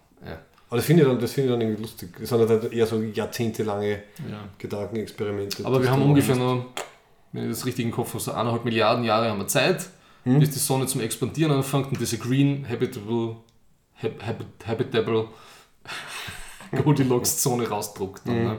Aber 0.72 0.78
das 0.78 0.86
finde 0.86 1.02
ich, 1.02 1.08
dann- 1.08 1.20
das 1.20 1.32
finde 1.32 1.48
ich 1.48 1.52
dann 1.52 1.60
irgendwie 1.60 1.82
lustig. 1.82 2.08
Das 2.18 2.30
sind 2.30 2.48
halt 2.48 2.72
eher 2.72 2.86
so 2.86 3.02
jahrzehntelange 3.02 3.90
Ja. 4.30 4.40
Gedankenexperimente. 4.56 5.66
Aber 5.66 5.82
wir 5.82 5.90
haben 5.90 6.00
ungefähr 6.02 6.34
noch, 6.34 6.64
wenn 7.32 7.44
ich 7.44 7.50
das 7.50 7.66
richtig 7.66 7.84
im 7.84 7.90
Kopf 7.92 8.08
habe, 8.14 8.20
so 8.20 8.32
eineinhalb 8.32 8.64
Milliarden 8.64 9.04
Jahre 9.04 9.28
haben 9.28 9.38
wir 9.38 9.46
Zeit, 9.48 9.84
Hm? 10.24 10.38
bis 10.38 10.50
die 10.52 10.58
Sonne 10.58 10.86
zum 10.86 11.02
Expandieren 11.02 11.52
anfängt 11.52 11.88
und 11.88 12.00
diese 12.00 12.16
Green 12.16 12.66
Habitable, 12.66 13.36
hab, 14.02 14.26
habit, 14.26 14.46
Habitable 14.66 15.26
Goldilocks-Zone 16.84 17.68
rausdruckt. 17.68 18.26
Dann, 18.26 18.38
Mhm. 18.38 18.44
ne? 18.44 18.58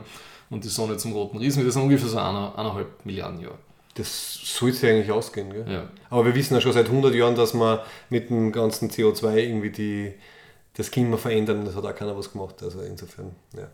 Und 0.49 0.63
die 0.63 0.67
Sonne 0.69 0.97
zum 0.97 1.13
roten 1.13 1.37
Riesen 1.37 1.57
wird. 1.59 1.67
Das 1.69 1.73
sind 1.73 1.83
ungefähr 1.83 2.09
so 2.09 2.17
eine, 2.19 2.55
eineinhalb 2.55 3.05
Milliarden 3.05 3.41
Jahre. 3.41 3.57
Das 3.95 4.33
sollte 4.43 4.87
ja 4.87 4.93
eigentlich 4.93 5.11
ausgehen, 5.11 5.51
gell? 5.51 5.65
Ja. 5.67 5.89
Aber 6.09 6.25
wir 6.25 6.35
wissen 6.35 6.53
ja 6.53 6.61
schon 6.61 6.73
seit 6.73 6.89
100 6.89 7.13
Jahren, 7.15 7.35
dass 7.35 7.53
man 7.53 7.79
mit 8.09 8.29
dem 8.29 8.51
ganzen 8.51 8.89
CO2 8.89 9.37
irgendwie 9.37 9.69
die, 9.71 10.13
das 10.75 10.89
Klima 10.91 11.17
verändern. 11.17 11.65
Das 11.65 11.75
hat 11.75 11.85
auch 11.85 11.95
keiner 11.95 12.17
was 12.17 12.31
gemacht. 12.31 12.55
Also 12.63 12.81
insofern, 12.81 13.31
ja. 13.55 13.69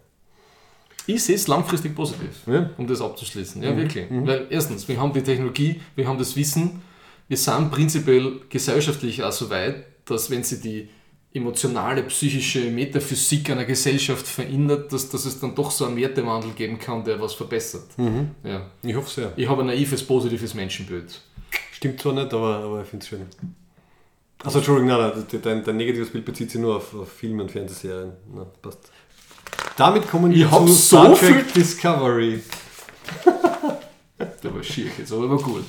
Ich 1.08 1.24
sehe 1.24 1.36
es 1.36 1.47
langfristig 1.47 1.95
positiv, 1.95 2.30
Ja. 2.45 2.70
um 2.78 2.86
das 2.86 3.02
abzuschließen. 3.02 3.64
Ja, 3.64 3.72
Mhm. 3.72 3.78
wirklich. 3.78 4.10
Mhm. 4.10 4.28
Weil 4.28 4.47
erstens, 4.50 4.88
wir 4.88 5.00
haben 5.00 5.14
die 5.14 5.24
Technologie, 5.24 5.82
wir 5.95 6.08
haben 6.08 6.18
das 6.20 6.36
Wissen, 6.36 6.82
wir 7.28 7.38
sind 7.38 7.72
prinzipiell 7.72 8.41
gesellschaftlich 8.50 9.24
auch 9.24 9.32
so 9.32 9.50
weit, 9.50 9.86
dass 10.06 10.30
wenn 10.30 10.43
sie 10.43 10.60
die 10.62 10.89
emotionale, 11.34 12.02
psychische 12.04 12.72
Metaphysik 12.72 13.50
einer 13.52 13.66
Gesellschaft 13.66 14.26
verändert, 14.28 14.91
dass, 14.91 15.10
dass 15.10 15.26
es 15.26 15.39
dann 15.39 15.54
doch 15.54 15.70
so 15.72 15.86
einen 15.86 15.95
Wertewandel 15.95 16.52
geben 16.52 16.80
kann, 16.80 17.04
der 17.04 17.22
was 17.22 17.34
verbessert. 17.34 17.86
Mhm. 17.97 18.32
Ja. 18.43 18.66
Ich 18.82 18.95
hoffe 18.95 19.10
sehr. 19.10 19.34
Ich 19.36 19.47
habe 19.47 19.62
ein 19.62 19.68
naives, 19.68 20.04
positives 20.04 20.54
Menschenbild. 20.56 21.22
Stimmt 21.72 22.02
zwar 22.02 22.14
nicht, 22.14 22.34
aber, 22.34 22.58
aber 22.58 22.82
ich 22.82 22.88
finde 22.89 23.04
es 23.04 23.10
schön. 23.10 23.22
Also 24.44 24.60
Entschuldigung, 24.60 24.88
nein, 24.98 25.12
nein, 25.32 25.42
dein, 25.42 25.64
dein 25.66 25.78
negatives 25.78 26.12
Bild 26.12 26.24
bezieht 26.26 26.52
sich 26.52 26.62
nur 26.62 26.78
auf, 26.78 26.94
auf 26.96 27.12
Filme 27.12 27.44
und 27.44 27.52
Fernsehserien. 27.52 28.14
Na, 28.34 28.46
passt. 28.62 28.92
Damit 29.76 30.10
kommen 30.10 30.32
wir 30.34 30.50
zu 30.50 30.68
so 30.68 30.74
Star 30.74 31.16
viel- 31.16 31.34
Trek 31.34 31.54
Discovery. 31.54 32.44
Der 34.44 34.54
war 34.56 34.64
schier 34.64 34.92
jetzt, 34.98 35.12
aber 35.12 35.30
war 35.30 35.38
gut. 35.38 35.66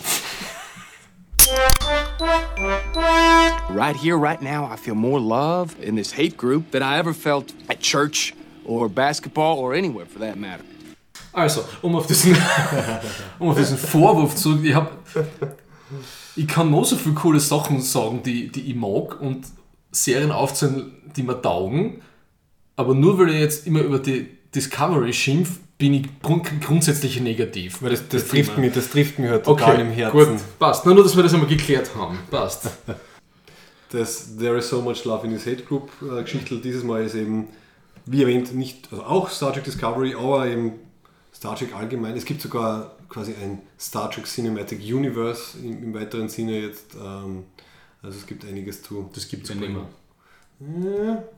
Right 3.71 3.97
here, 3.97 4.16
right 4.16 4.41
now, 4.43 4.64
I 4.73 4.77
feel 4.77 4.95
more 4.95 5.21
love 5.21 5.75
in 5.81 5.97
this 5.97 6.12
hate 6.12 6.37
group 6.37 6.71
than 6.71 6.83
I 6.83 6.99
ever 6.99 7.12
felt 7.14 7.53
at 7.68 7.81
church 7.81 8.35
or 8.64 8.89
basketball 8.89 9.59
or 9.59 9.75
anywhere 9.75 10.07
for 10.07 10.21
that 10.21 10.37
matter. 10.37 10.64
Also, 11.33 11.64
um 11.83 11.95
auf 11.97 12.07
diesen, 12.07 12.37
um 13.39 13.49
auf 13.51 13.57
diesen 13.57 13.79
Vorwurf 13.79 14.35
zu. 14.35 14.61
Ich, 14.62 14.75
hab, 14.75 14.93
ich 16.41 16.49
kann 16.49 16.70
noch 16.70 16.84
so 16.86 16.97
viele 16.97 17.14
coole 17.14 17.38
Sachen 17.38 17.82
sagen, 17.82 18.22
die, 18.24 18.49
die 18.49 18.62
ich 18.70 18.74
mag 18.74 19.20
und 19.20 19.45
Serien 19.93 20.32
aufzählen, 20.32 20.91
die 21.14 21.22
mir 21.22 21.41
taugen. 21.43 22.01
Aber 22.76 22.95
nur 22.95 23.18
weil 23.18 23.28
ich 23.28 23.41
jetzt 23.41 23.66
immer 23.66 23.80
über 23.80 23.99
die 23.99 24.26
Discovery 24.55 25.12
schimpf, 25.12 25.59
bin 25.76 25.93
ich 25.93 26.20
grund 26.22 26.49
grundsätzlich 26.62 27.20
negativ. 27.20 27.82
Weil 27.82 27.91
das, 27.91 28.09
das, 28.09 28.22
Das 28.22 28.30
trifft 28.30 28.57
mich, 28.57 28.72
das 28.72 28.88
trifft 28.91 29.18
mich 29.18 29.28
halt 29.28 29.45
total 29.45 29.74
Okay, 29.74 29.82
im 29.82 29.91
Herzen. 29.91 30.18
gut, 30.18 30.59
passt. 30.59 30.86
Nur, 30.86 30.95
nur, 30.95 31.05
dass 31.05 31.14
wir 31.14 31.22
das 31.22 31.34
einmal 31.34 31.49
geklärt 31.49 31.91
haben. 31.95 32.18
Passt. 32.30 32.70
Das 33.93 34.36
There 34.38 34.57
is 34.57 34.68
so 34.68 34.80
much 34.80 35.05
love 35.05 35.26
in 35.26 35.32
this 35.32 35.47
hate 35.47 35.64
group 35.64 35.91
äh, 36.01 36.22
Geschichte 36.22 36.59
dieses 36.59 36.84
Mal 36.84 37.03
ist 37.03 37.16
eben, 37.16 37.49
wie 38.07 38.22
erwähnt, 38.22 38.55
nicht, 38.55 38.86
also 38.93 39.03
auch 39.03 39.28
Star 39.30 39.53
Trek 39.53 39.64
Discovery, 39.64 40.14
aber 40.14 40.47
eben 40.47 40.74
Star 41.34 41.57
Trek 41.57 41.74
allgemein. 41.74 42.16
Es 42.16 42.24
gibt 42.24 42.41
sogar 42.41 42.95
quasi 43.11 43.35
ein 43.43 43.59
Star 43.79 44.11
Trek 44.11 44.25
Cinematic 44.25 44.81
Universe 44.81 45.59
im, 45.63 45.83
im 45.83 45.95
weiteren 45.95 46.29
Sinne 46.31 46.61
jetzt. 46.61 46.95
Ähm, 46.95 47.45
also 48.03 48.17
es 48.19 48.27
gibt 48.27 48.47
einiges 48.47 48.83
zu. 48.83 49.11
Das 49.13 49.29
gibt 49.29 49.43
es 49.45 49.51
ja 49.51 49.57
nicht 49.57 49.73
mehr. 49.73 49.87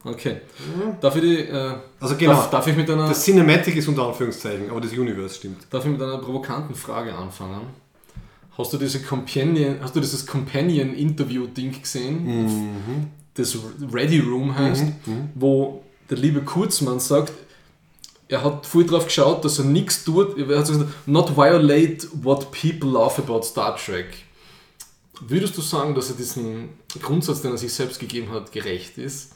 Okay. 0.05 0.39
Darf 1.01 1.15
ich, 1.17 1.23
die, 1.23 1.37
äh, 1.39 1.75
Also 2.01 2.17
genau. 2.17 2.33
darf, 2.33 2.51
darf, 2.51 2.67
ich 2.67 2.77
mit 2.77 2.91
einer, 2.91 3.09
Das 3.09 3.25
Cinematic 3.25 3.77
ist 3.77 3.87
unter 3.87 4.07
Anführungszeichen, 4.09 4.69
aber 4.69 4.81
das 4.81 4.93
Universe 4.93 5.37
stimmt. 5.37 5.67
darf 5.71 5.85
ich 5.85 5.91
mit 5.93 6.03
einer 6.03 6.19
provokanten 6.19 6.75
Frage 6.75 7.15
anfangen? 7.15 7.67
Hast 8.59 8.73
du, 8.73 8.79
diese 8.79 9.01
Companion, 9.01 9.77
hast 9.81 9.95
du 9.97 10.01
dieses 10.01 10.27
Companion-Interview-Ding 10.27 11.81
gesehen? 11.81 12.25
Mhm. 12.45 13.07
Das 13.35 13.57
Ready 13.93 14.19
Room 14.21 14.55
heißt, 14.57 14.85
wo 15.35 15.83
der 16.11 16.19
liebe 16.19 16.43
Kurzmann 16.43 17.01
sagt, 17.01 17.33
er 18.33 18.43
hat 18.43 18.65
voll 18.65 18.87
drauf 18.87 19.05
geschaut, 19.05 19.45
dass 19.45 19.59
er 19.59 19.67
nichts 19.67 20.05
tut. 20.05 20.39
Er 20.39 20.59
hat 20.59 20.67
gesagt, 20.67 20.91
not 21.07 21.37
violate 21.37 22.09
what 22.23 22.51
people 22.51 22.89
love 22.89 23.19
about 23.19 23.43
Star 23.43 23.77
Trek. 23.77 24.07
Würdest 25.21 25.57
du 25.57 25.61
sagen, 25.61 25.95
dass 25.95 26.09
er 26.09 26.17
diesen 26.17 26.71
Grundsatz, 27.01 27.43
den 27.43 27.53
er 27.53 27.59
sich 27.59 27.73
selbst 27.73 28.01
gegeben 28.01 28.33
hat, 28.33 28.51
gerecht 28.51 28.97
ist? 28.97 29.33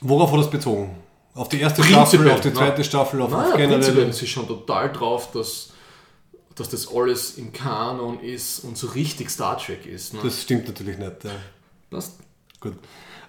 Worauf 0.00 0.32
hat 0.32 0.40
das 0.40 0.50
bezogen? 0.50 0.96
Auf 1.34 1.50
die 1.50 1.60
erste 1.60 1.82
Prinzipiell, 1.82 2.06
Staffel, 2.06 2.30
auf 2.30 2.40
die 2.40 2.48
na. 2.48 2.54
zweite 2.54 2.84
Staffel, 2.84 3.22
auf, 3.22 3.30
Naja, 3.30 3.44
auf 3.44 3.52
prinzipiell 3.52 3.80
generell. 3.82 4.08
ist 4.08 4.18
sie 4.18 4.26
schon 4.26 4.48
total 4.48 4.90
drauf, 4.90 5.30
dass, 5.32 5.68
dass 6.54 6.70
das 6.70 6.88
alles 6.88 7.36
im 7.36 7.52
Kanon 7.52 8.18
ist 8.20 8.60
und 8.60 8.78
so 8.78 8.88
richtig 8.88 9.28
Star 9.28 9.58
Trek 9.58 9.84
ist. 9.84 10.14
Ne? 10.14 10.20
Das 10.22 10.40
stimmt 10.40 10.66
natürlich 10.66 10.96
nicht. 10.96 11.24
Ja. 11.24 11.30
das, 11.90 12.16
Gut. 12.60 12.74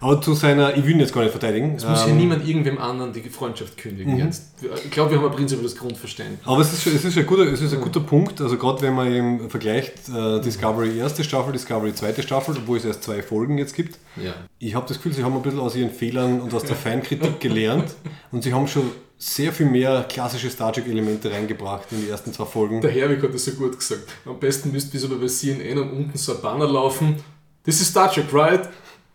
Aber 0.01 0.19
zu 0.19 0.34
seiner, 0.34 0.75
ich 0.75 0.84
will 0.84 0.93
ihn 0.93 0.99
jetzt 0.99 1.13
gar 1.13 1.21
nicht 1.21 1.32
verteidigen. 1.32 1.75
es 1.75 1.86
muss 1.86 2.03
hier 2.03 2.11
ähm, 2.11 2.17
niemand 2.17 2.47
irgendwem 2.47 2.79
anderen 2.79 3.13
die 3.13 3.21
Freundschaft 3.29 3.77
kündigen. 3.77 4.17
Jetzt. 4.17 4.45
Ich 4.84 4.89
glaube, 4.89 5.11
wir 5.11 5.19
haben 5.19 5.27
ein 5.27 5.32
prinzipielles 5.32 5.75
Grundverständnis. 5.75 6.39
Aber 6.43 6.59
es 6.61 6.73
ist, 6.73 6.88
es 6.88 7.05
ist 7.05 7.17
ein 7.19 7.25
guter, 7.27 7.43
es 7.43 7.61
ist 7.61 7.71
ein 7.71 7.82
guter 7.82 7.99
Punkt, 7.99 8.41
also 8.41 8.57
gerade 8.57 8.82
wenn 8.82 8.95
man 8.95 9.11
eben 9.11 9.49
vergleicht 9.51 10.09
äh, 10.09 10.41
Discovery 10.41 10.97
erste 10.97 11.23
Staffel, 11.23 11.53
Discovery 11.53 11.93
zweite 11.93 12.23
Staffel, 12.23 12.57
obwohl 12.57 12.77
es 12.77 12.86
erst 12.86 13.03
zwei 13.03 13.21
Folgen 13.21 13.59
jetzt 13.59 13.75
gibt. 13.75 13.99
Ja. 14.15 14.34
Ich 14.57 14.73
habe 14.73 14.88
das 14.88 14.97
Gefühl, 14.97 15.13
sie 15.13 15.23
haben 15.23 15.36
ein 15.36 15.43
bisschen 15.43 15.59
aus 15.59 15.75
ihren 15.75 15.91
Fehlern 15.91 16.41
und 16.41 16.51
aus 16.51 16.64
der 16.64 16.76
Feinkritik 16.76 17.39
gelernt 17.39 17.93
und 18.31 18.41
sie 18.41 18.51
haben 18.51 18.68
schon 18.68 18.89
sehr 19.19 19.53
viel 19.53 19.68
mehr 19.68 20.03
klassische 20.10 20.49
Star 20.49 20.73
Trek-Elemente 20.73 21.30
reingebracht 21.30 21.91
in 21.91 22.01
die 22.01 22.10
ersten 22.10 22.34
zwei 22.34 22.45
Folgen. 22.45 22.81
Der 22.81 22.89
Herwig 22.89 23.22
hat 23.22 23.35
das 23.35 23.45
so 23.45 23.51
gut 23.51 23.77
gesagt. 23.77 24.11
Am 24.26 24.39
besten 24.39 24.72
müsst 24.72 24.91
ihr 24.95 24.99
so 24.99 25.15
bei 25.15 25.27
CNN 25.27 25.77
und 25.77 25.91
unten 25.91 26.18
so 26.18 26.34
ein 26.34 26.41
Banner 26.41 26.68
laufen. 26.68 27.18
This 27.64 27.80
is 27.81 27.89
Star 27.89 28.11
Trek, 28.11 28.34
right? 28.34 28.68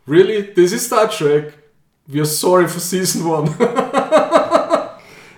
Really? 0.07 0.53
This 0.53 0.71
is 0.71 0.85
Star 0.85 1.09
Trek. 1.09 1.53
We 2.07 2.21
are 2.21 2.25
sorry 2.25 2.65
for 2.69 2.79
Season 2.79 3.25
1. 3.25 3.49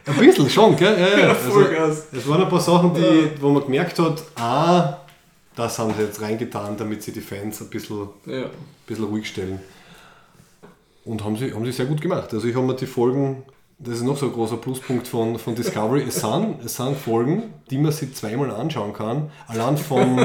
Ein 0.06 0.16
bisschen 0.20 0.48
schon, 0.48 0.76
gell? 0.76 0.96
Ja, 1.00 1.18
ja. 1.18 1.30
Also, 1.30 1.50
Vollgas. 1.50 2.08
es 2.12 2.28
waren 2.28 2.44
ein 2.44 2.50
paar 2.50 2.60
Sachen, 2.60 2.94
die, 2.94 3.32
wo 3.42 3.50
man 3.50 3.64
gemerkt 3.64 3.98
hat, 3.98 4.22
ah, 4.36 5.00
das 5.56 5.80
haben 5.80 5.92
sie 5.98 6.04
jetzt 6.04 6.22
reingetan, 6.22 6.78
damit 6.78 7.02
sie 7.02 7.12
die 7.12 7.22
Fans 7.22 7.60
ein 7.62 7.70
bisschen 7.72 8.10
ja. 8.28 8.44
bisschen 8.86 9.06
ruhig 9.06 9.28
stellen. 9.28 9.60
Und 11.04 11.24
haben 11.24 11.36
sie, 11.36 11.52
haben 11.52 11.66
sie 11.66 11.72
sehr 11.72 11.88
gut 11.88 12.00
gemacht. 12.00 12.32
Also 12.32 12.48
ich 12.48 12.56
habe 12.56 12.68
mir 12.68 12.76
die 12.76 12.86
Folgen, 12.86 13.42
das 13.80 13.96
ist 13.96 14.04
noch 14.04 14.18
so 14.18 14.28
ein 14.28 14.34
großer 14.34 14.58
Pluspunkt 14.58 15.08
von, 15.08 15.40
von 15.40 15.56
Discovery, 15.56 16.04
es 16.08 16.22
sind, 16.22 16.64
es 16.64 16.76
sind 16.76 16.96
Folgen, 16.96 17.56
die 17.72 17.80
man 17.80 17.92
sich 17.92 18.14
zweimal 18.14 18.52
anschauen 18.52 18.94
kann, 18.94 19.32
allein 19.48 19.78
vom, 19.78 20.20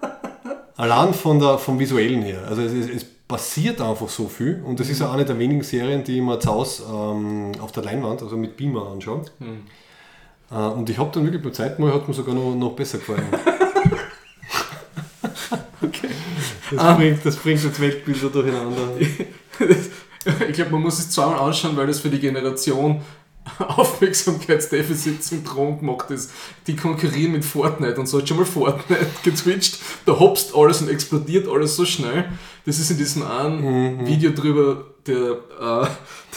allein 0.76 1.14
von 1.14 1.38
der, 1.38 1.58
vom 1.58 1.78
Visuellen 1.78 2.22
her. 2.22 2.42
Also 2.48 2.62
es, 2.62 2.72
es 2.72 3.06
passiert 3.30 3.80
einfach 3.80 4.08
so 4.08 4.26
viel 4.28 4.60
und 4.66 4.80
das 4.80 4.88
ist 4.88 4.98
ja 5.00 5.12
eine 5.12 5.24
der 5.24 5.38
wenigen 5.38 5.62
Serien, 5.62 6.02
die 6.02 6.16
ich 6.16 6.22
mir 6.22 6.40
zu 6.40 6.50
Hause 6.50 6.82
ähm, 6.92 7.52
auf 7.60 7.70
der 7.70 7.84
Leinwand, 7.84 8.20
also 8.22 8.36
mit 8.36 8.56
Beamer 8.56 8.88
anschaue. 8.90 9.22
Äh, 10.50 10.54
und 10.56 10.90
ich 10.90 10.98
habe 10.98 11.12
dann 11.14 11.22
wirklich 11.24 11.40
beim 11.40 11.52
zweiten 11.52 11.80
Mal 11.80 11.94
hat 11.94 12.08
mir 12.08 12.14
sogar 12.14 12.34
noch, 12.34 12.56
noch 12.56 12.72
besser 12.72 12.98
gefallen. 12.98 13.22
Okay. 15.82 16.10
Das, 16.70 16.78
Ah. 16.78 16.92
bringt, 16.94 17.24
das 17.24 17.36
bringt 17.36 17.64
jetzt 17.64 17.80
Weltbilder 17.80 18.28
durcheinander. 18.28 18.82
Ich 20.46 20.52
glaube, 20.54 20.72
man 20.72 20.82
muss 20.82 20.98
es 20.98 21.08
zweimal 21.10 21.38
anschauen, 21.40 21.74
weil 21.78 21.86
das 21.86 22.00
für 22.00 22.10
die 22.10 22.18
Generation 22.20 23.00
Aufmerksamkeitsdefizit-Syndrom 23.58 25.78
gemacht 25.80 26.10
ist. 26.10 26.30
Die 26.66 26.76
konkurrieren 26.76 27.32
mit 27.32 27.42
Fortnite 27.42 27.98
und 27.98 28.06
so 28.06 28.18
hat 28.18 28.28
schon 28.28 28.36
mal 28.36 28.44
Fortnite 28.44 29.06
getwitcht. 29.24 29.78
Da 30.04 30.18
hopst 30.18 30.54
alles 30.54 30.82
und 30.82 30.90
explodiert 30.90 31.48
alles 31.48 31.76
so 31.76 31.86
schnell. 31.86 32.28
Das 32.66 32.78
ist 32.78 32.90
in 32.90 32.98
diesem 32.98 33.22
einen 33.22 34.06
Video 34.06 34.32
drüber, 34.32 34.84
der, 35.06 35.16
äh, 35.60 35.86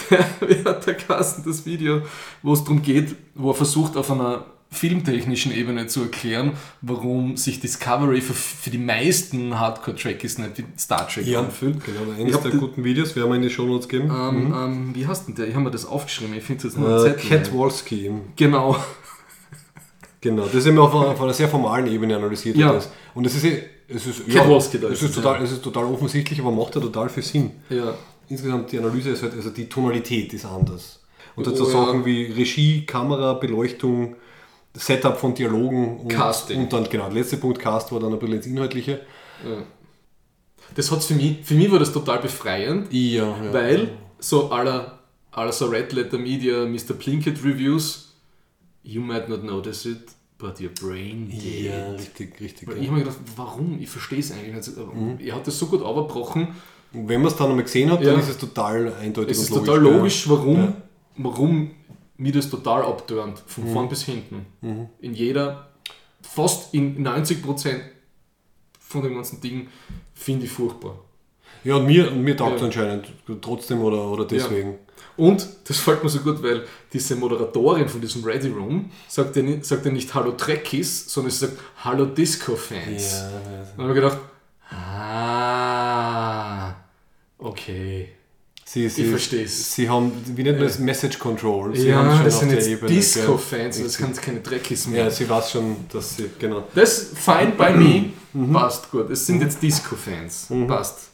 der, 0.47 0.65
hat 0.65 0.87
der 0.87 0.93
Kassen 0.95 1.43
das 1.45 1.65
Video, 1.65 2.01
wo 2.41 2.53
es 2.53 2.63
darum 2.63 2.81
geht, 2.81 3.15
wo 3.35 3.51
er 3.51 3.55
versucht 3.55 3.97
auf 3.97 4.09
einer 4.09 4.45
filmtechnischen 4.71 5.53
Ebene 5.53 5.85
zu 5.85 6.01
erklären, 6.01 6.53
warum 6.81 7.37
sich 7.37 7.59
Discovery 7.59 8.21
für, 8.21 8.33
für 8.33 8.71
die 8.71 8.79
meisten 8.79 9.59
Hardcore-Trekkies 9.59 10.39
nicht 10.39 10.57
wie 10.57 10.65
Star 10.77 11.07
Trek 11.07 11.35
anfühlt. 11.37 11.83
genau. 11.85 11.99
Eines 12.17 12.41
der 12.41 12.51
guten 12.51 12.83
Videos 12.83 13.15
werden 13.15 13.29
wir 13.29 13.35
in 13.35 13.43
die 13.43 13.51
Shownotes 13.51 13.87
geben. 13.87 14.09
Ähm, 14.09 14.53
ähm, 14.55 14.95
wie 14.95 15.05
heißt 15.05 15.27
denn 15.27 15.35
der? 15.35 15.47
Ich 15.47 15.53
habe 15.53 15.65
mir 15.65 15.71
das 15.71 15.85
aufgeschrieben, 15.85 16.35
ich 16.35 16.43
finde 16.43 16.67
es 16.67 16.73
jetzt 16.73 16.79
nur 16.79 17.05
äh, 17.05 17.13
Zettel. 17.13 17.29
Cat 17.29 17.53
Wolski. 17.53 18.11
Genau. 18.35 18.75
Genau, 20.21 20.45
das 20.45 20.55
ist 20.55 20.67
immer 20.67 20.83
auf 20.83 20.95
einer, 20.95 21.09
auf 21.11 21.21
einer 21.21 21.33
sehr 21.33 21.49
formalen 21.49 21.85
Ebene 21.85 22.15
analysiert. 22.15 22.55
Ja. 22.55 22.71
Das. 22.71 22.89
Und 23.13 23.25
es 23.25 23.35
ist, 23.35 23.43
eh- 23.43 23.63
es 23.94 24.06
ist, 24.07 24.22
da 24.28 24.88
es 24.90 25.02
ist 25.03 25.15
total, 25.15 25.38
ja. 25.38 25.44
es 25.44 25.52
ist 25.52 25.64
total 25.64 25.86
offensichtlich, 25.86 26.40
aber 26.40 26.52
macht 26.52 26.76
ja 26.76 26.82
total 26.82 27.10
viel 27.10 27.24
Sinn. 27.24 27.52
Ja. 27.70 27.94
Insgesamt 28.30 28.72
die 28.72 28.80
Analyse 28.80 29.11
ist 29.11 29.22
halt, 29.24 29.34
also 29.34 29.49
die 29.49 29.68
Tonalität 29.68 30.34
ist 30.34 30.45
anders. 30.45 31.02
Und 31.36 31.48
dazu 31.48 31.64
Oh, 31.64 31.68
ja. 31.68 31.72
Sachen 31.86 32.06
wie 32.06 32.26
Regie, 32.32 32.86
Kamera, 32.86 33.34
Beleuchtung, 33.34 34.15
Setup 34.76 35.18
von 35.18 35.34
Dialogen 35.36 35.99
und, 36.02 36.07
Casting. 36.07 36.61
und 36.61 36.74
dann 36.74 36.88
genau, 36.90 37.06
der 37.06 37.14
letzte 37.14 37.38
Punkt 37.38 37.60
Cast 37.60 37.91
war 37.91 37.99
dann 37.99 38.14
ein 38.14 38.20
bisschen 38.20 38.36
ins 38.36 38.45
Inhaltliche. 38.48 39.02
Das 40.76 40.91
hat's 40.91 41.06
für 41.07 41.14
mich, 41.15 41.38
für 41.44 41.53
mich 41.53 41.72
war 41.72 41.80
das 41.80 41.91
total 41.91 42.20
befreiend, 42.20 42.91
Ja, 42.91 43.26
ja. 43.44 43.53
weil 43.53 43.90
so 44.20 44.49
aller, 44.49 44.99
aller 45.32 45.52
so 45.52 45.68
Red 45.68 45.94
Letter 45.94 46.18
Media, 46.18 46.65
Mr. 46.65 46.94
Plinkett 46.98 47.44
Reviews, 47.44 48.14
you 48.84 49.02
might 49.02 49.30
not 49.30 49.44
notice 49.44 49.86
it, 49.86 49.99
but 50.44 50.60
your 50.61 50.70
brain 50.70 51.30
did. 51.30 51.65
Ja, 51.65 51.91
richtig, 51.91 52.40
richtig. 52.41 52.68
Weil 52.68 52.76
Ja. 52.76 52.82
Ich 52.82 52.88
habe 52.90 52.98
mir 52.99 53.03
gedacht, 53.06 53.20
warum? 53.36 53.80
Ich 53.80 53.90
verstehe 53.90 54.20
es 54.20 54.32
eigentlich 54.32 54.53
nicht. 54.53 54.78
Mhm. 54.78 55.18
Er 55.20 55.36
hat 55.36 55.48
das 55.48 55.57
so 55.57 55.65
gut 55.68 55.82
abgebrochen. 55.84 56.49
Wenn 56.91 57.22
man 57.22 57.32
es 57.32 57.36
dann 57.38 57.49
einmal 57.49 57.64
gesehen 57.64 57.90
hat, 57.91 58.02
dann 58.06 58.14
Ja. 58.15 58.20
ist 58.20 58.30
es 58.30 58.38
total 58.38 58.94
eindeutig 58.94 59.32
Es 59.38 59.44
ist 59.44 59.52
und 59.52 59.65
total 59.65 59.82
logisch, 59.82 60.30
warum, 60.30 60.57
Ja. 60.57 60.74
warum 61.18 61.72
mir 62.18 62.32
das 62.32 62.49
total 62.49 62.84
abtönt, 62.84 63.41
von 63.48 63.64
Mhm. 63.64 63.74
vorn 63.74 63.90
bis 63.90 64.03
hinten. 64.03 64.45
In 65.02 65.14
jeder, 65.15 65.70
fast 66.22 66.74
in 66.74 67.02
90% 67.02 67.82
von 68.80 69.02
dem 69.02 69.15
ganzen 69.15 69.41
Ding 69.41 69.68
finde 70.14 70.45
ich 70.45 70.52
furchtbar. 70.52 70.99
Ja, 71.64 71.78
und 71.78 71.88
mir, 71.88 72.11
mir 72.11 72.36
taugt 72.38 72.57
es 72.57 72.61
anscheinend 72.64 73.06
trotzdem 73.41 73.82
oder, 73.82 74.10
oder 74.11 74.26
deswegen. 74.26 74.76
Und 75.15 75.48
das 75.65 75.77
fällt 75.77 76.03
mir 76.03 76.10
so 76.10 76.19
gut, 76.22 76.41
weil 76.41 76.64
diese 76.91 77.15
Moderatorin 77.15 77.88
von 77.88 78.02
diesem 78.02 78.23
Ready 78.23 78.49
Room 78.49 78.90
sagt 79.07 79.35
ja 79.35 79.44
nicht, 79.44 79.65
sagt 79.65 79.85
ja 79.85 79.91
nicht 79.91 80.14
Hallo 80.14 80.31
Trekkies, 80.31 81.11
sondern 81.11 81.31
sie 81.31 81.45
sagt 81.45 81.57
Hallo 81.84 82.06
Disco-Fans. 82.06 83.23
Dann 83.77 83.85
habe 83.85 83.90
ich 83.90 83.95
gedacht, 84.03 84.18
ah, 84.72 86.73
okay. 87.38 88.10
Sie, 88.65 88.90
sie, 88.90 89.06
versteh's. 89.06 89.76
Sie 89.76 89.88
haben, 89.88 90.11
wie 90.35 90.41
nennt 90.41 90.57
man 90.57 90.68
das, 90.68 90.80
Message 90.80 91.19
Control. 91.19 91.76
Sie 91.76 91.90
ja, 91.90 91.98
haben 91.98 92.15
schon 92.15 92.26
das 92.26 92.40
sind 92.40 92.52
jetzt 92.52 92.90
Disco-Fans, 92.90 93.84
das 93.84 93.94
sind 93.94 94.19
keine 94.19 94.41
Trekkies 94.41 94.88
mehr. 94.88 95.03
Ja, 95.03 95.11
sie 95.11 95.30
weiß 95.30 95.52
schon, 95.52 95.76
dass 95.91 96.18
sie, 96.18 96.31
genau. 96.40 96.68
Das 96.73 97.11
fine 97.14 97.52
by 97.52 97.72
me, 97.73 98.06
Mhm. 98.34 98.52
passt 98.52 98.90
gut. 98.90 99.11
Es 99.11 99.27
sind 99.27 99.44
jetzt 99.44 99.61
Disco-Fans, 99.61 100.48
passt. 100.68 101.10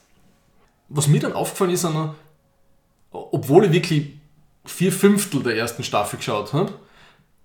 Was 0.88 1.08
mir 1.08 1.20
dann 1.20 1.34
aufgefallen 1.34 1.72
ist, 1.72 1.86
obwohl 3.12 3.66
ich 3.66 3.72
wirklich 3.72 4.14
vier 4.66 4.92
Fünftel 4.92 5.44
der 5.44 5.56
ersten 5.58 5.84
Staffel 5.84 6.18
geschaut 6.18 6.54
habe, 6.54 6.74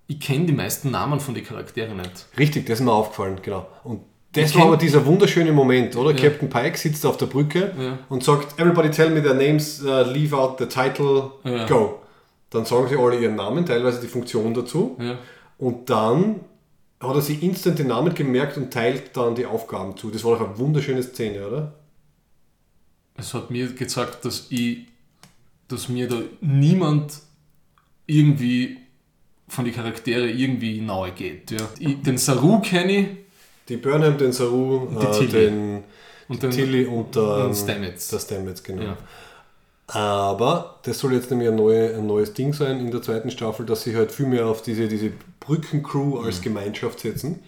ich 0.07 0.19
kenne 0.19 0.45
die 0.45 0.53
meisten 0.53 0.91
Namen 0.91 1.19
von 1.19 1.33
den 1.33 1.43
Charakteren 1.43 1.97
nicht. 1.97 2.27
Richtig, 2.37 2.65
das 2.67 2.79
ist 2.79 2.85
mir 2.85 2.91
aufgefallen, 2.91 3.39
genau. 3.41 3.67
Und 3.83 4.01
das 4.33 4.51
Ich 4.51 4.55
war 4.57 4.67
aber 4.67 4.77
dieser 4.77 5.05
wunderschöne 5.05 5.51
Moment, 5.51 5.95
oder? 5.95 6.13
Captain 6.13 6.49
Pike 6.49 6.77
sitzt 6.77 7.05
auf 7.05 7.17
der 7.17 7.25
Brücke 7.27 7.71
Ja. 7.79 7.99
und 8.09 8.23
sagt, 8.23 8.59
everybody 8.59 8.91
tell 8.91 9.09
me 9.09 9.23
their 9.23 9.33
names, 9.33 9.81
uh, 9.81 10.01
leave 10.03 10.35
out 10.37 10.59
the 10.59 10.65
title, 10.65 11.31
Ja. 11.43 11.65
go. 11.65 12.01
Dann 12.51 12.65
sagen 12.65 12.87
sie 12.89 12.97
alle 12.97 13.17
ihren 13.19 13.35
Namen, 13.35 13.65
teilweise 13.65 13.99
die 14.01 14.07
Funktion 14.07 14.53
dazu. 14.53 14.97
Ja. 14.99 15.17
Und 15.57 15.89
dann 15.89 16.41
hat 16.99 17.15
er 17.15 17.21
sich 17.21 17.41
instant 17.41 17.79
den 17.79 17.87
Namen 17.87 18.13
gemerkt 18.13 18.57
und 18.57 18.71
teilt 18.71 19.15
dann 19.17 19.35
die 19.35 19.45
Aufgaben 19.45 19.97
zu. 19.97 20.11
Das 20.11 20.23
war 20.23 20.37
doch 20.37 20.47
eine 20.47 20.57
wunderschöne 20.59 21.01
Szene, 21.01 21.47
oder? 21.47 21.73
Es 23.17 23.33
hat 23.33 23.49
mir 23.51 23.73
gezeigt, 23.73 24.23
dass 24.25 24.47
ich, 24.49 24.87
dass 25.67 25.89
mir 25.89 26.07
da 26.07 26.17
niemand 26.41 27.21
irgendwie 28.05 28.77
von 29.47 29.65
den 29.65 29.73
Charaktere 29.73 30.29
irgendwie 30.29 30.81
nahe 30.81 31.11
geht. 31.11 31.51
Ja. 31.51 31.69
Ich, 31.79 32.01
den 32.01 32.17
Saru 32.17 32.59
kenne 32.59 32.91
ich 32.91 33.07
Die 33.69 33.77
Burnham, 33.77 34.17
den 34.17 34.31
Saru, 34.31 34.87
die 34.99 35.05
äh, 35.05 35.11
Tilly. 35.11 35.31
den 35.31 35.83
und 36.27 36.41
den 36.41 36.51
Tilly 36.51 36.85
und, 36.85 37.15
der, 37.15 37.45
und 37.45 37.55
Stamets. 37.55 38.07
der 38.07 38.19
Stamets, 38.19 38.63
genau. 38.63 38.81
Ja. 38.83 38.97
Aber 39.87 40.79
das 40.83 40.97
soll 40.97 41.13
jetzt 41.13 41.29
nämlich 41.29 41.49
ein, 41.49 41.55
neue, 41.55 41.95
ein 41.95 42.07
neues 42.07 42.33
Ding 42.33 42.53
sein 42.53 42.79
in 42.79 42.89
der 42.89 43.03
zweiten 43.03 43.29
Staffel, 43.29 43.65
dass 43.65 43.83
sie 43.83 43.95
halt 43.95 44.11
viel 44.11 44.25
mehr 44.25 44.47
auf 44.47 44.63
diese, 44.63 44.87
diese 44.87 45.11
Brückencrew 45.39 46.19
als 46.19 46.41
Gemeinschaft 46.41 46.99
setzen. 47.01 47.43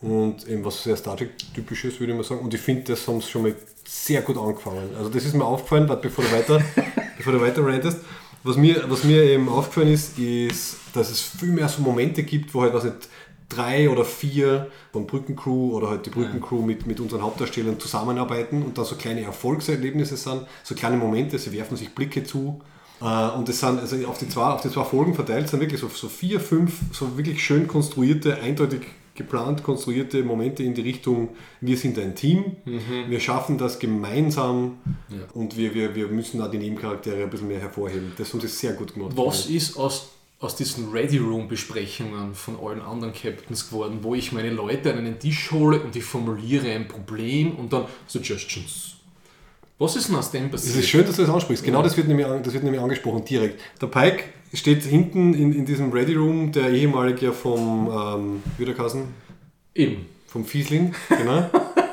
Und 0.00 0.46
eben 0.46 0.64
was 0.64 0.84
sehr 0.84 0.96
Star 0.96 1.16
Trek-typisch 1.16 1.86
ist, 1.86 1.98
würde 1.98 2.12
ich 2.12 2.16
mal 2.16 2.24
sagen. 2.24 2.42
Und 2.42 2.54
ich 2.54 2.60
finde, 2.60 2.84
das 2.84 3.08
haben 3.08 3.20
sie 3.20 3.28
schon 3.28 3.42
mal 3.42 3.54
sehr 3.94 4.22
gut 4.22 4.36
angefangen. 4.36 4.90
Also 4.96 5.08
das 5.08 5.24
ist 5.24 5.34
mir 5.34 5.44
aufgefallen, 5.44 5.86
bevor 5.86 6.24
du 6.24 6.32
weiter, 6.32 6.60
bevor 7.16 7.32
du 7.32 7.40
weiter 7.40 7.64
rantest. 7.64 7.98
Was 8.42 8.56
mir, 8.56 8.84
was 8.88 9.04
mir 9.04 9.22
eben 9.22 9.48
aufgefallen 9.48 9.92
ist, 9.92 10.18
ist, 10.18 10.76
dass 10.92 11.10
es 11.10 11.20
viel 11.20 11.50
mehr 11.50 11.68
so 11.68 11.80
Momente 11.80 12.24
gibt, 12.24 12.52
wo 12.54 12.62
halt, 12.62 12.74
was 12.74 12.84
nicht, 12.84 13.08
drei 13.48 13.88
oder 13.88 14.04
vier 14.04 14.70
von 14.92 15.06
Brückencrew 15.06 15.74
oder 15.76 15.90
halt 15.90 16.06
die 16.06 16.10
Brückencrew 16.10 16.62
mit, 16.62 16.86
mit 16.86 16.98
unseren 17.00 17.22
Hauptdarstellern 17.22 17.78
zusammenarbeiten 17.78 18.62
und 18.62 18.76
dann 18.76 18.84
so 18.84 18.96
kleine 18.96 19.22
Erfolgserlebnisse 19.22 20.16
sind, 20.16 20.42
so 20.62 20.74
kleine 20.74 20.96
Momente, 20.96 21.38
sie 21.38 21.52
werfen 21.52 21.76
sich 21.76 21.94
Blicke 21.94 22.24
zu. 22.24 22.60
Äh, 23.00 23.04
Und 23.36 23.48
das 23.48 23.60
sind, 23.60 23.80
also 23.80 23.96
auf 24.06 24.18
die 24.18 24.28
zwei, 24.28 24.46
auf 24.46 24.60
die 24.62 24.70
zwei 24.70 24.84
Folgen 24.84 25.14
verteilt, 25.14 25.48
sind 25.48 25.60
wirklich 25.60 25.80
so, 25.80 25.88
so 25.88 26.08
vier, 26.08 26.40
fünf, 26.40 26.80
so 26.92 27.16
wirklich 27.16 27.42
schön 27.44 27.66
konstruierte, 27.68 28.40
eindeutig 28.40 28.82
geplant 29.14 29.62
konstruierte 29.62 30.22
Momente 30.22 30.62
in 30.62 30.74
die 30.74 30.80
Richtung, 30.80 31.30
wir 31.60 31.76
sind 31.76 31.98
ein 31.98 32.14
Team, 32.14 32.56
wir 33.08 33.20
schaffen 33.20 33.58
das 33.58 33.78
gemeinsam 33.78 34.78
und 35.34 35.56
wir, 35.56 35.74
wir, 35.74 35.94
wir 35.94 36.08
müssen 36.08 36.40
da 36.40 36.48
die 36.48 36.58
Nebencharaktere 36.58 37.22
ein 37.22 37.30
bisschen 37.30 37.48
mehr 37.48 37.60
hervorheben. 37.60 38.12
Das 38.18 38.32
haben 38.32 38.40
sie 38.40 38.48
sehr 38.48 38.72
gut 38.72 38.94
gemacht. 38.94 39.12
Was 39.14 39.46
ist 39.46 39.76
aus, 39.76 40.10
aus 40.40 40.56
diesen 40.56 40.90
Ready 40.90 41.18
Room 41.18 41.48
Besprechungen 41.48 42.34
von 42.34 42.58
allen 42.58 42.82
anderen 42.82 43.14
Captains 43.14 43.68
geworden, 43.68 43.98
wo 44.02 44.14
ich 44.14 44.32
meine 44.32 44.50
Leute 44.50 44.92
an 44.92 44.98
einen 44.98 45.18
Tisch 45.18 45.52
hole 45.52 45.80
und 45.80 45.94
ich 45.94 46.04
formuliere 46.04 46.70
ein 46.70 46.88
Problem 46.88 47.54
und 47.54 47.72
dann 47.72 47.86
Suggestions. 48.06 48.93
Was 49.78 49.96
ist 49.96 50.08
denn 50.08 50.16
aus 50.16 50.30
dem 50.30 50.46
Es 50.46 50.50
passiert? 50.52 50.76
ist 50.76 50.88
schön, 50.88 51.06
dass 51.06 51.16
du 51.16 51.22
das 51.22 51.30
ansprichst. 51.30 51.64
Genau 51.64 51.82
das, 51.82 51.96
wird 51.96 52.06
nämlich, 52.06 52.26
das 52.42 52.52
wird 52.52 52.62
nämlich 52.62 52.80
angesprochen 52.80 53.24
direkt. 53.24 53.60
Der 53.80 53.88
Pike 53.88 54.24
steht 54.52 54.84
hinten 54.84 55.34
in, 55.34 55.52
in 55.52 55.66
diesem 55.66 55.92
Ready 55.92 56.14
Room, 56.14 56.52
der 56.52 56.70
ehemalige 56.70 57.32
vom, 57.32 57.90
ähm, 57.90 58.42
wie 58.56 58.64
der 58.64 58.74
Kassen? 58.74 59.14
Eben. 59.74 60.06
Vom 60.28 60.44
Fiesling, 60.44 60.94
genau. 61.08 61.50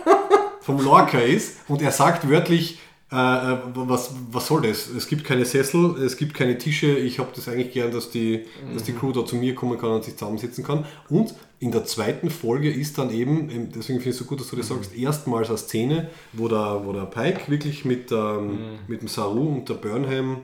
vom 0.61 0.83
Lorca 0.83 1.19
ist 1.19 1.57
und 1.67 1.81
er 1.81 1.91
sagt 1.91 2.29
wörtlich, 2.29 2.79
äh, 3.11 3.15
äh, 3.15 3.57
was, 3.73 4.13
was 4.31 4.47
soll 4.47 4.61
das? 4.61 4.87
Es 4.87 5.07
gibt 5.07 5.25
keine 5.25 5.43
Sessel, 5.45 6.01
es 6.03 6.17
gibt 6.17 6.33
keine 6.33 6.57
Tische. 6.57 6.95
Ich 6.97 7.19
habe 7.19 7.29
das 7.35 7.47
eigentlich 7.49 7.73
gern, 7.73 7.91
dass 7.91 8.09
die, 8.09 8.45
dass 8.73 8.83
die 8.83 8.93
Crew 8.93 9.11
da 9.11 9.25
zu 9.25 9.35
mir 9.35 9.53
kommen 9.53 9.77
kann 9.77 9.89
und 9.89 10.03
sich 10.03 10.15
zusammensitzen 10.15 10.63
kann. 10.63 10.85
Und 11.09 11.33
in 11.61 11.71
der 11.71 11.85
zweiten 11.85 12.31
Folge 12.31 12.71
ist 12.71 12.97
dann 12.97 13.11
eben, 13.11 13.49
ähm, 13.51 13.69
deswegen 13.69 13.99
finde 13.99 14.09
ich 14.09 14.15
es 14.15 14.17
so 14.17 14.25
gut, 14.25 14.39
dass 14.39 14.49
du 14.49 14.55
das 14.55 14.67
sagst, 14.67 14.95
erstmals 14.97 15.47
eine 15.47 15.59
Szene, 15.59 16.09
wo 16.33 16.47
der, 16.47 16.81
wo 16.83 16.91
der 16.91 17.05
Pike 17.05 17.51
wirklich 17.51 17.85
mit, 17.85 18.11
ähm, 18.11 18.79
mit 18.87 19.01
dem 19.01 19.07
Saru 19.07 19.47
und 19.47 19.69
der 19.69 19.75
Burnham 19.75 20.41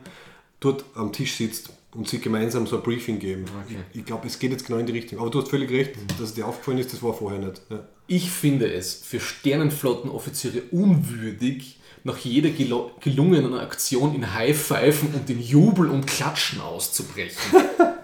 dort 0.59 0.85
am 0.93 1.11
Tisch 1.11 1.33
sitzt 1.35 1.71
und 1.95 2.07
sie 2.07 2.19
gemeinsam 2.19 2.67
so 2.67 2.77
ein 2.77 2.83
Briefing 2.83 3.17
geben. 3.17 3.45
Ich, 3.67 3.99
ich 3.99 4.05
glaube, 4.05 4.27
es 4.27 4.37
geht 4.37 4.51
jetzt 4.51 4.67
genau 4.67 4.77
in 4.77 4.85
die 4.85 4.91
Richtung. 4.91 5.17
Aber 5.19 5.31
du 5.31 5.41
hast 5.41 5.49
völlig 5.49 5.71
recht, 5.71 5.95
dass 6.19 6.29
es 6.29 6.33
dir 6.35 6.47
aufgefallen 6.47 6.77
ist, 6.77 6.93
das 6.93 7.01
war 7.01 7.15
vorher 7.15 7.39
nicht. 7.39 7.63
Ja. 7.71 7.79
Ich 8.05 8.29
finde 8.29 8.71
es 8.71 8.93
für 8.93 9.19
Sternenflottenoffiziere 9.19 10.61
unwürdig, 10.69 11.79
nach 12.03 12.19
jeder 12.19 12.51
gelungenen 12.51 13.55
Aktion 13.55 14.13
in 14.13 14.35
High-Pfeifen 14.35 15.15
und 15.15 15.29
in 15.31 15.41
Jubel 15.41 15.89
und 15.89 16.05
Klatschen 16.05 16.61
auszubrechen. 16.61 17.59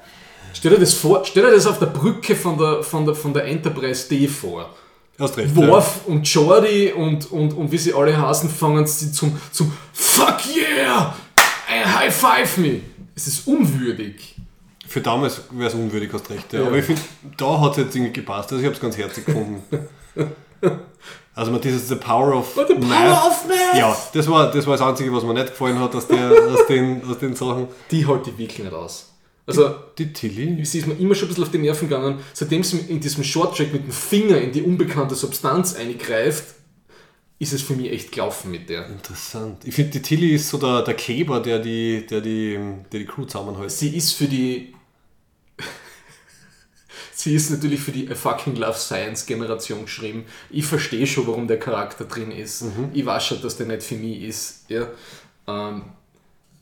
Stell 0.54 0.72
dir 0.72 0.80
das 0.80 0.94
vor, 0.94 1.24
stell 1.26 1.44
dir 1.44 1.52
das 1.52 1.66
auf 1.66 1.80
der 1.80 1.88
Brücke 1.88 2.36
von 2.36 2.58
der, 2.58 2.84
von 2.84 3.06
der, 3.06 3.16
von 3.16 3.34
der 3.34 3.46
Enterprise 3.46 4.08
D 4.08 4.28
vor. 4.28 4.70
Hast 5.20 5.38
recht. 5.38 5.56
Worf 5.56 6.02
und 6.08 6.28
Jordi 6.28 6.92
und, 6.92 7.32
und, 7.32 7.54
und 7.54 7.72
wie 7.72 7.78
sie 7.78 7.94
alle 7.94 8.20
heißen, 8.20 8.50
fangen 8.50 8.88
sie 8.88 9.12
zum, 9.12 9.40
zum 9.52 9.72
Fuck 9.94 10.38
yeah! 10.56 11.16
I 11.70 11.86
High 11.86 12.16
five 12.16 12.58
me! 12.58 12.82
Es 13.16 13.28
ist 13.28 13.48
unwürdig. 13.48 14.36
Für 14.88 15.02
damals 15.02 15.42
wäre 15.52 15.70
es 15.70 15.76
unwürdig, 15.76 16.12
hast 16.14 16.30
recht. 16.30 16.52
Ja. 16.54 16.62
Ja. 16.62 16.68
Aber 16.68 16.78
ich 16.78 16.86
finde, 16.86 17.02
da 17.38 17.60
hat 17.62 17.72
es 17.74 17.78
jetzt 17.78 17.96
irgendwie 17.96 18.14
gepasst. 18.14 18.52
Also 18.52 18.60
ich 18.60 18.66
habe 18.66 18.76
es 18.76 18.82
ganz 18.82 18.98
herzig 18.98 19.26
gefunden. 19.26 19.64
Also 21.36 21.52
man 21.52 21.60
dieses 21.62 21.88
The 21.88 21.96
Power 21.96 22.36
of 22.36 22.54
the 22.56 22.76
Power 22.76 23.28
of 23.28 23.48
Math! 23.48 23.76
Ja, 23.76 23.98
das 24.14 24.30
war, 24.30 24.52
das 24.52 24.68
war 24.68 24.78
das 24.78 24.88
Einzige, 24.88 25.12
was 25.12 25.24
mir 25.24 25.34
nicht 25.34 25.48
gefallen 25.48 25.80
hat 25.80 25.96
aus, 25.96 26.08
der, 26.08 26.32
aus, 26.54 26.68
den, 26.68 27.02
aus 27.10 27.18
den 27.18 27.36
Sachen. 27.36 27.68
Die 27.90 28.06
halte 28.06 28.30
ich 28.30 28.38
wirklich 28.38 28.60
nicht 28.60 28.74
aus. 28.74 29.13
Also, 29.46 29.76
Die 29.98 30.14
Tilly? 30.14 30.64
sie 30.64 30.80
ist 30.80 30.88
mir 30.88 30.94
immer 30.94 31.16
schon 31.16 31.28
ein 31.28 31.30
bisschen 31.30 31.44
auf 31.44 31.52
die 31.52 31.58
Nerven 31.58 31.90
gegangen, 31.90 32.20
seitdem 32.34 32.64
sie 32.64 32.78
in 32.80 33.00
diesem 33.02 33.24
Short-Track 33.24 33.74
mit 33.74 33.84
dem 33.84 33.92
Finger 33.92 34.38
in 34.40 34.54
die 34.54 34.62
unbekannte 34.62 35.16
Substanz 35.16 35.76
eingreift, 35.76 36.56
ist 37.40 37.52
es 37.52 37.62
für 37.62 37.74
mich 37.74 37.92
echt 37.92 38.12
gelaufen 38.14 38.52
mit 38.52 38.70
der. 38.70 38.88
Interessant. 38.88 39.66
Ich 39.66 39.76
finde, 39.76 39.92
die 39.92 40.02
Tilly 40.02 40.36
ist 40.36 40.48
so 40.50 40.58
der, 40.58 40.82
der 40.82 40.94
Kleber, 40.94 41.42
der 41.42 41.60
die, 41.60 42.06
der, 42.10 42.22
die, 42.22 42.58
der 42.92 43.00
die 43.02 43.06
Crew 43.06 43.26
zusammenhält. 43.26 43.72
Sie 43.72 43.96
ist 43.96 44.14
für 44.14 44.28
die. 44.28 44.74
Sie 47.14 47.36
ist 47.36 47.52
natürlich 47.52 47.82
für 47.82 47.92
die 47.92 48.06
I 48.06 48.16
fucking 48.16 48.56
Love 48.56 48.78
Science 48.78 49.26
Generation 49.26 49.84
geschrieben. 49.86 50.26
Ich 50.50 50.66
verstehe 50.66 51.06
schon, 51.06 51.28
warum 51.28 51.48
der 51.48 51.60
Charakter 51.60 52.06
drin 52.06 52.32
ist. 52.32 52.64
Ich 52.94 53.06
weiß 53.06 53.26
schon, 53.26 53.42
dass 53.42 53.58
der 53.58 53.68
nicht 53.68 53.84
für 53.84 53.96
mich 53.96 54.22
ist. 54.24 54.66
Ja. 54.70 54.88
Ähm, 55.48 55.84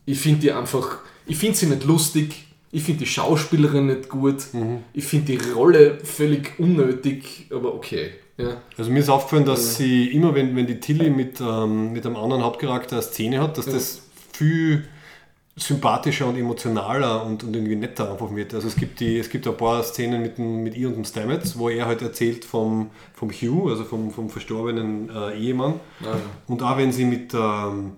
ich 0.05 0.19
finde 0.19 0.39
die 0.39 0.51
einfach. 0.51 0.99
Ich 1.27 1.37
finde 1.37 1.57
sie 1.57 1.67
nicht 1.67 1.83
lustig. 1.83 2.47
Ich 2.73 2.84
finde 2.84 2.99
die 2.99 3.06
Schauspielerin 3.06 3.88
nicht 3.88 4.10
gut. 4.10 4.45
Ich 4.93 5.03
finde 5.06 5.34
die 5.34 5.49
Rolle 5.52 5.99
völlig 6.03 6.57
unnötig, 6.57 7.48
aber 7.52 7.73
okay. 7.76 8.11
Ja. 8.38 8.61
Also 8.77 8.91
mir 8.91 8.99
ist 8.99 9.10
aufgefallen, 9.10 9.45
dass 9.45 9.76
sie 9.76 10.07
immer, 10.07 10.34
wenn, 10.34 10.56
wenn 10.56 10.65
die 10.65 10.80
Tilly 10.80 11.10
mit, 11.10 11.41
ähm, 11.41 11.91
mit 11.91 12.06
einem 12.06 12.15
anderen 12.15 12.43
Hauptcharakter 12.43 12.95
eine 12.95 13.03
Szene 13.03 13.41
hat, 13.41 13.57
dass 13.57 13.65
das 13.65 14.02
viel 14.31 14.85
sympathischer 15.57 16.27
und 16.27 16.38
emotionaler 16.38 17.26
und, 17.26 17.43
und 17.43 17.56
irgendwie 17.56 17.76
netter 17.76 18.10
einfach 18.10 18.34
wird. 18.34 18.53
Also 18.53 18.69
es 18.69 18.76
gibt, 18.77 19.02
die, 19.02 19.18
es 19.19 19.30
gibt 19.30 19.45
ein 19.48 19.57
paar 19.57 19.84
Szenen 19.84 20.22
mit, 20.22 20.38
dem, 20.38 20.64
mit 20.64 20.76
ihr 20.76 20.88
und 20.88 20.95
dem 20.95 21.06
Stamets, 21.06 21.57
wo 21.57 21.69
er 21.69 21.85
halt 21.85 22.02
erzählt 22.02 22.45
vom, 22.45 22.89
vom 23.14 23.30
Hugh, 23.30 23.69
also 23.69 23.84
vom, 23.84 24.11
vom 24.11 24.30
verstorbenen 24.30 25.10
äh, 25.10 25.38
Ehemann. 25.38 25.80
Und 26.48 26.64
auch 26.64 26.77
wenn 26.77 26.91
sie 26.91 27.06
mit... 27.06 27.34
Ähm, 27.34 27.91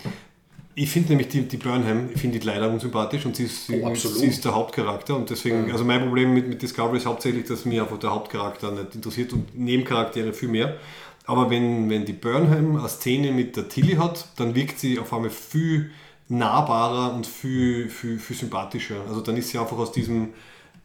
ich 0.76 0.90
finde 0.90 1.10
nämlich 1.10 1.28
die, 1.28 1.42
die 1.42 1.58
Burnham, 1.58 2.10
ich 2.14 2.20
finde 2.20 2.40
die 2.40 2.46
leider 2.46 2.70
unsympathisch 2.70 3.26
und 3.26 3.36
sie 3.36 3.44
ist, 3.44 3.68
sie, 3.68 3.82
Oh, 3.84 3.94
sie 3.94 4.26
ist 4.26 4.44
der 4.44 4.56
Hauptcharakter 4.56 5.16
und 5.16 5.30
deswegen, 5.30 5.72
also 5.72 5.84
mein 5.84 6.02
Problem 6.02 6.34
mit, 6.34 6.48
mit 6.48 6.62
Discovery 6.62 6.98
ist 6.98 7.06
hauptsächlich, 7.06 7.46
dass 7.46 7.66
mir 7.66 7.84
einfach 7.84 8.00
der 8.00 8.12
Hauptcharakter 8.12 8.72
nicht 8.72 8.96
interessiert 8.96 9.34
und 9.34 9.58
Nebencharaktere 9.58 10.34
viel 10.34 10.50
mehr. 10.50 10.78
Aber 11.26 11.50
wenn, 11.50 11.90
wenn 11.90 12.06
die 12.06 12.14
Burnham 12.14 12.76
eine 12.76 12.90
Szene 12.90 13.32
mit 13.32 13.56
der 13.56 13.70
Tilly 13.70 13.96
hat, 13.96 14.28
dann 14.36 14.56
wirkt 14.56 14.80
sie 14.80 15.00
auf 15.00 15.14
einmal 15.14 15.30
viel 15.30 15.92
nahbarer 16.28 17.14
und 17.14 17.28
viel, 17.28 17.90
viel, 17.90 18.20
viel 18.20 18.36
sympathischer. 18.36 18.98
Also 19.08 19.22
dann 19.22 19.38
ist 19.38 19.50
sie 19.50 19.60
einfach 19.60 19.78
aus 19.78 19.92
diesem, 19.92 20.34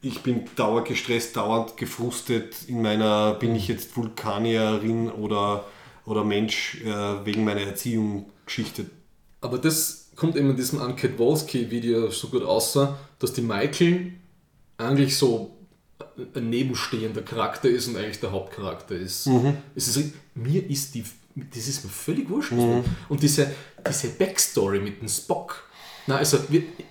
ich 0.03 0.23
bin 0.23 0.45
dauergestresst, 0.55 1.37
dauernd 1.37 1.77
gefrustet 1.77 2.57
in 2.69 2.83
meiner, 2.83 3.35
bin 3.35 3.57
ich 3.57 3.69
jetzt 3.69 3.97
Vulkanierin 3.97 5.11
oder, 5.11 5.65
oder 6.05 6.25
Mensch 6.25 6.83
äh, 6.85 7.25
wegen 7.25 7.45
meiner 7.45 7.63
Erziehung 7.63 8.27
Geschichte 8.47 8.87
Aber 9.41 9.59
das 9.59 10.11
kommt 10.17 10.37
eben 10.37 10.51
in 10.51 10.57
diesem 10.57 10.81
Uncut 10.81 11.19
Wolski-Video 11.19 12.11
so 12.11 12.29
gut 12.29 12.43
außer, 12.43 12.99
dass 13.19 13.33
die 13.33 13.43
Michael 13.43 14.13
eigentlich 14.77 15.17
so 15.17 15.57
ein 16.35 16.51
nebenstehender 16.51 17.23
Charakter 17.23 17.69
ist 17.69 17.87
und 17.89 17.97
eigentlich 17.97 18.21
der 18.21 18.33
Hauptcharakter 18.33 18.97
ist. 18.97 19.29
Es 19.75 19.97
ist 19.97 20.13
mir 20.35 20.69
ist 20.69 20.95
die, 20.95 21.05
das 21.35 21.69
ist 21.69 21.85
mir 21.85 21.91
völlig 21.91 22.29
wurscht. 22.29 22.53
Und 23.09 23.23
diese, 23.23 23.53
diese 23.87 24.09
Backstory 24.09 24.81
mit 24.81 25.01
dem 25.01 25.09
Spock, 25.09 25.65
na, 26.07 26.17
also 26.17 26.39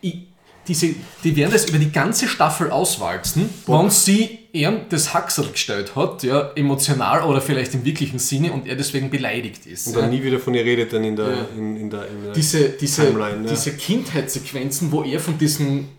ich, 0.02 0.28
diese, 0.68 0.96
die 1.24 1.36
werden 1.36 1.52
das 1.52 1.70
über 1.70 1.78
die 1.78 1.92
ganze 1.92 2.28
Staffel 2.28 2.72
auswalzen, 2.72 3.50
wann 3.66 3.90
sie 3.90 4.40
ihm 4.52 4.82
das 4.90 5.14
Haxel 5.14 5.48
gestellt 5.52 5.96
hat, 5.96 6.24
ja, 6.24 6.52
emotional 6.56 7.24
oder 7.24 7.42
vielleicht 7.42 7.74
im 7.74 7.86
wirklichen 7.86 8.20
Sinne 8.20 8.52
und 8.52 8.68
er 8.68 8.76
deswegen 8.76 9.10
beleidigt 9.10 9.66
ist. 9.66 9.88
Und 9.88 9.94
ja 9.96 10.02
dann 10.02 10.10
nie 10.10 10.24
wieder 10.24 10.40
von 10.40 10.54
ihr 10.54 10.66
redet, 10.66 10.94
dann 10.94 11.04
in 11.04 11.16
der, 11.16 11.28
Ja. 11.28 11.46
in, 11.58 11.78
in 11.78 11.90
der, 11.90 12.08
in 12.08 12.24
der 12.24 12.34
diese, 12.34 12.70
diese, 12.70 13.06
Timeline, 13.08 13.44
ja. 13.46 13.50
diese 13.52 13.76
Kindheitssequenzen, 13.76 14.92
wo 14.92 15.04
er 15.04 15.20
von 15.20 15.38
diesem 15.38 15.90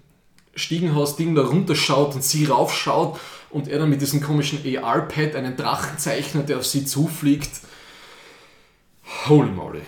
Stiegenhaus-Ding 0.55 1.35
da 1.35 1.43
runterschaut 1.43 2.15
und 2.15 2.25
sie 2.25 2.47
raufschaut 2.47 3.19
und 3.51 3.69
er 3.69 3.79
dann 3.79 3.91
mit 3.91 4.01
diesem 4.01 4.21
komischen 4.21 4.59
AR-Pad 4.65 5.35
einen 5.37 5.57
Drachen 5.57 5.99
zeichnet, 5.99 6.49
der 6.49 6.59
auf 6.59 6.67
sie 6.67 6.85
zufliegt. 6.85 7.51
Holy 9.29 9.51
moly. 9.51 9.81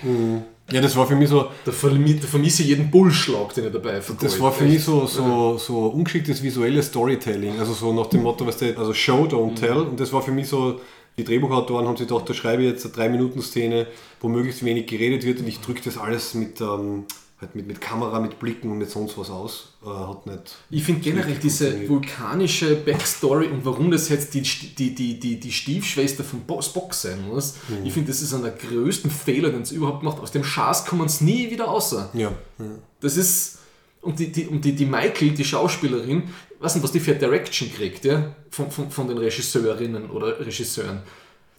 Ja, 0.72 0.80
das 0.80 0.97
war 0.97 1.06
für 1.06 1.16
mich 1.16 1.28
so, 1.28 1.48
Da, 1.64 1.72
vermi 1.72 2.18
da 2.20 2.26
vermisse 2.26 2.62
ich 2.62 2.68
jeden 2.68 2.90
Bullschlag, 2.90 3.55
den 3.55 3.64
er 3.64 3.70
dabei 3.70 4.01
vergeht. 4.01 4.24
das 4.24 4.40
war 4.40 4.52
für 4.52 4.64
mich 4.64 4.82
so, 4.84 5.06
so, 5.06 5.59
so 5.59 5.86
ungeschicktes 5.88 6.42
visuelles 6.42 6.86
Storytelling. 6.86 7.59
Also 7.59 7.72
so 7.72 7.92
nach 7.92 8.06
dem 8.06 8.22
Motto, 8.22 8.47
was 8.47 8.56
der, 8.59 8.78
also 8.78 8.94
Show, 8.94 9.24
don't 9.24 9.55
tell. 9.55 9.78
Und 9.78 9.98
das 9.98 10.12
war 10.12 10.22
für 10.22 10.32
mich 10.32 10.48
so, 10.48 10.80
die 11.16 11.24
Drehbuchautoren 11.24 11.86
haben 11.86 11.97
sich 11.97 12.06
gedacht, 12.09 12.28
da 12.28 12.34
schreibe 12.34 12.62
ich 12.62 12.70
jetzt 12.70 12.84
eine 12.86 13.09
3-Minuten-Szene, 13.09 13.86
wo 14.20 14.28
möglichst 14.28 14.64
wenig 14.64 14.86
geredet 14.86 15.24
wird 15.24 15.40
und 15.40 15.48
ich 15.48 15.60
drücke 15.60 15.82
das 15.84 15.98
alles 15.98 16.34
mit, 16.34 16.60
ähm, 16.60 17.05
halt 17.40 17.54
mit, 17.54 17.66
mit 17.66 17.80
Kamera, 17.80 18.20
mit 18.20 18.38
Blicken 18.38 18.70
und 18.70 18.78
mit 18.78 18.90
sonst 18.90 19.16
was 19.16 19.30
aus. 19.30 19.72
Äh, 19.82 19.88
hat 19.88 20.26
nicht. 20.26 20.56
Ich 20.70 20.84
finde 20.84 21.00
generell 21.00 21.36
diese 21.36 21.88
vulkanische 21.88 22.76
Backstory 22.76 23.46
und 23.48 23.64
warum 23.64 23.90
das 23.90 24.08
jetzt 24.08 24.34
die, 24.34 24.42
die, 24.42 24.94
die, 24.94 25.18
die, 25.18 25.40
die 25.40 25.52
Stiefschwester 25.52 26.22
von 26.22 26.40
Bo- 26.42 26.60
Spock 26.60 26.92
sein 26.94 27.26
muss, 27.26 27.54
ich 27.84 27.92
finde, 27.92 28.08
das 28.10 28.20
ist 28.22 28.34
einer 28.34 28.50
der 28.50 28.52
größten 28.52 29.10
Fehler, 29.10 29.50
den 29.50 29.62
es 29.62 29.72
überhaupt 29.72 30.02
macht. 30.02 30.20
Aus 30.20 30.32
dem 30.32 30.44
Schaß 30.44 30.84
kommen 30.86 31.06
es 31.06 31.20
nie 31.20 31.50
wieder 31.50 31.68
außer. 31.68 32.10
Ja. 32.12 32.32
ja. 32.58 32.64
Das 33.00 33.16
ist. 33.16 33.58
Und 34.02 34.18
die, 34.18 34.32
die, 34.32 34.46
und 34.46 34.64
die, 34.64 34.72
die 34.74 34.86
Michael, 34.86 35.32
die 35.32 35.44
Schauspielerin, 35.44 36.30
weiß 36.58 36.74
nicht, 36.74 36.84
was 36.84 36.92
die 36.92 37.00
für 37.00 37.14
Direction 37.14 37.70
kriegt, 37.70 38.04
ja? 38.06 38.34
Von, 38.50 38.70
von, 38.70 38.90
von 38.90 39.08
den 39.08 39.18
Regisseurinnen 39.18 40.08
oder 40.10 40.40
Regisseuren. 40.40 41.02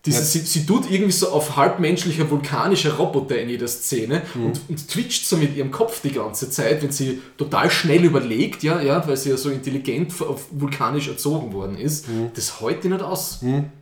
Diese, 0.04 0.24
sie, 0.24 0.40
sie 0.40 0.66
tut 0.66 0.90
irgendwie 0.90 1.12
so 1.12 1.30
auf 1.30 1.58
halbmenschlicher, 1.58 2.30
vulkanischer 2.30 2.96
Roboter 2.96 3.40
in 3.40 3.50
jeder 3.50 3.68
Szene 3.68 4.24
und, 4.34 4.60
und 4.68 4.88
twitcht 4.88 5.28
so 5.28 5.38
mit 5.38 5.56
ihrem 5.56 5.70
Kopf 5.70 6.02
die 6.02 6.10
ganze 6.12 6.50
Zeit, 6.50 6.82
wenn 6.82 6.92
sie 6.92 7.22
total 7.38 7.70
schnell 7.70 8.04
überlegt, 8.04 8.64
ja, 8.64 8.82
ja, 8.82 9.08
weil 9.08 9.16
sie 9.16 9.30
ja 9.30 9.38
so 9.38 9.52
intelligent 9.52 10.12
vulkanisch 10.52 11.08
erzogen 11.08 11.54
worden 11.54 11.78
ist. 11.78 12.08
Das 12.34 12.60
hält 12.60 12.84
die 12.84 12.90
nicht 12.90 13.04
aus. 13.04 13.42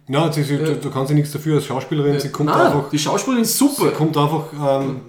Ja, 0.09 0.29
sie, 0.29 0.43
sie, 0.43 0.57
du, 0.57 0.75
du 0.75 0.91
kannst 0.91 1.11
ja 1.11 1.15
nichts 1.15 1.31
dafür 1.31 1.55
als 1.55 1.65
Schauspielerin, 1.65 2.19
sie 2.19 2.29
kommt 2.29 2.49
Nein, 2.49 2.67
einfach. 2.67 2.89
die 2.89 2.99
Schauspielerin 2.99 3.43
ist 3.43 3.57
super. 3.57 3.89
Sie 3.89 3.95
kommt 3.95 4.17
einfach 4.17 4.51
ähm, 4.53 5.01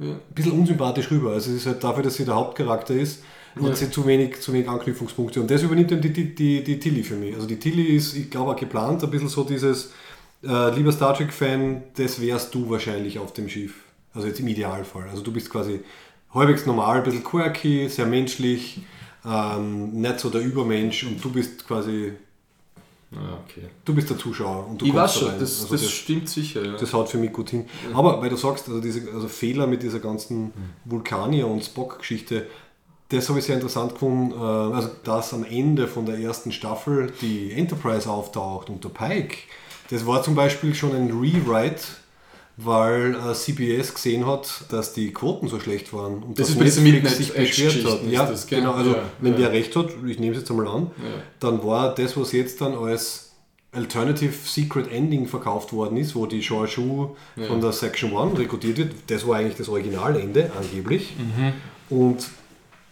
ein 0.00 0.20
bisschen 0.34 0.52
unsympathisch 0.52 1.10
rüber. 1.10 1.32
Also 1.32 1.50
es 1.50 1.58
ist 1.58 1.66
halt 1.66 1.82
dafür, 1.82 2.02
dass 2.02 2.16
sie 2.16 2.26
der 2.26 2.34
Hauptcharakter 2.34 2.94
ist, 2.94 3.22
hat 3.62 3.76
sie 3.76 3.90
zu 3.90 4.06
wenig, 4.06 4.40
zu 4.40 4.52
wenig 4.52 4.68
Anknüpfungspunkte. 4.68 5.40
Und 5.40 5.50
das 5.50 5.62
übernimmt 5.62 5.90
dann 5.92 6.00
die, 6.00 6.12
die, 6.12 6.34
die, 6.34 6.62
die 6.62 6.78
Tilly 6.78 7.02
für 7.02 7.16
mich. 7.16 7.34
Also 7.34 7.46
die 7.46 7.58
Tilly 7.58 7.96
ist, 7.96 8.14
ich 8.16 8.30
glaube, 8.30 8.52
auch 8.52 8.56
geplant, 8.56 9.02
ein 9.02 9.10
bisschen 9.10 9.28
so 9.28 9.44
dieses, 9.44 9.92
äh, 10.42 10.74
lieber 10.74 10.92
Star 10.92 11.14
Trek-Fan, 11.14 11.82
das 11.96 12.20
wärst 12.20 12.54
du 12.54 12.68
wahrscheinlich 12.70 13.18
auf 13.18 13.32
dem 13.32 13.48
Schiff. 13.48 13.74
Also 14.14 14.26
jetzt 14.26 14.40
im 14.40 14.48
Idealfall. 14.48 15.08
Also 15.10 15.22
du 15.22 15.32
bist 15.32 15.50
quasi 15.50 15.80
halbwegs 16.34 16.66
normal, 16.66 16.98
ein 16.98 17.04
bisschen 17.04 17.24
quirky, 17.24 17.88
sehr 17.88 18.06
menschlich, 18.06 18.80
ähm, 19.24 20.00
nicht 20.00 20.18
so 20.20 20.30
der 20.30 20.40
Übermensch 20.40 21.04
und 21.04 21.22
du 21.22 21.30
bist 21.30 21.66
quasi, 21.66 22.12
Ah, 23.12 23.38
okay. 23.44 23.66
du 23.84 23.92
bist 23.94 24.08
der 24.08 24.16
Zuschauer. 24.18 24.68
Und 24.68 24.80
du 24.80 24.86
Ich 24.86 24.92
kommst 24.92 25.04
weiß 25.04 25.14
da 25.14 25.18
schon, 25.20 25.28
rein. 25.30 25.40
das, 25.40 25.62
Also 25.62 25.74
das, 25.76 25.90
stimmt 25.90 26.28
sicher. 26.28 26.64
Ja. 26.64 26.76
das 26.76 26.92
haut 26.92 27.08
für 27.08 27.18
mich 27.18 27.32
gut 27.32 27.50
hin. 27.50 27.66
Aber 27.92 28.22
weil 28.22 28.30
du 28.30 28.36
sagst, 28.36 28.68
also 28.68 28.80
diese 28.80 29.10
also 29.12 29.26
Fehler 29.26 29.66
mit 29.66 29.82
dieser 29.82 29.98
ganzen 29.98 30.52
Vulkanier- 30.84 31.46
und 31.48 31.64
Spock-Geschichte, 31.64 32.46
das 33.08 33.28
habe 33.28 33.40
ich 33.40 33.44
sehr 33.44 33.56
interessant 33.56 33.94
gefunden. 33.94 34.30
äh, 34.32 34.36
Also, 34.76 34.90
dass 35.02 35.34
am 35.34 35.44
Ende 35.44 35.88
von 35.88 36.06
der 36.06 36.18
ersten 36.20 36.52
Staffel 36.52 37.12
die 37.20 37.50
Enterprise 37.52 38.08
auftaucht 38.08 38.70
und 38.70 38.84
der 38.84 38.90
Pike, 38.90 39.38
das 39.90 40.06
war 40.06 40.22
zum 40.22 40.34
Beispiel 40.34 40.74
schon 40.74 40.94
ein 40.94 41.10
Rewrite, 41.10 41.82
weil 42.56 43.14
äh, 43.14 43.34
CBS 43.34 43.94
gesehen 43.94 44.26
hat, 44.26 44.64
dass 44.68 44.92
die 44.92 45.12
Quoten 45.12 45.48
so 45.48 45.58
schlecht 45.60 45.92
waren. 45.92 46.22
Und 46.22 46.38
Das 46.38 46.48
dass 46.48 46.64
ist 46.66 46.80
Netflix 46.82 47.16
sich 47.16 47.32
beschwert 47.32 47.84
hat. 47.84 48.00
Ja, 48.10 48.26
das, 48.26 48.46
genau. 48.46 48.72
Also, 48.72 48.92
Ja, 48.92 49.02
wenn 49.20 49.32
ja. 49.32 49.38
der 49.38 49.52
recht 49.52 49.74
hat, 49.76 49.88
ich 50.06 50.18
nehme 50.18 50.32
es 50.32 50.40
jetzt 50.40 50.50
einmal 50.50 50.68
an, 50.68 50.90
dann 51.40 51.64
war 51.64 51.94
das, 51.94 52.16
was 52.16 52.32
jetzt 52.32 52.60
dann 52.60 52.74
als 52.74 53.30
Alternative 53.72 54.32
Secret 54.32 54.90
Ending 54.92 55.26
verkauft 55.26 55.72
worden 55.72 55.96
ist, 55.96 56.14
wo 56.14 56.26
die 56.26 56.40
George 56.40 56.74
Hu 56.78 57.16
von 57.46 57.60
der 57.60 57.72
Section 57.72 58.16
1 58.16 58.38
rekrutiert 58.38 58.78
wird, 58.78 58.92
das 59.06 59.26
war 59.26 59.36
eigentlich 59.36 59.56
das 59.56 59.68
Originalende, 59.68 60.50
angeblich. 60.58 61.14
Und 61.88 62.28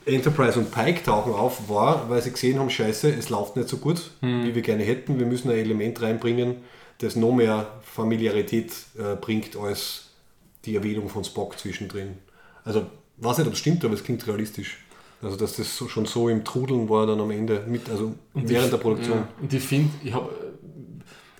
Enterprise 0.07 0.59
und 0.59 0.71
Pike 0.71 1.03
tauchen 1.05 1.33
auf, 1.33 1.69
war, 1.69 2.09
weil 2.09 2.23
sie 2.23 2.31
gesehen 2.31 2.59
haben, 2.59 2.71
scheiße, 2.71 3.13
es 3.13 3.29
läuft 3.29 3.57
nicht 3.57 3.69
so 3.69 3.77
gut, 3.79 4.11
wie 4.21 4.55
wir 4.55 4.63
gerne 4.63 4.85
hätten. 4.85 5.19
Wir 5.19 5.27
müssen 5.27 5.51
ein 5.51 5.59
Element 5.59 6.01
reinbringen, 6.01 6.57
das 6.99 7.17
noch 7.17 7.33
mehr 7.33 7.67
Familiarität 7.83 8.73
äh, 8.99 9.17
bringt 9.17 9.57
als 9.57 10.11
die 10.65 10.77
Erwähnung 10.77 11.09
von 11.09 11.25
Spock 11.25 11.59
zwischendrin. 11.59 12.19
Also, 12.65 12.87
weiß 13.19 13.39
nicht, 13.39 13.47
ob 13.47 13.53
es 13.53 13.59
stimmt, 13.59 13.85
aber 13.85 13.95
es 13.95 14.05
klingt 14.05 14.27
realistisch. 14.27 14.79
Also, 15.23 15.37
dass 15.37 15.57
das 15.57 15.77
so, 15.77 15.89
schon 15.89 16.07
so 16.07 16.29
im 16.29 16.45
Trudeln 16.45 16.89
war 16.89 17.07
dann 17.07 17.21
am 17.21 17.31
Ende, 17.31 17.65
mit, 17.67 17.89
also 17.89 18.15
während 18.35 18.67
ich, 18.67 18.71
der 18.71 18.79
Produktion. 18.79 19.19
Ja, 19.19 19.29
und 19.41 19.53
ich 19.53 19.63
finde, 19.63 19.91
ich 20.05 20.13
habe 20.13 20.31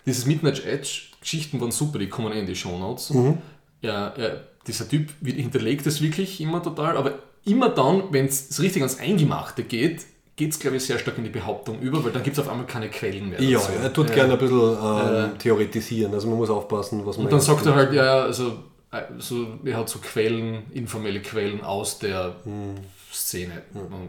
dieses 0.07 0.27
Midnight 0.27 0.65
Edge 0.65 1.09
Geschichten 1.21 1.61
waren 1.61 1.71
super, 1.71 1.99
die 1.99 2.09
kommen 2.09 2.33
eh 2.33 2.41
in 2.41 2.47
die 2.47 2.57
Show 2.57 2.79
Notes. 2.79 3.11
Mhm. 3.11 3.39
Ja, 3.83 4.15
ja, 4.17 4.37
dieser 4.67 4.89
Typ 4.89 5.11
hinterlegt 5.23 5.87
das 5.87 6.01
wirklich 6.01 6.41
immer 6.41 6.63
total, 6.63 6.97
aber 6.97 7.19
immer 7.45 7.69
dann, 7.69 8.05
wenn 8.11 8.27
es 8.27 8.61
richtig 8.61 8.83
ans 8.83 8.99
Eingemachte 8.99 9.63
geht, 9.65 10.07
geht 10.39 10.53
es, 10.53 10.59
glaube 10.59 10.77
ich, 10.79 10.85
sehr 10.85 10.99
stark 10.99 11.19
in 11.19 11.25
die 11.25 11.31
Behauptung 11.31 11.81
über, 11.81 12.03
weil 12.03 12.13
dann 12.13 12.23
gibt 12.23 12.39
es 12.39 12.43
auf 12.43 12.49
einmal 12.49 12.67
keine 12.67 12.89
Quellen 12.89 13.29
mehr. 13.29 13.43
Ja, 13.43 13.59
dazu. 13.59 13.73
er 13.83 13.93
tut 13.93 14.09
Ja. 14.09 14.15
gerne 14.15 14.33
ein 14.35 14.39
bisschen 14.39 14.79
ähm, 14.83 15.39
theoretisieren. 15.39 16.15
Also 16.15 16.29
man 16.29 16.39
muss 16.39 16.49
aufpassen, 16.49 17.05
was 17.05 17.17
man. 17.19 17.27
Und 17.27 17.33
dann 17.33 17.41
sagt 17.41 17.67
er 17.67 17.75
halt, 17.75 17.93
ja, 17.93 18.05
ja, 18.05 18.23
also, 18.23 18.63
äh, 18.93 19.03
so, 19.19 19.59
er 19.65 19.77
hat 19.77 19.89
so 19.91 19.99
Quellen, 19.99 20.63
informelle 20.73 21.21
Quellen 21.21 21.63
aus 21.63 21.99
der 21.99 22.37
Hm. 22.45 22.77
Szene. 23.13 23.63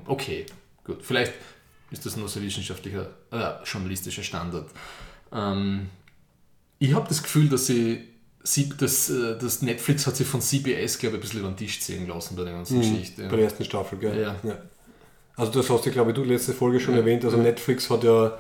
Okay, 0.06 0.46
gut. 0.86 1.00
Vielleicht 1.02 1.34
ist 1.92 2.06
das 2.06 2.16
nur 2.16 2.30
so 2.30 2.42
wissenschaftlicher, 2.42 3.10
äh, 3.32 3.52
journalistischer 3.66 4.24
Standard. 4.24 4.68
Ähm, 5.34 5.90
ich 6.78 6.94
habe 6.94 7.08
das 7.10 7.24
Gefühl, 7.24 7.50
dass 7.50 7.66
sie 7.66 8.06
sie- 8.44 8.70
das, 8.78 9.10
äh, 9.10 9.38
das 9.38 9.62
Netflix 9.62 10.08
hat 10.08 10.16
sich 10.16 10.26
von 10.28 10.42
CBS, 10.42 10.98
glaube 11.00 11.18
ich, 11.18 11.20
ein 11.20 11.22
bisschen 11.22 11.40
über 11.42 11.50
den 11.50 11.58
Tisch 11.58 11.82
ziehen 11.82 12.08
lassen 12.08 12.36
bei 12.38 12.44
der 12.46 12.54
ganzen 12.54 12.80
Geschichte. 12.80 13.24
Bei 13.28 13.36
der 13.36 13.46
ersten 13.46 13.66
Staffel, 13.66 13.98
gell? 14.00 14.22
Ja. 14.22 14.36
Also 15.40 15.54
das 15.54 15.70
hast 15.70 15.86
du, 15.86 15.92
glaube 15.92 16.12
ich, 16.12 16.16
du 16.16 16.24
letzte 16.24 16.54
Folge 16.54 16.82
schon 16.82 16.96
erwähnt. 16.96 17.24
Also 17.24 17.38
Netflix 17.38 17.90
hat 17.90 18.04
ja 18.04 18.38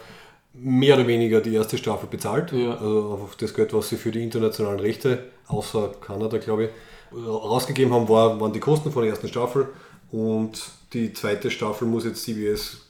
mehr 0.53 0.95
oder 0.95 1.07
weniger 1.07 1.39
die 1.39 1.53
erste 1.53 1.77
Staffel 1.77 2.09
bezahlt. 2.09 2.51
Ja. 2.51 2.71
Also 2.71 3.19
auf 3.23 3.35
das 3.37 3.53
Geld, 3.53 3.73
was 3.73 3.87
sie 3.87 3.95
für 3.95 4.11
die 4.11 4.21
internationalen 4.21 4.81
Rechte, 4.81 5.29
außer 5.47 5.93
Kanada, 6.01 6.37
glaube 6.39 6.65
ich, 6.65 6.69
rausgegeben 7.17 7.93
haben, 7.93 8.09
war, 8.09 8.39
waren 8.41 8.51
die 8.51 8.59
Kosten 8.59 8.91
von 8.91 9.03
der 9.03 9.11
ersten 9.11 9.29
Staffel. 9.29 9.69
Und 10.11 10.61
die 10.91 11.13
zweite 11.13 11.49
Staffel 11.49 11.87
muss 11.87 12.03
jetzt 12.03 12.21
CBS 12.23 12.81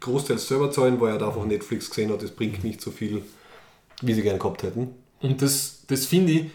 großteils 0.00 0.46
selber 0.46 0.70
zahlen, 0.70 1.00
weil 1.00 1.12
er 1.12 1.18
da 1.18 1.28
einfach 1.28 1.46
Netflix 1.46 1.88
gesehen 1.88 2.12
hat, 2.12 2.22
es 2.22 2.32
bringt 2.32 2.62
nicht 2.64 2.82
so 2.82 2.90
viel, 2.90 3.22
wie 4.02 4.12
sie 4.12 4.22
gerne 4.22 4.38
gehabt 4.38 4.62
hätten. 4.62 4.94
Und 5.22 5.40
das, 5.40 5.84
das 5.86 6.04
finde 6.04 6.32
ich, 6.32 6.50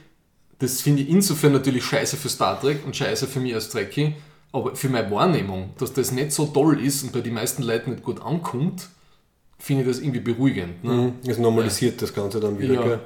das 0.59 0.81
finde 0.81 1.01
ich 1.01 1.09
insofern 1.09 1.53
natürlich 1.53 1.83
scheiße 1.85 2.17
für 2.17 2.29
Star 2.29 2.61
Trek 2.61 2.85
und 2.85 2.95
scheiße 2.95 3.25
für 3.25 3.39
mich 3.39 3.55
als 3.55 3.69
Trekkie, 3.69 4.13
aber 4.51 4.75
für 4.75 4.89
meine 4.89 5.09
Wahrnehmung, 5.11 5.71
dass 5.77 5.93
das 5.93 6.11
nicht 6.11 6.31
so 6.31 6.45
toll 6.47 6.83
ist 6.83 7.03
und 7.03 7.11
bei 7.13 7.21
den 7.21 7.33
meisten 7.35 7.63
Leuten 7.63 7.91
nicht 7.91 8.03
gut 8.03 8.21
ankommt, 8.21 8.89
finde 9.59 9.83
ich 9.83 9.87
das 9.89 9.99
irgendwie 9.99 10.21
beruhigend. 10.21 10.83
Ne? 10.83 11.13
Es 11.27 11.37
normalisiert 11.37 12.01
das 12.01 12.13
Ganze 12.13 12.39
dann 12.39 12.57
wieder. 12.57 12.73
Ja, 12.73 12.81
gell? 12.81 12.99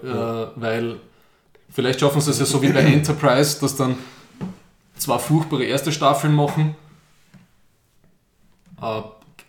Äh, 0.55 0.61
weil 0.61 0.95
vielleicht 1.69 1.99
schaffen 1.99 2.21
sie 2.21 2.31
es 2.31 2.39
ja 2.39 2.45
so 2.45 2.61
wie 2.61 2.69
bei 2.69 2.81
Enterprise, 2.93 3.59
dass 3.59 3.75
dann 3.75 3.95
zwei 4.95 5.17
furchtbare 5.17 5.63
erste 5.65 5.91
Staffeln 5.91 6.33
machen, 6.35 6.75
eine 8.79 9.03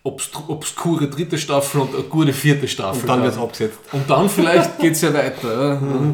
obstru- 0.05 0.49
obskure 0.49 1.09
dritte 1.09 1.39
Staffel 1.39 1.81
und 1.83 1.95
eine 1.95 2.05
gute 2.05 2.33
vierte 2.33 2.69
Staffel. 2.69 3.03
Und 3.03 3.09
dann 3.09 3.23
wird 3.23 3.33
es 3.35 3.39
abgesetzt. 3.39 3.79
Und 3.93 4.09
dann 4.09 4.29
vielleicht 4.29 4.79
geht 4.81 4.93
es 4.93 5.01
ja 5.03 5.13
weiter. 5.13 5.75
Ja. 5.75 6.13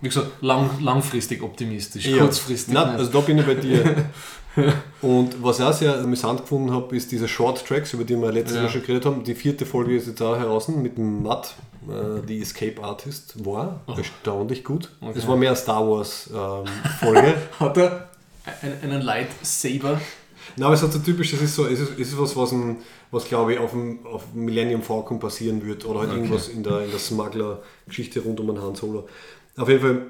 Wie 0.00 0.08
gesagt, 0.08 0.30
lang, 0.42 0.70
langfristig 0.80 1.42
optimistisch, 1.42 2.06
Ja. 2.06 2.18
kurzfristig. 2.18 2.72
Nein, 2.74 2.96
also 2.96 3.10
da 3.10 3.20
bin 3.20 3.38
ich 3.38 3.46
bei 3.46 3.54
dir. 3.54 4.06
Und 5.02 5.42
was 5.42 5.58
ich 5.58 5.64
auch 5.64 5.72
sehr 5.72 5.98
amüsant 5.98 6.40
gefunden 6.42 6.70
habe, 6.70 6.96
ist 6.96 7.10
diese 7.12 7.28
Short 7.28 7.66
Tracks, 7.66 7.92
über 7.92 8.04
die 8.04 8.16
wir 8.16 8.32
letztes 8.32 8.56
Ja. 8.56 8.62
Mal 8.62 8.68
schon 8.68 8.82
geredet 8.82 9.06
haben. 9.06 9.24
Die 9.24 9.34
vierte 9.34 9.66
Folge 9.66 9.96
ist 9.96 10.06
jetzt 10.06 10.22
auch 10.22 10.36
heraus 10.36 10.68
mit 10.68 10.96
dem 10.96 11.22
Matt, 11.22 11.54
äh, 11.88 12.24
die 12.26 12.40
Escape 12.40 12.82
Artist, 12.82 13.44
war 13.44 13.80
erstaunlich 13.96 14.64
gut. 14.64 14.90
Es 15.14 15.26
war 15.26 15.36
mehr 15.36 15.50
eine 15.50 15.56
Star 15.56 15.88
Wars 15.88 16.30
ähm, 16.32 16.64
Folge. 17.00 17.34
Hat 17.58 17.76
er 17.76 18.08
einen, 18.62 18.92
einen 18.92 19.02
Lightsaber? 19.02 20.00
Nein, 20.56 20.66
aber 20.66 20.74
es 20.74 20.82
hat 20.82 20.92
so 20.92 20.98
typisch, 20.98 21.32
es 21.32 21.40
ist 21.40 21.54
so, 21.54 21.66
es 21.66 21.80
ist, 21.80 21.92
es 21.98 22.08
ist 22.08 22.18
was, 22.18 22.36
was, 22.36 22.52
ein, 22.52 22.76
was 23.10 23.24
glaube 23.24 23.54
ich 23.54 23.58
auf 23.58 23.70
dem, 23.70 24.06
auf 24.06 24.34
Millennium 24.34 24.82
Falcon 24.82 25.18
passieren 25.18 25.64
wird 25.66 25.84
oder 25.84 26.00
halt 26.00 26.12
irgendwas 26.12 26.48
in 26.48 26.62
der, 26.62 26.84
in 26.84 26.90
der 26.90 26.98
Smuggler-Geschichte 27.00 28.20
rund 28.20 28.38
um 28.40 28.48
den 28.48 28.62
Han 28.62 28.74
Solo. 28.74 29.08
Auf 29.56 29.68
jeden 29.68 29.80
Fall, 29.80 30.06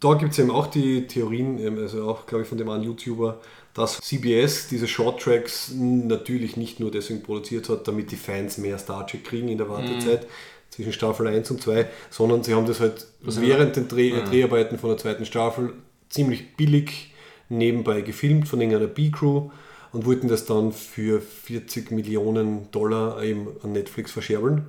da 0.00 0.14
gibt 0.14 0.32
es 0.32 0.38
eben 0.38 0.50
auch 0.50 0.66
die 0.66 1.06
Theorien, 1.06 1.58
ähm, 1.58 1.78
also 1.78 2.08
auch 2.08 2.26
glaube 2.26 2.42
ich 2.42 2.48
von 2.48 2.58
dem 2.58 2.68
einen 2.68 2.84
YouTuber, 2.84 3.40
dass 3.74 3.98
CBS 4.00 4.68
diese 4.68 4.88
Short 4.88 5.20
Tracks 5.20 5.72
natürlich 5.74 6.56
nicht 6.56 6.80
nur 6.80 6.90
deswegen 6.90 7.22
produziert 7.22 7.68
hat, 7.68 7.86
damit 7.86 8.10
die 8.10 8.16
Fans 8.16 8.58
mehr 8.58 8.78
Star 8.78 9.06
Trek 9.06 9.24
kriegen 9.24 9.48
in 9.48 9.58
der 9.58 9.68
Wartezeit 9.68 10.26
zwischen 10.70 10.92
Staffel 10.92 11.26
1 11.26 11.50
und 11.50 11.62
2, 11.62 11.86
sondern 12.10 12.42
sie 12.42 12.54
haben 12.54 12.66
das 12.66 12.80
halt 12.80 13.06
während 13.20 13.76
den 13.76 13.88
Dreh, 13.88 14.12
Dreharbeiten 14.22 14.78
von 14.78 14.90
der 14.90 14.98
zweiten 14.98 15.26
Staffel 15.26 15.74
ziemlich 16.08 16.56
billig 16.56 17.12
nebenbei 17.48 18.00
gefilmt 18.00 18.48
von 18.48 18.60
irgendeiner 18.60 18.86
B-Crew 18.86 19.50
und 19.96 20.04
wollten 20.04 20.28
das 20.28 20.44
dann 20.44 20.72
für 20.72 21.22
40 21.22 21.90
Millionen 21.90 22.70
Dollar 22.70 23.22
eben 23.22 23.48
an 23.62 23.72
Netflix 23.72 24.12
verscherbeln. 24.12 24.66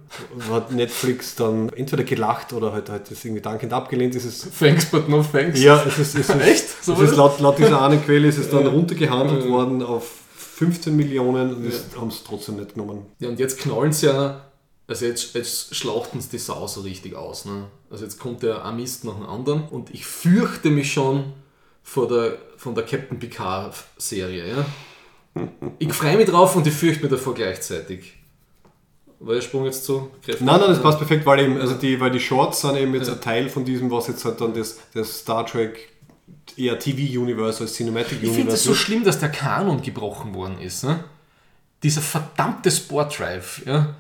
Hat 0.49 0.71
Netflix 0.71 1.35
dann 1.35 1.67
entweder 1.75 2.05
gelacht 2.05 2.53
oder 2.53 2.71
halt, 2.71 2.89
halt 2.89 3.11
das 3.11 3.25
irgendwie 3.25 3.41
dankend 3.41 3.73
abgelehnt. 3.73 4.15
Es 4.15 4.23
ist, 4.23 4.57
Thanks, 4.57 4.85
but 4.85 5.09
no 5.09 5.21
thanks. 5.29 5.61
ja, 5.61 5.83
es 5.85 5.99
ist, 5.99 6.15
es 6.15 6.29
ist, 6.29 6.41
Echt? 6.41 6.85
So 6.85 6.93
es 6.93 7.11
ist 7.11 7.17
laut, 7.17 7.41
laut 7.41 7.57
dieser 7.57 7.81
einen 7.81 8.01
Quelle 8.05 8.29
ist 8.29 8.37
es 8.37 8.49
dann 8.49 8.67
runtergehandelt 8.67 9.49
worden 9.49 9.83
auf 9.83 10.09
15 10.37 10.95
Millionen 10.95 11.55
und 11.55 11.65
das 11.65 11.87
haben 11.99 12.09
sie 12.09 12.19
trotzdem 12.25 12.55
nicht 12.55 12.75
genommen. 12.75 13.05
Ja, 13.19 13.27
und 13.27 13.37
jetzt 13.37 13.59
knallen 13.59 13.91
sie 13.91 14.05
ja, 14.05 14.45
also 14.87 15.05
jetzt, 15.05 15.35
jetzt 15.35 15.75
schlachten 15.75 16.21
sie 16.21 16.29
die 16.29 16.37
Sau 16.37 16.67
so 16.67 16.81
richtig 16.81 17.15
aus. 17.17 17.43
Ne? 17.43 17.65
Also 17.89 18.05
jetzt 18.05 18.17
kommt 18.17 18.43
der 18.43 18.63
ein 18.63 18.77
Mist 18.77 19.03
nach 19.03 19.15
dem 19.15 19.25
anderen 19.25 19.67
und 19.67 19.93
ich 19.93 20.05
fürchte 20.05 20.69
mich 20.69 20.93
schon 20.93 21.33
vor 21.83 22.07
der, 22.07 22.37
von 22.55 22.75
der 22.75 22.85
Captain 22.85 23.19
Picard-Serie. 23.19 24.47
Ja? 24.47 24.65
Ich 25.79 25.93
freue 25.93 26.17
mich 26.17 26.27
drauf 26.27 26.55
und 26.55 26.65
ich 26.67 26.73
fürchte 26.73 27.03
mich 27.03 27.11
davor 27.11 27.33
gleichzeitig. 27.33 28.13
War 29.19 29.33
der 29.33 29.41
Sprung 29.41 29.65
jetzt 29.65 29.83
zu 29.83 30.11
kräftig? 30.23 30.45
Nein, 30.45 30.59
nein, 30.59 30.69
das 30.69 30.81
passt 30.81 30.99
perfekt, 30.99 31.25
weil 31.25 31.39
eben, 31.39 31.59
also 31.59 31.73
die, 31.73 31.99
weil 31.99 32.11
die 32.11 32.19
Shorts 32.19 32.61
sind 32.61 32.75
eben 32.77 32.93
jetzt 32.93 33.09
ein 33.09 33.19
Teil 33.19 33.49
von 33.49 33.65
diesem, 33.65 33.89
was 33.89 34.07
jetzt 34.07 34.23
halt 34.25 34.39
dann 34.39 34.53
das, 34.53 34.77
das 34.93 35.19
Star 35.19 35.45
Trek 35.45 35.89
eher 36.55 36.77
TV-Universe 36.77 37.63
als 37.63 37.73
Cinematic 37.73 38.19
Ich 38.21 38.31
finde 38.31 38.53
es 38.53 38.63
so 38.63 38.73
schlimm, 38.73 39.03
dass 39.03 39.19
der 39.19 39.29
Kanon 39.29 39.81
gebrochen 39.81 40.33
worden 40.35 40.59
ist. 40.59 40.83
Ne? 40.83 41.03
Dieser 41.83 42.01
verdammte 42.01 42.69
Sport 42.69 43.17
Drive. 43.17 43.63
Ja? 43.65 43.95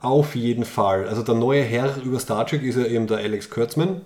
Auf 0.00 0.34
jeden 0.34 0.64
Fall. 0.64 1.08
Also 1.08 1.22
der 1.22 1.34
neue 1.34 1.62
Herr 1.62 2.02
über 2.02 2.18
Star 2.18 2.46
Trek 2.46 2.62
ist 2.62 2.76
ja 2.76 2.84
eben 2.84 3.06
der 3.06 3.18
Alex 3.18 3.48
Kurtzman. 3.48 4.02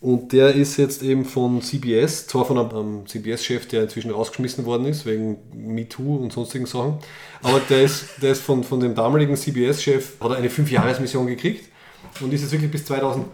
Und 0.00 0.32
der 0.32 0.54
ist 0.54 0.78
jetzt 0.78 1.02
eben 1.02 1.26
von 1.26 1.60
CBS, 1.60 2.26
zwar 2.26 2.46
von 2.46 2.56
einem, 2.56 2.70
einem 2.70 3.06
CBS-Chef, 3.06 3.68
der 3.68 3.82
inzwischen 3.82 4.10
rausgeschmissen 4.10 4.64
worden 4.64 4.86
ist, 4.86 5.04
wegen 5.04 5.36
MeToo 5.52 6.16
und 6.16 6.32
sonstigen 6.32 6.64
Sachen. 6.64 6.98
Aber 7.42 7.60
der 7.68 7.82
ist, 7.82 8.06
der 8.22 8.32
ist 8.32 8.40
von, 8.40 8.64
von 8.64 8.80
dem 8.80 8.94
damaligen 8.94 9.36
CBS-Chef, 9.36 10.18
hat 10.20 10.30
er 10.30 10.36
eine 10.38 10.48
Fünfjahresmission 10.48 11.26
gekriegt 11.26 11.70
und 12.22 12.32
ist 12.32 12.40
jetzt 12.40 12.52
wirklich 12.52 12.70
bis 12.70 12.86
2002, 12.86 13.26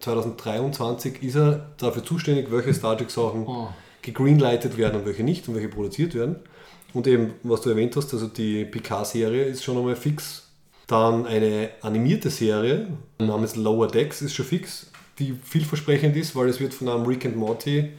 2023 0.00 1.22
ist 1.22 1.36
er 1.36 1.70
dafür 1.78 2.04
zuständig, 2.04 2.50
welche 2.50 2.74
Star 2.74 2.98
Trek-Sachen 2.98 3.46
gegreenlightet 4.02 4.76
werden 4.76 5.00
und 5.00 5.06
welche 5.06 5.22
nicht 5.22 5.46
und 5.46 5.54
welche 5.54 5.68
produziert 5.68 6.16
werden. 6.16 6.36
Und 6.94 7.06
eben, 7.06 7.34
was 7.44 7.60
du 7.60 7.70
erwähnt 7.70 7.94
hast, 7.94 8.12
also 8.12 8.26
die 8.26 8.64
Picard-Serie 8.64 9.44
ist 9.44 9.62
schon 9.62 9.78
einmal 9.78 9.94
fix. 9.94 10.48
Dann 10.88 11.26
eine 11.26 11.70
animierte 11.82 12.30
Serie 12.30 12.88
namens 13.18 13.54
Lower 13.54 13.86
Decks 13.86 14.22
ist 14.22 14.34
schon 14.34 14.44
fix, 14.44 14.89
die 15.20 15.34
vielversprechend 15.44 16.16
ist, 16.16 16.34
weil 16.34 16.48
es 16.48 16.58
wird 16.58 16.74
von 16.74 16.88
einem 16.88 17.06
Rick 17.06 17.24
and 17.26 17.36
Morty 17.36 17.90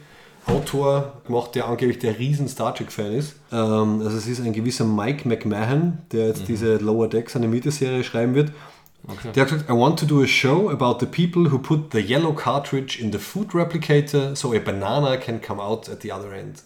Autor 0.44 1.22
gemacht, 1.24 1.54
der 1.54 1.68
angeblich 1.68 2.00
der 2.00 2.18
riesen 2.18 2.48
Star 2.48 2.74
Trek-Fan 2.74 3.12
ist. 3.12 3.36
Ähm, 3.52 4.02
also 4.04 4.16
es 4.16 4.26
ist 4.26 4.40
ein 4.40 4.52
gewisser 4.52 4.84
Mike 4.84 5.26
McMahon, 5.28 5.98
der 6.10 6.26
jetzt 6.28 6.48
diese 6.48 6.76
Lower 6.78 7.08
Decks 7.08 7.36
animierte 7.36 7.70
Serie 7.70 8.02
schreiben 8.02 8.34
wird. 8.34 8.52
Der 9.34 9.42
hat 9.42 9.50
gesagt, 9.50 9.70
I 9.70 9.72
want 9.72 9.98
to 10.00 10.06
do 10.06 10.20
a 10.22 10.26
show 10.26 10.68
about 10.70 10.98
the 11.00 11.06
people 11.06 11.50
who 11.50 11.58
put 11.58 11.92
the 11.92 11.98
yellow 11.98 12.32
cartridge 12.32 13.00
in 13.00 13.10
the 13.12 13.18
food 13.18 13.52
replicator 13.52 14.34
so 14.36 14.52
a 14.52 14.58
banana 14.60 15.16
can 15.16 15.40
come 15.40 15.60
out 15.60 15.88
at 15.88 16.02
the 16.02 16.12
other 16.12 16.32
end. 16.32 16.62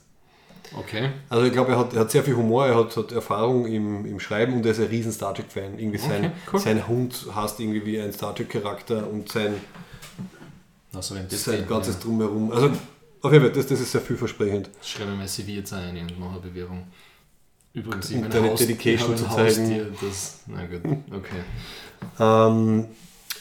Okay. 0.78 1.10
Also 1.30 1.44
ich 1.46 1.52
glaube, 1.52 1.72
er 1.72 1.78
hat, 1.78 1.94
er 1.94 2.00
hat 2.00 2.10
sehr 2.10 2.22
viel 2.24 2.34
Humor, 2.36 2.66
er 2.66 2.76
hat, 2.76 2.96
hat 2.96 3.12
Erfahrung 3.12 3.66
im, 3.66 4.04
im 4.04 4.20
Schreiben 4.20 4.54
und 4.54 4.66
er 4.66 4.72
ist 4.72 4.80
ein 4.80 4.86
riesen 4.88 5.12
Star 5.12 5.32
Trek-Fan. 5.34 5.78
Irgendwie 5.78 5.98
sein, 5.98 6.24
Okay, 6.24 6.30
cool. 6.52 6.60
sein 6.60 6.88
Hund 6.88 7.26
hasst 7.34 7.60
irgendwie 7.60 7.86
wie 7.86 8.00
ein 8.00 8.12
Star 8.12 8.34
Trek-Charakter 8.34 9.06
und 9.10 9.30
sein, 9.30 9.54
Also 10.96 11.14
wenn 11.14 11.28
das 11.28 11.44
sein 11.44 11.66
ganzes 11.66 11.98
Drumherum. 11.98 12.50
Also 12.50 12.70
auf 13.22 13.32
jeden 13.32 13.44
Fall, 13.44 13.52
das, 13.52 13.66
das 13.66 13.80
ist 13.80 13.92
sehr 13.92 14.00
vielversprechend. 14.00 14.66
ja. 14.68 14.72
schreibe 14.82 15.12
mein 15.12 15.28
CV 15.28 15.48
jetzt 15.50 15.72
ein 15.72 15.96
und 15.96 16.18
mache 16.18 16.32
eine 16.32 16.40
Bewerbung. 16.40 16.86
Übrigens, 17.72 18.10
ich 18.10 18.16
Um 18.16 18.24
ein, 18.24 18.50
Haus, 18.50 18.58
Dedication 18.60 19.14
ich 19.14 19.20
zu 19.20 19.28
habe 19.28 19.42
ein 19.42 19.52
zeigen. 19.52 19.70
Haustier, 19.70 20.08
das... 20.08 20.40
Na 20.46 20.64
gut, 20.66 20.98
okay. 21.12 21.42
Ähm, 22.18 22.86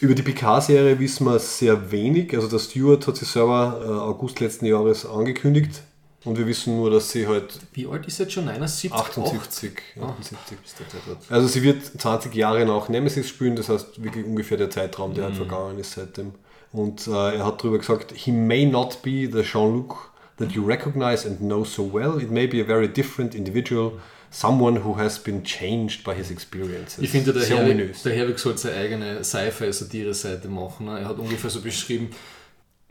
über 0.02 0.14
die 0.14 0.24
Picard-Serie 0.24 1.00
wissen 1.00 1.26
wir 1.26 1.40
sehr 1.40 1.92
wenig. 1.92 2.36
Also 2.36 2.48
der 2.50 2.60
Stewart 2.60 3.08
hat 3.08 3.16
sich 3.16 3.28
selber 3.30 3.82
äh, 3.82 3.88
August 3.88 4.40
letzten 4.42 4.66
Jahres 4.66 5.06
angekündigt 5.06 5.82
und 6.26 6.38
wir 6.38 6.46
wissen 6.48 6.76
nur, 6.76 6.90
dass 6.90 7.12
sie 7.12 7.28
halt 7.28 7.60
Wie 7.74 7.88
alt 7.88 8.06
ist 8.08 8.18
sie 8.18 8.24
jetzt 8.24 8.34
schon? 8.34 8.46
79? 8.46 8.92
78, 8.92 9.72
Ah. 10.02 10.10
78. 10.10 10.58
Ist 10.66 10.80
der 10.80 10.86
Deppert. 10.88 11.32
Also 11.32 11.48
sie 11.48 11.64
wird 11.64 11.86
20 11.86 12.34
Jahre 12.36 12.66
nach 12.66 12.90
Nemesis 12.90 13.30
spielen, 13.30 13.56
das 13.56 13.70
heißt 13.70 14.04
wirklich 14.04 14.26
ungefähr 14.26 14.58
der 14.58 14.70
Zeitraum, 14.70 15.14
der 15.14 15.26
halt 15.26 15.36
vergangen 15.36 15.80
ist 15.80 15.94
seitdem. 15.94 16.34
Und 16.76 17.08
äh, 17.08 17.36
er 17.38 17.46
hat 17.46 17.62
darüber 17.62 17.78
gesagt, 17.80 18.12
he 18.14 18.32
may 18.32 18.66
not 18.66 19.02
be 19.02 19.30
the 19.32 19.42
Jean-Luc 19.42 20.12
that 20.38 20.52
you 20.52 20.66
recognize 20.66 21.26
and 21.26 21.40
know 21.40 21.64
so 21.64 21.90
well. 21.94 22.22
It 22.22 22.30
may 22.30 22.48
be 22.48 22.62
a 22.62 22.66
very 22.66 22.88
different 22.88 23.34
individual, 23.34 23.94
someone 24.30 24.84
who 24.84 24.98
has 24.98 25.18
been 25.18 25.44
changed 25.44 26.04
by 26.04 26.14
his 26.14 26.30
experiences. 26.32 27.00
Ich 27.02 27.12
finde, 27.12 27.32
der, 27.32 27.44
Sehr 27.44 27.58
Herwig, 27.58 28.04
der 28.04 28.14
Herwig 28.14 28.40
sollte 28.40 28.60
seine 28.60 28.76
eigene 28.78 29.24
Sci-Fi-Satire-Seite 29.24 30.50
machen. 30.50 30.88
ne? 30.88 31.00
Er 31.00 31.08
hat 31.08 31.18
ungefähr 31.18 31.50
so 31.50 31.62
beschrieben, 31.62 32.10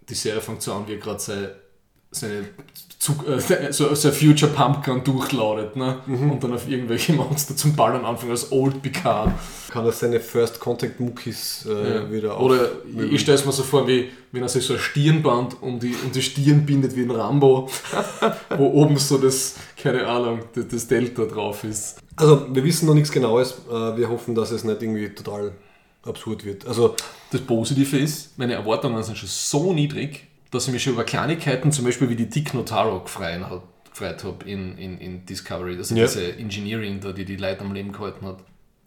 die 0.08 0.14
Serie 0.14 0.40
fängt 0.40 0.62
so 0.62 0.72
an, 0.72 0.86
wie 0.86 0.92
er 0.92 0.98
gerade 0.98 1.20
seine 1.20 1.54
seine 2.14 2.44
Zug, 2.98 3.28
äh, 3.28 3.70
so, 3.70 3.94
so 3.94 4.10
Future 4.12 4.50
Pumpgun 4.50 5.04
durchlaudet 5.04 5.76
ne? 5.76 5.98
und 6.06 6.42
dann 6.42 6.54
auf 6.54 6.66
irgendwelche 6.66 7.12
Monster 7.12 7.54
zum 7.54 7.76
Ballern 7.76 8.02
anfangen 8.04 8.30
als 8.30 8.50
Old 8.50 8.80
Picard. 8.80 9.30
Kann 9.68 9.84
er 9.84 9.92
seine 9.92 10.20
First 10.20 10.58
Contact 10.58 11.00
Muckis 11.00 11.66
äh, 11.68 11.96
Ja. 11.96 12.10
wieder 12.10 12.40
Oder 12.40 12.70
aufmöbeln. 12.84 13.12
ich 13.14 13.20
stelle 13.20 13.36
es 13.36 13.44
mir 13.44 13.52
so 13.52 13.62
vor, 13.62 13.86
wie 13.86 14.08
wenn 14.32 14.42
er 14.42 14.48
sich 14.48 14.64
so 14.64 14.72
ein 14.74 14.78
Stirnband 14.78 15.60
um 15.62 15.78
die, 15.78 15.94
um 16.02 16.12
die 16.12 16.22
Stirn 16.22 16.64
bindet 16.64 16.96
wie 16.96 17.02
ein 17.02 17.10
Rambo, 17.10 17.68
wo 18.56 18.66
oben 18.70 18.96
so 18.96 19.18
das, 19.18 19.56
keine 19.76 20.06
Ahnung, 20.06 20.40
das, 20.54 20.68
das 20.68 20.86
Delta 20.86 21.24
drauf 21.26 21.62
ist. 21.64 21.98
Also, 22.16 22.46
wir 22.54 22.64
wissen 22.64 22.86
noch 22.86 22.94
nichts 22.94 23.12
Genaues. 23.12 23.54
Äh, 23.70 23.96
wir 23.98 24.08
hoffen, 24.08 24.34
dass 24.34 24.50
es 24.50 24.64
nicht 24.64 24.80
irgendwie 24.80 25.10
total 25.10 25.52
absurd 26.04 26.44
wird. 26.44 26.66
Also, 26.66 26.94
Das 27.30 27.40
Positive 27.42 27.98
ist, 27.98 28.38
meine 28.38 28.54
Erwartungen 28.54 29.02
sind 29.02 29.18
schon 29.18 29.28
so 29.28 29.72
niedrig, 29.74 30.26
dass 30.54 30.66
ich 30.66 30.72
mich 30.72 30.82
schon 30.82 30.94
über 30.94 31.04
Kleinigkeiten, 31.04 31.72
zum 31.72 31.84
Beispiel 31.84 32.08
wie 32.08 32.16
die 32.16 32.28
Dick 32.28 32.54
Notaro 32.54 33.00
gefreut 33.00 33.40
habe 33.42 33.62
gefreut 33.90 34.24
hab 34.24 34.44
in, 34.44 34.76
in, 34.76 34.98
in 34.98 35.24
Discovery, 35.24 35.76
also 35.76 35.94
Ja. 35.94 36.06
diese 36.06 36.36
Engineering 36.36 36.98
da, 37.00 37.12
die 37.12 37.24
die 37.24 37.36
Leute 37.36 37.60
am 37.60 37.72
Leben 37.72 37.92
gehalten 37.92 38.26
hat. 38.26 38.38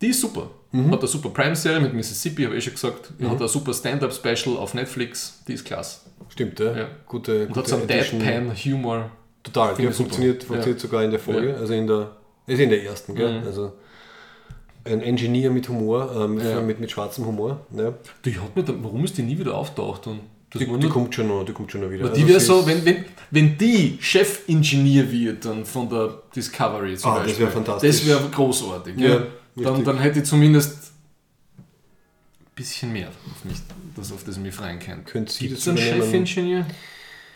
Die 0.01 0.07
ist 0.07 0.19
super. 0.19 0.49
Mhm. 0.73 0.91
Hat 0.91 0.99
eine 0.99 1.07
super 1.07 1.29
Prime-Serie 1.29 1.79
mit 1.79 1.93
Mississippi, 1.93 2.43
habe 2.43 2.57
ich 2.57 2.63
schon 2.65 2.73
gesagt. 2.73 3.11
Hat 3.23 3.41
ein 3.41 3.47
super 3.47 3.73
Stand-Up-Special 3.73 4.57
auf 4.57 4.73
Netflix, 4.73 5.41
die 5.47 5.53
ist 5.53 5.65
klasse. 5.65 6.01
stimmt, 6.29 6.59
ja. 6.59 6.75
Ja. 6.77 6.87
Gute, 7.05 7.43
Und 7.43 7.49
hat 7.49 7.55
gute 7.55 7.69
so 7.69 7.75
einen. 7.77 7.87
Deadpan-Humor. 7.87 9.09
Total, 9.43 9.75
super. 9.77 9.91
funktioniert, 9.93 10.43
funktioniert 10.43 10.81
Ja. 10.81 10.87
sogar 10.87 11.03
in 11.03 11.11
der 11.11 11.19
Folge, 11.21 11.55
also 11.55 11.73
in 11.73 11.87
der, 11.87 12.11
ist 12.45 12.59
in 12.59 12.69
der 12.69 12.83
ersten, 12.83 13.15
gell? 13.15 13.39
Mhm. 13.39 13.47
Also 13.47 13.73
ein 14.83 15.01
Engineer 15.01 15.51
mit 15.51 15.67
Humor, 15.69 16.11
äh, 16.15 16.27
mit, 16.27 16.65
mit, 16.65 16.79
mit 16.81 16.91
schwarzem 16.91 17.25
Humor. 17.25 17.65
Ja. 17.75 17.93
Die 18.25 18.37
hat 18.37 18.55
mir 18.55 18.63
dann, 18.63 18.83
warum 18.83 19.03
ist 19.05 19.17
die 19.17 19.23
nie 19.23 19.37
wieder 19.39 19.55
auftaucht? 19.55 20.05
Und 20.07 20.19
Die, 20.53 20.59
die, 20.59 20.87
kommt 20.89 21.13
schon 21.13 21.27
noch, 21.27 21.43
die 21.43 21.51
kommt 21.51 21.71
schon 21.71 21.81
noch 21.81 21.89
wieder. 21.89 22.05
Aber 22.05 22.11
Also 22.13 22.21
die 22.23 22.27
wäre 22.29 22.39
so, 22.39 22.65
wenn, 22.65 22.83
wenn, 22.85 23.03
wenn 23.31 23.57
die 23.57 23.97
Chefingenieur 23.99 25.11
wird 25.11 25.43
dann 25.45 25.65
von 25.65 25.89
der 25.89 26.21
Discovery 26.35 26.95
zum 26.95 27.11
Ah, 27.11 27.15
das 27.17 27.25
Beispiel, 27.27 27.45
wär 27.45 27.51
fantastisch. 27.51 27.89
Das 27.89 28.05
wäre 28.07 28.29
großartig. 28.29 28.97
Ja, 28.97 29.09
Ja, 29.09 29.23
dann, 29.55 29.83
dann 29.83 29.97
hätte 29.99 30.19
ich 30.19 30.25
zumindest 30.25 30.91
ein 31.57 31.63
bisschen 32.55 32.93
mehr 32.93 33.09
auf 33.09 33.43
mich, 33.45 33.57
das, 33.95 34.11
auf 34.11 34.23
das 34.23 34.37
ich 34.37 34.41
mich 34.41 34.55
freuen 34.55 34.79
kann. 34.79 35.03
Könnte 35.03 35.31
sie 35.33 35.47
Gibt 35.47 35.59
es 35.59 35.65
das 35.65 35.77
einen? 35.77 36.01
Chefingenieur, 36.01 36.65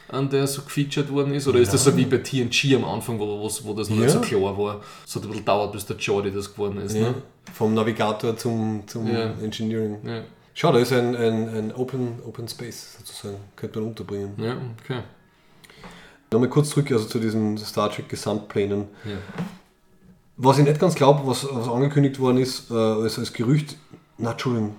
an 0.07 0.29
der 0.29 0.47
so 0.47 0.61
gefeatured 0.61 1.11
worden 1.11 1.33
ist? 1.33 1.47
Oder 1.47 1.59
ist 1.59 1.73
das 1.73 1.83
so 1.83 1.95
wie 1.97 2.05
bei 2.05 2.17
TNG 2.17 2.75
am 2.75 2.85
Anfang, 2.85 3.19
wo, 3.19 3.25
wo, 3.27 3.49
wo 3.63 3.73
das 3.73 3.89
noch 3.89 3.97
Ja. 3.97 4.03
nicht 4.03 4.13
so 4.13 4.21
klar 4.21 4.57
war? 4.57 4.81
Es 5.05 5.15
hat 5.15 5.23
ein 5.23 5.29
bisschen 5.29 5.45
dauert, 5.45 5.73
bis 5.73 5.85
der 5.85 5.97
Jordi 5.97 6.31
das 6.31 6.51
geworden 6.53 6.77
ist. 6.79 6.95
Ja. 6.95 7.09
Ne? 7.09 7.15
Vom 7.53 7.73
Navigator 7.73 8.37
zum, 8.37 8.83
zum 8.87 9.07
Ja. 9.13 9.33
Engineering. 9.43 9.97
Ja. 10.53 10.55
Schau, 10.55 10.71
da 10.73 10.79
ist 10.79 10.91
ein, 10.91 11.15
ein, 11.15 11.49
ein 11.49 11.73
Open, 11.75 12.19
Open 12.25 12.47
Space 12.47 12.97
sozusagen, 12.97 13.37
könnte 13.55 13.79
man 13.79 13.89
unterbringen. 13.89 14.33
ja, 14.37 14.57
okay. 14.83 15.01
Nochmal 16.31 16.49
kurz 16.49 16.69
zurück 16.69 16.89
also 16.91 17.05
zu 17.05 17.19
diesen 17.19 17.57
Star 17.57 17.91
Trek 17.91 18.07
Gesamtplänen. 18.07 18.85
Ja. 19.03 19.17
Was 20.37 20.57
ich 20.57 20.65
nicht 20.65 20.79
ganz 20.79 20.95
glaube, 20.95 21.21
was, 21.25 21.45
was 21.51 21.67
angekündigt 21.67 22.19
worden 22.19 22.37
ist, 22.37 22.71
äh, 22.71 22.73
als, 22.73 23.19
als 23.19 23.33
Gerücht, 23.33 23.75
na 24.17 24.31
Entschuldigung, 24.31 24.75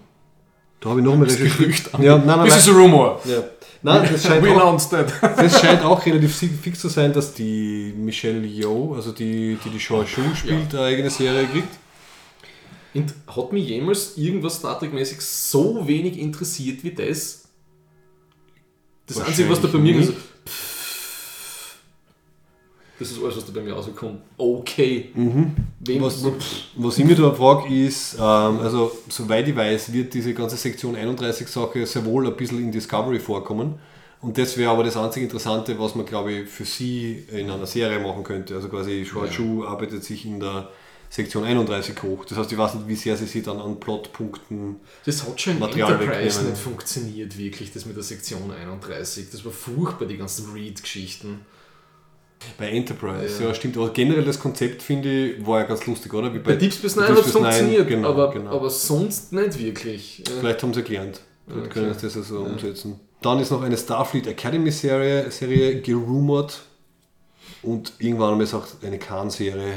da 0.81 0.91
habe 0.91 1.01
ich 1.01 1.05
noch 1.05 1.15
mal 1.15 1.27
Das 1.27 1.37
Gerücht 1.37 1.91
Ja, 1.99 2.17
nein, 2.17 2.27
nein, 2.27 2.45
This 2.47 2.57
is 2.57 2.69
a 2.69 2.73
nein. 2.73 2.81
rumor. 2.81 3.21
Ja. 3.25 3.39
Nein, 3.83 4.09
das 4.11 4.23
scheint, 4.27 4.43
We 4.45 4.63
auch, 4.63 4.81
das 5.37 5.61
scheint 5.61 5.85
auch 5.85 6.07
relativ 6.07 6.35
fix 6.37 6.81
zu 6.81 6.89
sein, 6.89 7.13
dass 7.13 7.35
die 7.35 7.93
Michelle 7.97 8.47
Yeoh, 8.47 8.95
also 8.95 9.13
die 9.13 9.59
die, 9.63 9.71
die 9.71 9.81
Shu 9.81 10.05
spielt, 10.07 10.75
eine 10.75 10.85
eigene 10.85 11.11
Serie 11.11 11.47
kriegt. 11.47 11.69
Hat 12.95 13.53
mich 13.53 13.69
jemals 13.69 14.17
irgendwas 14.19 14.57
Star 14.57 14.79
Trek-mäßig 14.79 15.21
so 15.21 15.87
wenig 15.87 16.19
interessiert 16.19 16.85
wie 16.85 16.93
das? 16.93 17.49
Das 19.07 19.21
Einzige, 19.21 19.49
was 19.49 19.61
da 19.61 19.69
bei 19.69 19.79
mir 19.79 20.03
so. 20.03 20.13
Das 22.99 23.11
ist 23.11 23.23
alles, 23.23 23.37
was 23.37 23.47
da 23.47 23.53
bei 23.53 23.63
mir 23.63 23.73
rauskommt. 23.73 24.21
Okay. 24.37 25.11
Wem, 25.15 26.03
Was, 26.03 26.25
was 26.77 26.99
ich 26.99 27.05
mir 27.05 27.17
da 27.17 27.33
frage, 27.33 27.75
ist, 27.75 28.15
ähm, 28.15 28.21
also 28.21 28.93
soweit 29.09 29.49
ich 29.49 29.57
weiß, 29.57 29.93
wird 29.93 30.15
diese 30.15 30.33
ganze 30.35 30.57
Sektion 30.57 30.95
31 30.95 31.49
Sache 31.49 31.85
sehr 31.85 32.05
wohl 32.05 32.29
ein 32.29 32.37
bisschen 32.37 32.61
in 32.61 32.71
Discovery 32.71 33.19
vorkommen. 33.19 33.75
Und 34.21 34.39
das 34.39 34.57
wäre 34.57 34.71
aber 34.71 34.85
das 34.85 34.97
einzige 34.97 35.25
Interessante, 35.25 35.77
was 35.81 35.97
man, 35.97 36.07
glaube 36.07 36.33
ich, 36.33 36.49
für 36.49 36.65
sie 36.65 37.25
in 37.33 37.51
einer 37.51 37.67
Serie 37.67 37.99
machen 37.99 38.23
könnte. 38.23 38.55
Also 38.55 38.69
quasi 38.69 39.05
Short 39.05 39.33
Shu 39.33 39.65
arbeitet 39.65 40.05
sich 40.05 40.25
in 40.25 40.39
der 40.39 40.69
Sektion 41.15 41.45
31 41.45 42.03
hoch. 42.03 42.25
Das 42.25 42.39
heißt, 42.39 42.51
ich 42.53 42.57
weiß 42.57 42.73
nicht, 42.73 42.89
wie 42.89 42.97
sehr 42.97 43.19
sie 43.19 43.27
sich 43.27 43.43
dann 43.43 43.61
an 43.61 43.79
Plotpunkten. 43.79 44.77
das 45.05 45.29
hat 45.29 45.39
schon 45.39 45.53
in 45.53 45.59
Material 45.59 45.93
Enterprise 45.93 46.25
wegnehmen. 46.25 46.51
nicht 46.53 46.63
funktioniert, 46.63 47.37
wirklich, 47.37 47.71
das 47.71 47.85
mit 47.85 47.97
der 47.97 48.03
Sektion 48.03 48.51
31. 48.51 49.29
Das 49.31 49.45
war 49.45 49.53
furchtbar, 49.53 50.07
die 50.07 50.17
ganzen 50.17 50.51
Read-Geschichten. 50.55 51.41
Bei 52.57 52.71
Enterprise, 52.71 53.43
Ja. 53.43 53.49
ja, 53.49 53.55
stimmt. 53.55 53.77
Aber 53.77 53.91
generell 53.91 54.25
das 54.25 54.41
Konzept, 54.41 54.81
finde 54.83 55.27
ich, 55.35 55.47
war 55.47 55.61
ja 55.61 55.67
ganz 55.67 55.85
lustig, 55.87 56.15
oder? 56.15 56.33
Wie 56.33 56.39
Bei 56.39 56.57
Deep 56.57 56.73
Space 56.73 56.95
bei 56.95 57.03
Nine 57.03 57.17
hat 57.19 57.27
es 57.27 57.33
funktioniert, 57.33 57.89
genau, 57.89 58.09
aber, 58.09 58.31
genau. 58.33 58.51
aber 58.57 58.71
sonst 58.71 59.35
nicht 59.35 59.59
wirklich. 59.59 60.19
Ja. 60.27 60.33
Vielleicht 60.41 60.63
haben 60.63 60.73
sie 60.73 60.83
gelernt. 60.83 61.21
Vielleicht 61.47 61.67
Okay. 61.67 61.75
können 61.75 61.95
sie 61.95 62.07
das 62.07 62.17
also 62.17 62.39
umsetzen. 62.41 62.99
Dann 63.21 63.39
ist 63.39 63.51
noch 63.51 63.61
eine 63.63 63.77
Starfleet 63.77 64.27
Academy 64.29 64.71
Serie, 64.73 65.31
Serie 65.31 65.83
gerumort 65.83 66.63
und 67.63 67.93
irgendwann 67.99 68.31
einmal 68.31 68.45
ist 68.45 68.55
auch 68.55 68.67
eine 68.83 68.99
Khan-Serie 68.99 69.75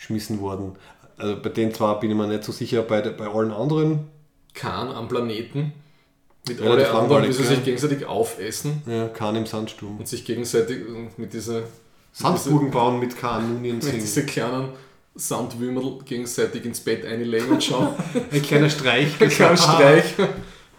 herumgeschmissen 0.00 0.40
worden. 0.40 0.76
Also 1.16 1.36
bei 1.40 1.50
den 1.50 1.74
zwei 1.74 1.94
bin 1.94 2.10
ich 2.10 2.16
mir 2.16 2.26
nicht 2.26 2.44
so 2.44 2.52
sicher, 2.52 2.82
bei, 2.82 3.02
bei 3.02 3.26
allen 3.26 3.52
anderen, 3.52 4.08
Khan 4.54 4.88
am 4.88 5.08
Planeten. 5.08 5.72
Mit 6.48 6.60
Relativ 6.60 6.88
alle 6.88 6.98
anderen, 6.98 7.28
wie 7.28 7.32
sie 7.32 7.44
sich 7.44 7.62
gegenseitig 7.62 8.06
aufessen 8.06 8.82
ja, 8.86 9.08
Khan 9.08 9.36
im 9.36 9.44
Sandsturm. 9.44 9.98
und 9.98 10.08
sich 10.08 10.24
gegenseitig 10.24 10.78
mit 11.18 11.34
dieser 11.34 11.62
Sandburgen 12.12 12.70
bauen 12.70 12.98
mit 12.98 13.16
Khan, 13.16 13.54
Nunien 13.54 13.78
mit 13.82 13.94
diese 13.94 14.24
kleinen 14.24 14.70
Sandwürmel 15.14 15.98
gegenseitig 16.04 16.64
ins 16.64 16.80
Bett 16.80 17.04
einlegen 17.04 17.50
und 17.50 17.62
schauen. 17.62 17.88
Ein 18.32 18.42
kleiner 18.42 18.70
Streich. 18.70 19.20
Ein 19.20 19.28
kleiner 19.28 19.56
Streich. 19.56 20.14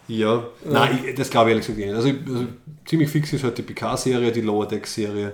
Ja, 0.08 0.44
nein, 0.64 0.98
ich, 1.06 1.14
das 1.14 1.30
glaube 1.30 1.50
ich 1.50 1.52
ehrlich 1.52 1.66
gesagt 1.66 1.78
nicht. 1.78 1.94
Also, 1.94 2.08
also 2.08 2.48
ziemlich 2.84 3.08
fix 3.08 3.32
ist 3.32 3.44
halt 3.44 3.56
die 3.56 3.62
PK-Serie, 3.62 4.32
die 4.32 4.40
Lower 4.40 4.66
Deck-Serie. 4.66 5.32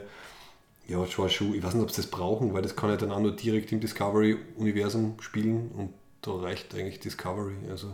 Ja, 0.88 1.04
Shu, 1.06 1.26
ich 1.54 1.62
weiß 1.62 1.74
nicht, 1.74 1.82
ob 1.82 1.90
sie 1.90 2.00
das 2.00 2.10
brauchen, 2.10 2.54
weil 2.54 2.62
das 2.62 2.74
kann 2.74 2.88
ja 2.90 2.96
dann 2.96 3.12
auch 3.12 3.20
nur 3.20 3.32
direkt 3.36 3.70
im 3.72 3.80
Discovery-Universum 3.80 5.16
spielen 5.20 5.70
und 5.76 5.90
da 6.22 6.32
reicht 6.32 6.74
eigentlich 6.74 6.98
Discovery. 6.98 7.56
Also, 7.70 7.88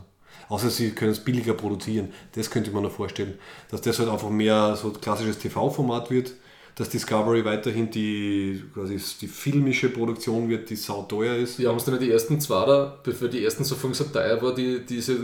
außer 0.49 0.71
sie 0.71 0.91
können 0.93 1.11
es 1.11 1.19
billiger 1.21 1.55
produzieren. 1.55 2.11
Das 2.35 2.51
könnte 2.51 2.71
man 2.71 2.85
noch 2.85 2.93
vorstellen, 2.93 3.35
dass 3.71 3.81
das 3.81 3.99
halt 3.99 4.09
einfach 4.09 4.31
mehr 4.31 4.77
so 4.77 4.91
klassisches 4.91 5.39
TV-Format 5.39 6.11
wird, 6.13 6.35
dass 6.77 6.89
Discovery 6.89 7.45
weiterhin 7.45 7.91
die, 7.91 8.63
quasi 8.73 8.99
die 9.21 9.29
filmische 9.29 9.89
Produktion 9.91 10.49
wird, 10.49 10.71
die 10.71 10.77
sauteuer 10.77 11.35
ist. 11.37 11.59
Wir 11.59 11.69
haben 11.69 11.77
es 11.77 11.85
dann 11.85 11.99
die 11.99 12.11
ersten 12.11 12.41
zwei 12.41 12.65
da, 12.67 12.99
bevor 13.03 13.29
die 13.29 13.45
ersten 13.45 13.65
so 13.65 13.75
so 13.93 14.05
teuer 14.05 14.41
war, 14.41 14.55
die 14.55 14.85
diese 14.85 15.17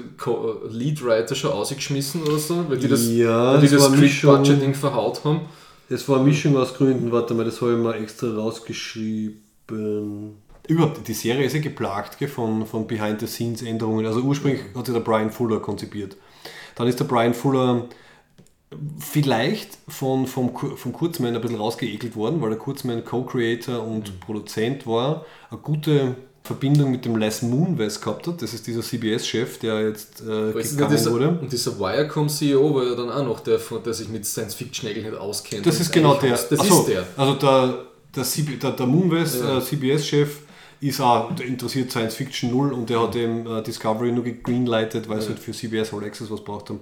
Leadwriter 0.68 1.34
schon 1.36 1.52
ausgeschmissen 1.52 2.22
oder 2.22 2.38
so, 2.38 2.68
weil 2.68 2.78
die 2.78 2.88
das, 2.88 3.06
Ja, 3.08 3.54
weil 3.54 3.60
die 3.60 3.68
das 3.68 3.82
das. 3.82 3.92
Script-Budgeting 3.92 4.74
verhaut 4.74 5.24
haben. 5.24 5.42
Das 5.90 6.08
war 6.08 6.20
eine 6.20 6.24
Mischung 6.24 6.56
aus 6.56 6.74
Gründen, 6.74 7.10
warte 7.10 7.34
mal, 7.34 7.44
das 7.44 7.60
habe 7.60 7.72
ich 7.72 7.78
mal 7.78 8.00
extra 8.00 8.32
rausgeschrieben. 8.32 10.36
Überhaupt, 10.68 11.08
die 11.08 11.14
Serie 11.14 11.44
ist 11.44 11.54
ja 11.54 11.60
geplagt 11.60 12.16
gell, 12.16 12.28
von, 12.28 12.64
von 12.64 12.86
Behind-the-Scenes-Änderungen. 12.86 14.06
Also 14.06 14.20
ursprünglich 14.20 14.62
hat 14.72 14.86
sich 14.86 14.94
der 14.94 15.02
Brian 15.02 15.32
Fuller 15.32 15.58
konzipiert. 15.58 16.16
Dann 16.76 16.86
ist 16.86 17.00
der 17.00 17.06
Brian 17.06 17.34
Fuller 17.34 17.88
vielleicht 19.00 19.78
von, 19.88 20.28
vom, 20.28 20.56
vom 20.56 20.92
Kurzman 20.92 21.34
ein 21.34 21.40
bisschen 21.40 21.58
rausgeekelt 21.58 22.14
worden, 22.14 22.40
weil 22.40 22.50
der 22.50 22.58
Kurzman 22.60 23.04
Co-Creator 23.04 23.84
und 23.84 24.20
Produzent 24.20 24.86
war. 24.86 25.26
Eine 25.50 25.58
gute 25.58 26.14
Verbindung 26.50 26.90
mit 26.90 27.04
dem 27.04 27.16
Les 27.16 27.42
Moonves 27.42 28.00
gehabt 28.00 28.26
hat. 28.26 28.42
Das 28.42 28.52
ist 28.54 28.66
dieser 28.66 28.82
CBS-Chef, 28.82 29.58
der 29.58 29.88
jetzt 29.88 30.20
äh, 30.20 30.52
gegangen 30.52 30.90
dieser, 30.96 31.12
wurde. 31.12 31.28
und 31.40 31.52
dieser 31.52 31.78
Wirecom-CEO 31.78 32.74
war 32.74 32.84
ja 32.84 32.94
dann 32.94 33.10
auch 33.10 33.24
noch 33.24 33.40
der, 33.40 33.58
der 33.84 33.94
sich 33.94 34.08
mit 34.08 34.26
Science 34.26 34.54
Fiction 34.54 34.88
eigentlich 34.88 35.04
nicht 35.04 35.16
auskennt. 35.16 35.64
Das 35.66 35.78
ist 35.80 35.92
genau 35.92 36.14
der. 36.14 36.34
aus- 36.34 36.48
Das 36.48 36.60
Ach 36.60 36.64
so, 36.64 36.80
ist 36.80 36.88
der. 36.88 37.04
Also 37.16 37.34
der, 37.34 37.84
der, 38.16 38.24
CB, 38.24 38.56
der, 38.58 38.72
der 38.72 38.86
Moonves, 38.86 39.38
Ja. 39.40 39.58
äh, 39.58 39.62
CBS-Chef, 39.62 40.38
ist 40.80 41.00
auch, 41.00 41.30
interessiert 41.40 41.90
Science 41.90 42.14
Fiction 42.14 42.50
null 42.50 42.72
und 42.72 42.88
der 42.88 43.02
hat 43.02 43.14
eben 43.14 43.46
äh, 43.46 43.62
Discovery 43.62 44.12
nur 44.12 44.24
gegreenlightet, 44.24 45.08
weil 45.10 45.20
sie 45.20 45.28
halt 45.28 45.38
für 45.38 45.52
CBS 45.52 45.92
All 45.92 46.02
Access 46.04 46.30
was 46.30 46.42
braucht 46.42 46.70
haben. 46.70 46.80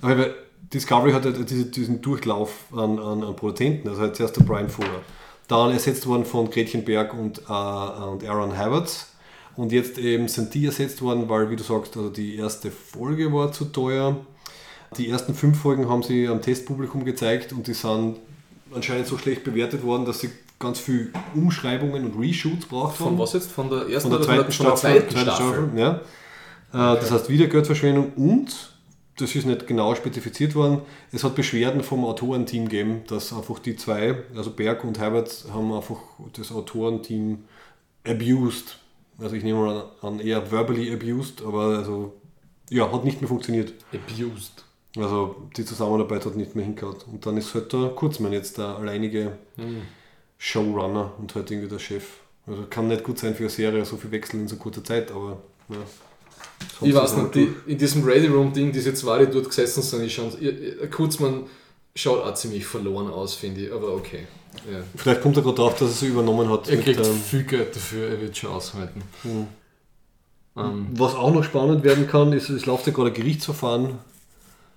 Aber 0.00 0.14
bei 0.16 0.30
Discovery 0.72 1.12
hat 1.12 1.24
halt 1.26 1.50
diese, 1.50 1.66
diesen 1.66 2.00
Durchlauf 2.00 2.50
an, 2.72 2.98
an, 2.98 3.22
an 3.22 3.36
Produzenten. 3.36 3.86
Also 3.88 4.00
halt 4.00 4.16
zuerst 4.16 4.36
der 4.38 4.44
Brian 4.44 4.68
Fuller. 4.70 5.02
Dann 5.48 5.72
ersetzt 5.72 6.06
worden 6.06 6.24
von 6.24 6.50
Gretchen 6.50 6.84
Berg 6.84 7.12
und, 7.14 7.38
äh, 7.38 7.42
und 7.42 8.24
Aaron 8.26 8.56
Havertz. 8.56 9.08
Und 9.56 9.72
jetzt 9.72 9.98
eben 9.98 10.26
sind 10.28 10.52
die 10.54 10.66
ersetzt 10.66 11.00
worden, 11.02 11.28
weil, 11.28 11.50
wie 11.50 11.56
du 11.56 11.62
sagst, 11.62 11.96
also 11.96 12.08
die 12.10 12.36
erste 12.36 12.70
Folge 12.70 13.32
war 13.32 13.52
zu 13.52 13.66
teuer. 13.66 14.16
Die 14.96 15.08
ersten 15.10 15.34
fünf 15.34 15.60
Folgen 15.60 15.88
haben 15.88 16.02
sie 16.02 16.26
am 16.28 16.40
Testpublikum 16.40 17.04
gezeigt 17.04 17.52
und 17.52 17.66
die 17.66 17.74
sind 17.74 18.16
anscheinend 18.74 19.06
so 19.06 19.18
schlecht 19.18 19.44
bewertet 19.44 19.82
worden, 19.84 20.04
dass 20.06 20.20
sie 20.20 20.30
ganz 20.58 20.78
viel 20.80 21.12
Umschreibungen 21.34 22.04
und 22.06 22.20
Reshoots 22.20 22.66
braucht 22.66 22.98
haben. 23.00 23.10
Von 23.10 23.18
was 23.18 23.32
jetzt? 23.34 23.50
Von 23.50 23.68
der 23.70 23.88
ersten 23.88 24.10
Von 24.10 24.10
der 24.10 24.20
oder 24.20 24.26
zweiten 24.26 24.52
von 24.52 24.66
der 24.66 24.76
Staffel. 24.76 25.08
zweiten 25.08 25.20
Staffel? 25.20 25.70
ja. 25.76 26.00
Äh, 26.72 27.00
Das 27.00 27.10
heißt 27.10 27.28
wieder 27.28 27.46
Geldverschwendung 27.46 28.12
und 28.16 28.73
das 29.16 29.34
ist 29.34 29.46
nicht 29.46 29.66
genau 29.66 29.94
spezifiziert 29.94 30.54
worden. 30.54 30.80
Es 31.12 31.22
hat 31.24 31.34
Beschwerden 31.34 31.82
vom 31.82 32.04
Autorenteam 32.04 32.68
gegeben, 32.68 33.02
dass 33.06 33.32
einfach 33.32 33.58
die 33.60 33.76
zwei, 33.76 34.16
also 34.34 34.50
Berg 34.50 34.84
und 34.84 34.98
Herbert, 34.98 35.44
haben 35.52 35.72
einfach 35.72 35.98
das 36.32 36.50
Autorenteam 36.50 37.44
abused. 38.06 38.78
Also 39.18 39.36
ich 39.36 39.44
nehme 39.44 39.60
mal 39.60 39.90
an, 40.02 40.18
eher 40.18 40.50
verbally 40.50 40.92
abused, 40.92 41.42
aber 41.42 41.78
also 41.78 42.14
ja, 42.70 42.90
hat 42.90 43.04
nicht 43.04 43.20
mehr 43.20 43.28
funktioniert. 43.28 43.72
Abused. 43.92 44.64
Also 44.96 45.48
die 45.56 45.64
Zusammenarbeit 45.64 46.24
hat 46.26 46.36
nicht 46.36 46.56
mehr 46.56 46.64
hingehauen. 46.64 46.96
Und 47.10 47.24
dann 47.24 47.36
ist 47.36 47.54
halt 47.54 47.72
der 47.72 47.88
Kurzmann 47.90 48.32
jetzt 48.32 48.58
der 48.58 48.76
alleinige 48.78 49.38
Showrunner 50.38 51.12
und 51.18 51.34
halt 51.34 51.50
irgendwie 51.50 51.68
der 51.68 51.78
Chef. 51.78 52.18
Also 52.46 52.64
kann 52.68 52.88
nicht 52.88 53.04
gut 53.04 53.18
sein 53.18 53.34
für 53.34 53.44
eine 53.44 53.50
Serie, 53.50 53.84
so 53.84 53.96
viel 53.96 54.10
Wechsel 54.10 54.40
in 54.40 54.48
so 54.48 54.56
kurzer 54.56 54.84
Zeit, 54.84 55.10
aber 55.10 55.38
ja. 55.68 55.76
Haben 56.80 56.88
Ich 56.88 56.94
weiß 56.94 57.16
nicht, 57.16 57.34
die, 57.34 57.54
in 57.66 57.78
diesem 57.78 58.04
Ready 58.04 58.28
Room 58.28 58.52
Ding, 58.52 58.72
diese 58.72 58.94
zwei, 58.94 59.24
die 59.24 59.32
dort 59.32 59.46
gesessen 59.46 59.82
sind, 59.82 60.02
ich 60.02 60.14
schon, 60.14 60.32
Kurzmann 60.90 61.44
schaut 61.94 62.24
auch 62.24 62.34
ziemlich 62.34 62.66
verloren 62.66 63.10
aus, 63.10 63.34
finde 63.34 63.62
ich, 63.62 63.72
aber 63.72 63.94
okay. 63.94 64.26
Ja. 64.70 64.80
Vielleicht 64.96 65.20
kommt 65.20 65.36
er 65.36 65.42
gerade 65.42 65.56
drauf, 65.56 65.74
dass 65.78 65.90
er 65.90 65.94
sie 65.94 66.06
übernommen 66.08 66.48
hat. 66.48 66.68
Er 66.68 66.76
mit, 66.76 66.84
kriegt 66.84 67.06
ähm, 67.06 67.20
viel 67.20 67.44
Geld 67.44 67.74
dafür, 67.74 68.08
er 68.08 68.20
wird 68.20 68.36
schon 68.36 68.50
aushalten. 68.50 69.02
Ähm, 70.56 70.86
Was 70.92 71.14
auch 71.14 71.32
noch 71.32 71.44
spannend 71.44 71.82
werden 71.84 72.06
kann, 72.06 72.32
ist, 72.32 72.48
es 72.48 72.66
läuft 72.66 72.86
ja 72.86 72.92
gerade 72.92 73.10
ein 73.10 73.14
Gerichtsverfahren, 73.14 73.98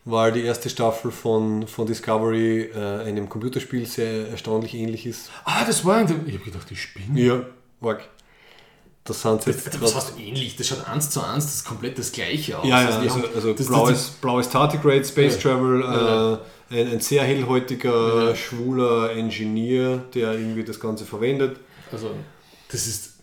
weil 0.05 0.31
die 0.31 0.41
erste 0.41 0.69
Staffel 0.69 1.11
von, 1.11 1.67
von 1.67 1.85
Discovery 1.85 2.71
äh, 2.73 3.03
einem 3.03 3.29
Computerspiel 3.29 3.85
sehr 3.85 4.29
erstaunlich 4.29 4.73
ähnlich 4.73 5.05
ist. 5.05 5.29
ah, 5.45 5.63
das 5.65 5.85
war 5.85 6.01
in 6.01 6.07
dem, 6.07 6.27
ich 6.27 6.33
habe 6.35 6.45
gedacht, 6.45 6.71
ich 6.71 6.81
spinne. 6.81 7.19
Ja, 7.19 7.45
Mark. 7.79 8.07
Das 9.07 9.21
sind 9.21 9.45
jetzt 9.45 9.65
Das 9.67 9.79
grad- 9.79 9.95
heißt 9.95 10.13
ähnlich, 10.19 10.55
das 10.57 10.67
schaut 10.67 10.85
eins 10.87 11.09
zu 11.09 11.21
eins, 11.23 11.45
das 11.45 11.55
ist 11.55 11.65
komplett 11.65 11.97
das 11.97 12.11
gleiche 12.11 12.59
aus. 12.59 12.67
Ja, 12.67 12.81
ja, 12.81 12.87
Also 12.87 12.99
also, 12.99 13.27
also 13.33 13.47
das- 13.53 13.57
das- 13.57 13.67
blaues, 13.67 14.09
blaues 14.21 14.49
Tardigrade, 14.49 15.05
Space 15.05 15.35
Ja. 15.35 15.51
Travel, 15.51 15.81
Ja. 15.81 16.33
äh, 16.33 16.37
ein, 16.81 16.87
ein 16.93 16.99
sehr 16.99 17.23
hellhäutiger, 17.23 18.35
schwuler 18.35 19.13
Ingenieur, 19.13 19.99
der 20.13 20.33
irgendwie 20.33 20.63
das 20.65 20.79
Ganze 20.79 21.05
verwendet. 21.05 21.57
Also, 21.91 22.09
das 22.69 22.85
ist 22.87 23.13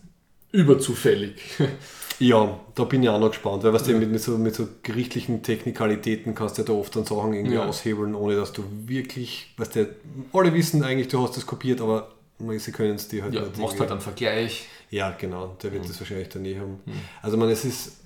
überzufällig. 0.51 1.35
Ja, 2.17 2.61
da 2.75 2.85
bin 2.85 3.03
ich 3.03 3.09
auch 3.09 3.19
noch 3.19 3.27
gespannt, 3.31 3.63
weil 3.65 3.73
was 3.73 3.83
du 3.83 3.91
mit, 3.91 4.09
mit, 4.09 4.21
so, 4.21 4.37
mit 4.37 4.55
so 4.55 4.69
gerichtlichen 4.83 5.43
Technikalitäten 5.43 6.33
kannst 6.33 6.57
du 6.57 6.61
ja 6.61 6.65
da 6.67 6.71
oft 6.71 6.95
dann 6.95 7.03
Sachen 7.03 7.33
irgendwie 7.33 7.55
Ja. 7.55 7.65
aushebeln, 7.65 8.15
ohne 8.15 8.37
dass 8.37 8.53
du 8.53 8.63
wirklich, 8.85 9.53
was 9.57 9.71
der 9.71 9.87
alle 10.31 10.53
wissen 10.53 10.81
eigentlich, 10.81 11.09
du 11.09 11.21
hast 11.21 11.35
das 11.35 11.45
kopiert, 11.45 11.81
aber 11.81 12.14
sie 12.57 12.71
können 12.71 12.95
es 12.95 13.07
dir 13.07 13.23
halt 13.23 13.33
Ja, 13.33 13.41
nicht 13.41 13.57
machst 13.57 13.79
halt 13.79 13.91
einen 13.91 14.01
Vergleich. 14.01 14.67
Ja, 14.89 15.11
genau, 15.11 15.55
der 15.61 15.71
Mhm. 15.71 15.75
wird 15.75 15.89
das 15.89 15.99
wahrscheinlich 15.99 16.29
dann 16.29 16.45
eh 16.45 16.59
haben. 16.59 16.79
Also 17.21 17.37
man, 17.37 17.49
es 17.49 17.65
ist 17.65 17.97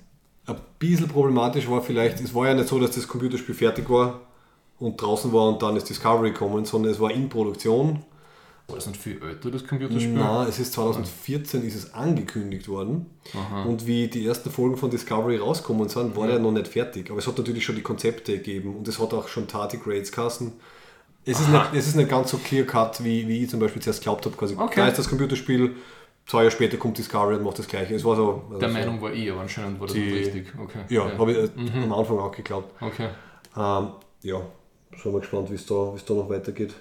ein 0.46 0.56
bisschen 0.78 1.08
problematisch 1.08 1.68
war 1.68 1.82
vielleicht, 1.82 2.20
es 2.20 2.34
war 2.34 2.48
ja 2.48 2.54
nicht 2.54 2.68
so, 2.68 2.78
dass 2.80 2.92
das 2.92 3.06
Computerspiel 3.06 3.54
fertig 3.54 3.88
war 3.90 4.20
und 4.78 5.00
draußen 5.00 5.32
war 5.32 5.48
und 5.48 5.62
dann 5.62 5.76
ist 5.76 5.88
Discovery 5.88 6.30
gekommen, 6.30 6.64
sondern 6.64 6.92
es 6.92 6.98
war 7.00 7.10
in 7.10 7.28
Produktion. 7.28 8.02
War 8.66 8.76
das 8.76 8.86
nicht 8.86 9.00
viel 9.02 9.20
älter, 9.22 9.50
das 9.50 9.66
Computerspiel? 9.66 10.14
Na, 10.14 10.46
es 10.46 10.58
ist 10.60 10.72
2014 10.74 11.62
ist 11.66 11.74
es 11.74 11.92
angekündigt 11.92 12.68
worden 12.68 13.06
und 13.66 13.86
wie 13.86 14.06
die 14.08 14.24
ersten 14.24 14.50
Folgen 14.50 14.76
von 14.76 14.90
Discovery 14.90 15.38
rausgekommen 15.38 15.88
sind, 15.88 16.16
war 16.16 16.28
der 16.28 16.38
noch 16.38 16.52
nicht 16.52 16.68
fertig. 16.68 17.10
Aber 17.10 17.18
es 17.18 17.26
hat 17.26 17.36
natürlich 17.36 17.64
schon 17.64 17.74
die 17.76 17.82
Konzepte 17.82 18.32
gegeben 18.38 18.76
und 18.76 18.86
es 18.88 18.98
hat 19.00 19.12
auch 19.12 19.26
schon 19.28 19.48
Tardigrades 19.48 20.12
kassen. 20.12 20.52
Es 21.24 21.38
ist, 21.40 21.48
nicht, 21.48 21.74
es 21.74 21.86
ist 21.86 21.96
nicht 21.96 22.08
ganz 22.08 22.30
so 22.30 22.38
clear 22.38 22.64
cut, 22.66 23.04
wie, 23.04 23.28
wie 23.28 23.44
ich 23.44 23.50
zum 23.50 23.60
Beispiel 23.60 23.80
zuerst 23.82 24.02
glaubt 24.02 24.24
habe. 24.24 24.36
Quasi, 24.36 24.54
Okay. 24.56 24.80
Da 24.80 24.88
ist 24.88 24.98
das 24.98 25.08
Computerspiel, 25.08 25.76
zwei 26.26 26.38
Jahre 26.38 26.50
später 26.50 26.76
kommt 26.78 26.96
Discovery 26.98 27.36
und 27.36 27.44
macht 27.44 27.58
das 27.58 27.68
gleiche. 27.68 27.94
Es 27.94 28.04
war 28.04 28.16
so. 28.16 28.42
also 28.48 28.58
Der 28.58 28.68
so- 28.68 28.74
Meinung 28.74 29.00
war 29.02 29.12
ich, 29.12 29.30
aber 29.30 29.42
anscheinend 29.42 29.78
war 29.78 29.86
das 29.86 29.94
Die- 29.94 30.08
richtig. 30.12 30.52
Okay. 30.58 30.80
Ja, 30.88 31.10
habe 31.18 31.32
ich 31.32 31.38
äh, 31.38 31.48
Mhm. 31.56 31.82
am 31.84 31.92
Anfang 31.92 32.18
auch 32.18 32.32
geglaubt. 32.32 32.74
Okay. 32.80 33.08
Ähm, 33.56 33.88
ja, 34.22 34.40
sind 35.02 35.12
wir 35.12 35.20
gespannt, 35.20 35.50
wie 35.50 35.56
da, 35.56 35.92
wie 35.92 35.96
es 35.96 36.04
da 36.04 36.14
noch 36.14 36.28
weitergeht. 36.30 36.74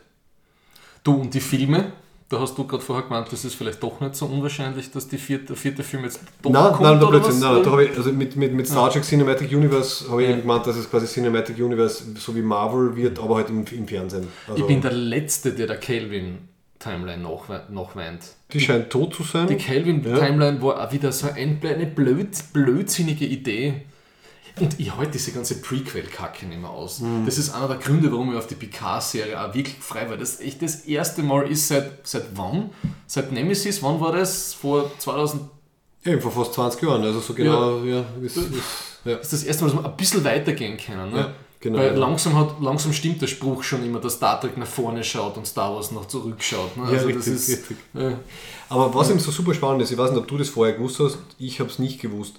Du 1.04 1.14
und 1.16 1.34
die 1.34 1.40
Filme, 1.42 1.92
da 2.30 2.40
hast 2.40 2.56
du 2.58 2.64
gerade 2.66 2.84
vorher 2.84 3.06
gemeint, 3.08 3.32
das 3.32 3.44
ist 3.44 3.56
vielleicht 3.56 3.82
doch 3.82 4.00
nicht 4.02 4.16
so 4.16 4.28
unwahrscheinlich, 4.28 4.92
dass 4.92 5.08
die 5.08 5.18
vierte, 5.18 5.48
der 5.48 5.56
vierte 5.56 5.82
Film 5.84 6.04
jetzt 6.04 6.20
doch 6.44 6.52
Nein, 6.52 6.64
kommt, 6.74 6.82
nein, 6.82 6.98
oder 7.04 7.10
Blödsinn. 7.20 7.40
Nein, 7.40 7.64
da 7.64 7.72
habe 7.72 7.86
ich, 7.86 7.98
also 7.98 8.12
mit, 8.14 8.36
mit, 8.36 8.54
mit 8.54 8.68
Star 8.68 8.90
Trek 8.92 9.04
Cinematic 9.04 9.52
Universe 9.52 10.10
habe 10.10 10.22
ich 10.22 10.28
Ja. 10.30 10.34
eben 10.34 10.42
gemeint, 10.44 10.68
dass 10.68 10.76
es 10.78 10.90
quasi 10.90 11.08
Cinematic 11.08 11.58
Universe 11.58 12.04
so 12.16 12.36
wie 12.36 12.42
Marvel 12.44 12.96
wird, 12.96 13.18
aber 13.20 13.38
halt 13.38 13.50
im, 13.50 13.66
im 13.72 13.88
Fernsehen. 13.88 14.28
Also, 14.48 14.62
ich 14.62 14.68
bin 14.68 14.80
der 14.82 14.92
Letzte, 14.92 15.54
der 15.54 15.66
der 15.68 15.78
Kelvin-Timeline 15.78 17.24
nachwe- 17.26 17.70
nachweint. 17.72 18.22
die 18.54 18.60
scheint 18.60 18.90
tot 18.92 19.16
zu 19.16 19.24
sein. 19.24 19.48
Die 19.48 19.56
Kelvin-Timeline 19.56 20.62
war 20.62 20.88
auch 20.88 20.92
wieder 20.92 21.12
so 21.12 21.28
ein, 21.36 21.60
eine 21.64 21.86
blöd, 21.88 22.30
blödsinnige 22.54 23.26
Idee. 23.26 23.82
Und 24.60 24.80
ich 24.80 24.96
halte 24.96 25.14
diese 25.14 25.32
ganze 25.32 25.62
Prequel-Kacke 25.62 26.46
nicht 26.46 26.62
mehr 26.62 26.70
aus. 26.70 27.00
Mhm. 27.00 27.26
Das 27.26 27.38
ist 27.38 27.50
einer 27.52 27.68
der 27.68 27.78
Gründe, 27.78 28.12
warum 28.12 28.32
ich 28.32 28.38
auf 28.38 28.48
die 28.48 28.56
Picard-Serie 28.56 29.40
auch 29.40 29.54
wirklich 29.54 29.78
frei 29.80 30.10
war. 30.10 30.18
Das 30.18 30.40
echt 30.40 30.62
das 30.62 30.82
erste 30.82 31.24
Mal 31.24 31.50
ist 31.50 31.68
seit, 31.68 32.08
seit 32.08 32.26
wann? 32.36 32.70
Seit 33.08 33.32
Nemesis, 33.32 33.82
wann 33.84 34.00
war 34.00 34.12
das? 34.12 34.54
Vor 34.54 34.92
2000 35.00 35.42
Eben 36.06 36.22
vor 36.22 36.32
fast 36.32 36.54
20 36.54 36.82
Jahren, 36.82 37.04
also 37.04 37.20
so 37.20 37.34
genau, 37.34 37.84
ja, 37.84 38.06
wie 38.20 38.26
es 38.26 38.38
ist. 38.38 38.48
Ja. 39.04 39.16
ist 39.18 39.34
das 39.34 39.44
erste 39.44 39.64
Mal, 39.66 39.72
dass 39.72 39.82
wir 39.82 39.90
ein 39.90 39.98
bisschen 39.98 40.24
weitergehen 40.24 40.78
können. 40.78 41.12
Ne? 41.12 41.18
Ja, 41.20 41.34
genau, 41.60 41.78
Weil 41.78 41.88
ja. 41.88 41.94
langsam, 41.94 42.38
hat, 42.38 42.62
langsam 42.62 42.94
stimmt 42.94 43.22
der 43.22 43.28
Spruch 43.28 43.64
schon 43.64 43.84
immer, 43.86 44.00
dass 44.00 44.14
Star 44.14 44.40
Trek 44.40 44.58
nach 44.58 44.68
vorne 44.68 45.04
schaut 45.04 45.36
und 45.36 45.46
Star 45.46 45.76
Wars 45.76 45.92
nach 45.92 46.06
zurück 46.06 46.42
schaut. 46.42 46.78
Ne? 46.78 46.84
Ja, 46.84 46.90
Also 46.92 47.08
richtig, 47.08 47.26
das 47.26 47.28
ist, 47.28 47.50
richtig. 47.50 47.78
Ja. 47.94 48.18
Aber 48.70 48.94
was 48.94 49.10
eben 49.10 49.20
so 49.20 49.32
super 49.32 49.54
spannend 49.54 49.82
ist, 49.82 49.92
ich 49.92 49.98
weiß 49.98 50.12
nicht, 50.12 50.20
ob 50.20 50.28
du 50.28 50.38
das 50.38 50.48
vorher 50.48 50.76
gewusst 50.76 51.00
hast, 51.00 51.18
ich 51.38 51.60
habe 51.60 51.70
es 51.70 51.80
nicht 51.80 52.00
gewusst, 52.00 52.36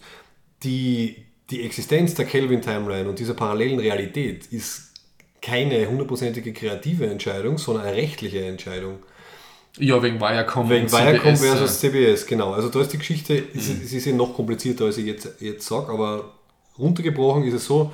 die, 0.62 1.16
die 1.50 1.62
Existenz 1.64 2.14
der 2.14 2.26
Kelvin-Timeline 2.26 3.08
und 3.08 3.18
dieser 3.18 3.34
parallelen 3.34 3.78
Realität 3.78 4.46
ist 4.46 4.90
keine 5.42 5.88
hundertprozentige 5.88 6.52
kreative 6.52 7.06
Entscheidung, 7.06 7.58
sondern 7.58 7.86
eine 7.86 7.96
rechtliche 7.96 8.44
Entscheidung. 8.44 8.98
ja, 9.78 10.02
wegen 10.02 10.20
Viacom 10.20 10.68
Wegen 10.68 10.90
Viacom 10.90 11.34
CBS, 11.34 11.40
versus 11.40 11.80
CBS, 11.80 12.26
genau. 12.26 12.52
Also 12.52 12.68
da 12.68 12.80
ist 12.80 12.92
die 12.92 12.98
Geschichte, 12.98 13.42
es 13.54 13.68
ist, 13.68 13.82
es 13.82 13.92
ist 13.92 14.04
ja 14.04 14.12
noch 14.12 14.34
komplizierter, 14.34 14.84
als 14.84 14.98
ich 14.98 15.06
jetzt, 15.06 15.28
jetzt 15.40 15.66
sage, 15.66 15.92
aber 15.92 16.32
runtergebrochen 16.78 17.44
ist 17.44 17.54
es 17.54 17.66
so, 17.66 17.92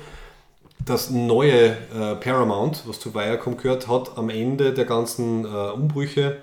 das 0.85 1.09
neue 1.09 1.69
äh, 1.69 2.15
Paramount, 2.19 2.83
was 2.85 2.99
zu 2.99 3.13
Viacom 3.13 3.57
gehört, 3.57 3.87
hat 3.87 4.17
am 4.17 4.29
Ende 4.29 4.73
der 4.73 4.85
ganzen 4.85 5.45
äh, 5.45 5.47
Umbrüche 5.47 6.37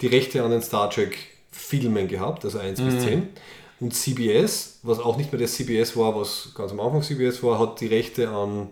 die 0.00 0.06
Rechte 0.06 0.42
an 0.42 0.50
den 0.50 0.62
Star 0.62 0.90
Trek 0.90 1.16
Filmen 1.50 2.08
gehabt, 2.08 2.44
also 2.44 2.58
1 2.58 2.80
bis 2.80 3.04
10. 3.04 3.28
Und 3.80 3.94
CBS, 3.94 4.78
was 4.82 4.98
auch 4.98 5.16
nicht 5.16 5.32
mehr 5.32 5.38
der 5.38 5.48
CBS 5.48 5.96
war, 5.96 6.14
was 6.14 6.52
ganz 6.54 6.72
am 6.72 6.80
Anfang 6.80 7.02
CBS 7.02 7.42
war, 7.42 7.58
hat 7.58 7.80
die 7.80 7.86
Rechte 7.86 8.28
an, 8.28 8.68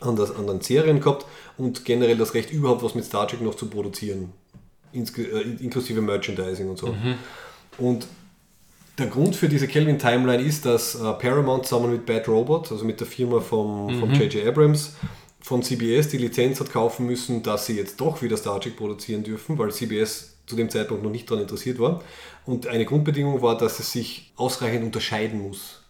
an, 0.00 0.16
das, 0.16 0.34
an 0.34 0.46
den 0.46 0.60
Serien 0.60 1.00
gehabt 1.00 1.26
und 1.58 1.84
generell 1.84 2.16
das 2.16 2.34
Recht 2.34 2.50
überhaupt 2.50 2.82
was 2.82 2.94
mit 2.94 3.04
Star 3.04 3.28
Trek 3.28 3.42
noch 3.42 3.54
zu 3.54 3.66
produzieren. 3.66 4.32
Insge 4.92 5.22
äh, 5.22 5.62
inklusive 5.62 6.00
Merchandising 6.00 6.68
und 6.70 6.78
so. 6.78 6.94
Und 7.78 8.06
der 8.98 9.06
Grund 9.08 9.36
für 9.36 9.48
diese 9.48 9.68
Kelvin 9.68 9.98
Timeline 9.98 10.42
ist, 10.42 10.64
dass 10.64 10.94
äh, 10.94 11.12
Paramount 11.12 11.66
zusammen 11.66 11.92
mit 11.92 12.06
Bad 12.06 12.26
Robot, 12.28 12.72
also 12.72 12.84
mit 12.84 12.98
der 13.00 13.06
Firma 13.06 13.40
vom 13.40 14.00
vom 14.00 14.12
J.J. 14.14 14.46
Abrams, 14.46 14.94
von 15.40 15.62
CBS 15.62 16.08
die 16.08 16.18
Lizenz 16.18 16.58
hat 16.60 16.72
kaufen 16.72 17.06
müssen, 17.06 17.42
dass 17.42 17.66
sie 17.66 17.76
jetzt 17.76 18.00
doch 18.00 18.22
wieder 18.22 18.36
Star 18.36 18.60
Trek 18.60 18.76
produzieren 18.76 19.22
dürfen, 19.22 19.58
weil 19.58 19.70
CBS 19.70 20.35
zu 20.46 20.56
dem 20.56 20.70
Zeitpunkt 20.70 21.02
noch 21.02 21.10
nicht 21.10 21.30
daran 21.30 21.42
interessiert 21.42 21.78
war. 21.78 22.02
Und 22.44 22.66
eine 22.66 22.84
Grundbedingung 22.84 23.42
war, 23.42 23.58
dass 23.58 23.80
es 23.80 23.92
sich 23.92 24.32
ausreichend 24.36 24.84
unterscheiden 24.84 25.42
muss. 25.42 25.80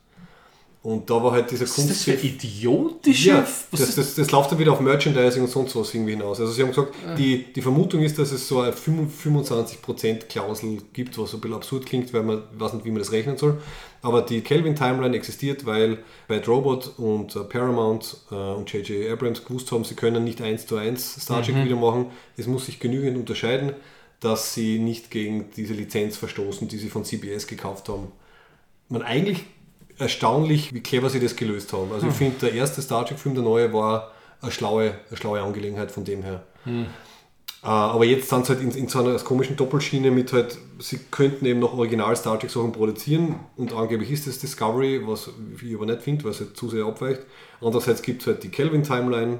Und 0.86 1.10
da 1.10 1.20
war 1.20 1.32
halt 1.32 1.50
dieser 1.50 1.64
Was 1.64 1.78
ist 1.78 1.90
das 1.90 2.04
für 2.04 2.12
idiotische? 2.12 3.30
ja, 3.30 3.46
das, 3.72 3.96
das, 3.96 4.14
das 4.14 4.30
läuft 4.30 4.52
dann 4.52 4.60
wieder 4.60 4.70
auf 4.70 4.78
Merchandising 4.78 5.42
und 5.42 5.50
sonst 5.50 5.74
was 5.74 5.92
irgendwie 5.92 6.12
hinaus. 6.12 6.38
Also 6.38 6.52
sie 6.52 6.62
haben 6.62 6.68
gesagt, 6.68 6.94
die, 7.18 7.52
die 7.52 7.60
Vermutung 7.60 8.02
ist, 8.02 8.16
dass 8.20 8.30
es 8.30 8.46
so 8.46 8.60
eine 8.60 8.72
25% 8.72 10.26
Klausel 10.28 10.78
gibt, 10.92 11.18
was 11.18 11.32
so 11.32 11.38
ein 11.38 11.40
bisschen 11.40 11.56
absurd 11.56 11.86
klingt, 11.86 12.14
weil 12.14 12.22
man 12.22 12.44
weiß 12.56 12.74
nicht, 12.74 12.84
wie 12.84 12.92
man 12.92 13.00
das 13.00 13.10
rechnen 13.10 13.36
soll. 13.36 13.60
Aber 14.00 14.22
die 14.22 14.42
Kelvin 14.42 14.76
Timeline 14.76 15.16
existiert, 15.16 15.66
weil 15.66 15.98
Bad 16.28 16.46
Robot 16.46 16.92
und 16.98 17.34
äh, 17.34 17.40
Paramount 17.40 18.18
äh, 18.30 18.34
und 18.36 18.72
J.J. 18.72 19.10
Abrams 19.10 19.44
gewusst 19.44 19.72
haben, 19.72 19.82
sie 19.82 19.96
können 19.96 20.22
nicht 20.22 20.40
eins 20.40 20.68
zu 20.68 20.76
eins 20.76 21.20
Star 21.20 21.42
Trek 21.42 21.64
wieder 21.64 21.74
machen. 21.74 22.12
Es 22.36 22.46
muss 22.46 22.66
sich 22.66 22.78
genügend 22.78 23.16
unterscheiden, 23.16 23.72
dass 24.26 24.54
sie 24.54 24.80
nicht 24.80 25.12
gegen 25.12 25.50
diese 25.52 25.72
Lizenz 25.72 26.16
verstoßen, 26.16 26.66
die 26.66 26.78
sie 26.78 26.88
von 26.88 27.04
CBS 27.04 27.46
gekauft 27.46 27.88
haben. 27.88 28.10
Man 28.88 29.02
eigentlich 29.02 29.44
erstaunlich, 29.98 30.74
wie 30.74 30.80
clever 30.80 31.08
sie 31.08 31.20
das 31.20 31.36
gelöst 31.36 31.72
haben. 31.72 31.92
Also 31.92 32.08
ich 32.08 32.14
finde, 32.14 32.38
der 32.40 32.52
erste 32.52 32.82
Star 32.82 33.06
Trek-Film, 33.06 33.36
der 33.36 33.44
neue, 33.44 33.72
war 33.72 34.10
eine 34.42 34.50
schlaue, 34.50 34.94
eine 35.08 35.16
schlaue 35.16 35.40
Angelegenheit 35.40 35.92
von 35.92 36.04
dem 36.04 36.24
her. 36.24 36.44
Äh, 37.62 37.68
aber 37.68 38.04
jetzt 38.04 38.28
sind 38.28 38.46
sie 38.46 38.52
halt 38.52 38.62
in, 38.62 38.72
in 38.72 38.88
so 38.88 38.98
einer 38.98 39.16
komischen 39.20 39.54
Doppelschiene 39.54 40.10
mit 40.10 40.32
halt, 40.32 40.58
sie 40.80 40.98
könnten 41.10 41.46
eben 41.46 41.60
noch 41.60 41.72
Original 41.72 42.16
Star 42.16 42.38
Trek 42.38 42.50
Sachen 42.50 42.72
produzieren 42.72 43.36
und 43.56 43.72
angeblich 43.72 44.10
ist 44.10 44.26
es 44.26 44.40
Discovery, 44.40 45.06
was 45.06 45.30
ich 45.62 45.74
aber 45.74 45.86
nicht 45.86 46.02
finde, 46.02 46.24
weil 46.24 46.32
es 46.32 46.40
halt 46.40 46.56
zu 46.56 46.68
sehr 46.68 46.84
abweicht. 46.84 47.22
Andererseits 47.60 48.02
gibt 48.02 48.22
es 48.22 48.26
halt 48.26 48.42
die 48.42 48.48
Kelvin 48.48 48.82
Timeline, 48.82 49.38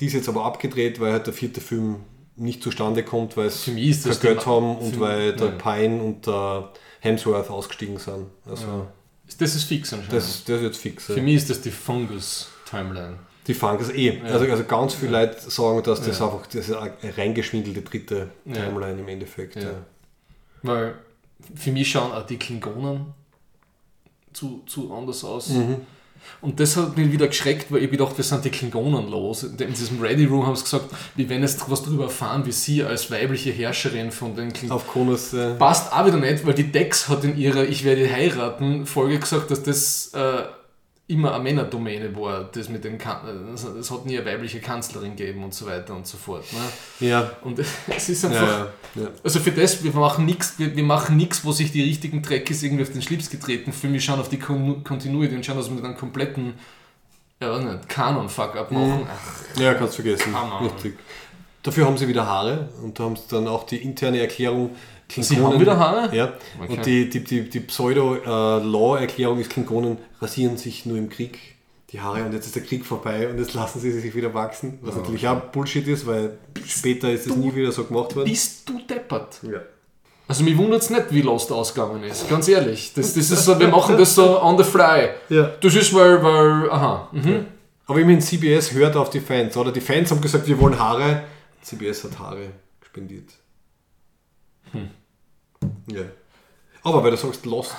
die 0.00 0.06
ist 0.06 0.14
jetzt 0.14 0.28
aber 0.28 0.46
abgedreht, 0.46 1.00
weil 1.00 1.12
halt 1.12 1.26
der 1.26 1.34
vierte 1.34 1.60
Film 1.60 1.96
nicht 2.36 2.62
zustande 2.62 3.02
kommt, 3.02 3.36
weil 3.36 3.50
Für 3.50 3.78
ist 3.78 4.04
kein 4.04 4.20
Geld 4.20 4.46
haben 4.46 4.76
und 4.76 4.94
für- 4.94 5.00
weil 5.00 5.32
der 5.34 5.48
ja. 5.48 5.52
Pine 5.52 6.02
und 6.02 6.26
der 6.26 6.70
Hemsworth 7.00 7.50
ausgestiegen 7.50 7.98
sind. 7.98 8.26
Also 8.48 8.86
Das 9.38 9.54
ist 9.54 9.64
fix 9.64 9.92
anscheinend. 9.92 10.12
das, 10.14 10.44
das 10.44 10.56
ist 10.58 10.62
jetzt 10.62 10.78
fix. 10.78 11.04
Für 11.06 11.16
ja. 11.16 11.22
mich 11.22 11.36
ist 11.36 11.50
das 11.50 11.60
die 11.62 11.70
Fungus-Timeline. 11.70 13.18
Die 13.46 13.54
Funkers 13.54 13.90
eh. 13.90 14.20
Also, 14.22 14.44
also 14.50 14.64
ganz 14.64 14.94
viele 14.94 15.12
Leute 15.12 15.38
sagen, 15.50 15.82
dass 15.84 16.02
das 16.02 16.20
einfach 16.20 16.46
das 16.46 16.68
ist 16.68 16.74
eine 16.74 16.92
reingeschwindelte 17.16 17.82
dritte 17.82 18.30
Ja. 18.44 18.54
Timeline 18.54 18.98
im 19.00 19.08
Endeffekt. 19.08 19.56
Ja. 19.56 19.62
Ja. 19.62 19.68
Weil 20.62 20.94
für 21.54 21.70
mich 21.70 21.90
schauen 21.90 22.10
auch 22.12 22.26
die 22.26 22.38
Klingonen 22.38 23.14
zu, 24.32 24.62
zu 24.66 24.92
anders 24.92 25.22
aus. 25.24 25.50
Mhm. 25.50 25.76
Und 26.40 26.60
das 26.60 26.76
hat 26.76 26.96
mich 26.96 27.10
wieder 27.10 27.26
geschreckt, 27.28 27.70
weil 27.70 27.82
ich 27.82 27.90
gedacht, 27.90 28.16
wir 28.16 28.24
sind 28.24 28.44
die 28.44 28.50
Klingonen 28.50 29.08
los. 29.10 29.42
In 29.42 29.56
diesem 29.56 30.00
Ready 30.00 30.26
Room 30.26 30.46
haben 30.46 30.56
sie 30.56 30.64
gesagt, 30.64 30.86
wir 31.14 31.28
werden 31.28 31.42
jetzt 31.42 31.68
was 31.70 31.82
darüber 31.82 32.04
erfahren, 32.04 32.44
wie 32.46 32.52
sie 32.52 32.82
als 32.82 33.10
weibliche 33.10 33.50
Herrscherin 33.50 34.10
von 34.10 34.34
den 34.34 34.52
Klingonen. 34.52 34.82
Auf 34.82 34.90
Kronos. 34.90 35.32
Äh, 35.32 35.54
Passt 35.54 35.92
auch 35.92 36.06
wieder 36.06 36.18
nicht, 36.18 36.46
weil 36.46 36.54
die 36.54 36.70
Dex 36.70 37.08
hat 37.08 37.24
in 37.24 37.36
ihrer 37.36 37.64
Ich 37.64 37.84
werde 37.84 38.10
heiraten 38.10 38.86
Folge 38.86 39.18
gesagt, 39.18 39.50
dass 39.50 39.62
das 39.62 40.10
äh, 40.14 40.42
immer 41.08 41.34
eine 41.34 41.44
Männerdomäne 41.44 42.14
war. 42.16 42.50
Das 42.52 42.68
mit 42.68 42.84
äh, 42.84 42.90
es 43.78 43.90
hat 43.90 44.06
nie 44.06 44.18
eine 44.18 44.26
weibliche 44.26 44.60
Kanzlerin 44.60 45.16
gegeben 45.16 45.44
und 45.44 45.54
so 45.54 45.66
weiter 45.66 45.94
und 45.94 46.06
so 46.06 46.16
fort. 46.16 46.44
Ne? 46.52 47.08
ja. 47.08 47.30
Und 47.42 47.58
es 47.88 48.08
ist 48.08 48.24
einfach. 48.24 48.70
Ja, 48.94 49.02
ja. 49.02 49.08
Also 49.22 49.40
für 49.40 49.52
das, 49.52 49.82
wir 49.84 49.92
machen 49.92 50.24
nichts, 50.24 50.58
wir, 50.58 50.74
wir 50.74 50.84
machen 50.84 51.16
nichts, 51.16 51.44
wo 51.44 51.52
sich 51.52 51.70
die 51.72 51.82
richtigen 51.82 52.22
Trekkies 52.22 52.62
irgendwie 52.62 52.82
auf 52.82 52.92
den 52.92 53.02
Schlips 53.02 53.30
getreten 53.30 53.72
fühlen. 53.72 53.92
Wir 53.92 54.00
schauen 54.00 54.20
auf 54.20 54.28
die 54.28 54.38
Kon 54.38 54.82
Continuity 54.82 55.36
und 55.36 55.46
schauen, 55.46 55.56
dass 55.56 55.70
wir 55.70 55.82
einen 55.82 55.96
kompletten 55.96 56.54
ja, 57.40 57.50
weiß 57.52 57.64
nicht, 57.64 57.88
Kanon-Fuck 57.88 58.56
abmachen. 58.56 59.00
Mhm. 59.00 59.06
Ach, 59.08 59.60
Ja, 59.60 59.74
kannst 59.74 59.96
vergessen. 59.96 60.34
Richtig. 60.62 60.98
Dafür 61.62 61.86
haben 61.86 61.98
sie 61.98 62.08
wieder 62.08 62.26
Haare 62.26 62.68
und 62.82 62.98
da 62.98 63.04
haben 63.04 63.16
sie 63.16 63.24
dann 63.28 63.48
auch 63.48 63.64
die 63.64 63.76
interne 63.76 64.20
Erklärung. 64.20 64.70
Sie 65.08 65.40
haben 65.40 65.60
wieder 65.60 65.78
Haare? 65.78 66.14
Ja. 66.14 66.32
Okay. 66.60 66.72
Und 66.72 66.86
die, 66.86 67.08
die, 67.08 67.22
die, 67.22 67.48
die 67.48 67.60
Pseudo-Law-Erklärung 67.60 69.38
ist, 69.38 69.50
Klingonen 69.50 69.98
rasieren 70.20 70.56
sich 70.56 70.84
nur 70.86 70.98
im 70.98 71.08
Krieg 71.08 71.38
die 71.92 72.00
Haare 72.00 72.24
und 72.24 72.32
jetzt 72.32 72.46
ist 72.46 72.56
der 72.56 72.64
Krieg 72.64 72.84
vorbei 72.84 73.28
und 73.28 73.38
jetzt 73.38 73.54
lassen 73.54 73.78
sie 73.80 73.92
sich 73.92 74.14
wieder 74.14 74.34
wachsen. 74.34 74.78
Was 74.82 74.96
natürlich 74.96 75.26
auch 75.28 75.40
Bullshit 75.40 75.86
ist, 75.86 76.06
weil 76.06 76.36
später 76.66 77.10
ist 77.12 77.26
es 77.26 77.36
nie 77.36 77.54
wieder 77.54 77.70
so 77.70 77.84
gemacht 77.84 78.16
worden. 78.16 78.28
bist 78.28 78.68
du 78.68 78.80
deppert? 78.80 79.40
Ja. 79.42 79.60
Also 80.28 80.42
mich 80.42 80.56
wundert 80.56 80.82
es 80.82 80.90
nicht, 80.90 81.04
wie 81.10 81.22
Lost 81.22 81.52
ausgegangen 81.52 82.02
ist, 82.02 82.28
ganz 82.28 82.48
ehrlich. 82.48 82.92
Das, 82.94 83.14
das 83.14 83.30
ist 83.30 83.44
so, 83.44 83.58
wir 83.60 83.68
machen 83.68 83.96
das 83.96 84.16
so 84.16 84.42
on 84.42 84.58
the 84.58 84.64
fly. 84.64 85.10
Ja. 85.28 85.52
Das 85.60 85.74
ist, 85.76 85.94
weil, 85.94 86.20
weil 86.22 86.70
aha. 86.70 87.08
Mhm. 87.12 87.46
Aber 87.86 88.00
immerhin 88.00 88.20
CBS 88.20 88.72
hört 88.72 88.96
auf 88.96 89.10
die 89.10 89.20
Fans, 89.20 89.56
oder? 89.56 89.70
Die 89.70 89.80
Fans 89.80 90.10
haben 90.10 90.20
gesagt, 90.20 90.48
wir 90.48 90.58
wollen 90.58 90.76
Haare. 90.76 91.22
CBS 91.62 92.02
hat 92.02 92.18
Haare 92.18 92.48
spendiert. 92.84 93.30
Ja. 95.90 96.02
Aber 96.82 97.02
weil 97.02 97.10
du 97.10 97.16
sagst 97.16 97.44
Lost, 97.46 97.74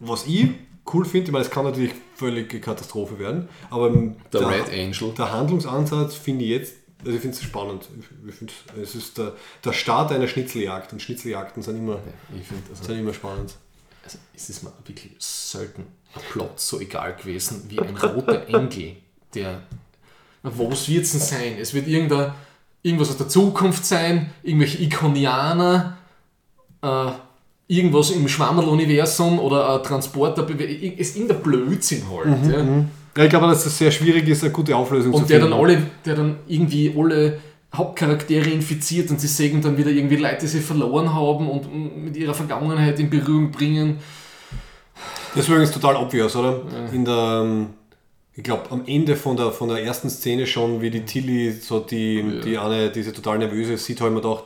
was 0.00 0.26
ich 0.26 0.48
cool 0.92 1.04
finde, 1.04 1.26
ich 1.26 1.32
meine, 1.32 1.44
es 1.44 1.50
kann 1.50 1.64
natürlich 1.64 1.92
völlige 2.14 2.60
Katastrophe 2.60 3.18
werden, 3.18 3.48
aber 3.70 3.90
Der 4.32 4.48
Red 4.48 4.68
Angel. 4.72 5.12
der 5.16 5.32
Handlungsansatz 5.32 6.14
finde 6.14 6.44
ich 6.44 6.50
jetzt, 6.50 6.74
also 7.00 7.12
ich 7.12 7.20
finde 7.20 7.36
es 7.36 7.42
spannend. 7.42 7.88
Ich, 7.98 8.28
ich 8.28 8.34
finde, 8.34 8.52
es 8.82 8.94
ist 8.94 9.18
der, 9.18 9.34
der 9.64 9.72
Start 9.72 10.10
einer 10.12 10.26
Schnitzeljagd 10.26 10.92
und 10.92 11.02
Schnitzeljagden 11.02 11.62
sind 11.62 11.76
immer, 11.76 11.98
Ich 12.38 12.46
finde, 12.46 12.62
also, 12.70 12.84
sind 12.84 12.98
immer 12.98 13.12
spannend. 13.14 13.54
also 14.04 14.18
es 14.34 14.50
ist 14.50 14.62
mir 14.62 14.72
wirklich 14.86 15.12
selten 15.18 15.82
ein 16.14 16.22
Plot 16.32 16.58
so 16.58 16.80
egal 16.80 17.14
gewesen 17.16 17.64
wie 17.68 17.78
ein 17.80 17.96
roter 17.96 18.48
Engel, 18.48 18.96
der. 19.34 19.62
Was 20.42 20.88
wird 20.88 21.04
es 21.04 21.12
denn 21.12 21.20
sein? 21.20 21.56
Es 21.60 21.74
wird 21.74 21.86
irgendein, 21.86 22.32
irgendwas 22.82 23.10
aus 23.10 23.18
der 23.18 23.28
Zukunft 23.28 23.84
sein, 23.84 24.32
irgendwelche 24.42 24.78
Ikonianer, 24.82 25.98
äh, 26.80 27.10
irgendwas 27.68 28.10
im 28.10 28.26
Schwammerl-Universum 28.26 29.38
oder 29.38 29.76
ein 29.76 29.82
Transporter, 29.82 30.46
ist 30.48 31.16
irgendein 31.16 31.42
Blödsinn 31.42 32.02
halt. 32.10 32.52
ja. 32.52 32.84
Ja, 33.16 33.24
ich 33.24 33.30
glaube, 33.30 33.48
dass 33.48 33.66
es 33.66 33.76
sehr 33.76 33.90
schwierig 33.90 34.28
ist, 34.28 34.44
eine 34.44 34.52
gute 34.52 34.76
Auflösung 34.76 35.12
zu 35.12 35.18
Und 35.18 35.28
der 35.28 35.40
finden. 35.40 35.50
dann 35.50 35.60
alle, 35.60 35.82
der 36.04 36.14
dann 36.14 36.36
irgendwie 36.46 36.94
alle 36.96 37.40
Hauptcharaktere 37.74 38.48
infiziert 38.48 39.10
und 39.10 39.20
sie 39.20 39.26
sägen 39.26 39.60
dann 39.60 39.76
wieder 39.76 39.90
irgendwie 39.90 40.14
Leute, 40.16 40.38
die 40.42 40.46
sie 40.46 40.60
verloren 40.60 41.12
haben 41.12 41.50
und 41.50 41.62
mm, 41.64 42.04
mit 42.04 42.16
ihrer 42.16 42.32
Vergangenheit 42.32 43.00
in 43.00 43.10
Berührung 43.10 43.50
bringen. 43.50 43.98
Deswegen 45.34 45.62
ist 45.62 45.74
total 45.74 45.96
obvious, 45.96 46.36
oder? 46.36 46.60
In 46.92 47.04
der, 47.04 47.42
ähm, 47.44 47.66
ich 48.34 48.44
glaube, 48.44 48.70
am 48.70 48.82
Ende 48.86 49.16
von 49.16 49.36
der, 49.36 49.50
von 49.50 49.68
der 49.68 49.82
ersten 49.82 50.08
Szene 50.08 50.46
schon, 50.46 50.80
wie 50.80 50.90
die 50.90 51.04
Tilly 51.04 51.50
so 51.50 51.80
die, 51.80 52.40
die 52.44 52.56
eine, 52.56 52.90
diese 52.90 53.12
total 53.12 53.38
nervöse 53.38 53.76
sieht, 53.78 54.00
habe 54.00 54.10
ich 54.10 54.14
mir 54.14 54.22
gedacht, 54.22 54.44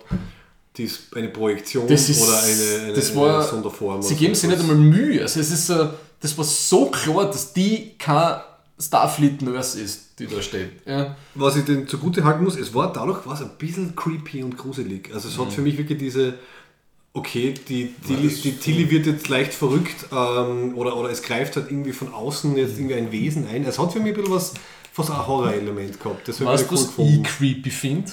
die 0.76 0.84
ist 0.84 1.14
eine 1.14 1.28
Projektion 1.28 1.86
ist, 1.88 2.22
oder 2.22 2.42
eine, 2.42 2.84
eine, 2.84 2.92
das 2.94 3.14
war, 3.14 3.40
eine 3.40 3.48
Sonderform. 3.48 4.02
Sie 4.02 4.14
geben 4.14 4.34
sich 4.34 4.48
nicht 4.48 4.60
einmal 4.60 4.76
Mühe. 4.76 5.20
Also 5.20 5.40
es 5.40 5.50
ist, 5.50 5.68
das 5.68 6.38
war 6.38 6.44
so 6.44 6.86
klar, 6.86 7.26
dass 7.26 7.52
die 7.52 7.92
kein 7.98 8.40
Starfleet-Nurse 8.78 9.80
ist, 9.80 10.18
die 10.18 10.26
da 10.26 10.40
steht. 10.40 10.70
Ja. 10.86 11.16
Was 11.34 11.56
ich 11.56 11.64
denn 11.64 11.86
zugute 11.86 12.24
halten 12.24 12.44
muss, 12.44 12.56
es 12.56 12.74
war 12.74 12.92
dadurch 12.92 13.20
was 13.26 13.42
ein 13.42 13.50
bisschen 13.58 13.94
creepy 13.94 14.42
und 14.42 14.56
gruselig. 14.56 15.10
Also 15.12 15.28
es 15.28 15.38
hat 15.38 15.52
für 15.52 15.60
mich 15.60 15.76
wirklich 15.76 15.98
diese, 15.98 16.34
okay, 17.12 17.54
die, 17.68 17.94
Tilly, 18.06 18.28
die 18.28 18.52
Tilly 18.56 18.90
wird 18.90 19.06
jetzt 19.06 19.28
leicht 19.28 19.52
verrückt 19.52 20.06
ähm, 20.10 20.76
oder, 20.76 20.96
oder 20.96 21.10
es 21.10 21.22
greift 21.22 21.56
halt 21.56 21.70
irgendwie 21.70 21.92
von 21.92 22.12
außen 22.12 22.56
jetzt 22.56 22.78
irgendwie 22.78 22.94
ein 22.94 23.12
Wesen 23.12 23.46
ein. 23.46 23.64
Es 23.64 23.78
hat 23.78 23.92
für 23.92 24.00
mich 24.00 24.14
ein 24.14 24.16
bisschen 24.16 24.34
was, 24.34 24.54
was 24.96 25.10
ein 25.10 25.26
Horror-Element 25.26 26.00
gehabt. 26.00 26.26
Das 26.26 26.40
habe 26.40 26.50
Weißt 26.50 26.64
ich 26.64 26.68
du, 26.68 26.74
cool 26.74 26.80
was 26.80 26.86
gefunden. 26.88 27.22
ich 27.22 27.22
creepy 27.24 27.70
finde? 27.70 28.12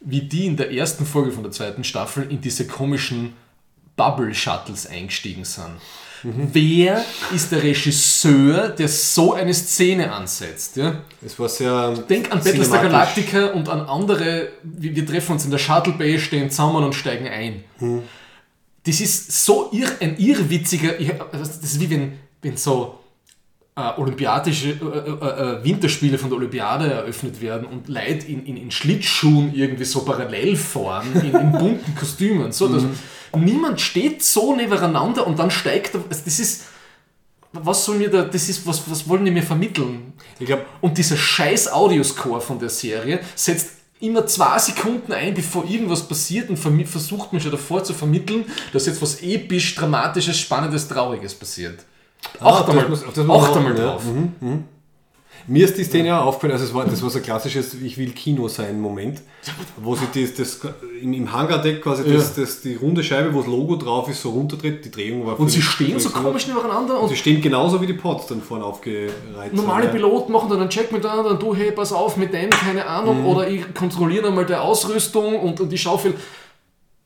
Wie 0.00 0.22
die 0.22 0.46
in 0.46 0.56
der 0.56 0.72
ersten 0.72 1.04
Folge 1.04 1.32
von 1.32 1.42
der 1.42 1.52
zweiten 1.52 1.84
Staffel 1.84 2.30
in 2.30 2.40
diese 2.40 2.66
komischen 2.66 3.34
Bubble-Shuttles 3.96 4.86
eingestiegen 4.86 5.44
sind. 5.44 5.74
Mhm. 6.22 6.48
Wer 6.52 7.04
ist 7.34 7.52
der 7.52 7.62
Regisseur, 7.62 8.70
der 8.70 8.88
so 8.88 9.34
eine 9.34 9.54
Szene 9.54 10.10
ansetzt? 10.12 10.76
Ja? 10.76 11.02
Es 11.24 11.38
war 11.38 11.48
sehr. 11.48 11.94
Denk 12.08 12.32
an 12.32 12.42
Battlestar. 12.42 12.82
Galactica 12.82 13.46
und 13.48 13.68
an 13.68 13.80
andere, 13.82 14.48
wir, 14.62 15.06
treffen 15.06 15.32
uns 15.32 15.44
in 15.44 15.50
der 15.50 15.58
Shuttle 15.58 15.92
Bay, 15.92 16.18
stehen 16.18 16.50
zusammen 16.50 16.84
und 16.84 16.94
steigen 16.94 17.28
ein. 17.28 17.64
Das 18.84 19.00
ist 19.00 19.44
so 19.44 19.70
irr, 19.72 19.90
ein 20.00 20.16
irrwitziger, 20.16 20.94
also 21.32 21.44
das 21.44 21.58
ist 21.58 21.80
wie 21.80 21.90
wenn, 21.90 22.18
wenn 22.42 22.56
so 22.56 22.97
äh, 23.78 24.00
olympiadische 24.00 24.70
äh, 24.70 24.72
äh, 24.72 25.58
äh, 25.60 25.64
Winterspiele 25.64 26.18
von 26.18 26.30
der 26.30 26.38
Olympiade 26.38 26.92
eröffnet 26.92 27.40
werden 27.40 27.66
und 27.66 27.88
Leute 27.88 28.26
in, 28.26 28.44
in, 28.44 28.56
in 28.56 28.70
Schlittschuhen 28.70 29.54
irgendwie 29.54 29.84
so 29.84 30.00
parallel 30.00 30.56
fahren, 30.56 31.06
in, 31.14 31.32
in 31.32 31.52
bunten 31.52 31.94
Kostümen. 31.98 32.50
So, 32.52 32.68
dass, 32.68 32.82
Niemand 33.36 33.80
steht 33.80 34.22
so 34.24 34.54
nebeneinander 34.56 35.26
und 35.26 35.38
dann 35.38 35.50
steigt 35.50 35.94
er. 35.94 36.00
Also 36.08 36.22
das 36.24 36.38
ist. 36.38 36.64
Was 37.52 37.84
soll 37.84 37.96
mir 37.96 38.10
da. 38.10 38.24
Das 38.24 38.48
ist, 38.48 38.66
was, 38.66 38.82
was 38.90 39.08
wollen 39.08 39.24
die 39.24 39.30
mir 39.30 39.42
vermitteln? 39.42 40.12
Ich 40.38 40.46
glaube, 40.46 40.66
Und 40.80 40.98
dieser 40.98 41.16
scheiß 41.16 41.72
Audioscore 41.72 42.40
von 42.40 42.58
der 42.58 42.68
Serie 42.68 43.20
setzt 43.34 43.72
immer 44.00 44.26
zwei 44.26 44.58
Sekunden 44.58 45.12
ein, 45.12 45.34
bevor 45.34 45.64
irgendwas 45.64 46.06
passiert 46.06 46.50
und 46.50 46.56
versucht 46.56 47.32
mir 47.32 47.40
schon 47.40 47.50
davor 47.50 47.82
zu 47.82 47.94
vermitteln, 47.94 48.44
dass 48.72 48.86
jetzt 48.86 49.02
was 49.02 49.22
episch, 49.22 49.74
dramatisches, 49.74 50.38
spannendes, 50.38 50.88
trauriges 50.88 51.34
passiert. 51.34 51.84
Ah, 52.40 52.50
Acht 52.50 52.68
das 52.68 52.76
einmal, 52.76 52.90
das 52.90 53.02
acht 53.08 53.18
einmal 53.18 53.38
achten, 53.72 53.76
ja. 53.76 53.84
drauf. 53.92 54.02
mir 55.46 55.64
ist 55.64 55.78
die 55.78 55.84
Szene 55.84 56.20
auch 56.20 56.26
aufgefallen, 56.26 56.52
also 56.52 56.64
es 56.64 56.74
war, 56.74 56.84
das 56.84 57.02
war 57.02 57.10
so 57.10 57.18
ein 57.18 57.24
klassisches 57.24 57.74
Ich 57.74 57.96
will 57.96 58.10
Kino 58.12 58.48
sein 58.48 58.80
Moment, 58.80 59.22
wo 59.76 59.94
sie 59.96 60.06
das, 60.14 60.34
das 60.34 60.60
im, 61.00 61.12
im 61.14 61.32
Hangardeck 61.32 61.82
quasi 61.82 62.04
das, 62.12 62.34
das, 62.34 62.60
die 62.60 62.74
runde 62.74 63.02
Scheibe, 63.02 63.32
wo 63.34 63.38
das 63.38 63.46
Logo 63.48 63.76
drauf 63.76 64.08
ist, 64.08 64.20
so 64.22 64.30
runtertritt. 64.30 64.84
Die 64.84 64.90
Drehung 64.90 65.26
war 65.26 65.38
Und 65.40 65.48
sie 65.48 65.62
stehen 65.62 65.98
so 65.98 66.10
komisch 66.10 66.46
nebeneinander 66.48 66.96
Sie 66.96 67.00
und 67.06 67.16
stehen 67.16 67.40
genauso 67.40 67.80
wie 67.80 67.86
die 67.86 67.94
Pods 67.94 68.26
dann 68.26 68.42
vorne 68.42 68.64
aufgereiht. 68.64 69.52
normale 69.54 69.84
sind, 69.84 69.94
ja. 69.94 69.96
Piloten 70.00 70.32
machen 70.32 70.50
dann 70.50 70.60
einen 70.60 70.70
Check 70.70 70.92
miteinander 70.92 71.30
und 71.30 71.42
du, 71.42 71.54
hey, 71.54 71.72
pass 71.72 71.92
auf 71.92 72.16
mit 72.16 72.32
dem, 72.34 72.50
keine 72.50 72.86
Ahnung, 72.86 73.20
Mhm. 73.22 73.26
oder 73.26 73.48
ich 73.48 73.74
kontrolliere 73.74 74.28
einmal 74.28 74.44
die 74.46 74.54
Ausrüstung 74.54 75.40
und, 75.40 75.60
und 75.60 75.72
ich 75.72 75.80
schaue 75.80 75.98
viel. 75.98 76.14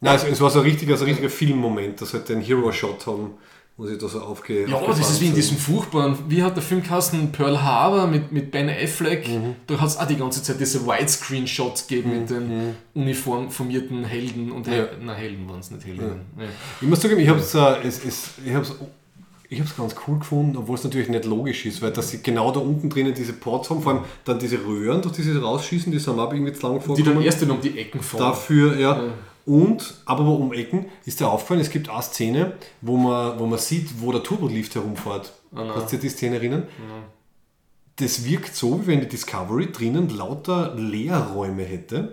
Nein, 0.00 0.16
es, 0.16 0.24
es 0.24 0.40
war 0.40 0.50
so 0.50 0.58
ein 0.58 0.64
richtiger, 0.64 0.96
so 0.96 1.04
ein 1.04 1.08
richtiger 1.08 1.30
Filmmoment, 1.30 2.00
dass 2.00 2.10
sie 2.10 2.16
halt 2.16 2.28
den 2.28 2.40
Hero-Shot 2.40 3.06
haben, 3.06 3.34
wo 3.76 3.86
sie 3.86 3.96
da 3.96 4.06
so 4.06 4.20
aufge 4.20 4.68
Ja, 4.68 4.80
das 4.86 4.98
ist 5.00 5.20
wie 5.20 5.28
in 5.28 5.34
diesem 5.34 5.56
furchtbaren, 5.56 6.16
wie 6.28 6.42
hat 6.42 6.54
der 6.56 6.62
Film 6.62 6.82
geheißen, 6.82 7.32
Pearl 7.32 7.62
Harbor 7.62 8.06
mit, 8.06 8.30
mit 8.30 8.50
Ben 8.50 8.68
Affleck. 8.68 9.26
Mhm. 9.28 9.56
Da 9.66 9.80
hat 9.80 9.88
es 9.88 9.96
auch 9.96 10.06
die 10.06 10.16
ganze 10.16 10.42
Zeit 10.42 10.60
diese 10.60 10.86
Widescreen-Shots 10.86 11.86
gegeben 11.86 12.20
mit 12.20 12.30
den 12.30 12.74
uniformierten 12.94 14.04
Helden 14.04 14.52
und 14.52 14.68
Hel 14.68 14.90
na, 15.02 15.14
Helden 15.14 15.48
waren 15.48 15.60
es 15.60 15.70
nicht 15.70 15.86
Helden. 15.86 16.20
Ja. 16.38 16.44
Ich 16.80 16.88
muss 16.88 17.00
zugeben, 17.00 17.20
ich 17.20 17.28
habe 17.28 17.40
es, 17.40 17.54
äh, 17.54 17.76
es, 17.84 18.04
es, 18.04 18.30
ich 18.44 18.54
hab's, 18.54 18.74
ich 19.48 19.60
hab's 19.60 19.76
ganz 19.76 19.94
cool 20.06 20.18
gefunden, 20.18 20.56
obwohl 20.56 20.76
es 20.76 20.84
natürlich 20.84 21.08
nicht 21.08 21.24
logisch 21.24 21.66
ist, 21.66 21.80
weil 21.82 21.92
dass 21.92 22.10
sie 22.10 22.22
genau 22.22 22.52
da 22.52 22.60
unten 22.60 22.88
drinnen 22.90 23.14
diese 23.14 23.32
Ports 23.32 23.70
haben, 23.70 23.82
vor 23.82 23.92
allem 23.94 24.04
dann 24.24 24.38
diese 24.38 24.64
Röhren, 24.64 25.02
durch 25.02 25.14
die 25.14 25.22
sie 25.22 25.36
rausschießen, 25.36 25.90
die 25.90 25.98
sind 25.98 26.18
auch 26.18 26.32
irgendwie 26.32 26.52
zu 26.52 26.66
lang 26.66 26.78
Die 26.78 26.84
vorgekommen. 26.84 27.16
dann 27.16 27.24
erst 27.24 27.42
dann 27.42 27.50
um 27.50 27.60
die 27.60 27.78
Ecken 27.78 28.00
fahren. 28.00 28.20
Dafür, 28.20 28.78
ja. 28.78 29.02
Und, 29.44 29.94
aber 30.04 30.26
wo 30.26 30.34
um 30.34 30.52
Ecken, 30.52 30.86
ist 31.04 31.20
dir 31.20 31.28
aufgefallen, 31.28 31.60
es 31.60 31.70
gibt 31.70 31.88
eine 31.88 32.02
Szene, 32.02 32.52
wo 32.80 32.96
man, 32.96 33.38
wo 33.38 33.46
man 33.46 33.58
sieht, 33.58 34.00
wo 34.00 34.12
der 34.12 34.22
Turbolift 34.22 34.74
herumfährt. 34.74 35.32
Kannst 35.54 35.92
du 35.92 35.96
dir 35.96 36.02
die 36.02 36.08
Szene 36.08 36.36
erinnern? 36.36 36.68
Das 37.96 38.24
wirkt 38.24 38.54
so, 38.54 38.82
wie 38.82 38.86
wenn 38.86 39.00
die 39.00 39.08
Discovery 39.08 39.70
drinnen 39.72 40.08
lauter 40.10 40.74
Leerräume 40.76 41.64
hätte, 41.64 42.12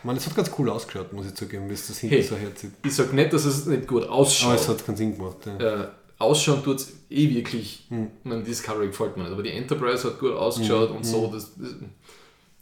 Man, 0.07 0.17
es 0.17 0.27
hat 0.27 0.37
ganz 0.37 0.51
cool 0.57 0.71
ausgeschaut, 0.71 1.13
muss 1.13 1.27
ich 1.27 1.35
zugeben, 1.35 1.69
wie 1.69 1.75
es 1.75 1.89
das 1.89 1.99
hinten 1.99 2.15
Hey. 2.15 2.23
so 2.23 2.37
herzieht. 2.37 2.71
ich 2.85 2.95
sage 2.95 3.15
nicht, 3.15 3.33
dass 3.33 3.45
es 3.45 3.67
nicht 3.67 3.89
gut 3.89 4.05
Aber 4.05 4.13
ausschaut. 4.13 4.55
es 4.55 4.69
hat 4.69 4.87
keinen 4.87 4.97
Sinn 4.97 5.17
gemacht. 5.17 5.39
Ja. 5.47 5.83
äh, 5.83 5.89
ausschauen 6.19 6.63
tut 6.63 6.77
es 6.79 6.93
eh 7.11 7.35
wirklich. 7.35 7.85
Hm. 7.89 8.07
Ich 8.23 8.25
meine, 8.31 8.43
Discovery 8.45 8.87
gefällt 8.87 9.17
mir 9.17 9.25
nicht, 9.25 9.33
aber 9.33 9.43
die 9.43 9.51
Enterprise 9.51 10.07
hat 10.07 10.21
gut 10.21 10.33
ausgeschaut 10.33 10.91
und 10.91 11.05
so. 11.05 11.27
Das, 11.33 11.51
das, 11.57 11.75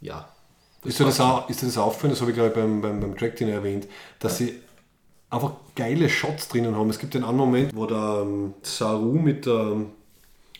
ja. 0.01 0.27
Ist 0.85 0.99
dir, 0.99 1.05
das 1.05 1.21
auch, 1.21 1.49
ist 1.51 1.61
dir 1.63 1.67
das 1.67 1.77
aufgefallen, 1.79 2.13
das 2.13 2.21
habe 2.23 2.31
ich 2.31 2.35
glaube 2.35 2.49
ich 2.51 2.55
beim, 2.55 2.81
beim, 2.81 3.01
beim 3.01 3.17
Track 3.17 3.41
erwähnt, 3.43 3.89
dass 4.19 4.39
sie 4.39 4.59
einfach 5.31 5.53
geile 5.75 6.09
Shots 6.09 6.49
drinnen 6.49 6.75
haben. 6.77 6.89
Es 6.91 6.99
gibt 6.99 7.13
den 7.15 7.25
einen 7.25 7.37
Moment, 7.37 7.75
wo 7.77 7.87
der 7.87 8.23
ähm, 8.23 8.55
Saru 8.63 9.13
mit 9.15 9.45
der, 9.47 9.77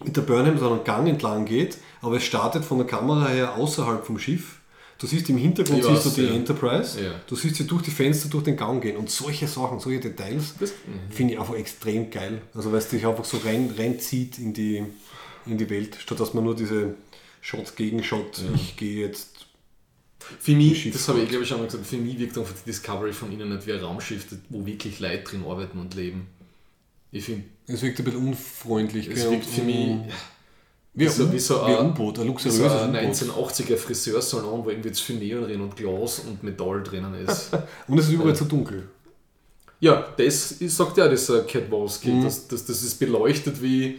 mit 0.03 0.17
der 0.17 0.23
Burnham 0.23 0.59
so 0.59 0.71
einen 0.71 0.85
Gang 0.85 1.09
entlang 1.09 1.45
geht, 1.47 1.79
aber 2.03 2.17
es 2.17 2.25
startet 2.25 2.65
von 2.65 2.79
der 2.79 2.87
Kamera 2.87 3.29
her 3.29 3.55
außerhalb 3.57 4.05
vom 4.05 4.19
Schiff. 4.19 4.61
Du 5.05 5.11
siehst 5.11 5.29
im 5.29 5.37
Hintergrund 5.37 5.81
Ich 5.81 5.85
siehst 5.85 6.07
weiß, 6.07 6.15
du 6.15 6.21
die 6.23 6.29
ja. 6.29 6.35
Enterprise, 6.35 7.05
Ja. 7.05 7.11
du 7.27 7.37
siehst 7.37 7.57
sie 7.57 7.67
durch 7.67 7.83
die 7.83 7.91
Fenster 7.91 8.31
durch 8.31 8.45
den 8.45 8.57
Gang 8.57 8.83
gehen 8.83 8.97
und 8.97 9.11
solche 9.11 9.47
Sachen, 9.47 9.79
solche 9.79 10.01
Details 10.01 10.55
Das- 10.59 10.73
finde 11.11 11.35
ich 11.35 11.39
einfach 11.39 11.57
extrem 11.57 12.11
geil. 12.11 12.41
Also 12.55 12.73
weil 12.73 12.79
es 12.79 12.89
dich 12.89 13.05
einfach 13.07 13.27
so 13.27 13.37
rein, 13.45 13.71
reinzieht 13.77 14.39
in 14.39 14.55
die, 14.55 14.83
in 15.45 15.59
die 15.59 15.69
Welt, 15.69 15.99
statt 16.01 16.19
dass 16.21 16.33
man 16.33 16.45
nur 16.45 16.57
diese 16.57 16.95
Shot 17.43 17.77
gegen 17.77 18.03
Shot, 18.03 18.41
ich 18.55 18.77
gehe 18.77 19.07
jetzt 19.07 19.45
Für 20.41 20.53
mich, 20.53 20.91
das 20.91 21.07
habe 21.09 21.21
ich 21.21 21.29
glaube 21.29 21.43
ich 21.43 21.51
schon 21.51 21.59
mal 21.59 21.67
gesagt, 21.67 21.85
für 21.85 21.97
mich 21.99 22.19
wirkt 22.19 22.39
einfach 22.39 22.55
die 22.55 22.71
Discovery 22.71 23.13
von 23.13 23.31
ihnen 23.31 23.51
nicht 23.51 23.67
wie 23.67 23.73
ein 23.75 23.81
Raumschiff, 23.81 24.25
wo 24.49 24.65
wirklich 24.65 25.01
Leute 25.01 25.23
drin 25.25 25.45
arbeiten 25.47 25.79
und 25.81 25.95
leben. 25.95 26.29
Ich 27.13 27.25
finde, 27.27 27.45
Es 27.67 27.83
wirkt 27.83 27.99
ein 27.99 28.05
bisschen 28.07 28.27
unfreundlich. 28.29 29.07
es 29.09 29.31
wirkt 29.31 29.45
für 29.45 29.61
mich 29.61 29.99
wie, 30.95 31.09
so- 31.09 31.25
ein- 31.25 31.33
wie 31.33 31.39
so 31.39 31.61
ein- 31.63 31.87
U-Boot, 31.89 32.19
ein 32.21 32.27
luxuriöses 32.27 32.61
so 32.73 32.79
ein 32.79 32.91
U-Boot. 32.91 33.01
1980er 33.01 33.77
Friseursalon, 33.77 34.65
wo 34.65 34.71
irgendwie 34.71 34.89
jetzt 34.89 35.01
viel 35.01 35.17
Neon 35.17 35.45
drin 35.45 35.61
und 35.61 35.77
Glas 35.77 36.21
und 36.21 36.43
Metall 36.43 36.83
drinnen 36.83 37.15
ist. 37.15 37.51
Und 37.89 37.99
es 37.99 38.07
ist 38.07 38.13
überall 38.13 38.35
zu 38.37 38.45
dunkel. 38.45 38.89
ja, 39.81 40.07
das 40.17 40.57
sagt 40.61 40.97
ja 40.97 41.09
dieser 41.09 41.43
Cat 41.43 41.71
Wolski, 41.71 42.11
Mhm. 42.11 42.25
dass, 42.25 42.49
dass 42.49 42.65
das 42.65 42.83
ist 42.83 42.99
beleuchtet 42.99 43.61
wie 43.63 43.99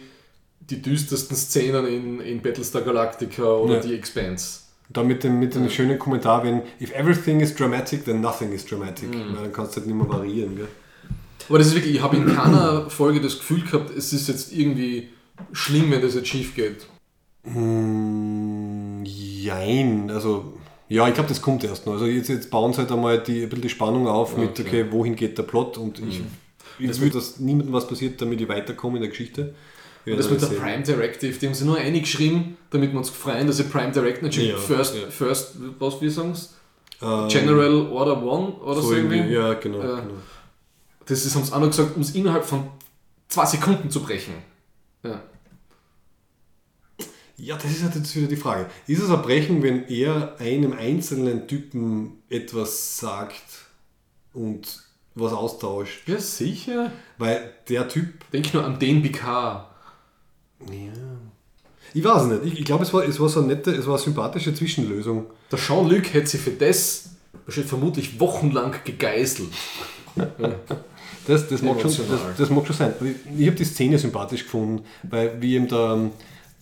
die 0.60 0.82
düstersten 0.82 1.36
Szenen 1.36 1.86
in, 1.86 2.20
in 2.20 2.42
Battlestar 2.42 2.82
Galactica 2.82 3.44
oder 3.44 3.74
Ja. 3.76 3.80
die 3.80 3.94
Expanse. 3.94 4.60
Da 4.88 5.02
mit 5.04 5.22
dem, 5.24 5.38
mit 5.38 5.54
dem 5.54 5.68
schönen 5.68 5.98
Kommentar, 5.98 6.42
wenn 6.44 6.62
if 6.80 6.92
everything 6.92 7.40
is 7.40 7.54
dramatic, 7.54 8.04
then 8.04 8.20
nothing 8.20 8.52
is 8.52 8.64
dramatic. 8.64 9.08
Mhm. 9.14 9.34
Weil 9.36 9.42
dann 9.44 9.52
kannst 9.52 9.72
du 9.76 9.80
halt 9.80 9.86
nicht 9.86 9.96
mehr 9.96 10.08
variieren. 10.08 10.56
Gell? 10.56 10.68
Aber 11.48 11.58
das 11.58 11.68
ist 11.68 11.74
wirklich, 11.74 11.94
ich 11.96 12.02
habe 12.02 12.16
in 12.16 12.26
keiner 12.26 12.88
Folge 12.90 13.20
das 13.20 13.38
Gefühl 13.38 13.62
gehabt, 13.62 13.96
es 13.96 14.12
ist 14.12 14.26
jetzt 14.28 14.52
irgendwie 14.52 15.08
schlimm, 15.52 15.90
wenn 15.90 16.02
das 16.02 16.14
jetzt 16.14 16.28
schief 16.28 16.54
geht. 16.54 16.86
Hm, 17.44 19.02
jein, 19.04 20.10
also 20.10 20.54
ja, 20.88 21.06
ich 21.08 21.14
glaube, 21.14 21.28
das 21.28 21.42
kommt 21.42 21.64
erst 21.64 21.86
noch. 21.86 21.94
Also 21.94 22.06
jetzt, 22.06 22.28
jetzt 22.28 22.50
bauen 22.50 22.72
sie 22.72 22.78
halt 22.78 22.92
einmal 22.92 23.18
die, 23.18 23.42
ein 23.42 23.48
bisschen 23.48 23.62
die 23.62 23.68
Spannung 23.68 24.06
auf 24.06 24.36
mit, 24.36 24.50
Okay. 24.50 24.62
okay, 24.66 24.86
wohin 24.90 25.16
geht 25.16 25.36
der 25.36 25.42
Plot 25.42 25.78
und 25.78 25.98
ich, 26.00 26.20
ich 26.78 27.00
will, 27.00 27.10
dass 27.10 27.40
niemandem 27.40 27.72
was 27.72 27.88
passiert, 27.88 28.20
damit 28.22 28.40
ich 28.40 28.48
weiterkomme 28.48 28.96
in 28.96 29.02
der 29.02 29.10
Geschichte. 29.10 29.54
Und 30.06 30.16
das 30.16 30.30
mit 30.30 30.40
der 30.40 30.48
sehen. 30.48 30.60
Prime 30.60 30.82
Directive, 30.84 31.36
die 31.36 31.46
haben 31.46 31.54
sie 31.54 31.64
nur 31.64 31.78
eingeschrieben, 31.78 32.56
damit 32.70 32.92
wir 32.92 32.98
uns 32.98 33.10
freuen, 33.10 33.48
dass 33.48 33.56
sie 33.56 33.64
Prime 33.64 33.90
Directive, 33.90 34.24
nicht 34.26 34.38
Ja, 34.38 34.56
First, 34.56 34.94
ja. 34.94 35.08
First, 35.10 35.56
was 35.80 36.00
wir 36.00 36.10
sagen 36.10 36.34
Ähm, 37.02 37.28
General 37.28 37.86
Order 37.90 38.22
One 38.22 38.52
oder 38.62 38.76
so, 38.80 38.88
so 38.88 38.94
irgendwie. 38.94 39.16
irgendwie, 39.16 39.34
ja, 39.34 39.54
genau. 39.54 39.80
Ja. 39.80 40.00
genau. 40.00 40.14
Das 41.06 41.26
ist, 41.26 41.34
haben 41.34 41.44
sie 41.44 41.52
auch 41.52 41.58
noch 41.58 41.66
gesagt, 41.70 41.96
um 41.96 42.02
es 42.02 42.14
innerhalb 42.14 42.44
von 42.44 42.68
zwei 43.28 43.44
Sekunden 43.46 43.90
zu 43.90 44.00
brechen. 44.00 44.34
Ja. 45.06 45.22
Ja, 47.38 47.56
das 47.56 47.70
ist 47.70 47.82
halt 47.82 47.94
jetzt 47.94 48.16
wieder 48.16 48.28
die 48.28 48.36
Frage. 48.36 48.66
Ist 48.86 49.02
es 49.02 49.10
ein 49.10 49.20
Brechen, 49.20 49.62
wenn 49.62 49.86
er 49.88 50.36
einem 50.40 50.72
einzelnen 50.72 51.46
Typen 51.46 52.22
etwas 52.30 52.98
sagt 52.98 53.42
und 54.32 54.82
was 55.14 55.32
austauscht? 55.32 56.08
ja, 56.08 56.18
sicher. 56.18 56.92
Weil 57.18 57.52
der 57.68 57.88
Typ, 57.88 58.30
Denk 58.32 58.54
nur 58.54 58.64
an 58.64 58.78
den 58.78 59.02
BK. 59.02 59.68
ich 61.92 62.04
weiß 62.04 62.22
es 62.22 62.28
nicht, 62.28 62.52
ich, 62.52 62.60
ich 62.60 62.64
glaube, 62.64 62.84
es 62.84 62.94
war, 62.94 63.04
es 63.04 63.20
war 63.20 63.28
so 63.28 63.40
eine 63.40 63.48
nette, 63.48 63.70
es 63.72 63.86
war 63.86 63.94
eine 63.94 64.02
sympathische 64.02 64.54
Zwischenlösung. 64.54 65.26
Der 65.50 65.58
Jean-Luc 65.58 66.14
hätte 66.14 66.28
sie 66.28 66.38
für 66.38 66.52
das 66.52 67.10
vermutlich 67.46 68.18
wochenlang 68.18 68.74
gegeißelt. 68.82 69.52
Das, 71.26 71.48
das, 71.48 71.62
mag, 71.62 71.80
schon, 71.80 71.90
das, 71.90 72.20
das 72.38 72.50
mag 72.50 72.66
schon 72.66 72.76
sein. 72.76 72.92
Ich, 73.36 73.46
habe 73.46 73.56
die 73.56 73.64
Szene 73.64 73.98
sympathisch 73.98 74.44
gefunden, 74.44 74.84
weil 75.02 75.40
wie 75.40 75.56
eben 75.56 75.66
der, 75.68 76.10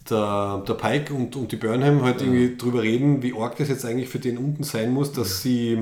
der, 0.09 0.65
der 0.67 0.75
Pike 0.75 1.13
und, 1.13 1.37
und 1.37 1.53
die 1.53 1.57
Burnham 1.57 2.03
halt 2.03 2.23
irgendwie 2.23 2.57
drüber 2.57 2.83
reden, 2.83 3.23
wie 3.23 3.35
arg 3.35 3.57
das 3.57 3.69
jetzt 3.69 3.85
eigentlich 3.85 4.09
für 4.09 4.19
den 4.19 4.39
unten 4.39 4.65
sein 4.65 4.93
muss, 4.93 5.13
dass 5.13 5.43
sie 5.43 5.79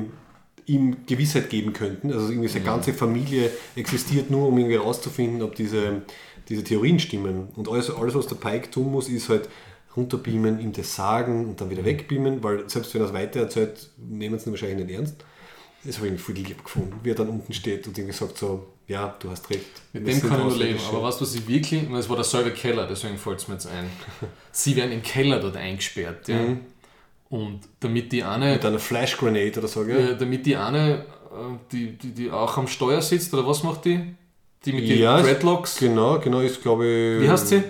ihm 0.67 0.97
Gewissheit 1.07 1.51
geben 1.51 1.73
könnten. 1.73 2.13
Also 2.13 2.29
irgendwie 2.29 2.49
seine 2.49 2.65
ganze 2.65 2.93
Familie 2.93 3.51
existiert 3.77 4.31
nur, 4.31 4.49
um 4.49 4.59
irgendwie 4.59 4.77
herauszufinden, 4.77 5.43
ob 5.43 5.55
diese, 5.55 6.03
diese 6.49 6.65
Theorien 6.65 6.99
stimmen. 6.99 7.49
Und 7.57 7.69
alles, 7.69 7.91
alles, 7.91 8.15
was 8.15 8.27
der 8.27 8.37
Pike 8.37 8.71
tun 8.71 8.91
muss, 8.91 9.09
ist 9.09 9.29
halt 9.29 9.49
runterbeamen, 9.97 10.61
ihm 10.61 10.73
das 10.73 10.95
sagen 10.95 11.47
und 11.47 11.61
dann 11.61 11.71
wieder 11.71 11.85
wegbeamen, 11.85 12.43
weil 12.43 12.69
selbst 12.69 12.95
wenn 12.95 13.03
er 13.03 13.09
es 13.09 13.13
weitererzählt, 13.13 13.91
nehmen 13.99 14.39
sie 14.39 14.47
ihn 14.49 14.53
wahrscheinlich 14.53 14.87
nicht 14.87 14.97
ernst. 14.97 15.25
Das 15.85 15.97
habe 15.97 16.07
ich 16.07 16.13
irgendwie 16.13 16.23
voll 16.23 16.35
lieb 16.35 16.65
gefunden, 16.65 17.01
wie 17.03 17.11
er 17.11 17.15
dann 17.15 17.29
unten 17.29 17.53
steht 17.53 17.87
und 17.89 17.99
irgendwie 17.99 18.17
sagt 18.17 18.39
so, 18.39 18.67
ja, 18.87 19.17
du 19.19 19.31
hast 19.31 19.49
recht. 19.51 19.67
Mit 19.93 20.07
dem 20.07 20.21
kann 20.21 20.39
ich 20.41 20.45
nur 20.45 20.57
leben. 20.57 20.79
Aber 20.89 21.03
weißt 21.03 21.21
du, 21.21 21.25
was 21.25 21.35
ich 21.35 21.49
wirklich, 21.49 21.91
es 21.91 22.09
war 22.09 22.17
derselbe 22.17 22.53
Keller, 22.53 22.87
deswegen 22.87 23.19
fällt 23.19 23.41
es 23.41 23.49
mir 23.49 23.55
jetzt 23.55 23.67
ein. 23.67 23.87
Sie 24.53 24.77
werden 24.77 24.93
im 24.93 25.03
Keller 25.03 25.41
dort 25.41 25.57
eingesperrt. 25.57 26.29
Ja? 26.29 26.39
Und 27.31 27.61
damit 27.81 28.13
die 28.13 28.23
eine, 28.23 28.53
Mit 28.53 28.65
einer 28.65 28.79
Flash 28.79 29.17
Grenade 29.17 29.59
oder 29.59 29.69
so, 29.69 29.85
gell? 29.85 30.13
äh, 30.13 30.17
damit 30.17 30.45
die 30.47 30.57
eine, 30.57 31.07
äh, 31.31 31.59
die, 31.73 31.97
die, 31.97 32.13
die 32.13 32.31
auch 32.31 32.57
am 32.59 32.69
Steuer 32.69 33.01
sitzt, 33.01 33.33
oder 33.33 33.47
was 33.47 33.63
macht 33.63 33.85
die? 33.87 34.15
Die 34.65 34.73
mit 34.73 34.85
Ja, 34.85 35.17
den 35.17 35.27
Dreadlocks. 35.27 35.79
Genau, 35.79 36.19
genau, 36.21 36.41
ist 36.41 36.63
glaube 36.63 36.87
ich. 36.87 37.23
Wie 37.23 37.31
heißt 37.31 37.49
sie? 37.49 37.63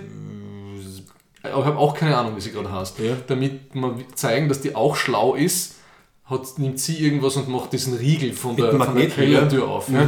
Aber 1.44 1.60
ich 1.60 1.66
habe 1.66 1.78
auch 1.78 1.94
keine 1.94 2.16
Ahnung, 2.16 2.36
wie 2.36 2.40
sie 2.40 2.52
gerade 2.52 2.70
heißt. 2.70 2.98
Ja. 2.98 3.16
Damit 3.26 3.74
wir 3.74 3.96
zeigen, 4.14 4.48
dass 4.48 4.60
die 4.60 4.74
auch 4.74 4.94
schlau 4.96 5.34
ist, 5.34 5.76
hat, 6.24 6.58
nimmt 6.58 6.78
sie 6.78 6.98
irgendwas 6.98 7.36
und 7.36 7.48
macht 7.48 7.72
diesen 7.72 7.94
Riegel 7.96 8.32
von 8.32 8.56
der, 8.56 8.70
von 8.78 8.94
der 8.96 9.08
Kellertür 9.08 9.68
auf. 9.68 9.88
Ja. 9.88 10.02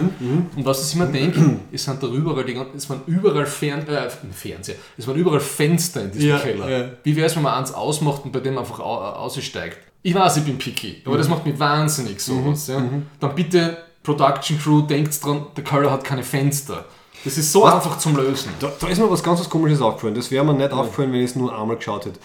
Und 0.57 0.65
was 0.65 0.89
ich 0.89 0.95
immer 0.97 1.07
denke, 1.07 1.57
es 1.73 1.85
sind 1.85 2.03
da 2.03 2.07
überall, 2.07 2.45
die, 2.45 2.55
ganzen- 2.55 2.77
es 2.77 2.89
waren 2.89 3.03
überall 3.07 3.45
Fern, 3.47 3.87
äh, 3.89 4.09
Fernseher, 4.33 4.77
es 4.97 5.07
waren 5.07 5.17
überall 5.17 5.41
Fenster 5.41 6.03
in 6.03 6.13
diesem 6.13 6.29
Ja, 6.31 6.39
Keller. 6.39 6.71
ja. 6.71 6.91
Wie 7.03 7.17
wäre 7.17 7.27
es, 7.27 7.35
wenn 7.37 7.43
man 7.43 7.55
eins 7.55 7.75
ausmacht 7.75 8.25
und 8.25 8.33
bei 8.33 8.41
dem 8.41 8.57
einfach 8.57 8.79
au, 8.81 8.97
aussteigt? 8.99 9.79
Ich 10.03 10.15
weiß, 10.15 10.37
ich 10.39 10.45
bin 10.45 10.57
picky, 10.59 11.03
aber 11.05 11.19
das 11.19 11.29
macht 11.29 11.45
mich 11.47 11.59
wahnsinnig 11.59 12.21
sowas. 12.21 12.69
Ja. 12.69 12.83
Dann 13.21 13.35
bitte, 13.35 13.77
Production 14.03 14.59
Crew, 14.59 14.83
denkt 14.83 15.23
dran, 15.25 15.47
der 15.57 15.65
Keller 15.65 15.91
hat 15.91 16.05
keine 16.05 16.23
Fenster. 16.23 16.85
Das 17.25 17.39
ist 17.39 17.51
so 17.51 17.65
einfach 17.65 17.97
zum 17.99 18.17
Lösen. 18.17 18.51
Da, 18.61 18.71
da 18.79 18.87
ist 18.89 18.99
mir 18.99 19.11
was 19.11 19.23
ganz 19.23 19.41
was 19.41 19.49
Komisches 19.49 19.81
aufgefallen. 19.81 20.15
Das 20.15 20.31
wäre 20.31 20.45
mir 20.45 20.53
nicht 20.55 20.73
aufgefallen, 20.73 21.11
wenn 21.13 21.21
ich 21.21 21.31
es 21.31 21.37
nur 21.37 21.59
einmal 21.59 21.77
geschaut 21.77 22.05
hätte. 22.07 22.21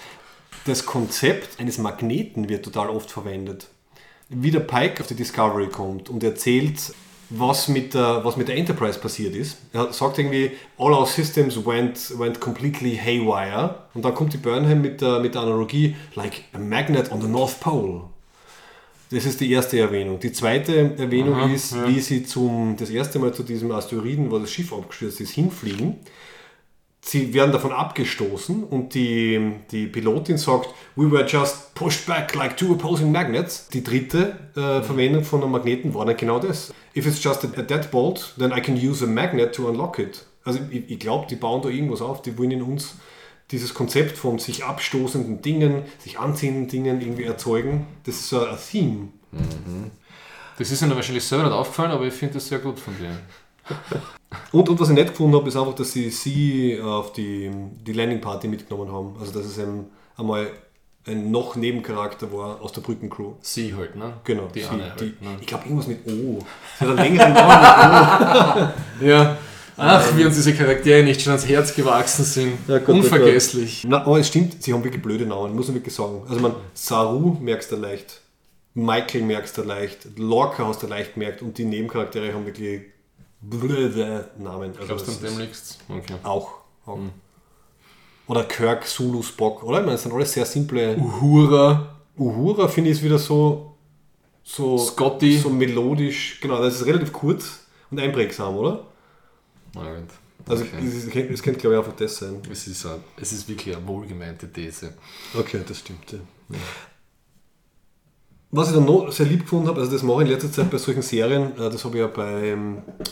Das 0.66 0.86
Konzept 0.86 1.58
eines 1.60 1.78
Magneten 1.78 2.50
wird 2.50 2.66
total 2.66 2.90
oft 2.90 3.10
verwendet. 3.10 3.68
Wie 4.30 4.52
der 4.52 4.60
Pike 4.60 5.02
auf 5.02 5.08
die 5.08 5.16
Discovery 5.16 5.68
kommt 5.68 6.10
und 6.10 6.24
erzählt, 6.24 6.94
was 7.30 7.68
mit 7.68 7.94
der, 7.94 8.24
was 8.24 8.38
mit 8.38 8.48
der 8.48 8.58
Enterprise 8.58 9.00
passiert 9.00 9.36
ist. 9.36 9.58
Er 9.74 9.94
sagt 9.94 10.18
irgendwie, 10.18 10.52
all 10.78 10.94
our 10.94 11.06
systems 11.06 11.64
went, 11.66 12.18
went 12.18 12.40
completely 12.40 12.96
haywire. 12.96 13.76
Und 13.94 14.04
dann 14.04 14.16
kommt 14.16 14.34
die 14.34 14.38
Burnham 14.38 14.82
mit 14.82 15.02
der, 15.02 15.20
mit 15.20 15.36
der 15.36 15.42
Analogie, 15.42 15.96
like 16.16 16.44
a 16.54 16.60
magnet 16.60 17.12
on 17.12 17.22
the 17.22 17.28
North 17.28 17.60
Pole. 17.60 18.02
Das 19.12 19.26
ist 19.26 19.40
die 19.42 19.52
erste 19.52 19.80
Erwähnung. 19.80 20.20
Die 20.20 20.32
zweite 20.32 20.96
Erwähnung 20.98 21.52
ist, 21.52 21.76
wie 21.88 22.00
sie 22.00 22.24
zum, 22.24 22.76
das 22.78 22.92
erste 22.92 23.18
Mal 23.18 23.34
zu 23.34 23.42
diesem 23.42 23.72
Asteroiden, 23.72 24.30
wo 24.30 24.38
das 24.38 24.52
Schiff 24.52 24.72
abgestürzt 24.72 25.20
ist, 25.22 25.32
hinfliegen. 25.32 25.96
Sie 27.10 27.34
werden 27.34 27.52
davon 27.52 27.72
abgestoßen 27.72 28.64
und 28.66 28.94
die, 28.94 29.54
die 29.72 29.88
Pilotin 29.88 30.38
sagt, 30.38 30.70
we 30.96 31.12
were 31.12 31.26
just 31.26 31.74
pushed 31.74 32.06
back 32.06 32.36
like 32.36 32.56
two 32.56 32.74
opposing 32.74 33.12
magnets. 33.12 33.68
Die 33.70 33.84
dritte 33.84 34.38
äh, 34.56 34.84
Verwendung 34.84 35.24
von 35.24 35.42
einem 35.42 35.54
Magneten 35.54 35.96
war 35.96 36.06
dann 36.06 36.16
genau 36.16 36.38
das. 36.38 36.72
If 36.96 37.08
it's 37.08 37.24
just 37.24 37.44
a, 37.44 37.64
deadbolt, 37.64 38.36
then 38.38 38.52
I 38.52 38.62
can 38.62 38.76
use 38.76 39.04
a 39.04 39.08
magnet 39.08 39.56
to 39.56 39.68
unlock 39.68 39.98
it. 39.98 40.24
Also 40.44 40.60
ich, 40.70 40.88
ich 40.88 41.00
glaube, 41.00 41.26
die 41.28 41.36
bauen 41.36 41.64
da 41.64 41.70
irgendwas 41.70 42.04
auf, 42.04 42.22
die 42.22 42.38
wollen 42.38 42.52
in 42.52 42.62
uns 42.62 42.98
dieses 43.50 43.74
Konzept 43.74 44.16
von 44.16 44.38
sich 44.38 44.64
abstoßenden 44.64 45.42
Dingen, 45.42 45.82
sich 45.98 46.20
anziehenden 46.20 46.68
Dingen 46.68 47.02
irgendwie 47.02 47.24
erzeugen. 47.24 47.88
Das 48.04 48.18
ist 48.18 48.30
so 48.30 48.46
ein 48.46 48.56
Theme. 48.70 49.08
Das 50.60 50.70
ist 50.70 50.84
ihnen 50.84 50.94
wahrscheinlich 50.94 51.24
selber 51.24 51.46
nicht 51.46 51.54
aufgefallen, 51.54 51.90
aber 51.90 52.06
ich 52.06 52.14
finde 52.14 52.36
das 52.36 52.50
sehr 52.50 52.60
gut 52.60 52.80
von 52.80 52.96
dir. 53.00 53.18
Und, 54.52 54.70
und 54.70 54.80
was 54.80 54.90
ich 54.90 54.96
nicht 54.96 55.10
gefunden 55.10 55.36
habe, 55.36 55.48
ist 55.48 55.56
einfach, 55.56 55.74
dass 55.74 55.92
sie 55.92 56.10
sie 56.10 56.80
auf 56.82 57.14
die, 57.14 57.50
die 57.86 57.94
Landing 57.94 58.22
Party 58.22 58.48
mitgenommen 58.48 58.92
haben. 58.92 59.16
Also 59.20 59.32
dass 59.32 59.46
es 59.46 59.60
ein, 59.60 59.86
einmal 60.18 60.52
ein 61.08 61.32
noch 61.32 61.56
Nebencharakter 61.56 62.32
war 62.32 62.62
aus 62.62 62.72
der 62.72 62.82
Brückencrew. 62.82 63.34
Sie 63.42 63.74
halt, 63.76 63.96
ne? 63.96 64.14
Genau. 64.24 64.48
Die 64.54 64.62
sie, 64.62 64.70
eine 64.70 64.94
die, 65.00 65.06
halt, 65.06 65.22
ne? 65.22 65.38
Ich 65.40 65.48
glaube 65.48 65.64
irgendwas 65.66 65.88
mit 65.88 66.06
O. 66.06 66.40
Sie 66.78 66.86
hat 66.86 66.90
einen 66.90 66.98
längeren 66.98 67.34
Namen 67.34 68.74
Ja. 69.02 69.38
Ach, 69.82 70.18
wie 70.18 70.26
uns 70.26 70.36
diese 70.36 70.54
Charaktere 70.54 71.04
nicht 71.04 71.22
schon 71.22 71.32
ans 71.32 71.48
Herz 71.48 71.74
gewachsen 71.74 72.26
sind. 72.26 72.54
Ja, 72.68 72.80
Gott, 72.80 72.96
Unvergesslich. 72.96 73.86
mit 73.86 73.94
O. 73.94 73.96
Na, 73.96 74.06
aber 74.06 74.20
es 74.20 74.28
stimmt, 74.28 74.62
sie 74.62 74.74
haben 74.74 74.84
wirklich 74.84 75.02
blöde 75.02 75.26
Namen, 75.26 75.56
muss 75.56 75.68
man 75.68 75.76
wirklich 75.76 75.96
sagen. 75.96 76.22
Also 76.28 76.42
man, 76.42 76.54
Saru 76.74 77.38
merkst 77.40 77.72
du 77.72 77.78
leicht, 77.78 78.22
Michael 78.74 79.22
merkst 79.24 79.58
du 79.58 79.64
leicht, 79.64 80.18
Lorca 80.18 80.68
hast 80.68 80.84
du 80.84 80.88
leicht 80.88 81.14
gemerkt 81.14 81.42
und 81.42 81.58
die 81.58 81.64
Nebencharaktere 81.64 82.34
haben 82.34 82.46
wirklich 82.46 82.82
blöde 83.42 84.30
Namen. 84.38 84.72
Also 84.76 84.86
Glaubst 84.86 85.08
du, 85.08 85.12
das 85.12 85.18
an 85.20 85.24
dem 85.24 85.34
ist- 85.34 85.40
liegt's? 85.40 85.78
Okay. 85.90 86.16
Auch. 86.24 86.50
auch. 86.86 87.00
Oder 88.28 88.44
Kirk, 88.44 88.86
Zulu, 88.88 89.24
Spock, 89.24 89.64
oder? 89.64 89.80
Ich 89.80 89.86
meine, 89.86 89.94
das 89.94 90.04
sind 90.04 90.14
alles 90.14 90.32
sehr 90.34 90.46
simple. 90.46 90.96
Uhura, 90.98 91.96
Uhura 92.18 92.68
finde 92.68 92.92
ich 92.92 92.98
ist 92.98 93.04
wieder 93.04 93.18
so, 93.18 93.76
so, 94.44 94.78
Scotty. 94.78 95.38
so 95.40 95.50
melodisch. 95.50 96.40
Genau, 96.42 96.62
das 96.62 96.76
ist 96.76 96.86
relativ 96.86 97.12
kurz 97.12 97.62
und 97.90 98.00
einprägsam, 98.00 98.56
oder? 98.56 98.86
Gut. 99.74 99.86
Also 100.48 100.64
Okay. 100.64 100.78
es, 100.88 101.06
es, 101.06 101.10
könnte- 101.12 101.34
könnte, 101.42 101.60
glaube 101.60 101.76
ich, 101.76 101.80
einfach 101.80 101.96
das 101.96 102.18
sein. 102.18 102.42
Es 102.52 102.68
ist, 102.68 102.86
ein, 102.86 103.04
es 103.18 103.32
ist 103.34 103.48
wirklich 103.50 103.76
eine 103.76 103.86
wohlgemeinte 103.88 104.52
These. 104.52 104.94
Okay, 105.38 105.62
das 105.68 105.80
stimmt. 105.80 106.12
Ja. 106.12 106.20
Was 108.52 108.70
ich 108.70 108.76
dann 108.76 108.86
noch 108.86 109.12
sehr 109.12 109.28
lieb 109.28 109.42
gefunden 109.42 109.68
habe, 109.68 109.80
also 109.80 109.92
das 109.92 110.02
mache 110.02 110.24
ich 110.24 110.28
in 110.28 110.34
letzter 110.34 110.52
Zeit 110.52 110.72
bei 110.72 110.78
solchen 110.80 111.04
Serien, 111.04 111.52
äh, 111.54 111.70
das 111.70 111.86
habe 111.86 111.98
ich 111.98 112.02
ja 112.02 112.08
bei, 112.08 112.58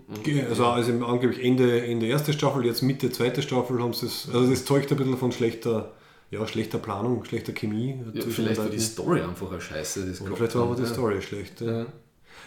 Also, 0.48 0.66
also 0.66 1.04
angeblich 1.04 1.44
Ende, 1.44 1.84
Ende 1.86 2.06
erste 2.06 2.32
Staffel, 2.32 2.64
jetzt 2.64 2.82
Mitte 2.82 3.10
zweite 3.10 3.42
Staffel 3.42 3.82
haben 3.82 3.92
sie 3.92 4.06
es, 4.06 4.28
also 4.32 4.48
das 4.48 4.64
zeugt 4.64 4.90
ein 4.90 4.98
bisschen 4.98 5.16
von 5.16 5.32
schlechter, 5.32 5.92
ja, 6.30 6.46
schlechter 6.46 6.78
Planung, 6.78 7.24
schlechter 7.24 7.52
Chemie. 7.52 7.98
ja, 8.12 8.22
vielleicht 8.28 8.58
war 8.58 8.68
die. 8.68 8.78
Story 8.78 9.22
einfach 9.22 9.50
eine 9.50 9.60
Scheiße. 9.60 10.06
Das 10.06 10.20
Oder 10.20 10.36
vielleicht 10.36 10.54
war 10.54 10.64
aber 10.64 10.74
die 10.74 10.82
ja. 10.82 10.88
Story 10.88 11.22
schlecht. 11.22 11.60
Ja. 11.60 11.86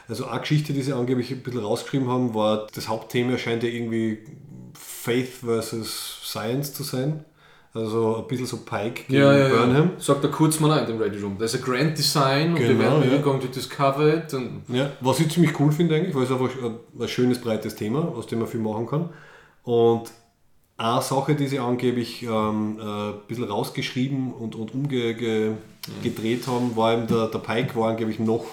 Also 0.08 0.26
eine 0.26 0.40
Geschichte, 0.42 0.74
die 0.74 0.82
sie 0.82 0.94
angeblich 0.94 1.32
ein 1.32 1.42
bisschen 1.42 1.62
rausgeschrieben 1.62 2.08
haben, 2.08 2.34
war, 2.34 2.68
das 2.74 2.88
Hauptthema 2.88 3.38
scheint 3.38 3.64
ja 3.64 3.70
irgendwie 3.70 4.20
Faith 4.74 5.30
versus 5.30 6.22
Science 6.24 6.74
zu 6.74 6.84
sein. 6.84 7.26
Also 7.74 8.18
ein 8.18 8.28
bisschen 8.28 8.46
so 8.48 8.58
Pike 8.58 9.04
gegen 9.08 9.22
Ja, 9.22 9.34
ja, 9.38 9.48
Burnham. 9.48 9.92
ja. 9.96 10.00
Sagt 10.00 10.24
er 10.26 10.30
kurz 10.30 10.60
mal 10.60 10.78
in 10.80 10.88
dem 10.88 10.98
Ready 10.98 11.20
Room. 11.20 11.38
There's 11.38 11.56
a 11.56 11.58
grand 11.58 11.98
design 11.98 12.52
und 12.54 12.60
wir 12.60 12.68
Genau, 12.68 12.80
werden 13.00 13.10
ja. 13.12 13.18
we're 13.18 13.22
going 13.22 13.40
to 13.40 13.48
discover 13.48 14.14
it. 14.14 14.34
Und 14.34 14.64
Ja, 14.68 14.92
was 15.00 15.20
ich 15.22 15.30
ziemlich 15.32 15.58
cool 15.60 15.72
finde 15.72 15.96
eigentlich, 15.96 16.14
weil 16.14 16.24
es 16.24 16.32
einfach 16.32 16.50
ein, 16.62 16.76
ein 17.00 17.08
schönes, 17.08 17.40
breites 17.40 17.76
Thema, 17.76 18.00
aus 18.10 18.28
dem 18.28 18.40
man 18.40 18.48
viel 18.50 18.60
machen 18.60 18.88
kann. 18.88 19.10
Und 19.64 20.12
eine 20.78 21.02
Sache, 21.02 21.36
die 21.36 21.48
sie 21.48 21.60
angeblich 21.60 22.24
ähm, 22.24 22.78
äh, 22.80 22.84
ein 22.84 23.14
bisschen 23.28 23.46
rausgeschrieben 23.46 24.34
und, 24.34 24.56
und 24.56 24.74
umgedreht 24.74 26.48
haben, 26.48 26.76
war 26.76 26.94
eben 26.94 27.08
der, 27.08 27.28
der 27.28 27.40
Pike 27.40 27.76
war 27.76 27.90
angeblich 27.92 28.20
noch 28.20 28.46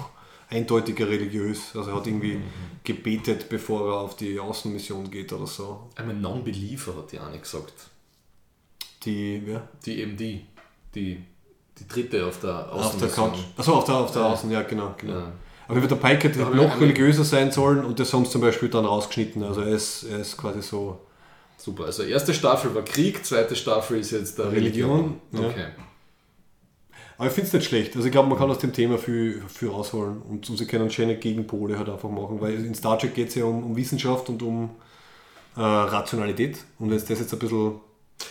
eindeutiger 0.51 1.09
religiös. 1.09 1.73
Also 1.75 1.91
er 1.91 1.97
hat 1.97 2.07
irgendwie 2.07 2.39
gebetet, 2.85 3.49
bevor 3.49 3.89
er 3.89 4.01
auf 4.01 4.17
die 4.17 4.39
Außenmission 4.39 5.11
geht 5.11 5.33
oder 5.33 5.47
so. 5.47 5.89
I'm 5.97 6.11
a 6.11 6.13
non-believer, 6.13 6.97
hat 6.97 7.13
die 7.13 7.19
eine 7.19 7.39
gesagt. 7.39 7.73
Die, 9.05 9.43
ja, 9.47 9.63
Die 9.85 10.01
eben 10.01 10.17
die, 10.17 10.45
die, 10.95 11.23
dritte 11.89 12.27
auf 12.27 12.41
der 12.41 12.73
Auf 12.73 12.97
der. 12.99 13.09
Couch. 13.09 13.39
Achso, 13.57 13.75
auf 13.75 13.85
der, 13.85 13.95
auf 13.95 14.11
der 14.11 14.23
Ja. 14.23 14.33
Außen, 14.33 14.51
ja, 14.51 14.63
genau. 14.63 14.95
genau. 14.99 15.15
Ja. 15.15 15.33
Aber 15.69 15.81
der 15.81 15.97
Pike 15.97 16.29
hätte 16.29 16.39
noch 16.41 16.81
religiöser 16.81 17.25
sein 17.25 17.53
sollen 17.53 17.85
und 17.85 18.01
das 18.01 18.13
haben 18.13 18.25
sie 18.25 18.31
zum 18.31 18.41
Beispiel 18.41 18.71
dann 18.71 18.87
rausgeschnitten. 18.87 19.43
Also 19.43 19.61
er 19.61 19.69
ist, 19.75 20.05
er 20.05 20.21
ist 20.21 20.37
quasi 20.37 20.63
so. 20.63 20.99
Super, 21.59 21.85
also 21.87 22.05
erste 22.05 22.33
Staffel 22.33 22.75
war 22.75 22.83
Krieg, 22.83 23.25
zweite 23.25 23.55
Staffel 23.57 23.99
ist 23.99 24.13
jetzt 24.13 24.39
der 24.39 24.51
Religion, 24.51 25.21
Religion. 25.33 25.51
Okay. 25.51 25.67
Aber 27.19 27.27
ich 27.27 27.33
finde 27.33 27.49
es 27.49 27.53
nicht 27.53 27.67
schlecht. 27.67 27.97
Also 27.97 28.07
ich 28.07 28.13
glaube, 28.13 28.29
man 28.29 28.39
kann 28.39 28.49
aus 28.49 28.59
dem 28.59 28.73
Thema 28.73 28.97
viel, 28.97 29.43
viel 29.49 29.69
rausholen 29.69 30.23
und, 30.23 30.49
und 30.49 30.57
sie 30.57 30.67
können 30.67 30.89
schöne 30.89 31.17
Gegenpole 31.17 31.77
halt 31.77 31.89
einfach 31.89 32.09
machen, 32.09 32.41
weil 32.41 32.65
in 32.65 32.75
Star 32.77 32.97
Trek 32.97 33.15
geht 33.15 33.29
es 33.29 33.35
ja 33.35 33.45
um, 33.45 33.65
um 33.65 33.77
Wissenschaft 33.77 34.29
und 34.29 34.41
um 34.43 34.71
äh, 35.57 35.61
Rationalität. 35.61 36.59
Und 36.79 36.91
wenn 36.91 36.97
es 36.97 37.05
das 37.05 37.19
jetzt 37.19 37.33
ein 37.33 37.41
bisschen 37.41 37.81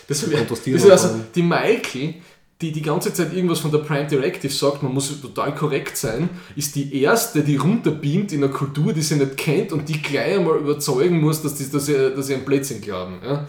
Das, 0.06 0.20
das 0.20 0.30
kontrastieren 0.30 0.78
ist 0.78 0.90
also 0.90 1.20
die 1.34 1.42
Michael, 1.42 2.14
die 2.60 2.72
die 2.72 2.82
ganze 2.82 3.12
Zeit 3.12 3.32
irgendwas 3.32 3.60
von 3.60 3.70
der 3.70 3.78
Prime 3.78 4.06
Directive 4.06 4.52
sagt, 4.52 4.82
man 4.82 4.92
muss 4.92 5.20
total 5.20 5.54
korrekt 5.54 5.96
sein, 5.96 6.28
ist 6.56 6.74
die 6.74 7.02
erste, 7.02 7.42
die 7.42 7.56
runterbeamt 7.56 8.32
in 8.32 8.42
einer 8.42 8.52
Kultur, 8.52 8.92
die 8.92 9.02
sie 9.02 9.14
nicht 9.14 9.36
kennt 9.36 9.72
und 9.72 9.88
die 9.88 10.02
gleich 10.02 10.36
einmal 10.36 10.58
überzeugen 10.58 11.20
muss, 11.20 11.40
dass, 11.40 11.54
die, 11.54 11.70
dass, 11.70 11.86
sie, 11.86 12.14
dass 12.14 12.26
sie 12.26 12.34
ein 12.34 12.44
Blödsinn 12.44 12.80
glauben. 12.80 13.20
Ja? 13.24 13.48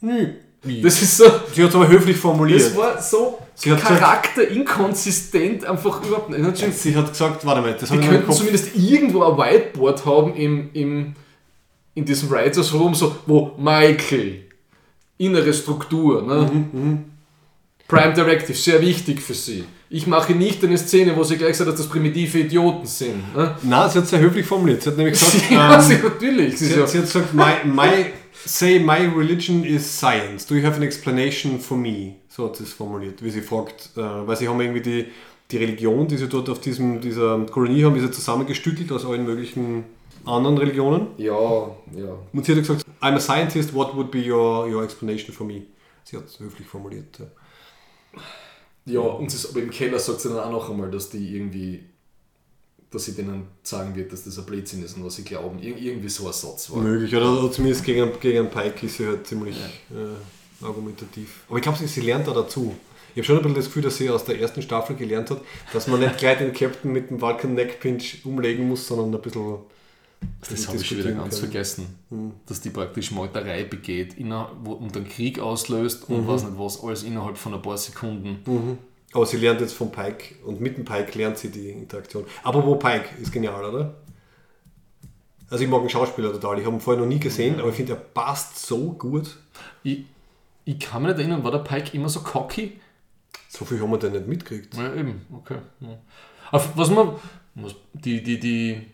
Nö. 0.00 0.28
Das 0.82 1.00
ist 1.00 1.16
so, 1.18 1.24
Sie 1.52 1.62
hat 1.62 1.70
es 1.70 1.76
aber 1.76 1.86
höflich 1.86 2.16
formuliert. 2.16 2.60
das 2.60 2.76
war 2.76 3.00
so 3.00 3.38
Sie 3.54 3.70
charakterinkonsistent, 3.70 5.64
einfach 5.64 6.04
überhaupt 6.04 6.30
nicht. 6.30 6.40
Entschuldigung, 6.40 6.72
Sie 6.72 6.96
hat 6.96 7.08
gesagt, 7.08 7.46
warte 7.46 7.60
mal, 7.60 7.76
das 7.78 7.88
Die 7.88 7.98
könnten 7.98 8.32
zumindest 8.32 8.74
irgendwo 8.74 9.22
ein 9.22 9.38
Whiteboard 9.38 10.04
haben 10.04 10.34
im, 10.34 10.70
im, 10.72 11.14
in 11.94 12.04
diesem 12.04 12.30
Writers 12.30 12.74
Room, 12.74 12.94
so, 12.94 13.14
wo 13.26 13.52
Michael, 13.58 14.45
innere 15.18 15.52
Struktur, 15.52 16.22
ne? 16.22 16.50
Mhm, 16.72 17.04
Prime 17.88 18.14
Directive, 18.14 18.56
sehr 18.56 18.80
wichtig 18.80 19.20
für 19.20 19.34
sie. 19.34 19.64
Ich 19.88 20.06
mache 20.08 20.32
nicht 20.32 20.64
eine 20.64 20.76
Szene, 20.76 21.16
wo 21.16 21.22
sie 21.22 21.36
gleich 21.36 21.56
sagt, 21.56 21.70
dass 21.70 21.76
das 21.76 21.88
primitive 21.88 22.40
Idioten 22.40 22.86
sind. 22.86 23.34
Ne? 23.34 23.54
Nein, 23.62 23.90
sie 23.90 23.98
hat 23.98 24.04
es 24.04 24.10
sehr 24.10 24.18
höflich 24.18 24.44
formuliert. 24.44 24.82
Sie 24.82 24.90
hat 24.90 24.96
nämlich 24.96 25.14
gesagt, 25.14 25.44
ja, 25.50 25.76
ähm, 25.76 25.80
sie, 25.80 25.94
natürlich. 26.02 26.58
Sie 26.58 26.66
sie, 26.66 26.80
hat, 26.80 26.88
sie 26.88 26.98
hat 26.98 27.04
gesagt, 27.04 27.32
my, 27.32 27.52
my, 27.64 28.06
say 28.44 28.80
my 28.80 29.06
religion 29.16 29.62
is 29.62 29.86
science. 29.86 30.44
Do 30.44 30.56
you 30.56 30.66
have 30.66 30.76
an 30.76 30.82
explanation 30.82 31.60
for 31.60 31.76
me? 31.76 32.14
So 32.28 32.46
hat 32.46 32.56
sie 32.56 32.64
es 32.64 32.72
formuliert, 32.72 33.22
wie 33.22 33.30
sie 33.30 33.40
fragt. 33.40 33.90
Äh, 33.96 34.00
weil 34.00 34.36
sie 34.36 34.48
haben 34.48 34.60
irgendwie 34.60 34.82
die, 34.82 35.06
die 35.52 35.56
Religion, 35.58 36.08
die 36.08 36.16
sie 36.16 36.26
dort 36.26 36.50
auf 36.50 36.60
diesem, 36.60 37.00
dieser 37.00 37.38
Kolonie 37.46 37.84
haben, 37.84 37.94
ist 37.94 38.02
ja 38.02 38.10
zusammengestückelt 38.10 38.90
aus 38.90 39.06
allen 39.06 39.24
möglichen 39.24 39.84
anderen 40.26 40.58
Religionen. 40.58 41.08
ja, 41.16 41.32
ja. 41.94 42.18
Und 42.32 42.44
sie 42.44 42.52
hat 42.52 42.58
gesagt, 42.58 42.84
I'm 43.00 43.14
a 43.14 43.20
scientist, 43.20 43.74
what 43.74 43.94
would 43.94 44.10
be 44.10 44.18
your, 44.18 44.66
your 44.66 44.82
explanation 44.82 45.34
for 45.34 45.46
me? 45.46 45.62
Sie 46.04 46.16
hat 46.16 46.26
es 46.26 46.38
höflich 46.38 46.66
formuliert. 46.66 47.18
Ja. 47.18 47.26
Ja, 48.86 49.00
und 49.00 49.30
sie, 49.30 49.48
aber 49.48 49.60
im 49.60 49.70
Keller 49.70 49.98
sagt 49.98 50.20
sie 50.20 50.28
dann 50.28 50.38
auch 50.38 50.50
noch 50.50 50.70
einmal, 50.70 50.90
dass 50.90 51.10
die 51.10 51.34
irgendwie, 51.34 51.84
dass 52.90 53.06
sie 53.06 53.16
denen 53.16 53.48
sagen 53.64 53.96
wird, 53.96 54.12
dass 54.12 54.22
das 54.24 54.38
ein 54.38 54.46
Blödsinn 54.46 54.84
ist 54.84 54.96
und 54.96 55.04
was 55.04 55.16
sie 55.16 55.24
glauben. 55.24 55.58
Ir 55.58 55.76
irgendwie 55.76 56.08
so 56.08 56.26
ein 56.26 56.32
Satz 56.32 56.70
war. 56.70 56.78
Möglich, 56.78 57.14
oder, 57.14 57.32
oder 57.32 57.50
zumindest 57.50 57.84
gegen, 57.84 58.08
gegen 58.20 58.38
einen 58.38 58.50
Pike 58.50 58.86
ist 58.86 58.98
sie 58.98 59.06
halt 59.06 59.26
ziemlich 59.26 59.56
äh, 59.56 60.64
argumentativ. 60.64 61.42
Aber 61.48 61.56
ich 61.56 61.62
glaube, 61.62 61.78
sie, 61.78 61.88
sie 61.88 62.00
lernt 62.00 62.28
da 62.28 62.32
dazu. 62.32 62.76
Ich 63.16 63.18
habe 63.18 63.24
schon 63.24 63.36
ein 63.38 63.42
bisschen 63.42 63.56
das 63.56 63.64
Gefühl, 63.64 63.82
dass 63.82 63.96
sie 63.96 64.08
aus 64.08 64.24
der 64.24 64.38
ersten 64.38 64.62
Staffel 64.62 64.94
gelernt 64.94 65.30
hat, 65.30 65.40
dass 65.72 65.88
man 65.88 65.98
nicht 65.98 66.18
gleich 66.18 66.38
den 66.38 66.52
Captain 66.52 66.92
mit 66.92 67.10
dem 67.10 67.20
Vulcan 67.20 67.54
Neckpinch 67.54 68.24
umlegen 68.24 68.68
muss, 68.68 68.86
sondern 68.86 69.12
ein 69.12 69.20
bisschen. 69.20 69.58
Das 70.48 70.68
habe 70.68 70.78
ich 70.78 70.86
schon 70.86 70.98
wieder 70.98 71.12
ganz 71.12 71.34
kann. 71.34 71.50
vergessen, 71.50 71.98
dass 72.46 72.60
die 72.60 72.70
praktisch 72.70 73.10
Meuterei 73.10 73.64
begeht 73.64 74.14
inner, 74.14 74.52
wo, 74.62 74.72
und 74.72 74.96
einen 74.96 75.08
Krieg 75.08 75.40
auslöst 75.40 76.08
und 76.08 76.26
weiß 76.26 76.44
nicht 76.44 76.58
was, 76.58 76.82
alles 76.82 77.02
innerhalb 77.02 77.36
von 77.36 77.54
ein 77.54 77.62
paar 77.62 77.78
Sekunden. 77.78 78.78
Aber 79.12 79.26
sie 79.26 79.38
lernt 79.38 79.60
jetzt 79.60 79.72
vom 79.72 79.90
Pike 79.90 80.36
und 80.44 80.60
mit 80.60 80.76
dem 80.76 80.84
Pike 80.84 81.16
lernt 81.18 81.38
sie 81.38 81.50
die 81.50 81.70
Interaktion. 81.70 82.24
Aber 82.42 82.64
wo 82.64 82.76
Pike 82.76 83.08
ist 83.20 83.32
genial, 83.32 83.64
oder? 83.64 83.94
Also 85.48 85.64
ich 85.64 85.70
mag 85.70 85.80
den 85.80 85.90
Schauspieler 85.90 86.32
total. 86.32 86.58
Ich 86.58 86.66
habe 86.66 86.76
ihn 86.76 86.80
vorher 86.80 87.02
noch 87.02 87.08
nie 87.08 87.20
gesehen, 87.20 87.60
aber 87.60 87.70
ich 87.70 87.76
finde, 87.76 87.92
er 87.92 88.00
passt 88.00 88.66
so 88.66 88.92
gut. 88.92 89.36
Ich, 89.82 90.04
ich 90.64 90.78
kann 90.78 91.02
mich 91.02 91.12
nicht 91.12 91.20
erinnern, 91.20 91.44
war 91.44 91.52
der 91.52 91.60
Pike 91.60 91.94
immer 91.94 92.08
so 92.08 92.20
cocky? 92.20 92.80
So 93.48 93.64
viel 93.64 93.80
haben 93.80 93.90
wir 93.90 93.98
denn 93.98 94.12
nicht 94.12 94.26
mitgekriegt. 94.26 94.74
Ja, 94.74 94.92
eben, 94.94 95.24
okay. 95.32 95.58
Ja. 95.80 95.98
Auf 96.50 96.76
was 96.76 96.90
man, 96.90 97.12
was, 97.54 97.74
die, 97.94 98.22
die, 98.22 98.40
die 98.40 98.86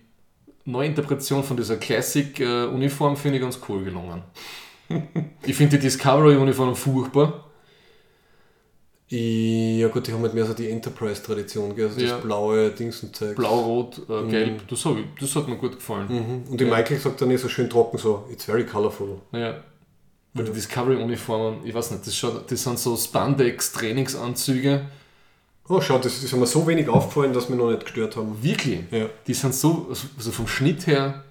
Neuinterpretation 0.65 1.43
von 1.43 1.57
dieser 1.57 1.77
Classic-Uniform 1.77 3.17
finde 3.17 3.39
ich 3.39 3.43
ganz 3.43 3.59
cool 3.69 3.85
gelungen. 3.85 4.23
ich 5.45 5.55
finde 5.55 5.77
die 5.77 5.83
Discovery-Uniform 5.83 6.75
furchtbar. 6.77 7.45
Ja 9.09 9.89
gut, 9.89 10.07
die 10.07 10.13
haben 10.13 10.23
halt 10.23 10.33
mehr 10.33 10.47
so 10.47 10.55
die 10.55 10.71
Enterprise-Tradition, 10.71 11.73
also 11.79 12.01
Ja. 12.01 12.13
das 12.13 12.23
blaue 12.23 12.71
Dings 12.71 13.03
und 13.03 13.15
Zeug. 13.15 13.37
Blau, 13.37 13.61
Rot, 13.61 14.01
äh, 14.09 14.31
Gelb, 14.31 14.67
das, 14.69 14.87
ich, 14.87 15.05
das 15.21 15.37
hat 15.37 15.49
mir 15.49 15.57
gut 15.57 15.75
gefallen. 15.77 16.07
Mhm. 16.09 16.45
Und 16.51 16.59
die 16.59 16.65
Michael 16.65 16.99
sagt 16.99 17.21
dann 17.21 17.29
nicht 17.29 17.43
so 17.43 17.49
schön 17.51 17.69
trocken 17.69 17.99
so, 17.99 18.27
it's 18.31 18.45
very 18.47 18.65
colorful. 18.65 19.21
Ja. 19.33 19.63
Weil 20.33 20.45
die 20.47 20.53
Discovery-Uniformen, 20.53 21.67
ich 21.67 21.75
weiß 21.75 21.91
nicht, 21.91 22.07
das, 22.07 22.17
schaut, 22.17 22.51
das 22.51 22.63
sind 22.63 22.79
so 22.79 22.97
Spandex-Trainingsanzüge. 22.97 24.87
Oh, 25.69 25.81
schau, 25.81 25.99
das 25.99 26.23
ist 26.23 26.33
mir 26.35 26.47
so 26.47 26.67
wenig 26.67 26.89
aufgefallen, 26.89 27.33
dass 27.33 27.49
wir 27.49 27.57
noch 27.57 27.71
nicht 27.71 27.85
gestört 27.85 28.17
haben. 28.17 28.37
Wirklich. 28.43 28.81
Ja. 28.91 29.07
Die 29.27 29.35
sind 29.35 29.55
so, 29.55 29.87
also 29.89 30.31
vom 30.33 30.47
Schnitt 30.49 30.87
her, 30.87 31.25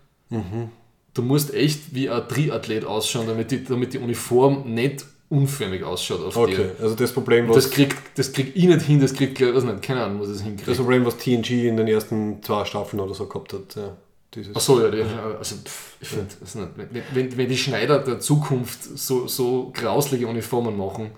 du 1.13 1.21
musst 1.21 1.53
echt 1.53 1.93
wie 1.93 2.09
ein 2.09 2.27
Triathlet 2.27 2.85
ausschauen, 2.85 3.27
damit 3.27 3.51
die, 3.51 3.63
damit 3.63 3.93
die 3.93 3.99
Uniform 3.99 4.73
nicht 4.73 5.05
unförmig 5.29 5.83
ausschaut 5.83 6.21
auf 6.25 6.35
Okay, 6.35 6.55
dir. 6.55 6.75
also 6.81 6.93
das 6.93 7.13
Problem, 7.13 7.47
was, 7.47 7.55
das 7.55 7.69
kriegt, 7.71 7.97
das 8.15 8.33
krieg 8.33 8.51
ich 8.53 8.65
nicht 8.65 8.81
hin, 8.81 8.99
das 8.99 9.13
kriegt, 9.13 9.39
ich, 9.39 9.53
weiß 9.53 9.63
nicht, 9.63 9.81
keine 9.81 10.03
Ahnung, 10.03 10.19
was 10.19 10.27
das 10.27 10.37
das 10.37 10.45
hinkriegt. 10.45 10.77
Problem, 10.77 11.05
was 11.05 11.17
TNG 11.17 11.67
in 11.67 11.77
den 11.77 11.87
ersten 11.87 12.43
zwei 12.43 12.65
Staffeln 12.65 12.99
oder 12.99 13.13
so 13.13 13.27
gehabt 13.27 13.53
hat. 13.53 13.75
Ja, 13.75 13.95
dieses. 14.35 14.55
Achso, 14.55 14.81
ja, 14.81 14.89
die, 14.89 15.01
also 15.01 15.55
pff, 15.55 15.95
ich 16.01 16.07
finde, 16.09 16.27
das 16.39 16.55
nicht, 16.55 16.67
wenn, 16.75 17.03
wenn, 17.13 17.37
wenn 17.37 17.49
die 17.49 17.57
Schneider 17.57 17.99
der 17.99 18.19
Zukunft 18.19 18.83
so, 18.83 19.27
so 19.27 19.71
grausliche 19.73 20.27
Uniformen 20.27 20.77
machen. 20.77 21.11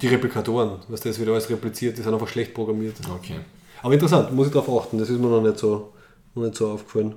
Die 0.00 0.08
Replikatoren, 0.08 0.80
was 0.88 1.00
das 1.00 1.20
wieder 1.20 1.32
alles 1.32 1.48
repliziert, 1.48 1.96
die 1.96 2.02
sind 2.02 2.12
einfach 2.12 2.28
schlecht 2.28 2.52
programmiert. 2.52 2.96
Okay. 3.14 3.40
Aber 3.82 3.94
interessant, 3.94 4.32
muss 4.32 4.48
ich 4.48 4.52
darauf 4.52 4.84
achten, 4.84 4.98
das 4.98 5.08
ist 5.08 5.18
mir 5.18 5.28
noch 5.28 5.40
nicht 5.40 5.58
so, 5.58 5.92
noch 6.34 6.42
nicht 6.42 6.56
so 6.56 6.70
aufgefallen. 6.70 7.14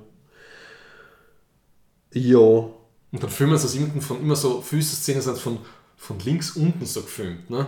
Ja, 2.12 2.38
Und 2.38 2.72
dann 3.12 3.30
filmen 3.30 3.56
sie 3.56 3.66
es 3.66 3.74
irgendwann 3.74 4.00
von 4.00 4.20
immer 4.20 4.36
so, 4.36 4.60
viele 4.62 4.82
Szenen 4.82 5.20
sind 5.20 5.38
von, 5.38 5.58
von 5.96 6.18
links 6.20 6.56
unten 6.56 6.84
so 6.86 7.02
gefilmt. 7.02 7.50
Ne? 7.50 7.66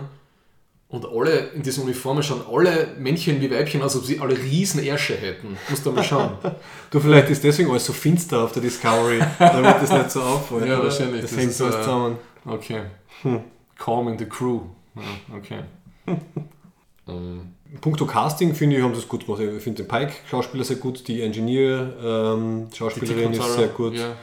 Und 0.89 1.05
alle 1.07 1.49
in 1.53 1.63
diesen 1.63 1.83
Uniformen 1.85 2.21
schauen 2.21 2.41
alle 2.51 2.95
Männchen 2.99 3.41
wie 3.41 3.49
Weibchen 3.49 3.81
aus, 3.81 3.95
als 3.95 4.03
ob 4.03 4.05
sie 4.05 4.19
alle 4.19 4.37
riesen 4.37 4.83
Ärsche 4.83 5.15
hätten. 5.15 5.57
Musst 5.69 5.85
du 5.85 5.91
mal 5.91 6.03
schauen. 6.03 6.37
du 6.91 6.99
vielleicht 6.99 7.29
ist 7.29 7.43
deswegen 7.43 7.71
alles 7.71 7.85
so 7.85 7.93
finster 7.93 8.43
auf 8.43 8.51
der 8.51 8.61
Discovery, 8.61 9.19
damit 9.39 9.75
das 9.81 9.91
nicht 9.91 10.11
so 10.11 10.21
auffällt. 10.21 10.67
Ja, 10.67 10.83
wahrscheinlich. 10.83 11.21
Das, 11.21 11.31
Das 11.31 11.39
hängt 11.39 11.53
so 11.53 11.65
alles 11.65 11.77
zusammen. 11.77 12.17
Okay. 12.45 12.81
Calm 13.75 14.07
in 14.09 14.19
the 14.19 14.25
crew. 14.25 14.61
Ja, 14.95 15.35
okay. 15.35 15.63
ähm, 17.07 17.53
Punkto 17.81 18.05
Casting 18.05 18.53
finde 18.53 18.77
ich, 18.77 18.83
haben 18.83 18.93
sie 18.93 19.01
es 19.01 19.07
gut 19.07 19.25
gemacht. 19.25 19.41
Ich 19.41 19.63
finde 19.63 19.83
den 19.83 19.87
Pike-Schauspieler 19.87 20.63
sehr 20.63 20.77
gut, 20.77 21.07
die 21.07 21.21
Engineer-Schauspielerin 21.21 23.31
ist 23.31 23.39
Controller, 23.39 23.57
sehr 23.57 23.67
gut. 23.69 23.95
Ja. 23.95 24.15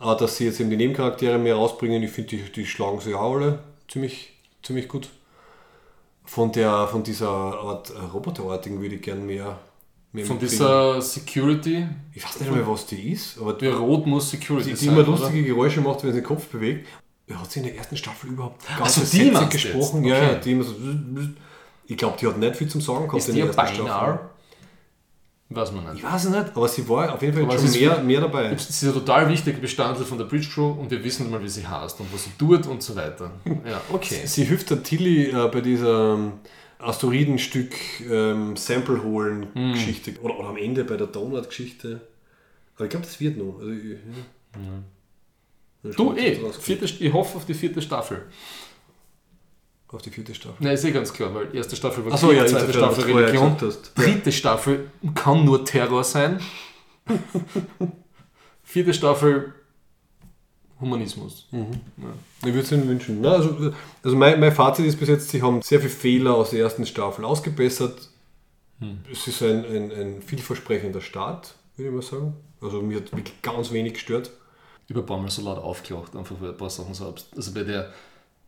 Auch, 0.00 0.16
dass 0.16 0.36
sie 0.36 0.46
jetzt 0.46 0.58
eben 0.60 0.70
die 0.70 0.76
Nebencharaktere 0.76 1.38
mehr 1.38 1.54
rausbringen, 1.56 2.02
ich 2.02 2.10
finde, 2.10 2.36
die, 2.36 2.52
die 2.52 2.66
schlagen 2.66 3.00
sie 3.00 3.14
auch 3.14 3.34
alle 3.34 3.60
ziemlich, 3.88 4.32
ziemlich 4.62 4.88
gut. 4.88 5.08
Von, 6.24 6.52
der, 6.52 6.86
von 6.88 7.02
dieser 7.02 7.28
Art 7.28 7.90
äh, 7.90 7.98
Roboterartigen 7.98 8.80
würde 8.80 8.94
ich 8.96 9.02
gern 9.02 9.26
mehr, 9.26 9.58
mehr 10.12 10.24
Von 10.24 10.38
dieser 10.38 11.02
Security. 11.02 11.86
Ich 12.14 12.24
weiß 12.24 12.40
nicht 12.40 12.52
mehr, 12.52 12.66
was 12.66 12.86
die 12.86 13.12
ist, 13.12 13.38
aber 13.40 13.52
Der 13.54 13.74
Rot 13.74 14.06
muss 14.06 14.30
Security 14.30 14.70
die, 14.70 14.76
die 14.76 14.84
sein. 14.86 14.94
immer 14.94 15.08
oder? 15.08 15.18
lustige 15.18 15.44
Geräusche 15.44 15.80
macht, 15.80 16.02
wenn 16.02 16.12
sie 16.12 16.20
den 16.20 16.26
Kopf 16.26 16.46
bewegt. 16.46 16.86
Ja, 17.30 17.40
hat 17.40 17.50
sie 17.50 17.60
in 17.60 17.66
der 17.66 17.76
ersten 17.76 17.96
Staffel 17.96 18.30
überhaupt 18.30 18.62
Ach 18.70 18.78
ganze 18.80 19.06
so, 19.06 19.16
die 19.16 19.30
du 19.30 19.48
gesprochen? 19.48 20.04
jetzt? 20.04 20.18
Ja, 20.18 20.22
ja, 20.24 20.30
Okay. 20.32 20.40
die 20.44 20.52
immer 20.52 20.64
so. 20.64 20.74
Ich 21.86 21.96
glaube, 21.96 22.16
die 22.20 22.26
hat 22.26 22.38
nicht 22.38 22.56
viel 22.56 22.68
zum 22.68 22.80
Sagen 22.80 23.04
gehabt 23.06 23.18
Ist 23.18 23.28
in 23.28 23.34
die 23.36 23.40
der 23.40 23.48
ersten 23.48 23.66
Staffel. 23.66 23.84
Beinar? 23.84 24.30
Weiß 25.52 25.72
man 25.72 25.84
nicht. 25.84 25.96
Ich 25.96 26.04
weiß 26.04 26.24
es 26.26 26.30
nicht, 26.30 26.56
aber 26.56 26.68
sie 26.68 26.88
war 26.88 27.12
auf 27.12 27.20
jeden 27.22 27.34
Fall 27.34 27.42
Aber 27.42 27.56
schon 27.56 27.64
ist 27.64 27.80
mehr, 27.80 28.00
mehr 28.02 28.20
dabei. 28.20 28.50
Sie 28.56 28.68
ist 28.68 28.84
ein 28.84 28.92
total 28.94 29.28
wichtiger 29.28 29.58
Bestandteil 29.58 30.04
von 30.04 30.16
der 30.18 30.24
Bridge 30.26 30.46
Crew 30.52 30.70
und 30.72 30.88
wir 30.92 31.02
wissen 31.02 31.28
mal, 31.28 31.42
wie 31.42 31.48
sie 31.48 31.66
heißt 31.66 31.98
und 31.98 32.12
was 32.14 32.22
sie 32.24 32.30
tut 32.38 32.66
und 32.68 32.80
so 32.82 32.94
weiter. 32.94 33.32
Ja, 33.44 33.80
okay. 33.92 34.20
Sie 34.26 34.44
hilft 34.44 34.70
der 34.70 34.82
Tilly 34.84 35.30
äh, 35.30 35.48
bei 35.48 35.60
dieser 35.60 36.14
ähm, 36.14 36.32
Asteroidenstück 36.78 37.74
ähm, 38.08 38.56
Sample 38.56 39.02
holen 39.02 39.48
Hm. 39.54 39.72
Geschichte 39.72 40.14
oder, 40.22 40.38
oder 40.38 40.48
am 40.50 40.56
Ende 40.56 40.84
bei 40.84 40.96
der 40.96 41.08
Donut-Geschichte. 41.08 42.00
Aber 42.76 42.84
ich 42.84 42.90
glaube, 42.90 43.06
das 43.06 43.18
wird 43.18 43.36
noch. 43.36 43.58
Also, 43.58 43.72
ich, 43.72 43.90
ja. 43.90 44.60
Du 45.82 46.14
eh, 46.14 46.38
vierte, 46.58 46.84
ich 46.84 47.12
hoffe 47.12 47.38
auf 47.38 47.46
die 47.46 47.54
vierte 47.54 47.80
Staffel. 47.80 48.26
Auf 49.88 50.02
die 50.02 50.10
vierte 50.10 50.34
Staffel. 50.34 50.56
Nein, 50.60 50.74
ist 50.74 50.84
eh 50.84 50.92
ganz 50.92 51.12
klar, 51.12 51.34
weil 51.34 51.54
erste 51.54 51.74
Staffel 51.74 52.04
war 52.04 52.12
Achso, 52.12 52.28
Krieg, 52.28 52.38
ja, 52.38 52.46
zweite 52.46 52.72
Staffel 52.72 53.12
Religion, 53.12 53.56
dritte 53.94 54.30
Staffel 54.30 54.90
kann 55.14 55.44
nur 55.44 55.64
Terror 55.64 56.04
sein. 56.04 56.40
vierte 58.62 58.94
Staffel 58.94 59.54
Humanismus. 60.80 61.48
Ich 62.40 62.46
würde 62.46 62.60
es 62.60 62.72
ihnen 62.72 62.88
wünschen. 62.88 63.20
Na, 63.20 63.32
also 63.32 63.72
also 64.02 64.16
mein, 64.16 64.38
mein 64.38 64.52
Fazit 64.52 64.86
ist 64.86 64.98
bis 64.98 65.08
jetzt, 65.08 65.28
sie 65.30 65.42
haben 65.42 65.60
sehr 65.60 65.80
viele 65.80 65.92
Fehler 65.92 66.34
aus 66.34 66.50
der 66.50 66.60
ersten 66.60 66.86
Staffel 66.86 67.24
ausgebessert. 67.24 68.08
Es 69.10 69.26
ist 69.26 69.42
ein, 69.42 69.64
ein, 69.64 69.92
ein 69.92 70.22
vielversprechender 70.22 71.00
Start, 71.02 71.54
würde 71.76 71.90
ich 71.90 71.94
mal 71.94 72.02
sagen. 72.02 72.34
Also 72.62 72.80
mir 72.80 72.98
hat 72.98 73.12
wirklich 73.12 73.42
ganz 73.42 73.72
wenig 73.72 73.94
gestört. 73.94 74.30
Paar 74.94 75.18
Mal 75.18 75.30
so 75.30 75.42
laut 75.42 75.58
aufgelacht, 75.58 76.16
einfach 76.16 76.36
weil 76.40 76.50
ein 76.50 76.56
paar 76.56 76.70
Sachen 76.70 76.94
so 76.94 77.14
Also 77.36 77.54
bei 77.54 77.62
der, 77.62 77.92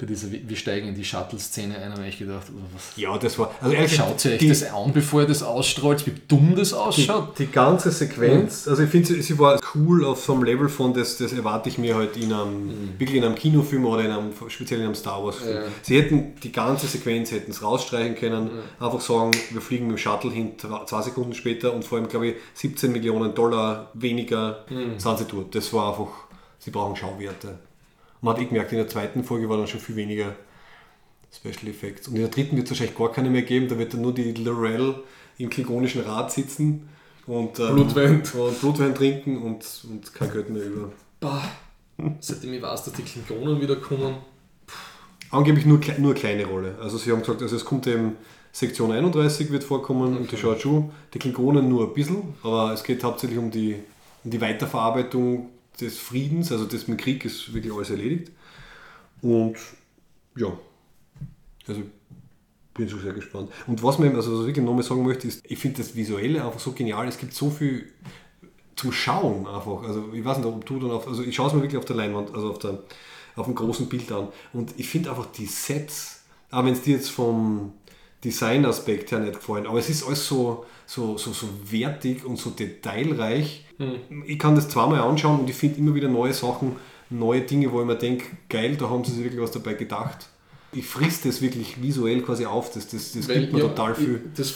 bei 0.02 0.06
dieser, 0.06 0.32
wir 0.32 0.56
steigen 0.56 0.88
in 0.88 0.96
die 0.96 1.04
Shuttle-Szene 1.04 1.78
ein, 1.78 1.92
habe 1.92 2.08
ich 2.08 2.18
gedacht, 2.18 2.48
was, 2.74 2.96
Ja, 2.96 3.16
das 3.16 3.38
war. 3.38 3.54
Also 3.60 3.72
ehrlich 3.72 3.94
schaut 3.94 4.18
sie 4.18 4.32
euch 4.32 4.38
die, 4.38 4.48
das 4.48 4.64
an, 4.64 4.92
bevor 4.92 5.20
ihr 5.20 5.28
das 5.28 5.44
ausstrahlt, 5.44 6.04
wie 6.08 6.14
dumm 6.26 6.56
das 6.56 6.70
die, 6.70 6.74
ausschaut? 6.74 7.38
die 7.38 7.46
ganze 7.46 7.92
Sequenz, 7.92 8.66
also 8.66 8.82
ich 8.82 8.90
finde, 8.90 9.06
sie, 9.06 9.22
sie 9.22 9.38
war 9.38 9.60
cool 9.76 10.04
auf 10.04 10.24
so 10.24 10.32
einem 10.32 10.42
Level 10.42 10.68
von, 10.68 10.92
das, 10.92 11.18
das 11.18 11.32
erwarte 11.32 11.68
ich 11.68 11.78
mir 11.78 11.94
halt 11.94 12.16
in 12.16 12.32
einem, 12.32 12.98
wirklich 12.98 13.18
in 13.18 13.24
einem 13.24 13.36
Kinofilm 13.36 13.86
oder 13.86 14.04
in 14.04 14.10
einem, 14.10 14.32
speziell 14.48 14.80
in 14.80 14.86
einem 14.86 14.96
Star 14.96 15.22
Wars 15.24 15.36
Film. 15.36 15.54
Ja. 15.54 15.62
Sie 15.82 15.96
hätten 15.96 16.34
die 16.42 16.50
ganze 16.50 16.88
Sequenz 16.88 17.30
hätten 17.30 17.52
es 17.52 17.62
rausstreichen 17.62 18.16
können, 18.16 18.50
einfach 18.80 19.00
sagen, 19.00 19.30
wir 19.52 19.60
fliegen 19.60 19.86
mit 19.86 19.98
dem 19.98 19.98
Shuttle 19.98 20.32
hin, 20.32 20.54
zwei 20.58 21.02
Sekunden 21.02 21.34
später 21.34 21.72
und 21.72 21.84
vor 21.84 21.98
allem, 21.98 22.08
glaube 22.08 22.26
ich, 22.26 22.34
17 22.54 22.90
Millionen 22.90 23.36
Dollar 23.36 23.92
weniger 23.94 24.64
sind 24.98 25.18
sie 25.18 25.26
dort. 25.26 25.54
Das 25.54 25.72
war 25.72 25.90
einfach, 25.90 26.08
sie 26.62 26.70
brauchen 26.70 26.96
Schauwerte. 26.96 27.58
Man 28.20 28.34
hat 28.34 28.42
eh 28.42 28.46
gemerkt, 28.46 28.72
in 28.72 28.78
der 28.78 28.88
zweiten 28.88 29.24
Folge 29.24 29.48
war 29.48 29.56
dann 29.56 29.66
schon 29.66 29.80
viel 29.80 29.96
weniger 29.96 30.36
Special 31.34 31.68
Effects. 31.68 32.08
Und 32.08 32.14
in 32.14 32.20
der 32.20 32.30
dritten 32.30 32.56
wird 32.56 32.66
es 32.66 32.70
wahrscheinlich 32.70 32.96
gar 32.96 33.10
keine 33.10 33.30
mehr 33.30 33.42
geben, 33.42 33.68
da 33.68 33.78
wird 33.78 33.94
dann 33.94 34.02
nur 34.02 34.14
die 34.14 34.32
Lorel 34.32 35.02
im 35.38 35.50
klingonischen 35.50 36.02
Rad 36.02 36.30
sitzen 36.30 36.88
und 37.26 37.58
ähm, 37.58 37.74
Blutwein. 37.74 38.22
und 38.34 38.60
Blutwein 38.60 38.94
trinken 38.94 39.42
und, 39.42 39.64
und 39.90 40.14
kein 40.14 40.30
Geld 40.30 40.50
mehr 40.50 40.64
über. 40.64 40.92
Bah, 41.20 41.42
seitdem 42.20 42.52
ich 42.54 42.62
weiß, 42.62 42.84
dass 42.84 42.94
die 42.94 43.02
Klingonen 43.02 43.60
wieder 43.60 43.76
kommen, 43.76 44.16
Angeblich 45.32 45.64
nur, 45.64 45.80
nur 45.96 46.10
eine 46.10 46.20
kleine 46.20 46.44
Rolle. 46.44 46.76
Also 46.78 46.98
sie 46.98 47.10
haben 47.10 47.20
gesagt, 47.20 47.40
also 47.40 47.56
es 47.56 47.64
kommt 47.64 47.86
eben 47.86 48.16
Sektion 48.52 48.92
31 48.92 49.50
wird 49.50 49.64
vorkommen 49.64 50.14
und 50.18 50.30
die 50.30 50.36
Shortshu, 50.36 50.90
die 51.14 51.18
Klingonen 51.18 51.70
nur 51.70 51.88
ein 51.88 51.94
bisschen, 51.94 52.34
aber 52.42 52.74
es 52.74 52.84
geht 52.84 53.02
hauptsächlich 53.02 53.38
um 53.38 53.50
die, 53.50 53.76
um 54.24 54.30
die 54.30 54.42
Weiterverarbeitung 54.42 55.48
des 55.80 55.98
Friedens, 55.98 56.52
also 56.52 56.64
das 56.64 56.88
mit 56.88 56.98
Krieg 56.98 57.24
ist 57.24 57.52
wirklich 57.54 57.72
alles 57.72 57.90
erledigt. 57.90 58.30
Und 59.20 59.56
ja, 60.36 60.52
also 61.66 61.82
bin 62.74 62.88
schon 62.88 63.00
sehr 63.00 63.12
gespannt. 63.12 63.50
Und 63.66 63.82
was 63.82 63.98
man 63.98 64.14
also 64.16 64.32
was 64.32 64.40
ich 64.40 64.46
wirklich 64.46 64.64
nochmal 64.64 64.82
sagen 64.82 65.04
möchte, 65.04 65.28
ist, 65.28 65.42
ich 65.44 65.58
finde 65.58 65.78
das 65.78 65.94
Visuelle 65.94 66.44
einfach 66.44 66.60
so 66.60 66.72
genial. 66.72 67.06
Es 67.06 67.18
gibt 67.18 67.34
so 67.34 67.50
viel 67.50 67.92
zum 68.76 68.92
Schauen 68.92 69.46
einfach. 69.46 69.82
Also 69.82 70.12
ich 70.12 70.24
weiß 70.24 70.38
nicht, 70.38 70.46
ob 70.46 70.64
du 70.64 70.78
dann 70.78 70.90
auf, 70.90 71.06
also 71.06 71.22
ich 71.22 71.34
schaue 71.34 71.48
es 71.48 71.52
mir 71.52 71.62
wirklich 71.62 71.78
auf 71.78 71.84
der 71.84 71.96
Leinwand, 71.96 72.34
also 72.34 72.50
auf 72.50 72.58
der 72.58 72.82
auf 73.36 73.46
dem 73.46 73.54
großen 73.54 73.88
Bild 73.88 74.10
an. 74.12 74.28
Und 74.52 74.74
ich 74.78 74.88
finde 74.88 75.10
einfach 75.10 75.26
die 75.26 75.46
Sets, 75.46 76.24
auch 76.50 76.64
wenn 76.64 76.74
es 76.74 76.82
dir 76.82 76.96
jetzt 76.96 77.10
vom 77.10 77.72
Designaspekt 78.24 79.10
her 79.10 79.18
nicht 79.18 79.34
gefallen, 79.34 79.66
aber 79.66 79.78
es 79.78 79.88
ist 79.88 80.06
alles 80.06 80.26
so, 80.26 80.64
so, 80.86 81.18
so, 81.18 81.32
so 81.32 81.48
wertig 81.70 82.24
und 82.24 82.36
so 82.36 82.50
detailreich. 82.50 83.66
Ich 84.26 84.38
kann 84.38 84.54
das 84.54 84.68
zweimal 84.68 85.00
anschauen 85.00 85.40
und 85.40 85.50
ich 85.50 85.56
finde 85.56 85.78
immer 85.78 85.94
wieder 85.94 86.08
neue 86.08 86.32
Sachen, 86.32 86.76
neue 87.10 87.42
Dinge, 87.42 87.70
wo 87.72 87.80
ich 87.80 87.86
mir 87.86 87.96
denke, 87.96 88.24
geil, 88.48 88.76
da 88.78 88.88
haben 88.88 89.04
sie 89.04 89.12
sich 89.12 89.24
wirklich 89.24 89.40
was 89.42 89.50
dabei 89.50 89.74
gedacht. 89.74 90.26
Ich 90.72 90.86
frisst 90.86 91.24
das 91.26 91.42
wirklich 91.42 91.80
visuell 91.82 92.22
quasi 92.22 92.46
auf, 92.46 92.72
das, 92.72 92.88
das, 92.88 93.12
das 93.12 93.28
gibt 93.28 93.52
mir 93.52 93.58
ja, 93.60 93.68
total 93.68 93.94
viel. 93.94 94.22
Ich, 94.32 94.38
das, 94.38 94.54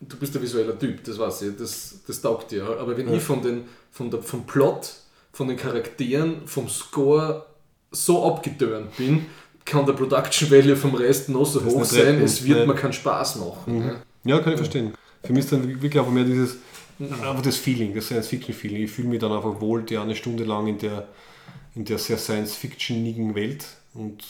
du 0.00 0.16
bist 0.16 0.36
ein 0.36 0.42
visueller 0.42 0.78
Typ, 0.78 1.02
das 1.04 1.18
weiß 1.18 1.42
ich, 1.42 1.56
das, 1.58 1.96
das 2.06 2.20
taugt 2.20 2.50
dir. 2.52 2.64
Aber 2.78 2.96
wenn 2.96 3.08
Ja. 3.08 3.14
ich 3.14 3.22
von 3.22 3.42
den, 3.42 3.62
von 3.90 4.10
der, 4.10 4.22
vom 4.22 4.44
Plot, 4.46 4.92
von 5.32 5.48
den 5.48 5.56
Charakteren, 5.56 6.46
vom 6.46 6.68
Score 6.68 7.46
so 7.90 8.24
abgeturnt 8.32 8.96
bin, 8.96 9.26
kann 9.64 9.86
der 9.86 9.94
Production 9.94 10.50
Value 10.50 10.76
vom 10.76 10.94
Rest 10.94 11.28
noch 11.30 11.46
so 11.46 11.64
hoch 11.64 11.84
sein, 11.84 12.20
es 12.22 12.44
wird 12.44 12.66
mir 12.66 12.74
keinen 12.74 12.92
Spaß 12.92 13.36
machen. 13.36 13.78
ne? 13.78 13.96
Ja, 14.24 14.38
kann 14.40 14.52
ich 14.52 14.58
verstehen. 14.58 14.94
Für 15.24 15.32
mich 15.32 15.44
ist 15.44 15.52
dann 15.52 15.66
wirklich 15.66 15.98
einfach 15.98 16.12
mehr 16.12 16.24
dieses, 16.24 16.56
einfach 17.00 17.42
das 17.42 17.56
Feeling, 17.56 17.94
das 17.94 18.06
Science-Fiction-Feeling. 18.06 18.82
Ich 18.84 18.90
fühle 18.90 19.08
mich 19.08 19.20
dann 19.20 19.32
einfach 19.32 19.60
wohl, 19.60 19.82
die 19.82 19.96
eine 19.98 20.14
Stunde 20.14 20.44
lang 20.44 20.66
in 20.68 20.78
der, 20.78 21.08
in 21.74 21.84
der 21.84 21.98
sehr 21.98 22.18
Science-Fiction-nigen 22.18 23.34
Welt. 23.34 23.64
Und 23.94 24.22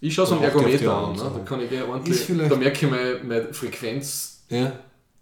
Ich 0.00 0.14
schaue 0.14 0.26
es 0.26 0.32
am 0.32 0.42
Ergometer 0.42 0.96
an, 0.96 1.16
ne? 1.16 1.32
da 1.34 1.40
kann 1.44 1.60
ich 1.60 1.68
gleich 1.70 1.82
ordentlich, 1.82 2.16
Ist 2.16 2.24
vielleicht- 2.26 2.50
da 2.52 2.56
merke 2.56 2.84
ich, 2.86 2.90
meine, 2.90 3.20
meine 3.24 3.54
Frequenz 3.54 4.42
ja, 4.48 4.72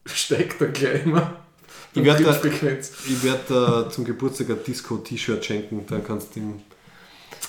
steigt 0.06 0.60
dann 0.60 0.72
gleich 0.72 1.04
immer. 1.04 1.36
Ich 1.94 2.04
werd 2.04 2.20
da- 2.24 2.44
ich 2.44 3.22
werde 3.22 3.88
zum 3.90 4.04
Geburtstag 4.04 4.50
ein 4.50 4.58
Disco-T-Shirt 4.66 5.44
schenken, 5.44 5.84
dann 5.88 6.02
kannst 6.04 6.34
du 6.34 6.40
im, 6.40 6.60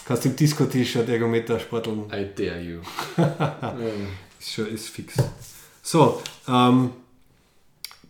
kannst 0.05 0.23
du 0.25 0.29
im 0.29 0.35
Disco-T-Shirt 0.35 1.09
Ergometer 1.09 1.59
sporteln. 1.59 2.03
I 2.13 2.27
dare 2.35 2.61
you. 2.61 2.79
ja. 3.17 3.75
Ist, 4.39 4.51
schon, 4.53 4.67
ist 4.67 4.89
fix. 4.89 5.15
So, 5.81 6.21
ähm, 6.47 6.91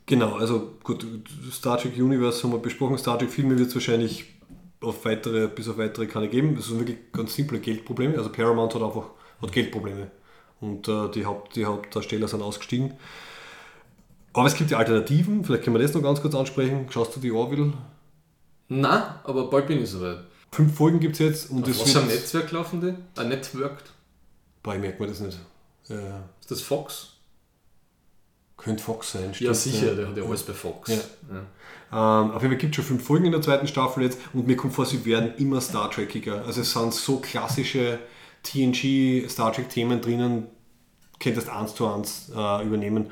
genau, 0.05 0.35
also 0.35 0.73
gut, 0.83 1.05
Star 1.51 1.77
Trek 1.77 1.95
Universe 1.97 2.43
haben 2.43 2.51
wir 2.51 2.59
besprochen. 2.59 2.97
Star 2.97 3.17
Trek 3.19 3.29
Filme 3.29 3.57
wird 3.57 3.69
es 3.69 3.75
wahrscheinlich 3.75 4.25
auf 4.81 5.05
weitere, 5.05 5.47
bis 5.47 5.67
auf 5.67 5.77
weitere 5.77 6.07
keine 6.07 6.29
geben. 6.29 6.55
Das 6.55 6.67
sind 6.67 6.79
wirklich 6.79 6.97
ganz 7.11 7.35
simple 7.35 7.59
Geldprobleme. 7.59 8.17
Also 8.17 8.29
Paramount 8.31 8.75
hat 8.75 8.81
einfach 8.81 9.09
hat 9.41 9.51
Geldprobleme. 9.51 10.11
Und 10.61 10.87
äh, 10.87 11.09
die, 11.11 11.25
Haupt, 11.25 11.55
die 11.55 11.65
Hauptdarsteller 11.65 12.27
sind 12.27 12.41
ausgestiegen. 12.41 12.93
Aber 14.33 14.47
es 14.47 14.55
gibt 14.55 14.71
ja 14.71 14.77
Alternativen, 14.77 15.45
vielleicht 15.45 15.63
können 15.63 15.77
wir 15.77 15.81
das 15.81 15.93
noch 15.93 16.01
ganz 16.01 16.21
kurz 16.21 16.35
ansprechen. 16.35 16.87
Schaust 16.89 17.15
du 17.15 17.19
die 17.19 17.31
Orville? 17.31 17.73
Na, 18.67 19.21
aber 19.23 19.49
bald 19.49 19.67
bin 19.67 19.81
ich 19.81 19.89
soweit. 19.89 20.19
Fünf 20.51 20.75
Folgen 20.75 20.99
gibt 20.99 21.13
es 21.13 21.19
jetzt 21.19 21.51
und 21.51 21.63
Auf 21.63 21.69
das 21.69 21.79
was 21.79 21.95
wird. 21.95 22.07
Netzwerk 22.07 22.51
laufen 22.51 22.81
die? 22.81 23.19
Ein 23.19 23.29
Network. 23.29 23.83
Boah, 24.63 24.75
ich 24.75 24.81
merke 24.81 25.01
mir 25.01 25.09
das 25.09 25.19
nicht. 25.19 25.37
Ja, 25.87 26.23
Ist 26.41 26.51
das 26.51 26.61
Fox? 26.61 27.14
Könnte 28.57 28.83
Fox 28.83 29.11
sein. 29.11 29.31
Ja, 29.39 29.53
stimmt, 29.53 29.55
sicher, 29.55 29.95
der 29.95 30.07
hat 30.07 30.17
ja 30.17 30.23
alles 30.23 30.43
bei 30.43 30.53
Fox. 30.53 30.91
Ja. 30.91 31.01
Ähm, 31.91 32.31
auf 32.31 32.41
jeden 32.41 32.53
Fall 32.53 32.57
gibt 32.57 32.71
es 32.71 32.75
schon 32.77 32.85
fünf 32.85 33.05
Folgen 33.05 33.25
in 33.25 33.31
der 33.31 33.41
zweiten 33.41 33.67
Staffel 33.67 34.03
jetzt 34.03 34.19
und 34.33 34.47
mir 34.47 34.55
kommt 34.55 34.73
vor, 34.73 34.85
sie 34.85 35.05
werden 35.05 35.33
immer 35.37 35.61
Star 35.61 35.91
Trekiger. 35.91 36.43
Also 36.45 36.61
es 36.61 36.71
sind 36.71 36.93
so 36.93 37.19
klassische 37.19 37.99
TNG 38.43 39.27
Star 39.29 39.51
Trek 39.53 39.69
Themen 39.69 40.01
drinnen, 40.01 40.47
könntest 41.19 41.49
eins 41.49 41.75
zu 41.75 41.87
eins 41.87 42.31
äh, 42.35 42.65
übernehmen. 42.65 43.11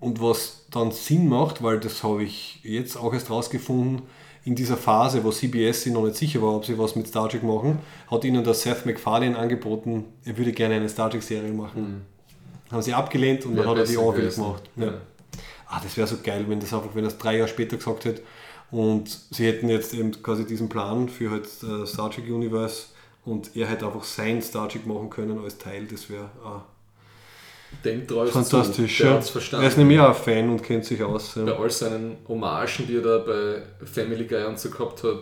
Und 0.00 0.20
was 0.20 0.66
dann 0.70 0.90
Sinn 0.90 1.28
macht, 1.28 1.62
weil 1.62 1.78
das 1.78 2.02
habe 2.02 2.24
ich 2.24 2.60
jetzt 2.64 2.96
auch 2.96 3.12
erst 3.12 3.30
rausgefunden, 3.30 4.02
in 4.44 4.56
dieser 4.56 4.76
Phase, 4.76 5.22
wo 5.22 5.30
CBS 5.30 5.82
sich 5.82 5.92
noch 5.92 6.04
nicht 6.04 6.16
sicher 6.16 6.42
war, 6.42 6.56
ob 6.56 6.64
sie 6.64 6.76
was 6.76 6.96
mit 6.96 7.06
Star 7.06 7.28
Trek 7.28 7.44
machen, 7.44 7.78
hat 8.10 8.24
ihnen 8.24 8.42
der 8.42 8.54
Seth 8.54 8.84
MacFarlane 8.84 9.38
angeboten, 9.38 10.06
er 10.24 10.36
würde 10.36 10.52
gerne 10.52 10.74
eine 10.74 10.88
Star 10.88 11.10
Trek 11.10 11.22
Serie 11.22 11.52
machen. 11.52 12.04
Haben 12.72 12.82
sie 12.82 12.94
abgelehnt 12.94 13.44
und 13.46 13.54
dann 13.56 13.68
hat 13.68 13.76
er 13.78 13.84
die 13.84 13.94
gewesen. 13.94 14.42
gemacht. 14.42 14.62
Ja. 14.76 14.94
Ah, 15.68 15.80
das 15.82 15.96
wäre 15.96 16.06
so 16.06 16.16
geil, 16.22 16.44
wenn 16.48 16.58
das 16.60 16.72
einfach, 16.74 16.94
wenn 16.94 17.04
das 17.04 17.16
drei 17.18 17.36
Jahre 17.36 17.48
später 17.48 17.76
gesagt 17.76 18.04
hätte 18.04 18.22
und 18.70 19.08
sie 19.30 19.46
hätten 19.46 19.68
jetzt 19.68 19.94
eben 19.94 20.10
quasi 20.22 20.44
diesen 20.46 20.68
Plan 20.68 21.08
für 21.08 21.30
halt 21.30 21.46
äh, 21.62 21.86
Star 21.86 22.10
Trek 22.10 22.24
Universe 22.28 22.86
und 23.24 23.54
er 23.56 23.66
hätte 23.68 23.86
einfach 23.86 24.04
sein 24.04 24.42
Star 24.42 24.68
Trek 24.68 24.86
machen 24.86 25.08
können 25.10 25.42
als 25.42 25.56
Teil, 25.58 25.86
das 25.86 26.10
wäre 26.10 26.30
ah, 26.44 26.62
Dem 27.84 28.06
fantastisch. 28.08 28.98
Du. 28.98 29.04
Der 29.04 29.12
ja. 29.14 29.20
verstanden. 29.20 29.64
Er 29.64 29.68
ist 29.70 29.78
nämlich 29.78 30.00
auch 30.00 30.08
ein 30.08 30.14
Fan 30.14 30.48
und 30.50 30.62
kennt 30.62 30.84
sich 30.84 31.02
aus. 31.02 31.32
Bei 31.36 31.42
Ja. 31.50 31.58
all 31.58 31.70
seinen 31.70 32.16
Hommagen, 32.28 32.86
die 32.86 32.96
er 32.96 33.02
da 33.02 33.18
bei 33.18 33.62
Family 33.86 34.24
Guy 34.26 34.44
und 34.44 34.58
so 34.58 34.68
gehabt 34.70 35.02
hat, 35.04 35.16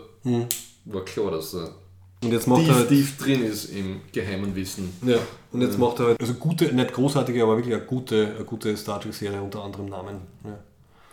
war 0.87 1.05
klar, 1.05 1.31
dass 1.31 1.55
er 1.55 1.75
Und 2.23 2.33
jetzt 2.33 2.47
macht 2.47 2.61
er 2.61 2.67
tief, 2.67 2.75
halt, 2.77 2.89
tief 2.89 3.17
drin 3.19 3.45
ist 3.45 3.65
im 3.67 4.01
geheimen 4.13 4.55
Wissen. 4.55 4.93
ja, 5.07 5.17
und 5.53 5.63
jetzt 5.63 5.79
macht 5.79 6.01
er 6.01 6.07
halt, 6.09 6.21
also 6.21 6.35
gute, 6.35 6.67
nicht 6.75 6.93
großartige, 6.93 7.43
aber 7.43 7.57
wirklich 7.57 7.75
eine 7.75 7.85
gute, 7.85 8.35
eine 8.37 8.45
gute 8.45 8.77
Star 8.77 9.01
Trek 9.01 9.15
Serie 9.15 9.41
unter 9.43 9.63
anderem 9.65 9.87
Namen. 9.87 10.17
Ja. 10.45 10.59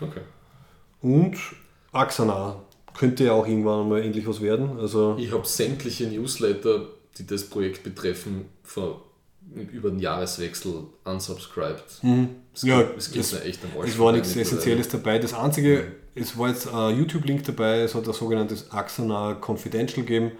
Okay. 0.05 0.21
Und 1.01 1.35
Axana 1.91 2.57
könnte 2.93 3.23
ja 3.25 3.31
auch 3.33 3.47
irgendwann 3.47 3.87
mal 3.87 4.01
endlich 4.01 4.27
was 4.27 4.41
werden. 4.41 4.79
Also 4.79 5.15
Ich 5.19 5.31
habe 5.31 5.45
sämtliche 5.47 6.07
Newsletter, 6.07 6.87
die 7.17 7.25
das 7.25 7.43
Projekt 7.45 7.83
betreffen, 7.83 8.45
vor, 8.63 9.03
über 9.71 9.89
den 9.91 9.99
Jahreswechsel 9.99 10.73
unsubscribed. 11.05 11.83
Es 11.87 12.03
Mhm. 12.03 12.29
Ja, 12.63 12.81
geht, 12.83 12.97
es 12.97 13.15
es- 13.15 13.45
echt 13.45 13.59
am 13.63 13.81
Es 13.83 13.97
war 13.97 14.11
nichts. 14.11 14.35
Essentielles 14.35 14.89
dabei. 14.89 15.19
Das 15.19 15.33
einzige, 15.33 15.91
es 16.15 16.37
war 16.37 16.49
jetzt 16.49 16.67
ein 16.67 16.97
YouTube-Link 16.97 17.43
dabei, 17.45 17.79
es 17.81 17.95
hat 17.95 18.05
ein 18.07 18.13
sogenanntes 18.13 18.71
Axana 18.71 19.35
Confidential 19.35 20.01
gegeben, 20.05 20.31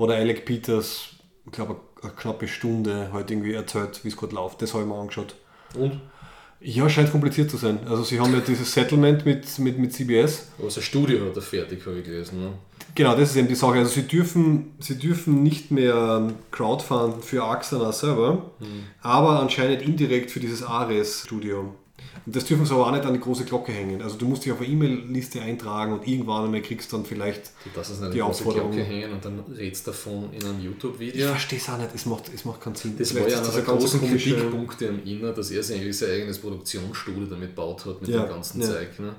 wo 0.00 0.06
der 0.06 0.16
Alec 0.16 0.46
Peters, 0.46 1.10
ich 1.44 1.52
glaube, 1.52 1.76
eine 2.02 2.12
knappe 2.12 2.48
Stunde 2.48 3.10
halt 3.12 3.30
irgendwie 3.30 3.52
erzählt, 3.52 4.00
wie 4.02 4.08
es 4.08 4.16
gerade 4.16 4.34
läuft. 4.34 4.62
Das 4.62 4.72
habe 4.72 4.84
ich 4.84 4.88
mir 4.88 4.94
angeschaut. 4.94 5.34
Und? 5.78 6.00
Ja, 6.62 6.88
scheint 6.88 7.10
kompliziert 7.10 7.50
zu 7.50 7.58
sein. 7.58 7.80
Also 7.86 8.02
sie 8.02 8.18
haben 8.18 8.32
ja 8.32 8.40
dieses 8.40 8.72
Settlement 8.72 9.26
mit, 9.26 9.58
mit, 9.58 9.78
mit 9.78 9.92
CBS. 9.92 10.48
Aber 10.58 10.70
sein 10.70 10.82
Studio 10.82 11.26
hat 11.26 11.36
er 11.36 11.42
fertig, 11.42 11.84
habe 11.84 11.98
ich 11.98 12.04
gelesen. 12.04 12.40
Ne? 12.40 12.52
Genau, 12.94 13.14
das 13.14 13.30
ist 13.30 13.36
eben 13.36 13.48
die 13.48 13.54
Sache. 13.54 13.74
Also 13.74 13.90
sie 13.90 14.08
dürfen, 14.08 14.72
sie 14.78 14.98
dürfen 14.98 15.42
nicht 15.42 15.70
mehr 15.70 16.32
crowdfunden 16.50 17.22
für 17.22 17.44
Axana 17.44 17.92
selber, 17.92 18.52
aber 19.02 19.40
anscheinend 19.40 19.82
indirekt 19.82 20.30
für 20.30 20.40
dieses 20.40 20.62
Ares-Studio. 20.62 21.74
Das 22.32 22.44
dürfen 22.44 22.64
sie 22.66 22.72
aber 22.74 22.86
auch 22.86 22.92
nicht 22.92 23.04
an 23.04 23.14
die 23.14 23.20
große 23.20 23.44
Glocke 23.44 23.72
hängen. 23.72 24.02
Also 24.02 24.16
du 24.16 24.26
musst 24.26 24.44
dich 24.44 24.52
auf 24.52 24.60
eine 24.60 24.68
E-Mail-Liste 24.68 25.40
eintragen 25.40 25.92
und 25.92 26.06
irgendwann 26.06 26.44
einmal 26.44 26.62
kriegst 26.62 26.92
du 26.92 26.96
dann 26.96 27.06
vielleicht 27.06 27.50
Du 27.64 27.70
darfst 27.74 27.92
es 27.92 28.00
nicht 28.00 28.14
die 28.14 28.22
an 28.22 28.32
die 28.32 28.42
große. 28.42 28.58
Glocke 28.58 28.82
hängen 28.82 29.12
und 29.12 29.24
dann 29.24 29.40
redst 29.56 29.86
davon 29.86 30.28
in 30.32 30.44
einem 30.44 30.58
Ich 30.58 30.64
YouTube-Video. 30.64 31.28
verstehe 31.28 31.58
es 31.58 31.68
auch 31.68 31.78
nicht, 31.78 31.90
es 31.94 32.06
macht, 32.06 32.24
es 32.34 32.44
macht 32.44 32.60
keinen 32.60 32.74
Sinn. 32.74 32.94
Das 32.98 33.10
Vielleicht 33.12 33.26
war 33.26 33.32
ja 33.32 33.42
einer 33.42 33.52
der 33.52 33.62
großen 33.62 34.00
Kritikpunkte 34.00 34.88
am 34.88 35.02
Inner, 35.04 35.32
dass 35.32 35.50
er 35.50 35.62
sich 35.62 35.76
eigentlich 35.76 35.96
sein 35.98 36.10
eigenes 36.10 36.38
Produktionsstudio 36.38 37.26
damit 37.26 37.50
gebaut 37.50 37.84
hat, 37.86 38.00
mit 38.00 38.10
Ja, 38.10 38.22
dem 38.24 38.28
ganzen 38.30 38.60
ja. 38.60 38.66
Zeug. 38.68 38.98
Ne? 38.98 39.14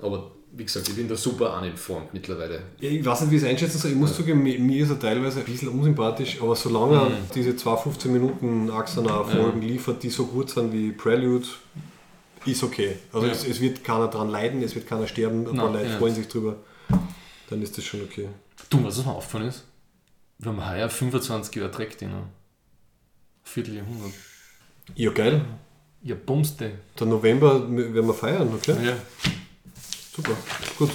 Aber 0.00 0.30
wie 0.54 0.64
gesagt, 0.64 0.86
ich 0.88 0.94
bin 0.96 1.08
da 1.08 1.16
super 1.16 1.56
uninformed 1.58 2.12
mittlerweile. 2.12 2.60
Ja, 2.80 2.90
Ich 2.90 3.04
weiß 3.04 3.22
nicht, 3.22 3.30
wie 3.30 3.36
ich 3.36 3.42
es 3.42 3.48
einschätzen 3.48 3.78
soll. 3.78 3.92
Ich 3.92 3.96
muss 3.96 4.14
zugeben, 4.14 4.42
mir, 4.42 4.82
ist 4.82 4.90
er 4.90 4.98
teilweise 4.98 5.38
ein 5.40 5.46
bisschen 5.46 5.68
unsympathisch, 5.68 6.38
aber 6.42 6.54
solange 6.56 6.94
er 6.96 7.10
diese 7.34 7.56
zwei 7.56 7.74
15 7.76 8.12
Minuten 8.12 8.70
Axana-Folgen 8.70 9.62
liefert, 9.62 10.02
die 10.02 10.10
so 10.10 10.26
gut 10.26 10.50
sind 10.50 10.70
wie 10.72 10.92
Prelude, 10.92 11.46
ist 12.46 12.62
okay. 12.62 12.96
Also 13.12 13.26
Ja. 13.26 13.32
es, 13.32 13.44
es 13.46 13.60
wird 13.60 13.84
keiner 13.84 14.08
dran 14.08 14.28
leiden, 14.30 14.62
es 14.62 14.74
wird 14.74 14.86
keiner 14.86 15.06
sterben, 15.06 15.46
ein 15.48 15.56
paar 15.56 15.72
Leute 15.72 15.88
ja. 15.90 15.98
freuen 15.98 16.14
sich 16.14 16.28
drüber. 16.28 16.56
Dann 17.50 17.62
ist 17.62 17.76
das 17.76 17.84
schon 17.84 18.02
okay. 18.02 18.28
Du, 18.70 18.82
was 18.84 18.96
mir 19.04 19.12
aufgefallen 19.12 19.48
ist? 19.48 19.64
Wir 20.38 20.50
haben 20.52 20.68
heuer 20.68 20.88
25 20.88 21.54
Jahre 21.56 21.70
Dreck 21.70 21.96
drin. 21.98 22.10
Vierteljahrhundert. 23.44 24.12
Ja, 24.94 25.10
geil. 25.12 25.44
Ja, 26.02 26.14
bumste. 26.16 26.72
Der 26.98 27.06
November 27.06 27.70
werden 27.70 28.06
wir 28.06 28.14
feiern, 28.14 28.48
okay? 28.54 28.74
Ja. 28.84 28.96
Super, 30.16 30.32
gut. 30.78 30.90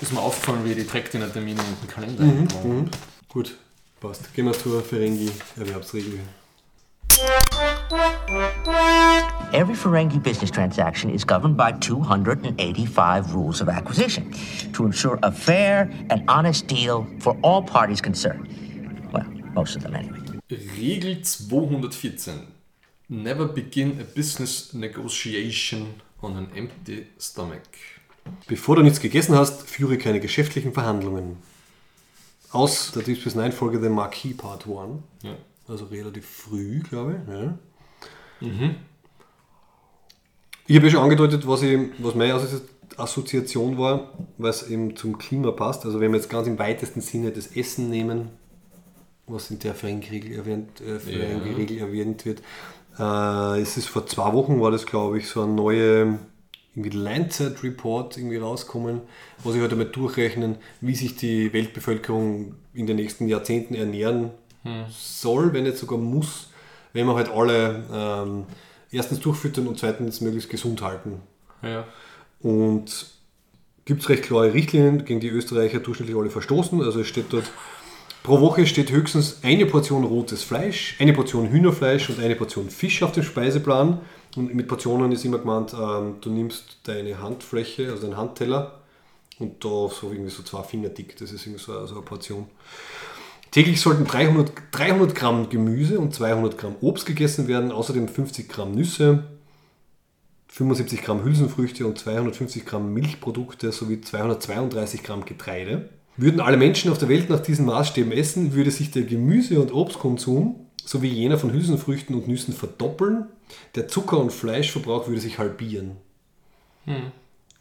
Ist 0.00 0.12
mir 0.12 0.20
aufgefallen, 0.20 0.64
wie 0.64 0.72
ich 0.72 0.76
die 0.76 0.86
Dreckdiener-Termine 0.86 1.58
in 1.60 1.66
den 1.80 1.88
Kalender 1.88 2.22
Mhm, 2.24 2.48
habe. 2.54 2.90
Gut, 3.28 3.56
passt. 4.00 4.32
Gehen 4.34 4.44
wir 4.44 4.52
zur 4.52 4.82
Ferengi-Erwerbsregel. 4.82 6.20
Every 9.52 9.74
Ferengi 9.74 10.22
business 10.22 10.50
transaction 10.50 11.10
is 11.10 11.24
governed 11.24 11.56
by 11.56 11.72
285 11.72 13.34
rules 13.34 13.60
of 13.60 13.68
acquisition 13.68 14.32
to 14.74 14.84
ensure 14.84 15.18
a 15.22 15.32
fair 15.32 15.90
and 16.10 16.22
honest 16.28 16.66
deal 16.66 17.06
for 17.20 17.36
all 17.42 17.62
parties 17.62 18.02
concerned. 18.02 18.48
Well, 19.12 19.26
most 19.54 19.76
of 19.76 19.82
them 19.82 19.94
anyway. 19.94 20.18
Regel 20.50 21.16
214. 21.22 22.52
Never 23.08 23.46
begin 23.46 23.98
a 24.00 24.04
business 24.04 24.74
negotiation 24.74 26.02
on 26.22 26.36
an 26.36 26.48
empty 26.54 27.06
stomach. 27.18 27.78
Bevor 28.46 28.76
du 28.76 28.82
nichts 28.82 29.00
gegessen 29.00 29.36
hast, 29.36 29.62
führe 29.62 29.96
keine 29.96 30.20
geschäftlichen 30.20 30.72
Verhandlungen. 30.72 31.38
Aus 32.50 32.90
der 32.92 33.02
Deep 33.02 33.18
Space 33.18 33.36
Nine 33.36 33.52
Folge 33.52 33.80
The 33.80 33.88
Marquis 33.88 34.36
Part 34.36 34.66
1. 34.66 35.02
Ja. 35.22 35.36
Also 35.68 35.86
relativ 35.86 36.26
früh, 36.26 36.80
glaube 36.80 37.20
ich. 37.22 37.32
Ja. 37.34 37.58
Ich 40.66 40.76
habe 40.76 40.86
ja 40.86 40.92
schon 40.92 41.02
angedeutet, 41.02 41.46
was, 41.46 41.62
ich, 41.62 41.78
was 41.98 42.14
meine 42.14 42.34
Assozi- 42.34 42.62
Assoziation 42.96 43.78
war, 43.78 44.12
was 44.38 44.68
eben 44.68 44.96
zum 44.96 45.18
Klima 45.18 45.50
passt. 45.52 45.84
Also 45.84 46.00
wenn 46.00 46.12
wir 46.12 46.18
jetzt 46.18 46.30
ganz 46.30 46.46
im 46.46 46.58
weitesten 46.58 47.00
Sinne 47.00 47.30
das 47.30 47.48
Essen 47.48 47.90
nehmen, 47.90 48.30
was 49.26 49.50
in 49.50 49.58
der 49.58 49.74
Ferengi-Regel 49.74 50.32
erwähnt, 50.32 50.80
äh, 50.80 50.98
Ferengi-Regel 50.98 51.78
erwähnt 51.78 52.24
wird. 52.24 52.42
Äh, 52.98 53.60
es 53.60 53.76
ist 53.76 53.88
vor 53.88 54.06
zwei 54.06 54.32
Wochen 54.32 54.60
war 54.60 54.70
das, 54.70 54.86
glaube 54.86 55.18
ich, 55.18 55.28
so 55.28 55.42
ein 55.42 55.54
neue 55.54 56.18
irgendwie 56.74 56.96
Lancet 56.96 57.62
Report 57.62 58.16
irgendwie 58.16 58.36
rauskommen, 58.36 59.00
wo 59.42 59.50
sie 59.50 59.60
halt 59.60 59.72
einmal 59.72 59.86
durchrechnen, 59.86 60.56
wie 60.80 60.94
sich 60.94 61.16
die 61.16 61.52
Weltbevölkerung 61.52 62.54
in 62.74 62.86
den 62.86 62.96
nächsten 62.96 63.28
Jahrzehnten 63.28 63.74
ernähren 63.74 64.30
soll, 64.90 65.52
wenn 65.52 65.64
nicht 65.64 65.76
sogar 65.76 65.98
muss, 65.98 66.48
wenn 66.92 67.06
wir 67.06 67.14
halt 67.14 67.30
alle 67.30 67.84
ähm, 67.92 68.44
erstens 68.90 69.20
durchfüttern 69.20 69.66
und 69.66 69.78
zweitens 69.78 70.20
möglichst 70.20 70.50
gesund 70.50 70.82
halten. 70.82 71.20
Ja. 71.62 71.84
Und 72.40 73.06
gibt 73.84 74.02
es 74.02 74.08
recht 74.08 74.24
klare 74.24 74.52
Richtlinien, 74.52 75.04
gegen 75.04 75.20
die 75.20 75.28
Österreicher 75.28 75.80
durchschnittlich 75.80 76.16
alle 76.16 76.30
verstoßen. 76.30 76.82
Also 76.82 77.00
es 77.00 77.06
steht 77.06 77.26
dort, 77.30 77.50
pro 78.22 78.40
Woche 78.40 78.66
steht 78.66 78.90
höchstens 78.90 79.40
eine 79.42 79.66
Portion 79.66 80.04
rotes 80.04 80.42
Fleisch, 80.42 80.96
eine 80.98 81.12
Portion 81.12 81.48
Hühnerfleisch 81.48 82.10
und 82.10 82.20
eine 82.20 82.36
Portion 82.36 82.68
Fisch 82.70 83.02
auf 83.02 83.12
dem 83.12 83.22
Speiseplan. 83.22 84.00
Und 84.36 84.54
mit 84.54 84.68
Portionen 84.68 85.12
ist 85.12 85.24
immer 85.24 85.38
gemeint, 85.38 85.72
ähm, 85.72 86.16
du 86.20 86.30
nimmst 86.30 86.78
deine 86.84 87.22
Handfläche, 87.22 87.90
also 87.90 88.02
deinen 88.02 88.16
Handteller 88.16 88.80
und 89.38 89.64
da 89.64 89.88
so 89.88 90.10
irgendwie 90.10 90.30
so 90.30 90.42
zwei 90.42 90.62
Finger 90.62 90.88
dick, 90.88 91.16
das 91.16 91.32
ist 91.32 91.46
irgendwie 91.46 91.62
so, 91.62 91.86
so 91.86 91.94
eine 91.94 92.04
Portion. 92.04 92.46
Täglich 93.56 93.80
sollten 93.80 94.04
300, 94.04 94.52
300 94.72 95.14
Gramm 95.14 95.48
Gemüse 95.48 95.98
und 95.98 96.12
200 96.12 96.58
Gramm 96.58 96.76
Obst 96.82 97.06
gegessen 97.06 97.48
werden, 97.48 97.72
außerdem 97.72 98.06
50 98.06 98.50
Gramm 98.50 98.72
Nüsse, 98.72 99.24
75 100.48 101.00
Gramm 101.00 101.24
Hülsenfrüchte 101.24 101.86
und 101.86 101.96
250 101.98 102.66
Gramm 102.66 102.92
Milchprodukte 102.92 103.72
sowie 103.72 104.02
232 104.02 105.02
Gramm 105.02 105.24
Getreide. 105.24 105.88
Würden 106.18 106.42
alle 106.42 106.58
Menschen 106.58 106.90
auf 106.90 106.98
der 106.98 107.08
Welt 107.08 107.30
nach 107.30 107.40
diesen 107.40 107.64
Maßstäben 107.64 108.12
essen, 108.12 108.52
würde 108.52 108.70
sich 108.70 108.90
der 108.90 109.04
Gemüse- 109.04 109.58
und 109.58 109.72
Obstkonsum 109.72 110.56
sowie 110.84 111.08
jener 111.08 111.38
von 111.38 111.50
Hülsenfrüchten 111.50 112.14
und 112.14 112.28
Nüssen 112.28 112.52
verdoppeln. 112.52 113.24
Der 113.74 113.88
Zucker- 113.88 114.20
und 114.20 114.32
Fleischverbrauch 114.32 115.08
würde 115.08 115.22
sich 115.22 115.38
halbieren. 115.38 115.92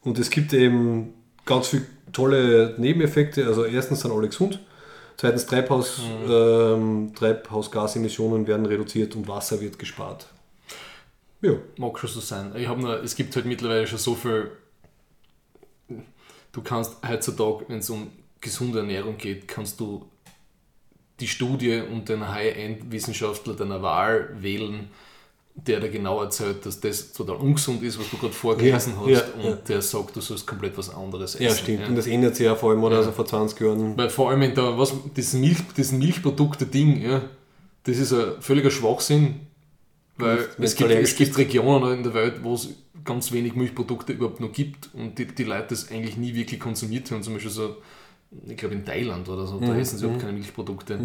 Und 0.01 0.19
es 0.19 0.29
gibt 0.29 0.51
eben 0.51 1.13
ganz 1.45 1.69
viele 1.69 1.85
tolle 2.11 2.75
Nebeneffekte. 2.79 3.47
Also 3.47 3.63
erstens 3.63 4.01
sind 4.01 4.11
alle 4.11 4.27
gesund. 4.27 4.59
Zweitens 5.17 5.45
Treibhaus, 5.45 6.01
ähm, 6.27 7.13
Treibhausgasemissionen 7.15 8.47
werden 8.47 8.65
reduziert 8.65 9.15
und 9.15 9.27
Wasser 9.27 9.61
wird 9.61 9.79
gespart. 9.79 10.27
Ja. 11.41 11.53
Mag 11.77 11.97
schon 11.99 12.09
so 12.09 12.19
sein. 12.19 12.53
Ich 12.55 12.67
hab 12.67 12.77
nur, 12.77 13.01
es 13.03 13.15
gibt 13.15 13.35
halt 13.35 13.45
mittlerweile 13.45 13.87
schon 13.87 13.99
so 13.99 14.15
viel. 14.15 14.51
Du 16.51 16.61
kannst 16.61 16.97
heutzutage, 17.07 17.65
wenn 17.67 17.79
es 17.79 17.89
um 17.89 18.11
gesunde 18.41 18.79
Ernährung 18.79 19.17
geht, 19.17 19.47
kannst 19.47 19.79
du 19.79 20.09
die 21.19 21.27
Studie 21.27 21.81
und 21.81 22.09
den 22.09 22.27
High-End-Wissenschaftler 22.27 23.53
deiner 23.53 23.81
Wahl 23.81 24.35
wählen, 24.41 24.89
der 25.55 25.79
dir 25.79 25.89
genau 25.89 26.21
erzählt, 26.21 26.65
dass 26.65 26.79
das 26.79 27.13
total 27.13 27.37
ungesund 27.37 27.81
ist, 27.81 27.97
was 27.97 28.09
du 28.09 28.17
gerade 28.17 28.33
vorgelesen 28.33 28.93
Ja, 29.07 29.17
hast, 29.17 29.33
ja, 29.41 29.49
und 29.49 29.69
der 29.69 29.81
sagt, 29.81 30.15
du 30.15 30.21
sollst 30.21 30.45
komplett 30.45 30.77
was 30.77 30.89
anderes 30.93 31.35
essen. 31.35 31.43
Ja, 31.43 31.55
stimmt. 31.55 31.87
Und 31.87 31.95
das 31.95 32.07
ändert 32.07 32.35
sich 32.35 32.45
ja 32.45 32.55
vor 32.55 32.71
allem, 32.71 32.83
oder? 32.83 32.97
Also 32.97 33.11
vor 33.11 33.25
20 33.25 33.59
Jahren. 33.61 33.97
Weil 33.97 34.09
vor 34.09 34.29
allem 34.29 34.41
in 34.41 34.53
der, 34.53 34.77
was, 34.77 34.93
das, 35.15 35.33
Milch, 35.33 35.59
das 35.77 35.91
Milchprodukte-Ding, 35.93 37.01
ja, 37.01 37.21
das 37.83 37.97
ist 37.97 38.13
ein 38.13 38.41
völliger 38.41 38.69
Schwachsinn, 38.71 39.41
weil 40.17 40.47
es 40.59 40.75
gibt, 40.75 40.91
es 40.91 41.15
gibt 41.15 41.37
Regionen 41.37 41.97
in 41.97 42.03
der 42.03 42.13
Welt, 42.13 42.43
wo 42.43 42.53
es 42.55 42.69
ganz 43.03 43.31
wenig 43.31 43.55
Milchprodukte 43.55 44.13
überhaupt 44.13 44.39
noch 44.39 44.51
gibt 44.51 44.89
und 44.93 45.17
die, 45.19 45.27
die 45.27 45.43
Leute 45.43 45.67
das 45.69 45.91
eigentlich 45.91 46.17
nie 46.17 46.33
wirklich 46.35 46.59
konsumiert 46.59 47.11
haben. 47.11 47.21
Zum 47.23 47.33
Beispiel 47.33 47.51
so, 47.51 47.77
ich 48.47 48.57
glaube 48.57 48.75
in 48.75 48.85
Thailand 48.85 49.27
oder 49.29 49.45
so, 49.45 49.59
da 49.59 49.73
Mhm, 49.73 49.79
essen 49.79 49.97
sie 49.97 50.05
überhaupt 50.05 50.21
keine 50.21 50.33
Milchprodukte. 50.33 50.99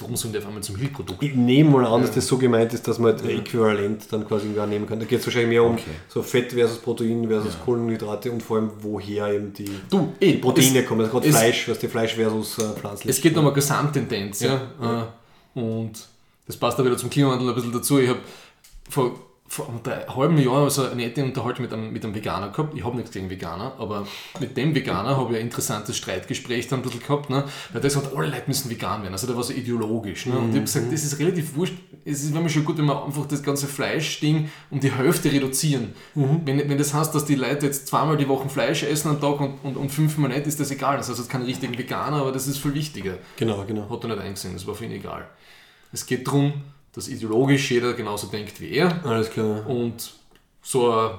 Warum 0.00 0.16
sollen 0.16 0.32
die 0.34 0.38
auf 0.38 0.46
einmal 0.46 0.62
zum 0.62 0.76
Milchprodukt? 0.76 1.22
Ich 1.22 1.34
nehme 1.34 1.70
mal 1.70 1.86
an, 1.86 2.02
dass 2.02 2.12
das 2.12 2.26
so 2.26 2.36
gemeint 2.36 2.74
ist, 2.74 2.86
dass 2.86 2.98
man 2.98 3.12
halt 3.14 3.22
ein 3.24 3.30
Äquivalent 3.40 4.04
dann 4.10 4.26
quasi 4.28 4.48
gar 4.52 4.66
nehmen 4.66 4.86
kann. 4.86 4.98
Da 5.00 5.06
geht 5.06 5.20
es 5.20 5.26
wahrscheinlich 5.26 5.48
mehr 5.48 5.64
um 5.64 5.72
Okay. 5.72 5.84
so 6.08 6.22
Fett 6.22 6.52
versus 6.52 6.76
Protein 6.78 7.26
versus 7.26 7.56
Kohlenhydrate 7.64 8.30
und 8.30 8.42
vor 8.42 8.58
allem 8.58 8.70
woher 8.82 9.32
eben 9.32 9.52
die 9.54 9.70
Du, 9.88 10.12
eh, 10.20 10.34
Proteine 10.34 10.80
es- 10.80 10.86
kommen. 10.86 11.00
Also 11.00 11.12
gerade 11.12 11.28
es- 11.28 11.34
Fleisch, 11.36 11.68
was 11.70 11.78
die 11.78 11.88
Fleisch 11.88 12.14
versus 12.14 12.58
äh, 12.58 12.72
pflanzlich. 12.74 13.08
Es 13.16 13.20
geht 13.22 13.34
um 13.36 13.46
eine 13.46 13.54
Gesamttendenz, 13.54 14.40
ja. 14.40 14.56
Äh, 15.54 15.58
Und 15.58 15.92
das 16.46 16.56
passt 16.58 16.78
da 16.78 16.84
wieder 16.84 16.98
zum 16.98 17.08
Klimawandel 17.08 17.48
ein 17.48 17.54
bisschen 17.54 17.72
dazu. 17.72 17.98
Ich 17.98 18.08
habe 18.10 18.20
vor, 18.90 19.14
vor 19.52 19.68
einem 19.68 19.82
halben 20.16 20.38
Jahr 20.38 20.70
so 20.70 20.86
eine 20.86 20.94
nette 20.94 21.22
Unterhaltung 21.22 21.64
mit 21.64 21.74
einem, 21.74 21.92
mit 21.92 22.02
einem 22.02 22.14
Veganer 22.14 22.48
gehabt. 22.48 22.74
Ich 22.74 22.82
habe 22.82 22.96
nichts 22.96 23.10
gegen 23.10 23.28
Veganer, 23.28 23.74
aber 23.78 24.06
mit 24.40 24.56
dem 24.56 24.74
Veganer 24.74 25.14
habe 25.18 25.34
ich 25.34 25.40
ein 25.40 25.44
interessantes 25.44 25.98
Streitgespräch 25.98 26.68
dann 26.68 26.78
ein 26.78 26.82
bisschen 26.82 27.00
gehabt, 27.00 27.28
ne? 27.28 27.44
weil 27.70 27.82
der 27.82 27.90
sagt, 27.90 28.16
alle 28.16 28.28
Leute 28.28 28.44
müssen 28.46 28.70
vegan 28.70 29.02
werden. 29.02 29.12
Also 29.12 29.26
der 29.26 29.36
war 29.36 29.42
so 29.42 29.52
ideologisch. 29.52 30.24
Ne? 30.24 30.38
Und 30.38 30.48
ich 30.48 30.54
habe 30.54 30.64
gesagt, 30.64 30.90
das 30.90 31.04
ist 31.04 31.18
relativ 31.18 31.54
wurscht. 31.54 31.74
Es 32.02 32.24
ist 32.24 32.34
wenn 32.34 32.48
schon 32.48 32.64
gut, 32.64 32.78
wenn 32.78 32.86
wir 32.86 33.04
einfach 33.04 33.26
das 33.26 33.42
ganze 33.42 33.66
Fleischding 33.66 34.50
um 34.70 34.80
die 34.80 34.90
Hälfte 34.90 35.30
reduzieren. 35.30 35.92
Wenn, 36.14 36.70
wenn 36.70 36.78
das 36.78 36.94
heißt, 36.94 37.14
dass 37.14 37.26
die 37.26 37.34
Leute 37.34 37.66
jetzt 37.66 37.88
zweimal 37.88 38.16
die 38.16 38.28
Woche 38.28 38.48
Fleisch 38.48 38.84
essen 38.84 39.10
am 39.10 39.20
Tag 39.20 39.38
und, 39.38 39.58
und, 39.62 39.76
und 39.76 39.90
fünfmal 39.90 40.30
nicht, 40.30 40.46
ist 40.46 40.60
das 40.60 40.70
egal. 40.70 40.96
Das 40.96 41.10
heißt, 41.10 41.18
es 41.18 41.26
ist 41.26 41.30
kein 41.30 41.42
richtiger 41.42 41.76
Veganer, 41.76 42.16
aber 42.16 42.32
das 42.32 42.46
ist 42.46 42.56
viel 42.56 42.72
wichtiger. 42.72 43.18
Genau, 43.36 43.62
genau. 43.66 43.90
Hat 43.90 44.02
er 44.02 44.08
nicht 44.08 44.20
eingesehen, 44.20 44.54
das 44.54 44.66
war 44.66 44.74
für 44.74 44.86
ihn 44.86 44.92
egal. 44.92 45.28
Es 45.92 46.06
geht 46.06 46.26
darum, 46.26 46.54
dass 46.92 47.08
ideologisch 47.08 47.70
jeder 47.70 47.94
genauso 47.94 48.26
denkt 48.26 48.60
wie 48.60 48.72
er 48.72 49.04
Alles 49.04 49.30
klar. 49.30 49.66
und 49.66 50.12
so 50.62 50.92
ein 50.92 51.18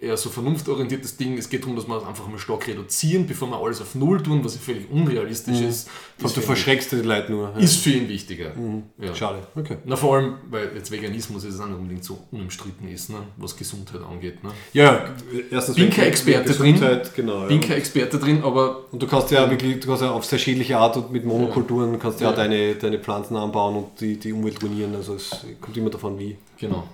eher 0.00 0.16
so 0.16 0.30
vernunftorientiertes 0.30 1.16
Ding. 1.16 1.36
Es 1.38 1.48
geht 1.48 1.62
darum, 1.62 1.76
dass 1.76 1.88
wir 1.88 1.96
es 1.96 2.04
einfach 2.04 2.26
mal 2.28 2.38
stark 2.38 2.66
reduzieren, 2.68 3.26
bevor 3.26 3.48
wir 3.48 3.58
alles 3.58 3.80
auf 3.80 3.94
Null 3.94 4.22
tun, 4.22 4.44
was 4.44 4.54
ja 4.54 4.60
völlig 4.60 4.90
unrealistisch 4.90 5.60
ist. 5.60 5.88
Und 6.22 6.36
du 6.36 6.40
verschreckst 6.40 6.92
die 6.92 6.96
Leute 6.96 7.32
nur. 7.32 7.50
Ja. 7.54 7.58
ist 7.58 7.76
für 7.76 7.90
ihn 7.90 8.08
wichtiger. 8.08 8.52
Ja. 9.00 9.14
Schade. 9.14 9.38
Okay. 9.56 9.78
Na, 9.84 9.96
vor 9.96 10.16
allem, 10.16 10.34
weil 10.50 10.70
jetzt 10.74 10.90
Veganismus 10.90 11.44
jetzt 11.44 11.60
auch 11.60 11.66
nicht 11.66 11.76
unbedingt 11.78 12.04
so 12.04 12.18
unumstritten 12.30 12.88
ist, 12.88 13.10
ne? 13.10 13.16
was 13.36 13.56
Gesundheit 13.56 14.00
angeht. 14.02 14.42
Ne? 14.44 14.50
Ja, 14.72 15.04
erstens 15.50 15.76
Bin 15.76 15.90
kein 15.90 16.06
Experte 16.06 16.52
drin. 16.52 16.78
Genau, 17.16 17.46
Bin 17.46 17.60
ja. 17.60 17.68
kein 17.68 17.78
Experte 17.78 18.18
drin, 18.18 18.42
aber 18.42 18.84
Und 18.92 19.02
du 19.02 19.06
kannst 19.06 19.30
ja 19.30 19.48
wirklich, 19.50 19.80
du 19.80 19.88
kannst 19.88 20.02
ja 20.02 20.10
auf 20.12 20.24
sehr 20.24 20.38
schädliche 20.38 20.78
Art 20.78 20.96
und 20.96 21.12
mit 21.12 21.24
Monokulturen 21.24 21.98
kannst 21.98 22.20
ja, 22.20 22.30
Ja. 22.30 22.36
deine, 22.36 22.74
deine 22.74 22.98
Pflanzen 22.98 23.36
anbauen 23.36 23.76
und 23.76 24.00
die, 24.00 24.16
die 24.16 24.32
Umwelt 24.32 24.62
ruinieren. 24.62 24.94
Also 24.94 25.14
es 25.14 25.30
kommt 25.60 25.76
immer 25.76 25.90
davon 25.90 26.18
wie. 26.18 26.36
genau. 26.58 26.84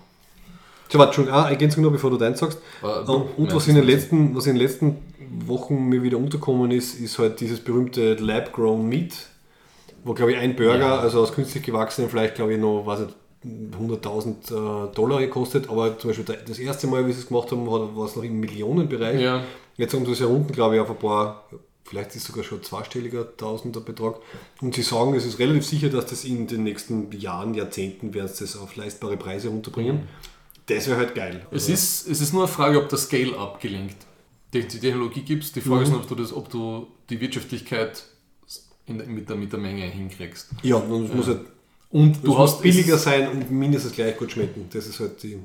Ja, 0.94 1.00
warte, 1.00 1.14
schon 1.14 1.28
eine 1.28 1.50
Ergänzung 1.50 1.82
noch, 1.84 1.92
bevor 1.92 2.10
du 2.10 2.16
deins 2.16 2.40
sagst. 2.40 2.58
Äh, 2.82 2.86
und 3.10 3.26
und 3.36 3.54
was, 3.54 3.68
in 3.68 3.74
den 3.74 3.84
letzten, 3.84 4.34
was 4.34 4.46
in 4.46 4.54
den 4.54 4.62
letzten 4.62 4.96
Wochen 5.46 5.88
mir 5.88 6.02
wieder 6.02 6.16
untergekommen 6.18 6.70
ist, 6.70 6.98
ist 7.00 7.18
halt 7.18 7.40
dieses 7.40 7.60
berühmte 7.60 8.14
Lab-Grown 8.14 8.88
Meat, 8.88 9.14
wo, 10.04 10.14
glaube 10.14 10.32
ich, 10.32 10.38
ein 10.38 10.54
Burger, 10.56 10.78
Ja. 10.78 10.98
also 10.98 11.20
aus 11.22 11.32
künstlich 11.32 11.62
gewachsenem 11.64 12.08
Fleisch, 12.10 12.34
glaube 12.34 12.54
ich, 12.54 12.60
noch, 12.60 12.84
weiß 12.86 13.00
nicht, 13.00 13.14
100.000 13.78 14.88
äh, 14.88 14.94
Dollar 14.94 15.20
gekostet, 15.20 15.68
aber 15.68 15.98
zum 15.98 16.10
Beispiel 16.10 16.36
das 16.46 16.58
erste 16.58 16.86
Mal, 16.86 17.06
wie 17.06 17.12
sie 17.12 17.20
es 17.20 17.28
gemacht 17.28 17.50
haben, 17.52 17.66
war 17.66 18.04
es 18.06 18.16
noch 18.16 18.22
im 18.22 18.40
Millionenbereich. 18.40 19.20
Ja. 19.20 19.42
Jetzt 19.76 19.92
haben 19.94 20.06
sie 20.06 20.12
es 20.12 20.20
herunten, 20.20 20.52
glaube 20.52 20.76
ich, 20.76 20.80
auf 20.80 20.88
ein 20.88 20.96
paar, 20.96 21.44
vielleicht 21.84 22.10
ist 22.10 22.16
es 22.16 22.24
sogar 22.24 22.44
schon 22.44 22.62
zweistelliger 22.62 23.36
Tausender 23.36 23.80
Betrag. 23.80 24.16
Und 24.62 24.74
sie 24.74 24.82
sagen, 24.82 25.14
es 25.14 25.26
ist 25.26 25.38
relativ 25.38 25.66
sicher, 25.66 25.88
dass 25.90 26.06
das 26.06 26.24
in 26.24 26.46
den 26.46 26.62
nächsten 26.62 27.10
Jahren, 27.12 27.52
Jahrzehnten, 27.54 28.14
werden 28.14 28.28
sie 28.28 28.44
das 28.44 28.56
auf 28.56 28.76
leistbare 28.76 29.16
Preise 29.18 29.48
runterbringen. 29.48 30.08
Das 30.66 30.86
wäre 30.88 30.96
halt 30.96 31.14
geil. 31.14 31.46
Es 31.50 31.68
ist, 31.68 32.08
es 32.08 32.20
ist 32.20 32.32
nur 32.32 32.44
eine 32.44 32.52
Frage, 32.52 32.78
ob 32.78 32.88
der 32.88 32.98
Scale-Up 32.98 33.60
gelingt. 33.60 33.96
Die, 34.52 34.66
die 34.66 34.78
Technologie 34.78 35.22
gibt 35.22 35.44
es, 35.44 35.52
die 35.52 35.60
Frage 35.60 35.82
ist 35.82 35.90
nur, 35.90 36.00
ob 36.00 36.08
du, 36.08 36.14
das, 36.14 36.32
ob 36.32 36.48
du 36.48 36.86
die 37.10 37.20
Wirtschaftlichkeit 37.20 38.04
in, 38.86 38.96
mit, 39.14 39.28
der, 39.28 39.36
mit 39.36 39.52
der 39.52 39.58
Menge 39.58 39.82
hinkriegst. 39.82 40.50
Ja, 40.62 40.76
und 40.76 41.06
es 41.06 41.14
muss 41.14 41.26
halt 41.26 41.40
Und 41.90 42.24
du 42.24 42.38
hast 42.38 42.62
billiger 42.62 42.98
sein 42.98 43.28
und 43.28 43.50
mindestens 43.50 43.92
gleich 43.92 44.16
gut 44.16 44.32
schmecken. 44.32 44.68
Das 44.72 44.86
ist 44.86 45.00
halt 45.00 45.22
die. 45.22 45.38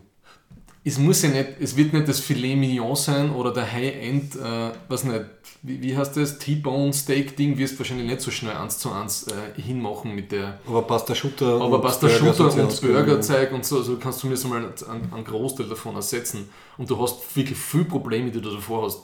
Es 0.89 0.97
muss 0.97 1.21
ja 1.21 1.29
nicht, 1.29 1.49
es 1.59 1.75
wird 1.77 1.93
nicht 1.93 2.07
das 2.07 2.19
Filet 2.19 2.55
Mignon 2.55 2.95
sein 2.95 3.31
oder 3.31 3.53
der 3.53 3.71
High-End, 3.71 4.35
äh, 4.35 4.71
was 4.87 5.03
nicht, 5.03 5.25
wie, 5.61 5.81
wie 5.81 5.95
heißt 5.95 6.17
das, 6.17 6.39
T-Bone 6.39 6.93
Steak 6.93 7.35
Ding, 7.37 7.57
wirst 7.57 7.73
du 7.75 7.79
wahrscheinlich 7.79 8.07
nicht 8.07 8.21
so 8.21 8.31
schnell 8.31 8.55
eins 8.55 8.77
zu 8.79 8.91
eins 8.91 9.27
äh, 9.27 9.61
hinmachen 9.61 10.15
mit 10.15 10.31
der 10.31 10.59
Aber 10.67 10.81
Pasta 10.83 11.13
Schutter. 11.13 11.61
Aber 11.61 11.79
Burger 11.79 12.09
Shooter 12.09 12.45
und. 12.53 12.81
Burgerzeug 12.81 13.51
und 13.51 13.65
so, 13.65 13.77
also 13.77 13.97
kannst 13.97 14.23
du 14.23 14.27
mir 14.27 14.37
so 14.37 14.47
mal 14.47 14.57
einen, 14.57 15.13
einen 15.13 15.23
Großteil 15.23 15.67
davon 15.67 15.95
ersetzen. 15.95 16.49
Und 16.77 16.89
du 16.89 17.01
hast 17.01 17.35
wirklich 17.35 17.57
viel 17.57 17.85
Probleme, 17.85 18.31
die 18.31 18.41
du 18.41 18.49
davor 18.49 18.85
hast. 18.85 18.99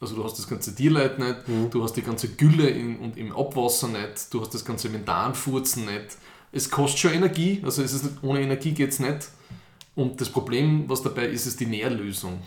Also 0.00 0.16
du 0.16 0.24
hast 0.24 0.38
das 0.38 0.46
ganze 0.48 0.74
Tierleid 0.74 1.18
nicht, 1.18 1.48
Mhm. 1.48 1.70
du 1.70 1.82
hast 1.82 1.94
die 1.94 2.02
ganze 2.02 2.28
Gülle 2.28 2.68
in, 2.68 2.98
und 2.98 3.16
im 3.16 3.34
Abwasser 3.34 3.88
nicht, 3.88 4.32
du 4.32 4.40
hast 4.40 4.52
das 4.52 4.64
ganze 4.64 4.88
Methanfurzen 4.90 5.86
nicht. 5.86 6.18
Es 6.52 6.70
kostet 6.70 7.00
schon 7.00 7.12
Energie, 7.14 7.62
also 7.64 7.82
es 7.82 7.92
ist 7.94 8.04
nicht, 8.04 8.16
ohne 8.22 8.40
Energie 8.42 8.72
geht 8.72 8.90
es 8.90 9.00
nicht. 9.00 9.28
Und 9.94 10.20
das 10.20 10.28
Problem, 10.28 10.88
was 10.88 11.02
dabei 11.02 11.26
ist, 11.26 11.46
ist 11.46 11.60
die 11.60 11.66
Nährlösung. 11.66 12.40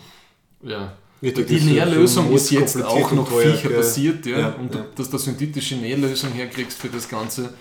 Ja. 0.62 0.96
Ja, 1.20 1.32
Die, 1.32 1.60
Nährlösung 1.60 2.32
ist 2.32 2.50
jetzt 2.50 2.80
auch 2.80 3.10
noch 3.10 3.28
teuer, 3.28 3.52
Viecher 3.52 3.70
basiert, 3.70 4.24
ja. 4.26 4.38
Ja, 4.38 4.48
und 4.50 4.72
ja. 4.72 4.82
Du, 4.82 5.02
dass 5.02 5.10
du 5.10 5.18
synthetische 5.18 5.74
Nährlösung 5.74 6.30
herkriegst 6.30 6.78
für 6.78 6.88
das 6.88 7.08
Ganze, 7.08 7.52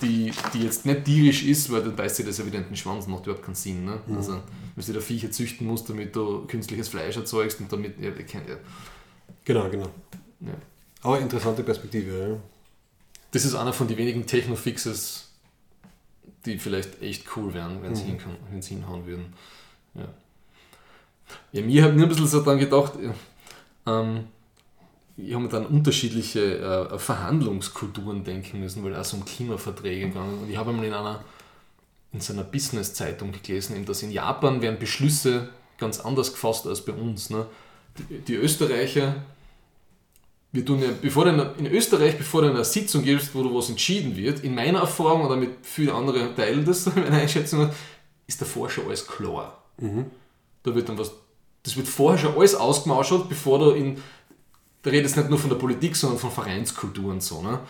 die, 0.00 0.30
die 0.54 0.62
jetzt 0.62 0.86
nicht 0.86 1.04
tierisch 1.04 1.42
ist, 1.44 1.72
weil 1.72 1.82
dann 1.82 1.96
beißt 1.96 2.20
dir 2.20 2.26
das 2.26 2.38
ja 2.38 2.46
wieder 2.46 2.58
in 2.58 2.66
den 2.66 2.76
Schwanz, 2.76 3.08
macht 3.08 3.26
überhaupt 3.26 3.44
keinen 3.44 3.56
Sinn. 3.56 3.84
Ne? 3.84 3.98
Mhm. 4.06 4.16
Also, 4.16 4.38
wenn 4.76 4.86
du 4.86 4.92
da 4.92 5.00
Viecher 5.00 5.32
züchten 5.32 5.66
musst, 5.66 5.88
damit 5.88 6.14
du 6.14 6.46
künstliches 6.46 6.88
Fleisch 6.88 7.16
erzeugst 7.16 7.58
und 7.60 7.72
damit, 7.72 7.98
ja, 7.98 8.10
ja. 8.10 8.56
Genau, 9.44 9.68
genau. 9.68 9.88
Aber 11.02 11.18
interessante 11.18 11.64
Perspektive. 11.64 12.18
Ja. 12.18 12.36
Das 13.32 13.44
ist 13.44 13.54
einer 13.54 13.72
von 13.72 13.88
den 13.88 13.96
wenigen 13.96 14.26
Techno-Fixes, 14.26 15.21
die 16.46 16.58
vielleicht 16.58 17.00
echt 17.02 17.26
cool 17.36 17.54
wären, 17.54 17.82
wenn 17.82 17.92
Mhm. 17.92 17.96
sie 17.96 18.60
sie 18.60 18.74
hinhauen 18.74 19.06
würden. 19.06 19.32
Ja, 19.94 20.08
ja 21.52 21.62
mir 21.62 21.84
hat 21.84 21.94
nur 21.94 22.04
ein 22.04 22.08
bisschen 22.08 22.26
so 22.26 22.42
dran 22.42 22.58
gedacht, 22.58 22.92
ja, 23.02 23.14
ähm, 23.86 24.24
ich 25.16 25.34
habe 25.34 25.44
mir 25.44 25.50
dann 25.50 25.66
unterschiedliche 25.66 26.58
äh, 26.90 26.98
Verhandlungskulturen 26.98 28.24
denken 28.24 28.60
müssen, 28.60 28.82
weil 28.82 28.94
es 28.94 29.12
um 29.12 29.24
Klimaverträge 29.24 30.08
gegangen 30.08 30.38
und 30.42 30.50
ich 30.50 30.56
habe 30.56 30.70
einmal 30.70 30.86
in 30.86 30.94
einer 30.94 31.24
in 32.12 32.20
so 32.20 32.34
einer 32.34 32.44
Business-Zeitung 32.44 33.32
gelesen, 33.32 33.74
eben, 33.74 33.86
dass 33.86 34.02
in 34.02 34.10
Japan 34.10 34.60
werden 34.60 34.78
Beschlüsse 34.78 35.48
ganz 35.78 35.98
anders 35.98 36.32
gefasst 36.32 36.66
als 36.66 36.84
bei 36.84 36.92
uns. 36.92 37.30
Ne? 37.30 37.46
Die, 38.10 38.18
die 38.18 38.34
Österreicher 38.34 39.16
wir 40.52 40.66
tun 40.66 40.80
ja, 40.80 40.90
bevor 41.00 41.24
du 41.24 41.54
in, 41.58 41.66
Österreich, 41.66 42.18
bevor 42.18 42.42
du 42.42 42.48
in 42.48 42.54
einer 42.54 42.64
Sitzung 42.64 43.02
gibst, 43.02 43.34
wo 43.34 43.42
du 43.42 43.54
was 43.54 43.70
entschieden 43.70 44.16
wird, 44.16 44.44
in 44.44 44.54
meiner 44.54 44.80
Erfahrung 44.80 45.24
oder 45.24 45.36
mit 45.36 45.50
vielen 45.62 45.90
anderen 45.90 46.36
teilen 46.36 46.64
das, 46.64 46.86
meine 46.94 47.10
Einschätzung, 47.10 47.70
ist 48.26 48.40
davor 48.40 48.68
schon 48.68 48.86
alles 48.86 49.06
klar. 49.06 49.62
Da 49.78 50.74
wird 50.74 50.88
dann 50.88 50.98
was, 50.98 51.12
das 51.62 51.76
wird 51.76 51.88
vorher 51.88 52.18
schon 52.18 52.36
alles 52.36 52.54
ausgemauschelt, 52.54 53.28
bevor 53.28 53.58
du 53.58 53.70
in, 53.70 54.02
da 54.82 54.90
redest 54.90 55.16
nicht 55.16 55.30
nur 55.30 55.38
von 55.38 55.50
der 55.50 55.56
Politik, 55.56 55.96
sondern 55.96 56.18
von 56.18 56.30
Vereinskultur 56.30 57.10
und 57.10 57.22
so. 57.22 57.40
Ne? 57.40 57.60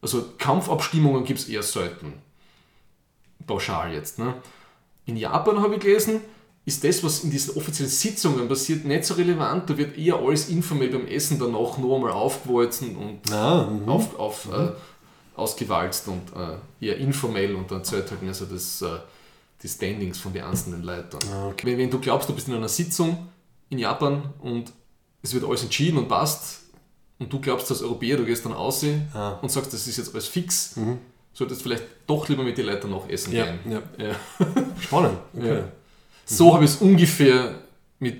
Also 0.00 0.24
Kampfabstimmungen 0.36 1.24
gibt 1.24 1.38
es 1.38 1.48
eher 1.48 1.62
selten. 1.62 2.14
Pauschal 3.46 3.92
jetzt. 3.92 4.18
Ne? 4.18 4.34
In 5.06 5.16
Japan 5.16 5.60
habe 5.62 5.74
ich 5.74 5.80
gelesen, 5.80 6.20
ist 6.64 6.84
das, 6.84 7.02
was 7.02 7.24
in 7.24 7.30
diesen 7.30 7.56
offiziellen 7.56 7.90
Sitzungen 7.90 8.46
passiert, 8.48 8.84
nicht 8.84 9.04
so 9.04 9.14
relevant. 9.14 9.68
Da 9.68 9.76
wird 9.76 9.98
eher 9.98 10.16
alles 10.16 10.48
informell 10.48 10.88
beim 10.90 11.06
Essen 11.08 11.38
danach 11.38 11.76
noch 11.78 11.94
einmal 11.96 12.12
aufgewalzen 12.12 12.96
und 12.96 13.32
Ah, 13.32 13.64
mhm. 13.68 13.88
auf, 13.88 14.18
auf, 14.18 14.48
äh, 14.52 14.70
ausgewalzt 15.34 16.06
und 16.08 16.22
äh, 16.36 16.86
eher 16.86 16.96
informell 16.98 17.54
und 17.54 17.70
dann 17.70 17.82
zählt 17.84 18.10
halt 18.10 18.22
mehr 18.22 18.34
so 18.34 18.44
das, 18.44 18.82
äh, 18.82 18.86
die 19.62 19.68
Standings 19.68 20.18
von 20.18 20.32
den 20.32 20.44
einzelnen 20.44 20.82
Leuten. 20.82 21.18
wenn, 21.62 21.78
wenn 21.78 21.90
du 21.90 21.98
glaubst, 21.98 22.28
du 22.28 22.34
bist 22.34 22.48
in 22.48 22.54
einer 22.54 22.68
Sitzung 22.68 23.28
in 23.70 23.78
Japan 23.78 24.22
und 24.40 24.72
es 25.22 25.32
wird 25.34 25.44
alles 25.44 25.62
entschieden 25.62 25.98
und 25.98 26.08
passt 26.08 26.60
und 27.18 27.32
du 27.32 27.40
glaubst 27.40 27.70
als 27.70 27.82
Europäer, 27.82 28.16
du 28.18 28.24
gehst 28.24 28.44
dann 28.44 28.52
aus 28.52 28.84
Ah. 29.14 29.38
und 29.40 29.50
sagst, 29.50 29.72
das 29.72 29.86
ist 29.86 29.96
jetzt 29.96 30.12
alles 30.12 30.26
fix, 30.28 30.74
solltest 31.32 31.62
vielleicht 31.62 31.84
doch 32.06 32.28
lieber 32.28 32.42
mit 32.42 32.58
den 32.58 32.66
Leuten 32.66 32.90
noch 32.90 33.08
essen 33.08 33.32
Ja, 33.32 33.46
gehen. 33.46 33.58
ja. 33.98 34.04
Ja. 34.06 34.14
Spannend. 34.80 35.18
Okay. 35.36 35.62
So 36.36 36.54
habe 36.54 36.64
ich 36.64 36.70
es 36.70 36.76
ungefähr 36.76 37.54
mit 37.98 38.16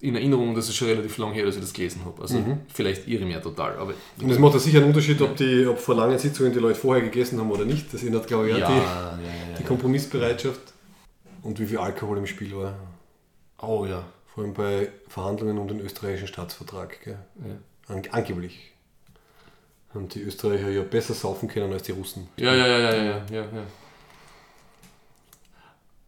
in 0.00 0.14
Erinnerung, 0.14 0.54
das 0.54 0.68
ist 0.68 0.76
schon 0.76 0.88
relativ 0.88 1.18
lang 1.18 1.32
her, 1.34 1.44
dass 1.44 1.56
ich 1.56 1.60
das 1.60 1.74
gelesen 1.74 2.02
habe. 2.06 2.22
Also 2.22 2.42
vielleicht 2.72 3.06
irre 3.06 3.26
mir 3.26 3.42
total, 3.42 3.76
aber 3.76 3.92
Und 4.20 4.30
es 4.30 4.38
macht 4.38 4.54
ja 4.54 4.58
sicher 4.58 4.78
einen 4.78 4.88
Unterschied, 4.88 5.20
ob, 5.20 5.36
die, 5.36 5.66
ob 5.66 5.78
vor 5.78 5.94
langen 5.94 6.18
Sitzungen 6.18 6.52
die 6.52 6.58
Leute 6.58 6.80
vorher 6.80 7.04
gegessen 7.04 7.38
haben 7.38 7.50
oder 7.50 7.66
nicht. 7.66 7.92
Das 7.92 8.02
ändert, 8.02 8.26
glaube 8.26 8.48
ich, 8.48 8.56
ja, 8.56 8.66
auch 8.66 8.70
ja, 8.70 9.18
die, 9.18 9.26
ja, 9.26 9.58
die. 9.58 9.64
Kompromissbereitschaft. 9.64 10.72
Und 11.42 11.60
wie 11.60 11.66
viel 11.66 11.78
Alkohol 11.78 12.16
im 12.16 12.26
Spiel 12.26 12.56
war. 12.56 12.74
Oh 13.60 13.84
ja. 13.86 14.04
Vor 14.34 14.44
allem 14.44 14.54
bei 14.54 14.88
Verhandlungen 15.08 15.58
um 15.58 15.68
den 15.68 15.80
österreichischen 15.80 16.28
Staatsvertrag. 16.28 16.98
Gell? 17.04 17.18
An, 17.86 18.02
angeblich. 18.10 18.72
Haben 19.92 20.08
die 20.08 20.22
Österreicher 20.22 20.70
ja 20.70 20.82
besser 20.82 21.12
saufen 21.12 21.46
können 21.46 21.72
als 21.72 21.82
die 21.82 21.92
Russen. 21.92 22.28
Ja, 22.36 22.54
ja, 22.54 22.66
ja, 22.66 22.78
ja, 22.78 22.94
ja, 22.94 23.24
ja, 23.30 23.42
ja. 23.42 23.66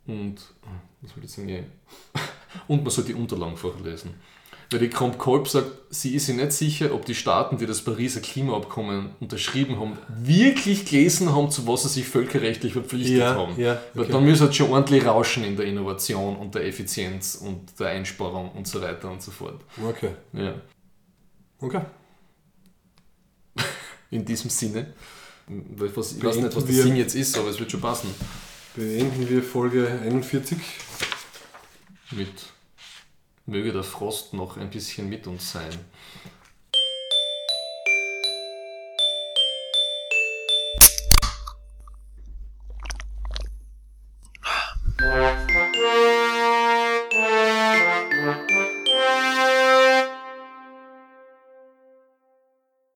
Und, 0.07 0.41
was 1.03 1.17
will 1.17 1.25
ich 1.25 1.31
sagen. 1.31 1.67
Und 2.69 2.83
man 2.83 2.91
soll 2.91 3.05
die 3.05 3.15
Unterlagen 3.15 3.57
vorlesen. 3.57 4.15
Weil 4.71 4.81
die 4.81 4.89
Kramp 4.89 5.19
Kolb 5.19 5.49
sagt, 5.49 5.67
sie 5.91 6.15
ist 6.15 6.27
sich 6.27 6.35
nicht 6.37 6.53
sicher, 6.53 6.95
ob 6.95 7.05
die 7.05 7.15
Staaten, 7.15 7.59
die 7.59 7.67
das 7.67 7.83
Pariser 7.83 8.21
Klimaabkommen 8.21 9.11
unterschrieben 9.21 9.79
haben, 9.79 9.99
wirklich 10.09 10.87
gelesen 10.87 11.35
haben, 11.35 11.51
zu 11.51 11.67
was 11.67 11.83
sie 11.83 11.89
sich 11.91 12.07
völkerrechtlich 12.07 12.73
verpflichtet 12.73 13.19
Ja, 13.19 13.35
haben. 13.35 13.61
ja, 13.61 13.79
Weil 13.93 14.05
okay. 14.05 14.13
dann 14.13 14.25
müssen 14.25 14.45
halt 14.45 14.55
schon 14.55 14.71
ordentlich 14.71 15.05
rauschen 15.05 15.45
in 15.45 15.57
der 15.57 15.67
Innovation 15.67 16.37
und 16.37 16.55
der 16.55 16.65
Effizienz 16.65 17.35
und 17.35 17.79
der 17.79 17.89
Einsparung 17.89 18.51
und 18.53 18.67
so 18.67 18.81
weiter 18.81 19.11
und 19.11 19.21
so 19.21 19.31
fort. 19.31 19.61
Okay. 19.87 20.13
Ja. 20.33 20.55
Okay. 21.61 21.83
In 24.11 24.25
diesem 24.25 24.49
Sinne. 24.49 24.95
Weil 25.49 25.89
ich 25.89 25.97
weiß 25.97 26.13
nicht, 26.37 26.57
was 26.57 26.65
der 26.65 26.75
Sinn 26.75 26.97
jetzt 26.97 27.15
ist, 27.15 27.37
aber 27.37 27.49
es 27.49 27.59
wird 27.59 27.71
schon 27.71 27.81
passen 27.81 28.09
beenden 28.75 29.29
wir 29.29 29.43
Folge 29.43 29.87
41 30.03 30.59
mit 32.13 32.47
Möge 33.45 33.73
der 33.73 33.83
Frost 33.83 34.33
noch 34.33 34.57
ein 34.57 34.71
bisschen 34.71 35.09
mit 35.09 35.27
uns 35.27 35.53
sein. 35.53 35.73